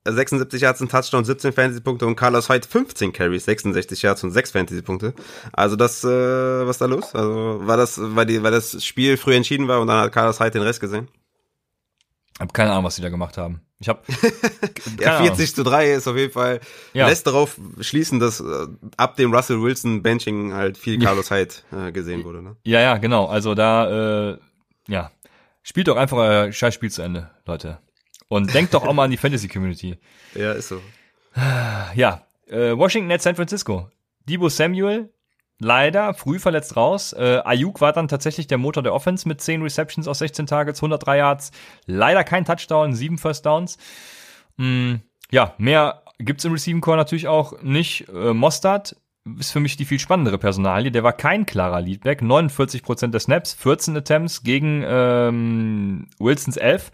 äh, 0.04 0.12
76 0.12 0.62
Yards, 0.62 0.80
ein 0.80 0.88
Touchdown, 0.88 1.24
17 1.24 1.52
Fantasy-Punkte 1.52 2.06
und 2.06 2.16
Carlos 2.16 2.48
Hyde 2.48 2.66
15 2.66 3.12
Carries, 3.12 3.44
66 3.44 4.02
Yards 4.02 4.24
und 4.24 4.32
6 4.32 4.50
Fantasy-Punkte. 4.50 5.14
Also 5.52 5.76
das, 5.76 6.02
äh, 6.02 6.08
was 6.08 6.78
da 6.78 6.86
los? 6.86 7.14
Also 7.14 7.60
war 7.62 7.76
das, 7.76 8.00
weil 8.00 8.26
die, 8.26 8.42
weil 8.42 8.52
das 8.52 8.84
Spiel 8.84 9.16
früh 9.16 9.34
entschieden 9.34 9.68
war 9.68 9.80
und 9.80 9.86
dann 9.86 10.00
hat 10.00 10.12
Carlos 10.12 10.40
Hyde 10.40 10.52
den 10.52 10.62
Rest 10.62 10.80
gesehen? 10.80 11.08
Hab 12.38 12.52
keine 12.54 12.72
Ahnung, 12.72 12.84
was 12.84 12.96
die 12.96 13.02
da 13.02 13.10
gemacht 13.10 13.38
haben. 13.38 13.60
Ich 13.80 13.88
habe 13.88 14.00
Ja, 15.00 15.22
40 15.22 15.54
zu 15.54 15.62
3 15.64 15.92
ist 15.92 16.06
auf 16.06 16.16
jeden 16.16 16.32
Fall, 16.32 16.60
Ja. 16.92 17.06
lässt 17.08 17.26
darauf 17.26 17.58
schließen, 17.80 18.20
dass 18.20 18.40
äh, 18.40 18.66
ab 18.98 19.16
dem 19.16 19.32
Russell 19.34 19.62
Wilson 19.62 20.02
Benching 20.02 20.52
halt 20.52 20.76
viel 20.76 20.98
Carlos 20.98 21.30
Hyde 21.30 21.54
äh, 21.72 21.90
gesehen 21.90 22.24
wurde. 22.24 22.42
Ne? 22.42 22.56
Ja, 22.64 22.80
ja, 22.80 22.98
genau. 22.98 23.26
Also 23.26 23.54
da, 23.54 24.32
äh, 24.32 24.38
ja, 24.86 25.10
spielt 25.62 25.88
doch 25.88 25.96
einfach 25.96 26.18
euer 26.18 26.52
Scheißspiel 26.52 26.90
zu 26.90 27.00
Ende, 27.02 27.30
Leute. 27.46 27.78
Und 28.28 28.52
denkt 28.54 28.74
doch 28.74 28.84
auch 28.86 28.92
mal 28.92 29.04
an 29.04 29.10
die 29.10 29.16
Fantasy-Community. 29.18 29.98
Ja, 30.34 30.52
ist 30.52 30.68
so. 30.68 30.80
Ja, 31.94 32.26
äh, 32.48 32.76
Washington 32.76 33.10
at 33.12 33.22
San 33.22 33.34
Francisco. 33.36 33.88
Debo 34.28 34.48
Samuel, 34.50 35.10
leider 35.60 36.14
früh 36.14 36.40
verletzt 36.40 36.76
raus. 36.76 37.12
Äh, 37.12 37.40
Ayuk 37.44 37.80
war 37.80 37.92
dann 37.92 38.08
tatsächlich 38.08 38.48
der 38.48 38.58
Motor 38.58 38.82
der 38.82 38.94
Offense 38.94 39.28
mit 39.28 39.40
10 39.40 39.62
Receptions 39.62 40.08
aus 40.08 40.18
16 40.18 40.46
Targets, 40.46 40.80
103 40.80 41.18
Yards. 41.18 41.52
Leider 41.86 42.24
kein 42.24 42.44
Touchdown, 42.44 42.94
7 42.94 43.18
First 43.18 43.46
Downs. 43.46 43.78
Mm, 44.56 44.96
ja, 45.30 45.54
mehr 45.58 46.02
gibt's 46.18 46.44
im 46.44 46.52
Receiving 46.52 46.80
Core 46.80 46.96
natürlich 46.96 47.28
auch 47.28 47.62
nicht. 47.62 48.08
Äh, 48.08 48.34
Mostard 48.34 48.96
ist 49.38 49.52
für 49.52 49.60
mich 49.60 49.76
die 49.76 49.84
viel 49.84 49.98
spannendere 49.98 50.38
Personalie. 50.38 50.90
Der 50.90 51.04
war 51.04 51.12
kein 51.12 51.46
klarer 51.46 51.80
Leadback. 51.80 52.22
49% 52.22 53.08
der 53.08 53.20
Snaps, 53.20 53.52
14 53.54 53.96
Attempts 53.96 54.42
gegen 54.42 54.82
ähm, 54.86 56.08
Wilsons 56.18 56.56
11. 56.56 56.90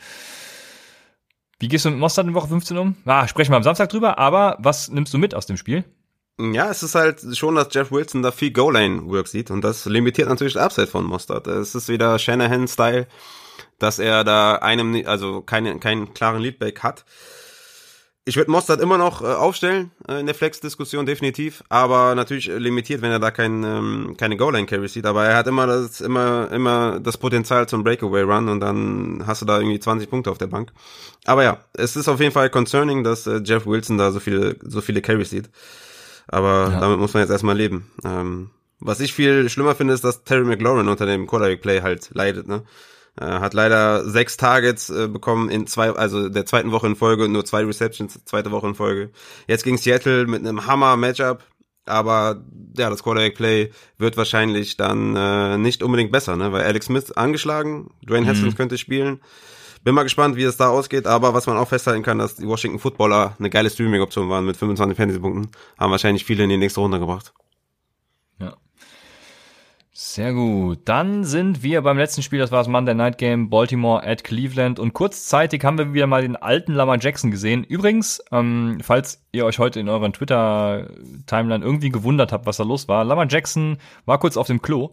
Wie 1.59 1.69
gehst 1.69 1.85
du 1.85 1.91
mit 1.91 1.99
Mostard 1.99 2.27
in 2.27 2.35
Woche 2.35 2.49
15 2.49 2.77
um? 2.77 2.97
Ah, 3.07 3.27
sprechen 3.29 3.53
wir 3.53 3.57
am 3.57 3.62
Samstag 3.62 3.89
drüber, 3.89 4.19
aber 4.19 4.57
was 4.59 4.91
nimmst 4.91 5.14
du 5.14 5.19
mit 5.19 5.35
aus 5.35 5.47
dem 5.47 5.57
Spiel? 5.57 5.85
Ja, 6.39 6.70
es 6.70 6.82
ist 6.82 6.95
halt 6.95 7.22
schon, 7.34 7.55
dass 7.55 7.68
Jeff 7.72 7.91
Wilson 7.91 8.22
da 8.22 8.30
viel 8.30 8.51
Goal-Line-Work 8.51 9.26
sieht 9.26 9.51
und 9.51 9.62
das 9.62 9.87
limitiert 9.87 10.28
natürlich 10.28 10.53
das 10.53 10.62
Upside 10.62 10.87
von 10.87 11.05
Mostert. 11.05 11.47
Es 11.47 11.74
ist 11.74 11.89
wieder 11.89 12.18
Shanahan-Style, 12.18 13.07
dass 13.78 13.99
er 13.99 14.22
da 14.22 14.57
einem, 14.57 15.03
also 15.07 15.41
keine, 15.41 15.78
keinen 15.78 16.12
klaren 16.12 16.43
Leadback 16.43 16.82
hat. 16.82 17.07
Ich 18.28 18.37
würde 18.37 18.51
Mostert 18.51 18.82
immer 18.82 18.99
noch 18.99 19.22
äh, 19.22 19.26
aufstellen 19.26 19.93
äh, 20.09 20.20
in 20.20 20.26
der 20.26 20.34
Flex-Diskussion 20.34 21.07
definitiv, 21.07 21.62
aber 21.70 22.14
natürlich 22.14 22.51
äh, 22.51 22.59
limitiert, 22.59 23.01
wenn 23.01 23.12
er 23.12 23.20
da 23.20 23.30
kein, 23.30 23.62
ähm, 23.64 24.16
keine 24.18 24.37
Goal-Line-Carry 24.37 24.89
sieht. 24.89 25.07
Aber 25.07 25.24
er 25.24 25.37
hat 25.37 25.47
immer 25.47 25.66
das, 25.66 26.03
immer, 26.03 26.51
immer 26.51 27.01
das 27.01 27.16
Potenzial 27.16 27.66
zum 27.66 27.82
Breakaway-Run 27.82 28.51
und 28.51 28.61
dann 28.61 29.22
hast 29.26 29.41
du 29.41 29.47
da 29.47 29.59
irgendwie 29.59 29.78
20 29.78 30.11
Punkte 30.11 30.30
auf 30.30 30.39
der 30.39 30.49
Bank. 30.49 30.72
Aber 31.24 31.45
ja, 31.45 31.61
es 31.72 31.97
ist 31.97 32.09
auf 32.09 32.20
jeden 32.20 32.32
Fall 32.32 32.51
concerning, 32.51 33.05
dass 33.05 33.30
Jeff 33.45 33.64
Wilson 33.64 33.97
da 33.97 34.11
so 34.11 34.20
viele, 34.20 34.57
so 34.61 34.82
viele 34.82 35.01
Carries 35.01 35.30
sieht. 35.30 35.49
Aber 36.29 36.70
Ja. 36.72 36.81
damit 36.81 36.99
muss 36.99 37.14
man 37.14 37.22
jetzt 37.22 37.31
erstmal 37.31 37.57
leben. 37.57 37.91
Ähm, 38.05 38.51
was 38.81 39.01
ich 39.01 39.14
viel 39.14 39.49
schlimmer 39.49 39.74
finde, 39.74 39.95
ist, 39.95 40.05
dass 40.05 40.24
Terry 40.24 40.45
McLaurin 40.45 40.89
unter 40.89 41.07
dem 41.07 41.27
Quarterback 41.27 41.62
Play 41.62 41.81
halt 41.81 42.11
leidet, 42.12 42.47
ne? 42.47 42.64
Äh, 43.18 43.24
hat 43.24 43.55
leider 43.55 44.05
sechs 44.05 44.37
Targets 44.37 44.91
äh, 44.91 45.09
bekommen 45.09 45.49
in 45.49 45.66
zwei, 45.66 45.91
also 45.91 46.29
der 46.29 46.45
zweiten 46.45 46.70
Woche 46.70 46.87
in 46.87 46.97
Folge, 46.97 47.29
nur 47.29 47.47
zwei 47.47 47.64
Receptions, 47.64 48.22
zweite 48.27 48.51
Woche 48.51 48.66
in 48.66 48.74
Folge. 48.74 49.11
Jetzt 49.47 49.64
gegen 49.64 49.79
Seattle 49.79 50.27
mit 50.27 50.41
einem 50.41 50.66
Hammer-Matchup, 50.66 51.43
aber 51.87 52.45
ja, 52.77 52.91
das 52.91 53.03
Quarterback-Play 53.03 53.70
wird 53.97 54.18
wahrscheinlich 54.18 54.77
dann 54.77 55.16
äh, 55.16 55.57
nicht 55.57 55.83
unbedingt 55.83 56.12
besser, 56.12 56.37
ne? 56.37 56.53
weil 56.53 56.64
Alex 56.64 56.87
Smith 56.87 57.12
angeschlagen, 57.12 57.89
Dwayne 58.07 58.27
Haskins 58.27 58.53
mhm. 58.53 58.57
könnte 58.59 58.77
spielen. 58.77 59.20
Bin 59.87 59.95
mal 59.95 60.03
gespannt, 60.03 60.34
wie 60.34 60.43
es 60.43 60.57
da 60.57 60.68
ausgeht, 60.68 61.07
aber 61.07 61.32
was 61.32 61.47
man 61.47 61.57
auch 61.59 61.68
festhalten 61.68 62.03
kann, 62.03 62.18
dass 62.18 62.34
die 62.34 62.49
Washington 62.49 62.80
Footballer 62.80 63.37
eine 63.39 63.51
geile 63.51 63.70
Streaming-Option 63.70 64.28
waren 64.28 64.45
mit 64.45 64.57
25 64.57 64.97
Fantasy-Punkten, 64.97 65.53
haben 65.78 65.93
wahrscheinlich 65.93 66.24
viele 66.24 66.43
in 66.43 66.51
die 66.51 66.57
nächste 66.57 66.80
Runde 66.80 66.99
gebracht. 66.99 67.32
Sehr 69.99 70.34
gut. 70.34 70.80
Dann 70.87 71.24
sind 71.24 71.62
wir 71.62 71.82
beim 71.82 71.97
letzten 71.97 72.22
Spiel, 72.22 72.41
das 72.41 72.51
war 72.51 72.59
das 72.59 72.68
Monday 72.68 72.95
Night 72.95 73.16
Game, 73.16 73.49
Baltimore 73.49 74.07
at 74.07 74.24
Cleveland. 74.24 74.78
Und 74.78 74.93
kurzzeitig 74.93 75.64
haben 75.64 75.78
wir 75.78 75.95
wieder 75.95 76.07
mal 76.07 76.20
den 76.20 76.37
alten 76.37 76.74
Lamar 76.74 76.99
Jackson 77.01 77.30
gesehen. 77.30 77.64
Übrigens, 77.64 78.22
ähm, 78.30 78.78
falls 78.82 79.24
ihr 79.32 79.47
euch 79.47 79.59
heute 79.59 79.78
in 79.78 79.89
euren 79.89 80.12
Twitter-Timeline 80.12 81.64
irgendwie 81.64 81.91
gewundert 81.91 82.32
habt, 82.32 82.45
was 82.45 82.57
da 82.57 82.64
los 82.64 82.89
war, 82.89 83.05
Lamar 83.05 83.26
Jackson 83.28 83.78
war 84.05 84.18
kurz 84.18 84.37
auf 84.37 84.49
dem 84.49 84.61
Klo. 84.61 84.91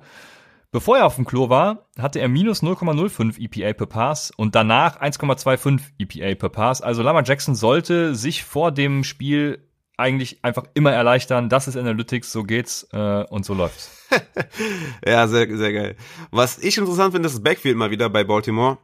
Bevor 0.73 0.97
er 0.97 1.05
auf 1.05 1.17
dem 1.17 1.25
Klo 1.25 1.49
war, 1.49 1.87
hatte 1.99 2.19
er 2.19 2.27
minus 2.27 2.63
0,05 2.63 3.39
EPA 3.39 3.73
per 3.73 3.85
Pass 3.85 4.31
und 4.35 4.55
danach 4.55 4.99
1,25 4.99 5.81
EPA 5.99 6.33
per 6.33 6.49
Pass. 6.49 6.81
Also 6.81 7.03
Lamar 7.03 7.23
Jackson 7.23 7.53
sollte 7.53 8.15
sich 8.15 8.43
vor 8.43 8.71
dem 8.71 9.03
Spiel 9.03 9.69
eigentlich 9.97 10.43
einfach 10.43 10.63
immer 10.73 10.91
erleichtern. 10.91 11.47
Das 11.47 11.67
ist 11.67 11.77
Analytics, 11.77 12.31
so 12.31 12.43
geht's 12.43 12.87
äh, 12.91 13.23
und 13.25 13.45
so 13.45 13.53
läuft's. 13.53 13.91
ja, 15.05 15.27
sehr, 15.27 15.55
sehr 15.55 15.73
geil. 15.73 15.95
Was 16.31 16.57
ich 16.57 16.75
interessant 16.75 17.13
finde, 17.13 17.27
ist 17.27 17.35
das 17.35 17.43
Backfield 17.43 17.77
mal 17.77 17.91
wieder 17.91 18.09
bei 18.09 18.23
Baltimore. 18.23 18.79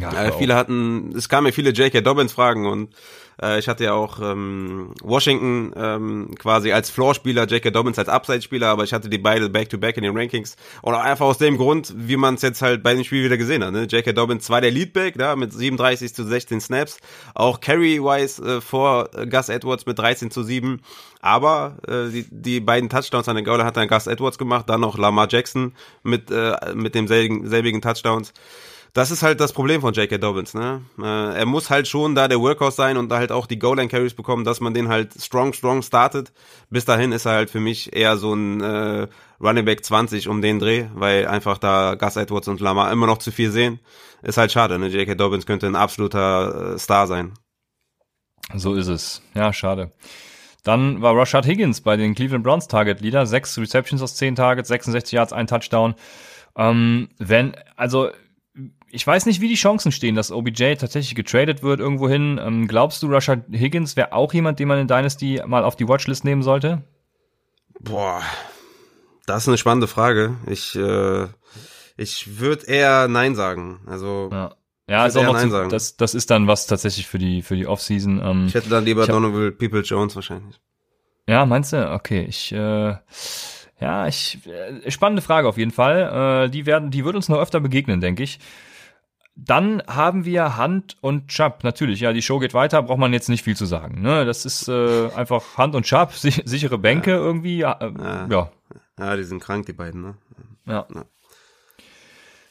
Ja, 0.00 0.10
äh, 0.24 0.32
viele 0.32 0.54
hatten, 0.54 1.12
es 1.14 1.28
kamen 1.28 1.48
ja 1.48 1.52
viele 1.52 1.72
J.K. 1.72 2.00
Dobbins 2.00 2.32
Fragen 2.32 2.64
und 2.64 2.94
äh, 3.42 3.58
ich 3.58 3.68
hatte 3.68 3.84
ja 3.84 3.94
auch 3.94 4.20
ähm, 4.20 4.92
Washington 5.02 5.72
ähm, 5.76 6.34
quasi 6.38 6.72
als 6.72 6.90
Floor-Spieler, 6.90 7.46
J.K. 7.46 7.70
Dobbins 7.70 7.98
als 7.98 8.08
Upside-Spieler, 8.08 8.68
aber 8.68 8.84
ich 8.84 8.92
hatte 8.92 9.08
die 9.08 9.18
beide 9.18 9.48
Back-to-Back 9.48 9.94
-back 9.94 9.98
in 9.98 10.04
den 10.04 10.16
Rankings 10.16 10.56
und 10.82 10.94
auch 10.94 11.02
einfach 11.02 11.26
aus 11.26 11.38
dem 11.38 11.56
Grund, 11.56 11.92
wie 11.96 12.16
man 12.16 12.34
es 12.34 12.42
jetzt 12.42 12.62
halt 12.62 12.82
bei 12.82 12.94
dem 12.94 13.04
Spiel 13.04 13.24
wieder 13.24 13.36
gesehen 13.36 13.64
hat. 13.64 13.72
Ne? 13.72 13.84
J.K. 13.84 14.12
Dobbins 14.12 14.44
zwar 14.44 14.60
der 14.60 14.70
Leadback, 14.70 15.14
da 15.16 15.36
mit 15.36 15.52
37 15.52 16.14
zu 16.14 16.24
16 16.24 16.60
Snaps, 16.60 16.98
auch 17.34 17.60
Carry-wise 17.60 18.42
äh, 18.42 18.60
vor 18.60 19.10
Gus 19.30 19.48
Edwards 19.48 19.86
mit 19.86 19.98
13 19.98 20.30
zu 20.30 20.42
7, 20.42 20.80
aber 21.20 21.76
äh, 21.86 22.10
die, 22.10 22.26
die 22.30 22.60
beiden 22.60 22.88
Touchdowns 22.88 23.28
an 23.28 23.36
den 23.36 23.44
Gauler 23.44 23.64
hat 23.64 23.76
dann 23.76 23.88
Gus 23.88 24.06
Edwards 24.06 24.38
gemacht, 24.38 24.68
dann 24.68 24.80
noch 24.80 24.98
Lamar 24.98 25.28
Jackson 25.30 25.74
mit, 26.02 26.30
äh, 26.30 26.54
mit 26.74 26.94
demselbigen 26.94 27.48
selbigen 27.48 27.80
Touchdowns 27.80 28.32
das 28.92 29.10
ist 29.10 29.22
halt 29.22 29.40
das 29.40 29.52
Problem 29.52 29.80
von 29.80 29.92
J.K. 29.92 30.18
Dobbins, 30.18 30.54
ne? 30.54 30.82
Äh, 30.98 31.38
er 31.38 31.46
muss 31.46 31.70
halt 31.70 31.88
schon 31.88 32.14
da 32.14 32.28
der 32.28 32.40
Workhorse 32.40 32.76
sein 32.76 32.96
und 32.96 33.08
da 33.10 33.18
halt 33.18 33.32
auch 33.32 33.46
die 33.46 33.58
Goal-Line-Carries 33.58 34.14
bekommen, 34.14 34.44
dass 34.44 34.60
man 34.60 34.74
den 34.74 34.88
halt 34.88 35.12
strong, 35.20 35.52
strong 35.52 35.82
startet. 35.82 36.32
Bis 36.70 36.84
dahin 36.84 37.12
ist 37.12 37.26
er 37.26 37.32
halt 37.32 37.50
für 37.50 37.60
mich 37.60 37.94
eher 37.94 38.16
so 38.16 38.34
ein 38.34 38.60
äh, 38.60 39.06
Running 39.40 39.64
Back 39.64 39.84
20 39.84 40.28
um 40.28 40.42
den 40.42 40.58
Dreh, 40.58 40.86
weil 40.94 41.26
einfach 41.26 41.58
da 41.58 41.94
Gus 41.94 42.16
Edwards 42.16 42.48
und 42.48 42.60
Lamar 42.60 42.90
immer 42.90 43.06
noch 43.06 43.18
zu 43.18 43.30
viel 43.30 43.50
sehen. 43.50 43.80
Ist 44.22 44.38
halt 44.38 44.52
schade, 44.52 44.78
ne? 44.78 44.88
J.K. 44.88 45.14
Dobbins 45.14 45.46
könnte 45.46 45.66
ein 45.66 45.76
absoluter 45.76 46.74
äh, 46.74 46.78
Star 46.78 47.06
sein. 47.06 47.34
So 48.54 48.74
ist 48.74 48.88
es. 48.88 49.22
Ja, 49.34 49.52
schade. 49.52 49.92
Dann 50.64 51.02
war 51.02 51.16
Rashad 51.16 51.46
Higgins 51.46 51.82
bei 51.82 51.96
den 51.96 52.14
Cleveland 52.14 52.44
Browns 52.44 52.68
Target 52.68 53.00
Leader. 53.00 53.26
Sechs 53.26 53.56
Receptions 53.58 54.02
aus 54.02 54.16
zehn 54.16 54.34
Targets, 54.34 54.68
66 54.68 55.12
Yards, 55.12 55.32
ein 55.32 55.46
Touchdown. 55.46 55.94
Ähm, 56.56 57.08
wenn, 57.18 57.54
also 57.76 58.10
ich 58.90 59.06
weiß 59.06 59.26
nicht, 59.26 59.40
wie 59.40 59.48
die 59.48 59.54
Chancen 59.54 59.92
stehen, 59.92 60.14
dass 60.14 60.30
OBJ 60.30 60.74
tatsächlich 60.74 61.14
getradet 61.14 61.62
wird 61.62 61.80
irgendwohin. 61.80 62.40
Ähm, 62.42 62.68
glaubst 62.68 63.02
du, 63.02 63.08
Rashad 63.08 63.44
Higgins 63.52 63.96
wäre 63.96 64.12
auch 64.12 64.32
jemand, 64.32 64.58
den 64.58 64.68
man 64.68 64.78
in 64.78 64.88
Dynasty 64.88 65.42
mal 65.46 65.64
auf 65.64 65.76
die 65.76 65.88
Watchlist 65.88 66.24
nehmen 66.24 66.42
sollte? 66.42 66.82
Boah, 67.80 68.22
das 69.26 69.42
ist 69.42 69.48
eine 69.48 69.58
spannende 69.58 69.86
Frage. 69.86 70.36
Ich, 70.46 70.74
äh, 70.74 71.26
ich 71.96 72.38
würde 72.38 72.66
eher 72.66 73.08
Nein 73.08 73.34
sagen. 73.34 73.80
Also 73.86 74.30
ja. 74.32 74.54
Ja, 74.88 75.04
ist 75.04 75.18
auch 75.18 75.22
noch 75.22 75.34
Nein 75.34 75.44
zu, 75.44 75.50
sagen. 75.50 75.68
Das, 75.68 75.98
das 75.98 76.14
ist 76.14 76.30
dann 76.30 76.46
was 76.46 76.66
tatsächlich 76.66 77.06
für 77.06 77.18
die 77.18 77.42
für 77.42 77.56
die 77.56 77.66
Offseason. 77.66 78.22
Ähm, 78.24 78.46
ich 78.46 78.54
hätte 78.54 78.70
dann 78.70 78.86
lieber 78.86 79.06
Donovan 79.06 79.56
People 79.58 79.82
Jones 79.82 80.16
wahrscheinlich. 80.16 80.58
Ja, 81.26 81.44
meinst 81.44 81.74
du? 81.74 81.92
Okay, 81.92 82.24
ich 82.26 82.52
äh, 82.52 82.96
ja, 83.80 84.06
ich 84.06 84.38
äh, 84.46 84.90
spannende 84.90 85.20
Frage 85.20 85.46
auf 85.46 85.58
jeden 85.58 85.72
Fall. 85.72 86.46
Äh, 86.46 86.50
die 86.50 86.64
werden, 86.64 86.90
die 86.90 87.04
wird 87.04 87.16
uns 87.16 87.28
noch 87.28 87.38
öfter 87.38 87.60
begegnen, 87.60 88.00
denke 88.00 88.22
ich. 88.22 88.38
Dann 89.40 89.82
haben 89.86 90.24
wir 90.24 90.56
Hand 90.56 90.96
und 91.00 91.28
Chubb. 91.28 91.62
Natürlich, 91.62 92.00
ja, 92.00 92.12
die 92.12 92.22
Show 92.22 92.40
geht 92.40 92.54
weiter, 92.54 92.82
braucht 92.82 92.98
man 92.98 93.12
jetzt 93.12 93.28
nicht 93.28 93.44
viel 93.44 93.56
zu 93.56 93.66
sagen. 93.66 94.02
Ne? 94.02 94.24
Das 94.24 94.44
ist 94.44 94.66
äh, 94.68 95.10
einfach 95.14 95.56
Hand 95.56 95.76
und 95.76 95.84
Chubb, 95.84 96.12
sich, 96.12 96.42
sichere 96.44 96.76
Bänke 96.76 97.12
ja. 97.12 97.16
irgendwie. 97.18 97.58
Ja, 97.58 97.78
äh, 97.80 98.32
ja. 98.32 98.50
Ja, 98.98 99.16
die 99.16 99.22
sind 99.22 99.40
krank, 99.40 99.66
die 99.66 99.72
beiden. 99.72 100.02
Ne? 100.02 100.14
Ja. 100.66 100.86
ja. 100.92 101.04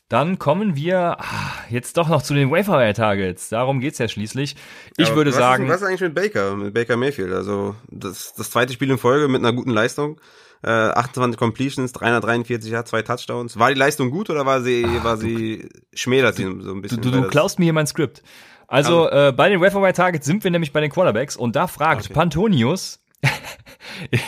Dann 0.07 0.39
kommen 0.39 0.77
wir 0.77 1.17
ah, 1.19 1.53
jetzt 1.69 1.97
doch 1.97 2.07
noch 2.07 2.21
zu 2.21 2.33
den 2.33 2.49
Waferwire 2.49 2.93
Targets. 2.93 3.49
Darum 3.49 3.81
geht's 3.81 3.97
ja 3.97 4.07
schließlich. 4.07 4.55
Ich 4.95 5.13
würde 5.13 5.31
was 5.31 5.37
sagen. 5.37 5.65
Ist, 5.65 5.69
was 5.69 5.81
ist 5.81 5.87
eigentlich 5.87 6.01
mit 6.01 6.15
Baker, 6.15 6.55
mit 6.55 6.73
Baker 6.73 6.95
Mayfield? 6.95 7.33
Also 7.33 7.75
das, 7.89 8.33
das 8.33 8.49
zweite 8.49 8.71
Spiel 8.71 8.89
in 8.89 8.97
Folge 8.97 9.27
mit 9.27 9.41
einer 9.41 9.51
guten 9.51 9.71
Leistung. 9.71 10.21
Äh, 10.63 10.69
28 10.69 11.37
Completions, 11.37 11.93
343 11.93 12.71
ja, 12.71 12.83
zwei 12.83 13.01
Touchdowns. 13.01 13.59
War 13.59 13.69
die 13.69 13.79
Leistung 13.79 14.09
gut 14.09 14.29
oder 14.29 14.45
war 14.45 14.61
sie, 14.61 14.85
Ach, 14.87 15.03
war 15.03 15.17
sie 15.17 15.69
schmälert 15.93 16.35
sie 16.35 16.43
so 16.43 16.73
ein 16.73 16.81
bisschen? 16.81 17.01
Du, 17.01 17.11
du, 17.11 17.21
du 17.21 17.27
klaust 17.27 17.59
mir 17.59 17.65
hier 17.65 17.73
mein 17.73 17.87
Skript. 17.87 18.23
Also, 18.67 19.05
also. 19.05 19.29
Äh, 19.29 19.31
bei 19.31 19.49
den 19.49 19.61
Referee 19.61 19.93
Targets 19.93 20.25
sind 20.25 20.43
wir 20.43 20.51
nämlich 20.51 20.73
bei 20.73 20.81
den 20.81 20.91
Quarterbacks 20.91 21.37
und 21.37 21.55
da 21.55 21.67
fragt 21.67 22.05
okay. 22.05 22.13
Pantonius, 22.13 22.99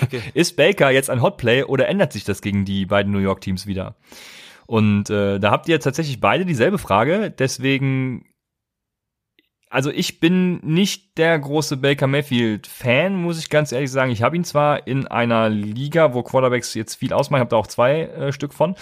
okay. 0.04 0.22
ist 0.34 0.56
Baker 0.56 0.92
jetzt 0.92 1.10
ein 1.10 1.22
Hotplay 1.22 1.64
oder 1.64 1.88
ändert 1.88 2.14
sich 2.14 2.24
das 2.24 2.42
gegen 2.42 2.64
die 2.64 2.86
beiden 2.86 3.12
New 3.12 3.20
York 3.20 3.42
Teams 3.42 3.66
wieder? 3.66 3.96
Und 4.66 5.10
äh, 5.10 5.40
da 5.40 5.50
habt 5.50 5.68
ihr 5.68 5.80
tatsächlich 5.80 6.20
beide 6.20 6.46
dieselbe 6.46 6.78
Frage, 6.78 7.32
deswegen 7.32 8.26
also 9.70 9.92
ich 9.92 10.20
bin 10.20 10.58
nicht 10.64 11.18
der 11.18 11.38
große 11.38 11.78
Baker 11.78 12.08
Mayfield 12.08 12.66
Fan, 12.66 13.16
muss 13.16 13.38
ich 13.38 13.50
ganz 13.50 13.72
ehrlich 13.72 13.92
sagen. 13.92 14.12
Ich 14.12 14.24
habe 14.24 14.36
ihn 14.36 14.44
zwar 14.44 14.88
in 14.88 15.08
einer 15.08 15.50
Liga, 15.50 16.14
wo 16.14 16.24
Quarterbacks 16.24 16.74
jetzt 16.74 16.96
viel 16.96 17.14
ausmachen, 17.14 17.42
habe 17.42 17.52
da 17.52 17.58
auch 17.58 17.68
zwei 17.68 18.02
äh, 18.02 18.34
Stück 18.34 18.54
von. 18.54 18.76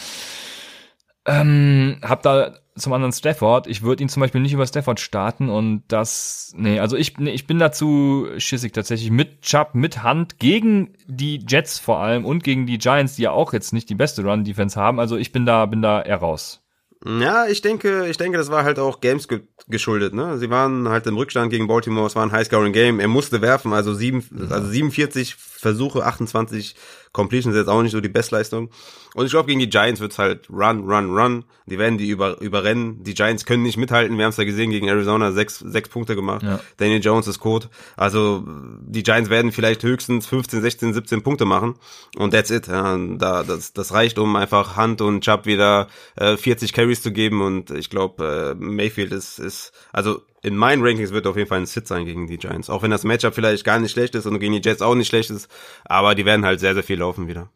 Ähm, 1.26 2.00
hab 2.02 2.22
da 2.22 2.56
zum 2.78 2.94
anderen 2.94 3.12
Stafford. 3.12 3.68
Ich 3.68 3.82
würde 3.82 4.02
ihn 4.02 4.08
zum 4.08 4.22
Beispiel 4.22 4.40
nicht 4.40 4.54
über 4.54 4.66
Stafford 4.66 5.02
starten 5.02 5.50
und 5.50 5.84
das, 5.90 6.54
nee, 6.56 6.80
also 6.80 6.96
ich, 6.96 7.18
nee, 7.18 7.32
ich 7.32 7.48
bin 7.48 7.60
dazu 7.60 8.28
schissig 8.38 8.72
tatsächlich 8.72 9.12
mit 9.12 9.42
Chubb, 9.42 9.72
mit 9.74 10.04
Hand 10.04 10.40
gegen 10.40 10.94
die 11.06 11.44
Jets 11.46 11.80
vor 11.80 12.00
allem 12.00 12.24
und 12.24 12.46
gegen 12.46 12.66
die 12.66 12.78
Giants, 12.78 13.18
die 13.18 13.24
ja 13.24 13.32
auch 13.32 13.52
jetzt 13.52 13.74
nicht 13.74 13.90
die 13.90 13.96
beste 13.96 14.24
Run-Defense 14.24 14.80
haben. 14.80 15.02
Also 15.02 15.18
ich 15.18 15.34
bin 15.34 15.46
da, 15.46 15.66
bin 15.66 15.82
da 15.82 16.02
eher 16.02 16.18
raus. 16.18 16.64
Ja, 17.06 17.48
ich 17.48 17.62
denke, 17.62 18.08
ich 18.08 18.18
denke, 18.18 18.38
das 18.38 18.50
war 18.50 18.64
halt 18.64 18.80
auch 18.80 19.02
Games 19.02 19.28
ge 19.28 19.42
geschuldet, 19.70 20.14
ne? 20.14 20.38
Sie 20.38 20.50
waren 20.50 20.88
halt 20.88 21.06
im 21.08 21.18
Rückstand 21.18 21.50
gegen 21.52 21.68
Baltimore, 21.68 22.08
es 22.08 22.16
war 22.16 22.24
ein 22.24 22.32
High-Scoring-Game, 22.32 23.02
er 23.02 23.10
musste 23.10 23.42
werfen, 23.42 23.74
also 23.74 23.94
sieben, 23.94 24.24
also 24.50 24.68
47 24.70 25.36
Versuche, 25.68 26.06
28 26.06 26.76
Completion 27.12 27.52
ist 27.52 27.58
jetzt 27.58 27.68
auch 27.68 27.82
nicht 27.82 27.92
so 27.92 28.00
die 28.00 28.10
Bestleistung. 28.10 28.70
Und 29.16 29.26
ich 29.26 29.32
glaube, 29.32 29.48
gegen 29.48 29.60
die 29.60 29.70
Giants 29.70 30.00
wird's 30.00 30.20
halt 30.20 30.50
run, 30.50 30.90
run, 30.90 31.18
run. 31.18 31.44
Die 31.66 31.78
werden 31.80 31.98
die 31.98 32.08
über, 32.08 32.40
überrennen. 32.40 33.04
Die 33.04 33.16
Giants 33.16 33.46
können 33.46 33.64
nicht 33.64 33.76
mithalten. 33.76 34.18
Wir 34.18 34.26
haben 34.26 34.30
es 34.30 34.38
ja 34.38 34.44
gesehen 34.44 34.70
gegen 34.70 34.88
Arizona, 34.88 35.32
sechs, 35.32 35.60
sechs 35.60 35.90
Punkte 35.90 36.16
gemacht. 36.16 36.44
Ja. 36.44 36.60
Daniel 36.78 37.04
Jones 37.04 37.28
ist 37.28 37.40
Code. 37.40 37.68
Also 37.96 38.44
die 38.82 39.04
Giants 39.04 39.30
werden 39.30 39.52
vielleicht 39.52 39.84
höchstens 39.84 40.28
15, 40.28 40.62
16, 40.62 40.94
17 40.94 41.24
Punkte 41.24 41.46
machen. 41.46 41.76
Und 42.18 42.32
that's 42.32 42.52
it. 42.52 42.68
Ja, 42.68 42.96
da, 42.98 43.44
das, 43.44 43.74
das 43.74 43.92
reicht, 43.94 44.20
um 44.20 44.36
einfach 44.36 44.78
Hunt 44.78 45.02
und 45.02 45.22
Chubb 45.24 45.46
wieder 45.46 45.88
äh, 46.16 46.38
40 46.38 46.72
Carries 46.72 47.02
zu 47.02 47.12
geben. 47.12 47.42
Und 47.42 47.72
ich 47.72 47.90
glaube, 47.90 48.56
äh, 48.56 48.64
Mayfield 48.64 49.12
ist, 49.12 49.40
ist, 49.40 49.72
also 49.92 50.22
in 50.48 50.56
meinen 50.56 50.84
Rankings 50.84 51.12
wird 51.12 51.28
auf 51.28 51.38
jeden 51.38 51.48
Fall 51.48 51.60
ein 51.60 51.66
Sit 51.66 51.88
sein 51.88 52.06
gegen 52.06 52.28
die 52.28 52.38
Giants. 52.38 52.70
Auch 52.70 52.84
wenn 52.84 52.92
das 52.92 53.04
Matchup 53.04 53.36
vielleicht 53.36 53.64
gar 53.64 53.80
nicht 53.80 53.92
schlecht 53.92 54.16
ist 54.16 54.26
und 54.26 54.40
gegen 54.40 54.54
die 54.54 54.62
Jets 54.68 54.82
auch 54.82 54.96
nicht 54.96 55.08
schlecht 55.08 55.30
ist, 55.30 55.50
aber 55.86 56.16
die 56.16 56.26
werden 56.26 56.46
halt 56.46 56.60
sehr, 56.60 56.74
sehr 56.74 56.84
viel 56.84 57.00
laufen 57.00 57.28
wieder. 57.28 57.50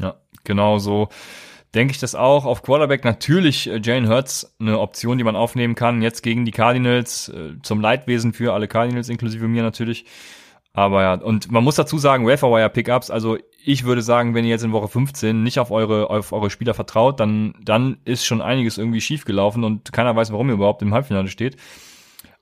Ja, 0.00 0.16
genau 0.44 0.78
so 0.78 1.08
denke 1.74 1.92
ich 1.92 2.00
das 2.00 2.14
auch. 2.14 2.44
Auf 2.44 2.62
Quarterback 2.62 3.04
natürlich 3.04 3.68
äh, 3.68 3.80
Jane 3.82 4.08
Hurts 4.08 4.54
eine 4.60 4.78
Option, 4.78 5.18
die 5.18 5.24
man 5.24 5.36
aufnehmen 5.36 5.74
kann. 5.74 6.02
Jetzt 6.02 6.22
gegen 6.22 6.44
die 6.44 6.50
Cardinals 6.50 7.28
äh, 7.28 7.54
zum 7.62 7.80
Leidwesen 7.80 8.32
für 8.32 8.52
alle 8.54 8.68
Cardinals, 8.68 9.08
inklusive 9.08 9.48
mir 9.48 9.62
natürlich. 9.62 10.04
Aber 10.72 11.02
ja, 11.02 11.14
und 11.14 11.50
man 11.50 11.64
muss 11.64 11.74
dazu 11.74 11.98
sagen, 11.98 12.26
Waferwire 12.26 12.70
Pickups, 12.70 13.10
also 13.10 13.36
ich 13.64 13.84
würde 13.84 14.02
sagen, 14.02 14.34
wenn 14.34 14.44
ihr 14.44 14.50
jetzt 14.50 14.64
in 14.64 14.72
Woche 14.72 14.86
15 14.86 15.42
nicht 15.42 15.58
auf 15.58 15.70
eure, 15.70 16.08
auf 16.08 16.32
eure 16.32 16.50
Spieler 16.50 16.74
vertraut, 16.74 17.18
dann, 17.18 17.54
dann 17.62 17.98
ist 18.04 18.24
schon 18.24 18.40
einiges 18.40 18.78
irgendwie 18.78 19.00
schief 19.00 19.24
gelaufen 19.24 19.64
und 19.64 19.92
keiner 19.92 20.14
weiß, 20.14 20.30
warum 20.30 20.48
ihr 20.48 20.54
überhaupt 20.54 20.82
im 20.82 20.94
Halbfinale 20.94 21.28
steht. 21.28 21.56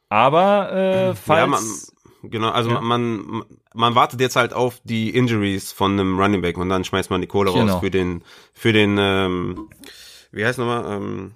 Aber 0.09 0.73
äh, 0.73 1.15
falls 1.15 1.41
ja, 1.41 1.47
man, 1.47 2.31
genau, 2.31 2.51
also 2.51 2.71
ja. 2.71 2.81
man 2.81 3.45
man 3.75 3.95
wartet 3.95 4.21
jetzt 4.21 4.37
halt 4.37 4.53
auf 4.53 4.81
die 4.85 5.11
Injuries 5.11 5.73
von 5.73 5.93
einem 5.93 6.19
Running 6.19 6.43
Back 6.43 6.59
und 6.59 6.69
dann 6.69 6.85
schmeißt 6.85 7.11
man 7.11 7.21
die 7.21 7.27
Kohle 7.27 7.53
genau. 7.53 7.73
raus 7.75 7.81
für 7.81 7.91
den 7.91 8.23
für 8.53 8.73
den 8.73 8.97
ähm, 8.99 9.69
wie 10.31 10.45
heißt 10.45 10.59
nochmal 10.59 10.97
ähm, 10.97 11.33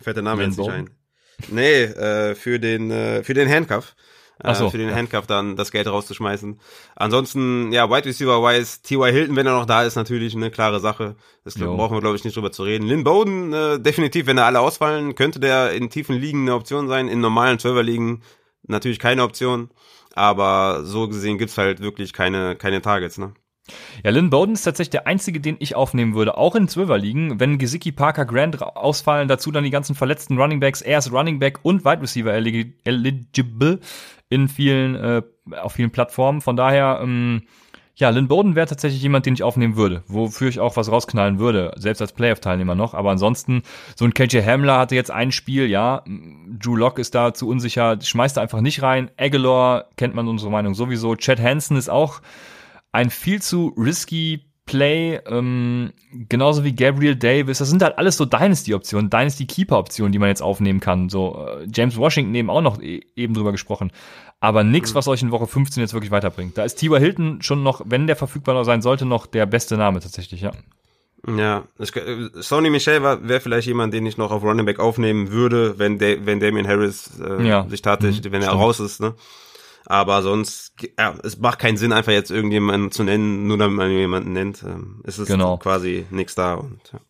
Fällt 0.00 0.16
der 0.16 0.24
Name 0.24 0.44
jetzt 0.44 0.58
nicht 0.58 0.70
ein. 0.70 0.90
Nee, 1.48 1.82
äh, 1.84 2.34
für 2.34 2.58
den, 2.58 2.90
äh, 2.90 3.22
für 3.22 3.34
den 3.34 3.48
Handcuff. 3.48 3.94
Äh, 4.42 4.54
so, 4.54 4.70
für 4.70 4.78
den 4.78 4.90
ja. 4.90 4.94
Handcuff 4.94 5.26
dann 5.26 5.56
das 5.56 5.72
Geld 5.72 5.88
rauszuschmeißen. 5.88 6.60
Ansonsten, 6.94 7.72
ja, 7.72 7.90
Wide 7.90 8.06
Receiver 8.06 8.42
Wise, 8.42 8.82
T.Y. 8.82 9.10
Hilton, 9.10 9.36
wenn 9.36 9.46
er 9.46 9.54
noch 9.54 9.66
da 9.66 9.82
ist, 9.82 9.96
natürlich 9.96 10.34
eine 10.36 10.50
klare 10.50 10.80
Sache. 10.80 11.16
Das 11.44 11.56
jo. 11.56 11.76
brauchen 11.76 11.96
wir, 11.96 12.00
glaube 12.00 12.16
ich, 12.16 12.24
nicht 12.24 12.36
drüber 12.36 12.52
zu 12.52 12.62
reden. 12.62 12.86
Lynn 12.86 13.04
Bowden, 13.04 13.52
äh, 13.52 13.80
definitiv, 13.80 14.26
wenn 14.26 14.38
er 14.38 14.46
alle 14.46 14.60
ausfallen, 14.60 15.14
könnte 15.14 15.40
der 15.40 15.72
in 15.72 15.90
tiefen 15.90 16.16
Ligen 16.16 16.42
eine 16.42 16.54
Option 16.54 16.88
sein. 16.88 17.08
In 17.08 17.20
normalen 17.20 17.58
Server-Ligen 17.58 18.22
natürlich 18.62 18.98
keine 19.00 19.24
Option. 19.24 19.70
Aber 20.14 20.84
so 20.84 21.08
gesehen 21.08 21.38
gibt's 21.38 21.58
halt 21.58 21.80
wirklich 21.80 22.12
keine, 22.12 22.56
keine 22.56 22.80
Targets, 22.80 23.18
ne? 23.18 23.34
Ja, 24.02 24.10
Lynn 24.10 24.30
Bowden 24.30 24.54
ist 24.54 24.62
tatsächlich 24.62 24.90
der 24.90 25.06
einzige, 25.06 25.40
den 25.40 25.56
ich 25.58 25.76
aufnehmen 25.76 26.14
würde, 26.14 26.36
auch 26.38 26.54
in 26.54 26.68
Zwölferligen. 26.68 27.38
Wenn 27.38 27.58
Gesicki, 27.58 27.92
Parker, 27.92 28.24
Grant 28.24 28.62
ausfallen, 28.62 29.28
dazu 29.28 29.50
dann 29.50 29.64
die 29.64 29.70
ganzen 29.70 29.94
verletzten 29.94 30.38
Running 30.38 30.60
Backs, 30.60 30.80
er 30.80 30.98
ist 30.98 31.12
Running 31.12 31.38
Back 31.38 31.58
und 31.62 31.84
Wide 31.84 32.00
Receiver 32.00 32.32
eligible 32.32 33.80
in 34.28 34.48
vielen, 34.48 34.94
äh, 34.94 35.22
auf 35.60 35.72
vielen 35.72 35.90
Plattformen. 35.90 36.40
Von 36.40 36.56
daher, 36.56 37.00
ähm, 37.02 37.42
ja, 37.98 38.10
Lynn 38.10 38.28
Bowden 38.28 38.54
wäre 38.54 38.68
tatsächlich 38.68 39.02
jemand, 39.02 39.26
den 39.26 39.34
ich 39.34 39.42
aufnehmen 39.42 39.76
würde, 39.76 40.04
wofür 40.06 40.48
ich 40.48 40.60
auch 40.60 40.76
was 40.76 40.90
rausknallen 40.90 41.40
würde, 41.40 41.72
selbst 41.76 42.00
als 42.00 42.12
Playoff-Teilnehmer 42.12 42.76
noch. 42.76 42.94
Aber 42.94 43.10
ansonsten, 43.10 43.62
so 43.96 44.04
ein 44.04 44.14
KJ 44.14 44.42
Hamler 44.42 44.78
hatte 44.78 44.94
jetzt 44.94 45.10
ein 45.10 45.32
Spiel, 45.32 45.66
ja, 45.66 46.04
Drew 46.06 46.76
Lock 46.76 47.00
ist 47.00 47.16
da 47.16 47.34
zu 47.34 47.48
unsicher, 47.48 47.98
schmeißt 48.00 48.36
er 48.38 48.44
einfach 48.44 48.60
nicht 48.60 48.82
rein. 48.82 49.10
Aguilar 49.16 49.86
kennt 49.96 50.14
man 50.14 50.28
unsere 50.28 50.50
Meinung 50.50 50.74
sowieso. 50.74 51.16
Chad 51.16 51.40
Hansen 51.40 51.76
ist 51.76 51.90
auch 51.90 52.20
ein 52.92 53.10
viel 53.10 53.42
zu 53.42 53.74
risky 53.76 54.47
Play, 54.68 55.18
ähm, 55.26 55.92
genauso 56.28 56.62
wie 56.62 56.74
Gabriel 56.74 57.16
Davis. 57.16 57.58
Das 57.58 57.70
sind 57.70 57.82
halt 57.82 57.96
alles 57.96 58.18
so 58.18 58.26
Dynasty-Optionen, 58.26 59.08
Dynasty-Keeper-Optionen, 59.08 60.12
die 60.12 60.18
man 60.18 60.28
jetzt 60.28 60.42
aufnehmen 60.42 60.78
kann. 60.78 61.08
So 61.08 61.46
äh, 61.48 61.66
James 61.74 61.96
Washington 61.96 62.34
eben 62.34 62.50
auch 62.50 62.60
noch 62.60 62.80
e 62.80 63.00
eben 63.16 63.32
drüber 63.32 63.50
gesprochen. 63.50 63.90
Aber 64.40 64.64
nichts, 64.64 64.92
mhm. 64.92 64.96
was 64.96 65.08
euch 65.08 65.22
in 65.22 65.30
Woche 65.30 65.46
15 65.46 65.80
jetzt 65.80 65.94
wirklich 65.94 66.10
weiterbringt. 66.10 66.58
Da 66.58 66.64
ist 66.64 66.76
T.Y. 66.76 67.00
Hilton 67.00 67.40
schon 67.40 67.62
noch, 67.62 67.80
wenn 67.86 68.06
der 68.06 68.14
verfügbar 68.14 68.62
sein 68.66 68.82
sollte, 68.82 69.06
noch 69.06 69.26
der 69.26 69.46
beste 69.46 69.78
Name 69.78 70.00
tatsächlich, 70.00 70.42
ja. 70.42 70.52
Ja, 71.26 71.64
ich, 71.78 71.92
Sony 72.34 72.70
Michel 72.70 73.02
wäre 73.02 73.40
vielleicht 73.40 73.66
jemand, 73.66 73.92
den 73.92 74.06
ich 74.06 74.18
noch 74.18 74.30
auf 74.30 74.44
Running 74.44 74.66
Back 74.66 74.78
aufnehmen 74.78 75.32
würde, 75.32 75.78
wenn, 75.78 75.98
De 75.98 76.20
wenn 76.24 76.38
Damien 76.38 76.68
Harris 76.68 77.18
äh, 77.18 77.44
ja. 77.44 77.66
sich 77.68 77.82
tatsächlich, 77.82 78.24
mhm, 78.24 78.32
wenn 78.32 78.42
er 78.42 78.48
stimmt. 78.48 78.62
raus 78.62 78.78
ist, 78.78 79.00
ne? 79.00 79.14
Aber 79.90 80.22
sonst, 80.22 80.74
ja, 80.98 81.14
es 81.24 81.38
macht 81.38 81.58
keinen 81.58 81.78
Sinn, 81.78 81.92
einfach 81.92 82.12
jetzt 82.12 82.30
irgendjemanden 82.30 82.90
zu 82.90 83.04
nennen, 83.04 83.46
nur 83.46 83.56
damit 83.56 83.78
man 83.78 83.90
jemanden 83.90 84.34
nennt. 84.34 84.62
Ähm, 84.62 85.00
es 85.04 85.18
ist 85.18 85.28
genau. 85.28 85.56
quasi 85.56 86.04
nichts 86.10 86.34
da 86.34 86.52
und 86.54 86.78
ja. 86.92 87.00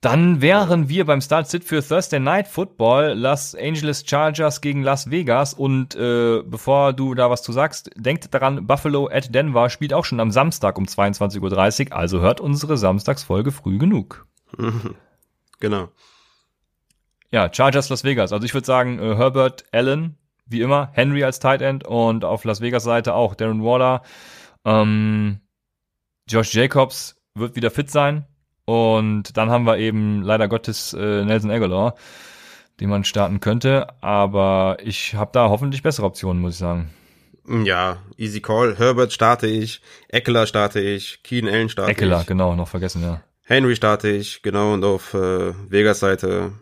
Dann 0.00 0.40
wären 0.40 0.88
wir 0.88 1.04
beim 1.04 1.20
Start-Sit 1.20 1.62
für 1.62 1.86
Thursday 1.86 2.20
Night 2.20 2.48
Football, 2.48 3.12
Los 3.12 3.54
Angeles 3.54 4.02
Chargers 4.06 4.62
gegen 4.62 4.82
Las 4.82 5.10
Vegas. 5.10 5.52
Und 5.52 5.94
äh, 5.94 6.42
bevor 6.42 6.94
du 6.94 7.14
da 7.14 7.28
was 7.28 7.42
zu 7.42 7.52
sagst, 7.52 7.90
denkt 7.96 8.32
daran, 8.32 8.66
Buffalo 8.66 9.10
at 9.12 9.34
Denver 9.34 9.68
spielt 9.68 9.92
auch 9.92 10.06
schon 10.06 10.20
am 10.20 10.30
Samstag 10.30 10.78
um 10.78 10.84
22.30 10.84 11.90
Uhr. 11.90 11.96
Also 11.96 12.20
hört 12.20 12.40
unsere 12.40 12.78
Samstagsfolge 12.78 13.52
früh 13.52 13.78
genug. 13.78 14.26
Genau. 15.62 15.90
Ja, 17.30 17.52
Chargers 17.52 17.90
Las 17.90 18.02
Vegas. 18.02 18.32
Also 18.32 18.46
ich 18.46 18.54
würde 18.54 18.66
sagen, 18.66 18.98
äh, 18.98 19.14
Herbert 19.14 19.66
Allen, 19.72 20.16
wie 20.46 20.62
immer, 20.62 20.88
Henry 20.94 21.22
als 21.22 21.38
Tight 21.38 21.60
End 21.60 21.84
und 21.84 22.24
auf 22.24 22.44
Las 22.44 22.62
Vegas 22.62 22.82
Seite 22.82 23.12
auch 23.12 23.34
Darren 23.34 23.62
Waller. 23.62 24.00
Ähm, 24.64 25.40
Josh 26.26 26.54
Jacobs 26.54 27.20
wird 27.34 27.56
wieder 27.56 27.70
fit 27.70 27.90
sein 27.90 28.24
und 28.70 29.36
dann 29.36 29.50
haben 29.50 29.64
wir 29.64 29.78
eben 29.78 30.22
leider 30.22 30.46
Gottes 30.46 30.92
äh, 30.92 31.24
Nelson 31.24 31.50
Aguilar, 31.50 31.96
den 32.78 32.88
man 32.88 33.02
starten 33.02 33.40
könnte. 33.40 33.88
Aber 34.00 34.76
ich 34.82 35.14
habe 35.14 35.30
da 35.32 35.48
hoffentlich 35.48 35.82
bessere 35.82 36.06
Optionen, 36.06 36.40
muss 36.40 36.52
ich 36.54 36.58
sagen. 36.58 36.90
Ja, 37.48 37.98
easy 38.16 38.40
call. 38.40 38.76
Herbert 38.78 39.12
starte 39.12 39.48
ich, 39.48 39.80
Eckler 40.08 40.46
starte 40.46 40.78
ich, 40.80 41.22
Keen 41.24 41.48
Allen 41.48 41.68
starte 41.68 41.90
Eckler, 41.90 42.06
ich. 42.06 42.12
Eckler, 42.12 42.24
genau, 42.26 42.54
noch 42.54 42.68
vergessen, 42.68 43.02
ja. 43.02 43.22
Henry 43.42 43.74
starte 43.74 44.08
ich, 44.08 44.42
genau, 44.42 44.74
und 44.74 44.84
auf 44.84 45.14
äh, 45.14 45.52
Vegas 45.68 45.98
Seite, 45.98 46.52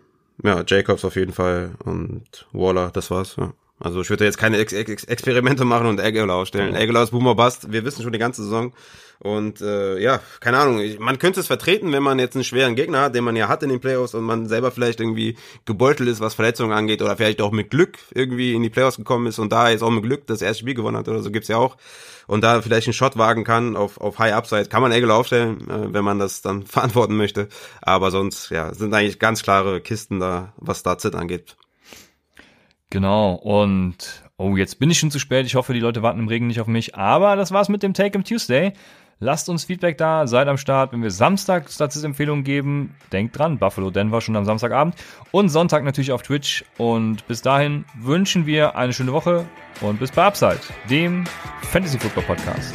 ja, 0.43 0.63
Jacobs 0.67 1.05
auf 1.05 1.17
jeden 1.17 1.35
Fall 1.35 1.73
und 1.85 2.47
Waller, 2.53 2.91
das 2.91 3.11
war's, 3.11 3.37
ja. 3.37 3.53
Also 3.81 4.01
ich 4.01 4.11
würde 4.11 4.25
jetzt 4.25 4.39
keine 4.39 4.59
Ex 4.59 4.73
Ex 4.73 5.05
Experimente 5.05 5.65
machen 5.65 5.87
und 5.87 6.01
Aguilar 6.01 6.37
aufstellen. 6.37 6.75
Ja. 6.75 6.81
Aguilar 6.81 7.05
ist 7.05 7.11
Boomer 7.11 7.35
Bust, 7.35 7.73
wir 7.73 7.85
wissen 7.85 8.03
schon 8.03 8.13
die 8.13 8.19
ganze 8.19 8.43
Saison. 8.43 8.73
Und 9.21 9.61
äh, 9.61 9.99
ja, 9.99 10.21
keine 10.39 10.59
Ahnung, 10.59 10.81
man 11.01 11.19
könnte 11.19 11.41
es 11.41 11.49
vertreten, 11.49 11.93
wenn 11.93 12.05
man 12.05 12.21
jetzt 12.21 12.37
einen 12.37 12.45
schweren 12.45 12.77
Gegner 12.77 13.01
hat, 13.01 13.17
den 13.17 13.25
man 13.25 13.35
ja 13.35 13.49
hat 13.49 13.65
in 13.65 13.69
den 13.69 13.81
Playoffs 13.81 14.15
und 14.15 14.23
man 14.23 14.47
selber 14.47 14.71
vielleicht 14.71 15.01
irgendwie 15.01 15.37
gebeutelt 15.65 16.09
ist, 16.09 16.21
was 16.21 16.35
Verletzungen 16.35 16.73
angeht 16.73 17.03
oder 17.03 17.17
vielleicht 17.17 17.41
auch 17.41 17.51
mit 17.51 17.71
Glück 17.71 17.99
irgendwie 18.15 18.55
in 18.55 18.63
die 18.63 18.71
Playoffs 18.71 18.97
gekommen 18.97 19.27
ist 19.27 19.41
und 19.41 19.51
da 19.51 19.71
jetzt 19.71 19.83
auch 19.83 19.91
mit 19.91 20.05
Glück 20.05 20.27
das 20.29 20.41
erste 20.41 20.61
Spiel 20.61 20.75
gewonnen 20.75 20.97
hat 20.97 21.09
oder 21.09 21.21
so 21.21 21.33
gibt's 21.33 21.49
ja 21.49 21.57
auch 21.57 21.77
und 22.29 22.43
da 22.43 22.63
vielleicht 22.63 22.87
einen 22.87 22.95
Shot 22.95 23.19
wagen 23.19 23.43
kann 23.43 23.75
auf, 23.77 24.01
auf 24.01 24.21
High 24.21 24.35
Upside, 24.35 24.67
kann 24.67 24.83
man 24.83 24.93
Egel 24.93 25.11
aufstellen, 25.11 25.69
äh, 25.69 25.93
wenn 25.93 26.05
man 26.05 26.21
das 26.21 26.43
dann 26.43 26.65
verantworten 26.67 27.17
möchte. 27.17 27.49
Aber 27.83 28.13
sonst, 28.13 28.51
ja, 28.51 28.73
sind 28.73 28.95
eigentlich 28.95 29.19
ganz 29.19 29.43
klare 29.43 29.81
Kisten 29.81 30.21
da, 30.21 30.53
was 30.59 30.85
da 30.85 30.97
Zit 30.99 31.17
angeht. 31.17 31.57
Genau, 32.91 33.35
und 33.35 34.23
oh, 34.39 34.57
jetzt 34.57 34.79
bin 34.79 34.91
ich 34.91 34.99
schon 34.99 35.11
zu 35.11 35.19
spät. 35.19 35.45
Ich 35.47 35.57
hoffe, 35.57 35.75
die 35.75 35.81
Leute 35.81 36.03
warten 36.03 36.21
im 36.21 36.29
Regen 36.29 36.47
nicht 36.47 36.61
auf 36.61 36.67
mich. 36.67 36.95
Aber 36.95 37.37
das 37.37 37.53
war's 37.53 37.69
mit 37.69 37.83
dem 37.83 37.93
Take 37.95 38.17
im 38.17 38.25
Tuesday. 38.25 38.73
Lasst 39.21 39.49
uns 39.49 39.65
Feedback 39.65 39.99
da, 39.99 40.29
seid 40.29 40.47
am 40.47 40.59
Start. 40.59 40.93
Wenn 40.93 41.03
wir 41.03 41.11
Samstag 41.11 41.69
Statisempfehlungen 41.71 42.45
geben, 42.45 42.95
denkt 43.13 43.37
dran, 43.37 43.59
Buffalo 43.59 43.91
Denver 43.91 44.21
schon 44.21 44.37
am 44.37 44.45
Samstagabend 44.45 44.95
und 45.33 45.49
Sonntag 45.49 45.83
natürlich 45.83 46.13
auf 46.13 46.23
Twitch. 46.23 46.65
Und 46.79 47.27
bis 47.27 47.43
dahin 47.43 47.85
wünschen 47.99 48.47
wir 48.47 48.77
eine 48.77 48.93
schöne 48.93 49.13
Woche 49.13 49.45
und 49.81 49.99
bis 49.99 50.13
bei 50.13 50.25
Upside, 50.25 50.61
dem 50.89 51.25
Fantasy 51.63 51.99
Football 51.99 52.25
Podcast. 52.25 52.75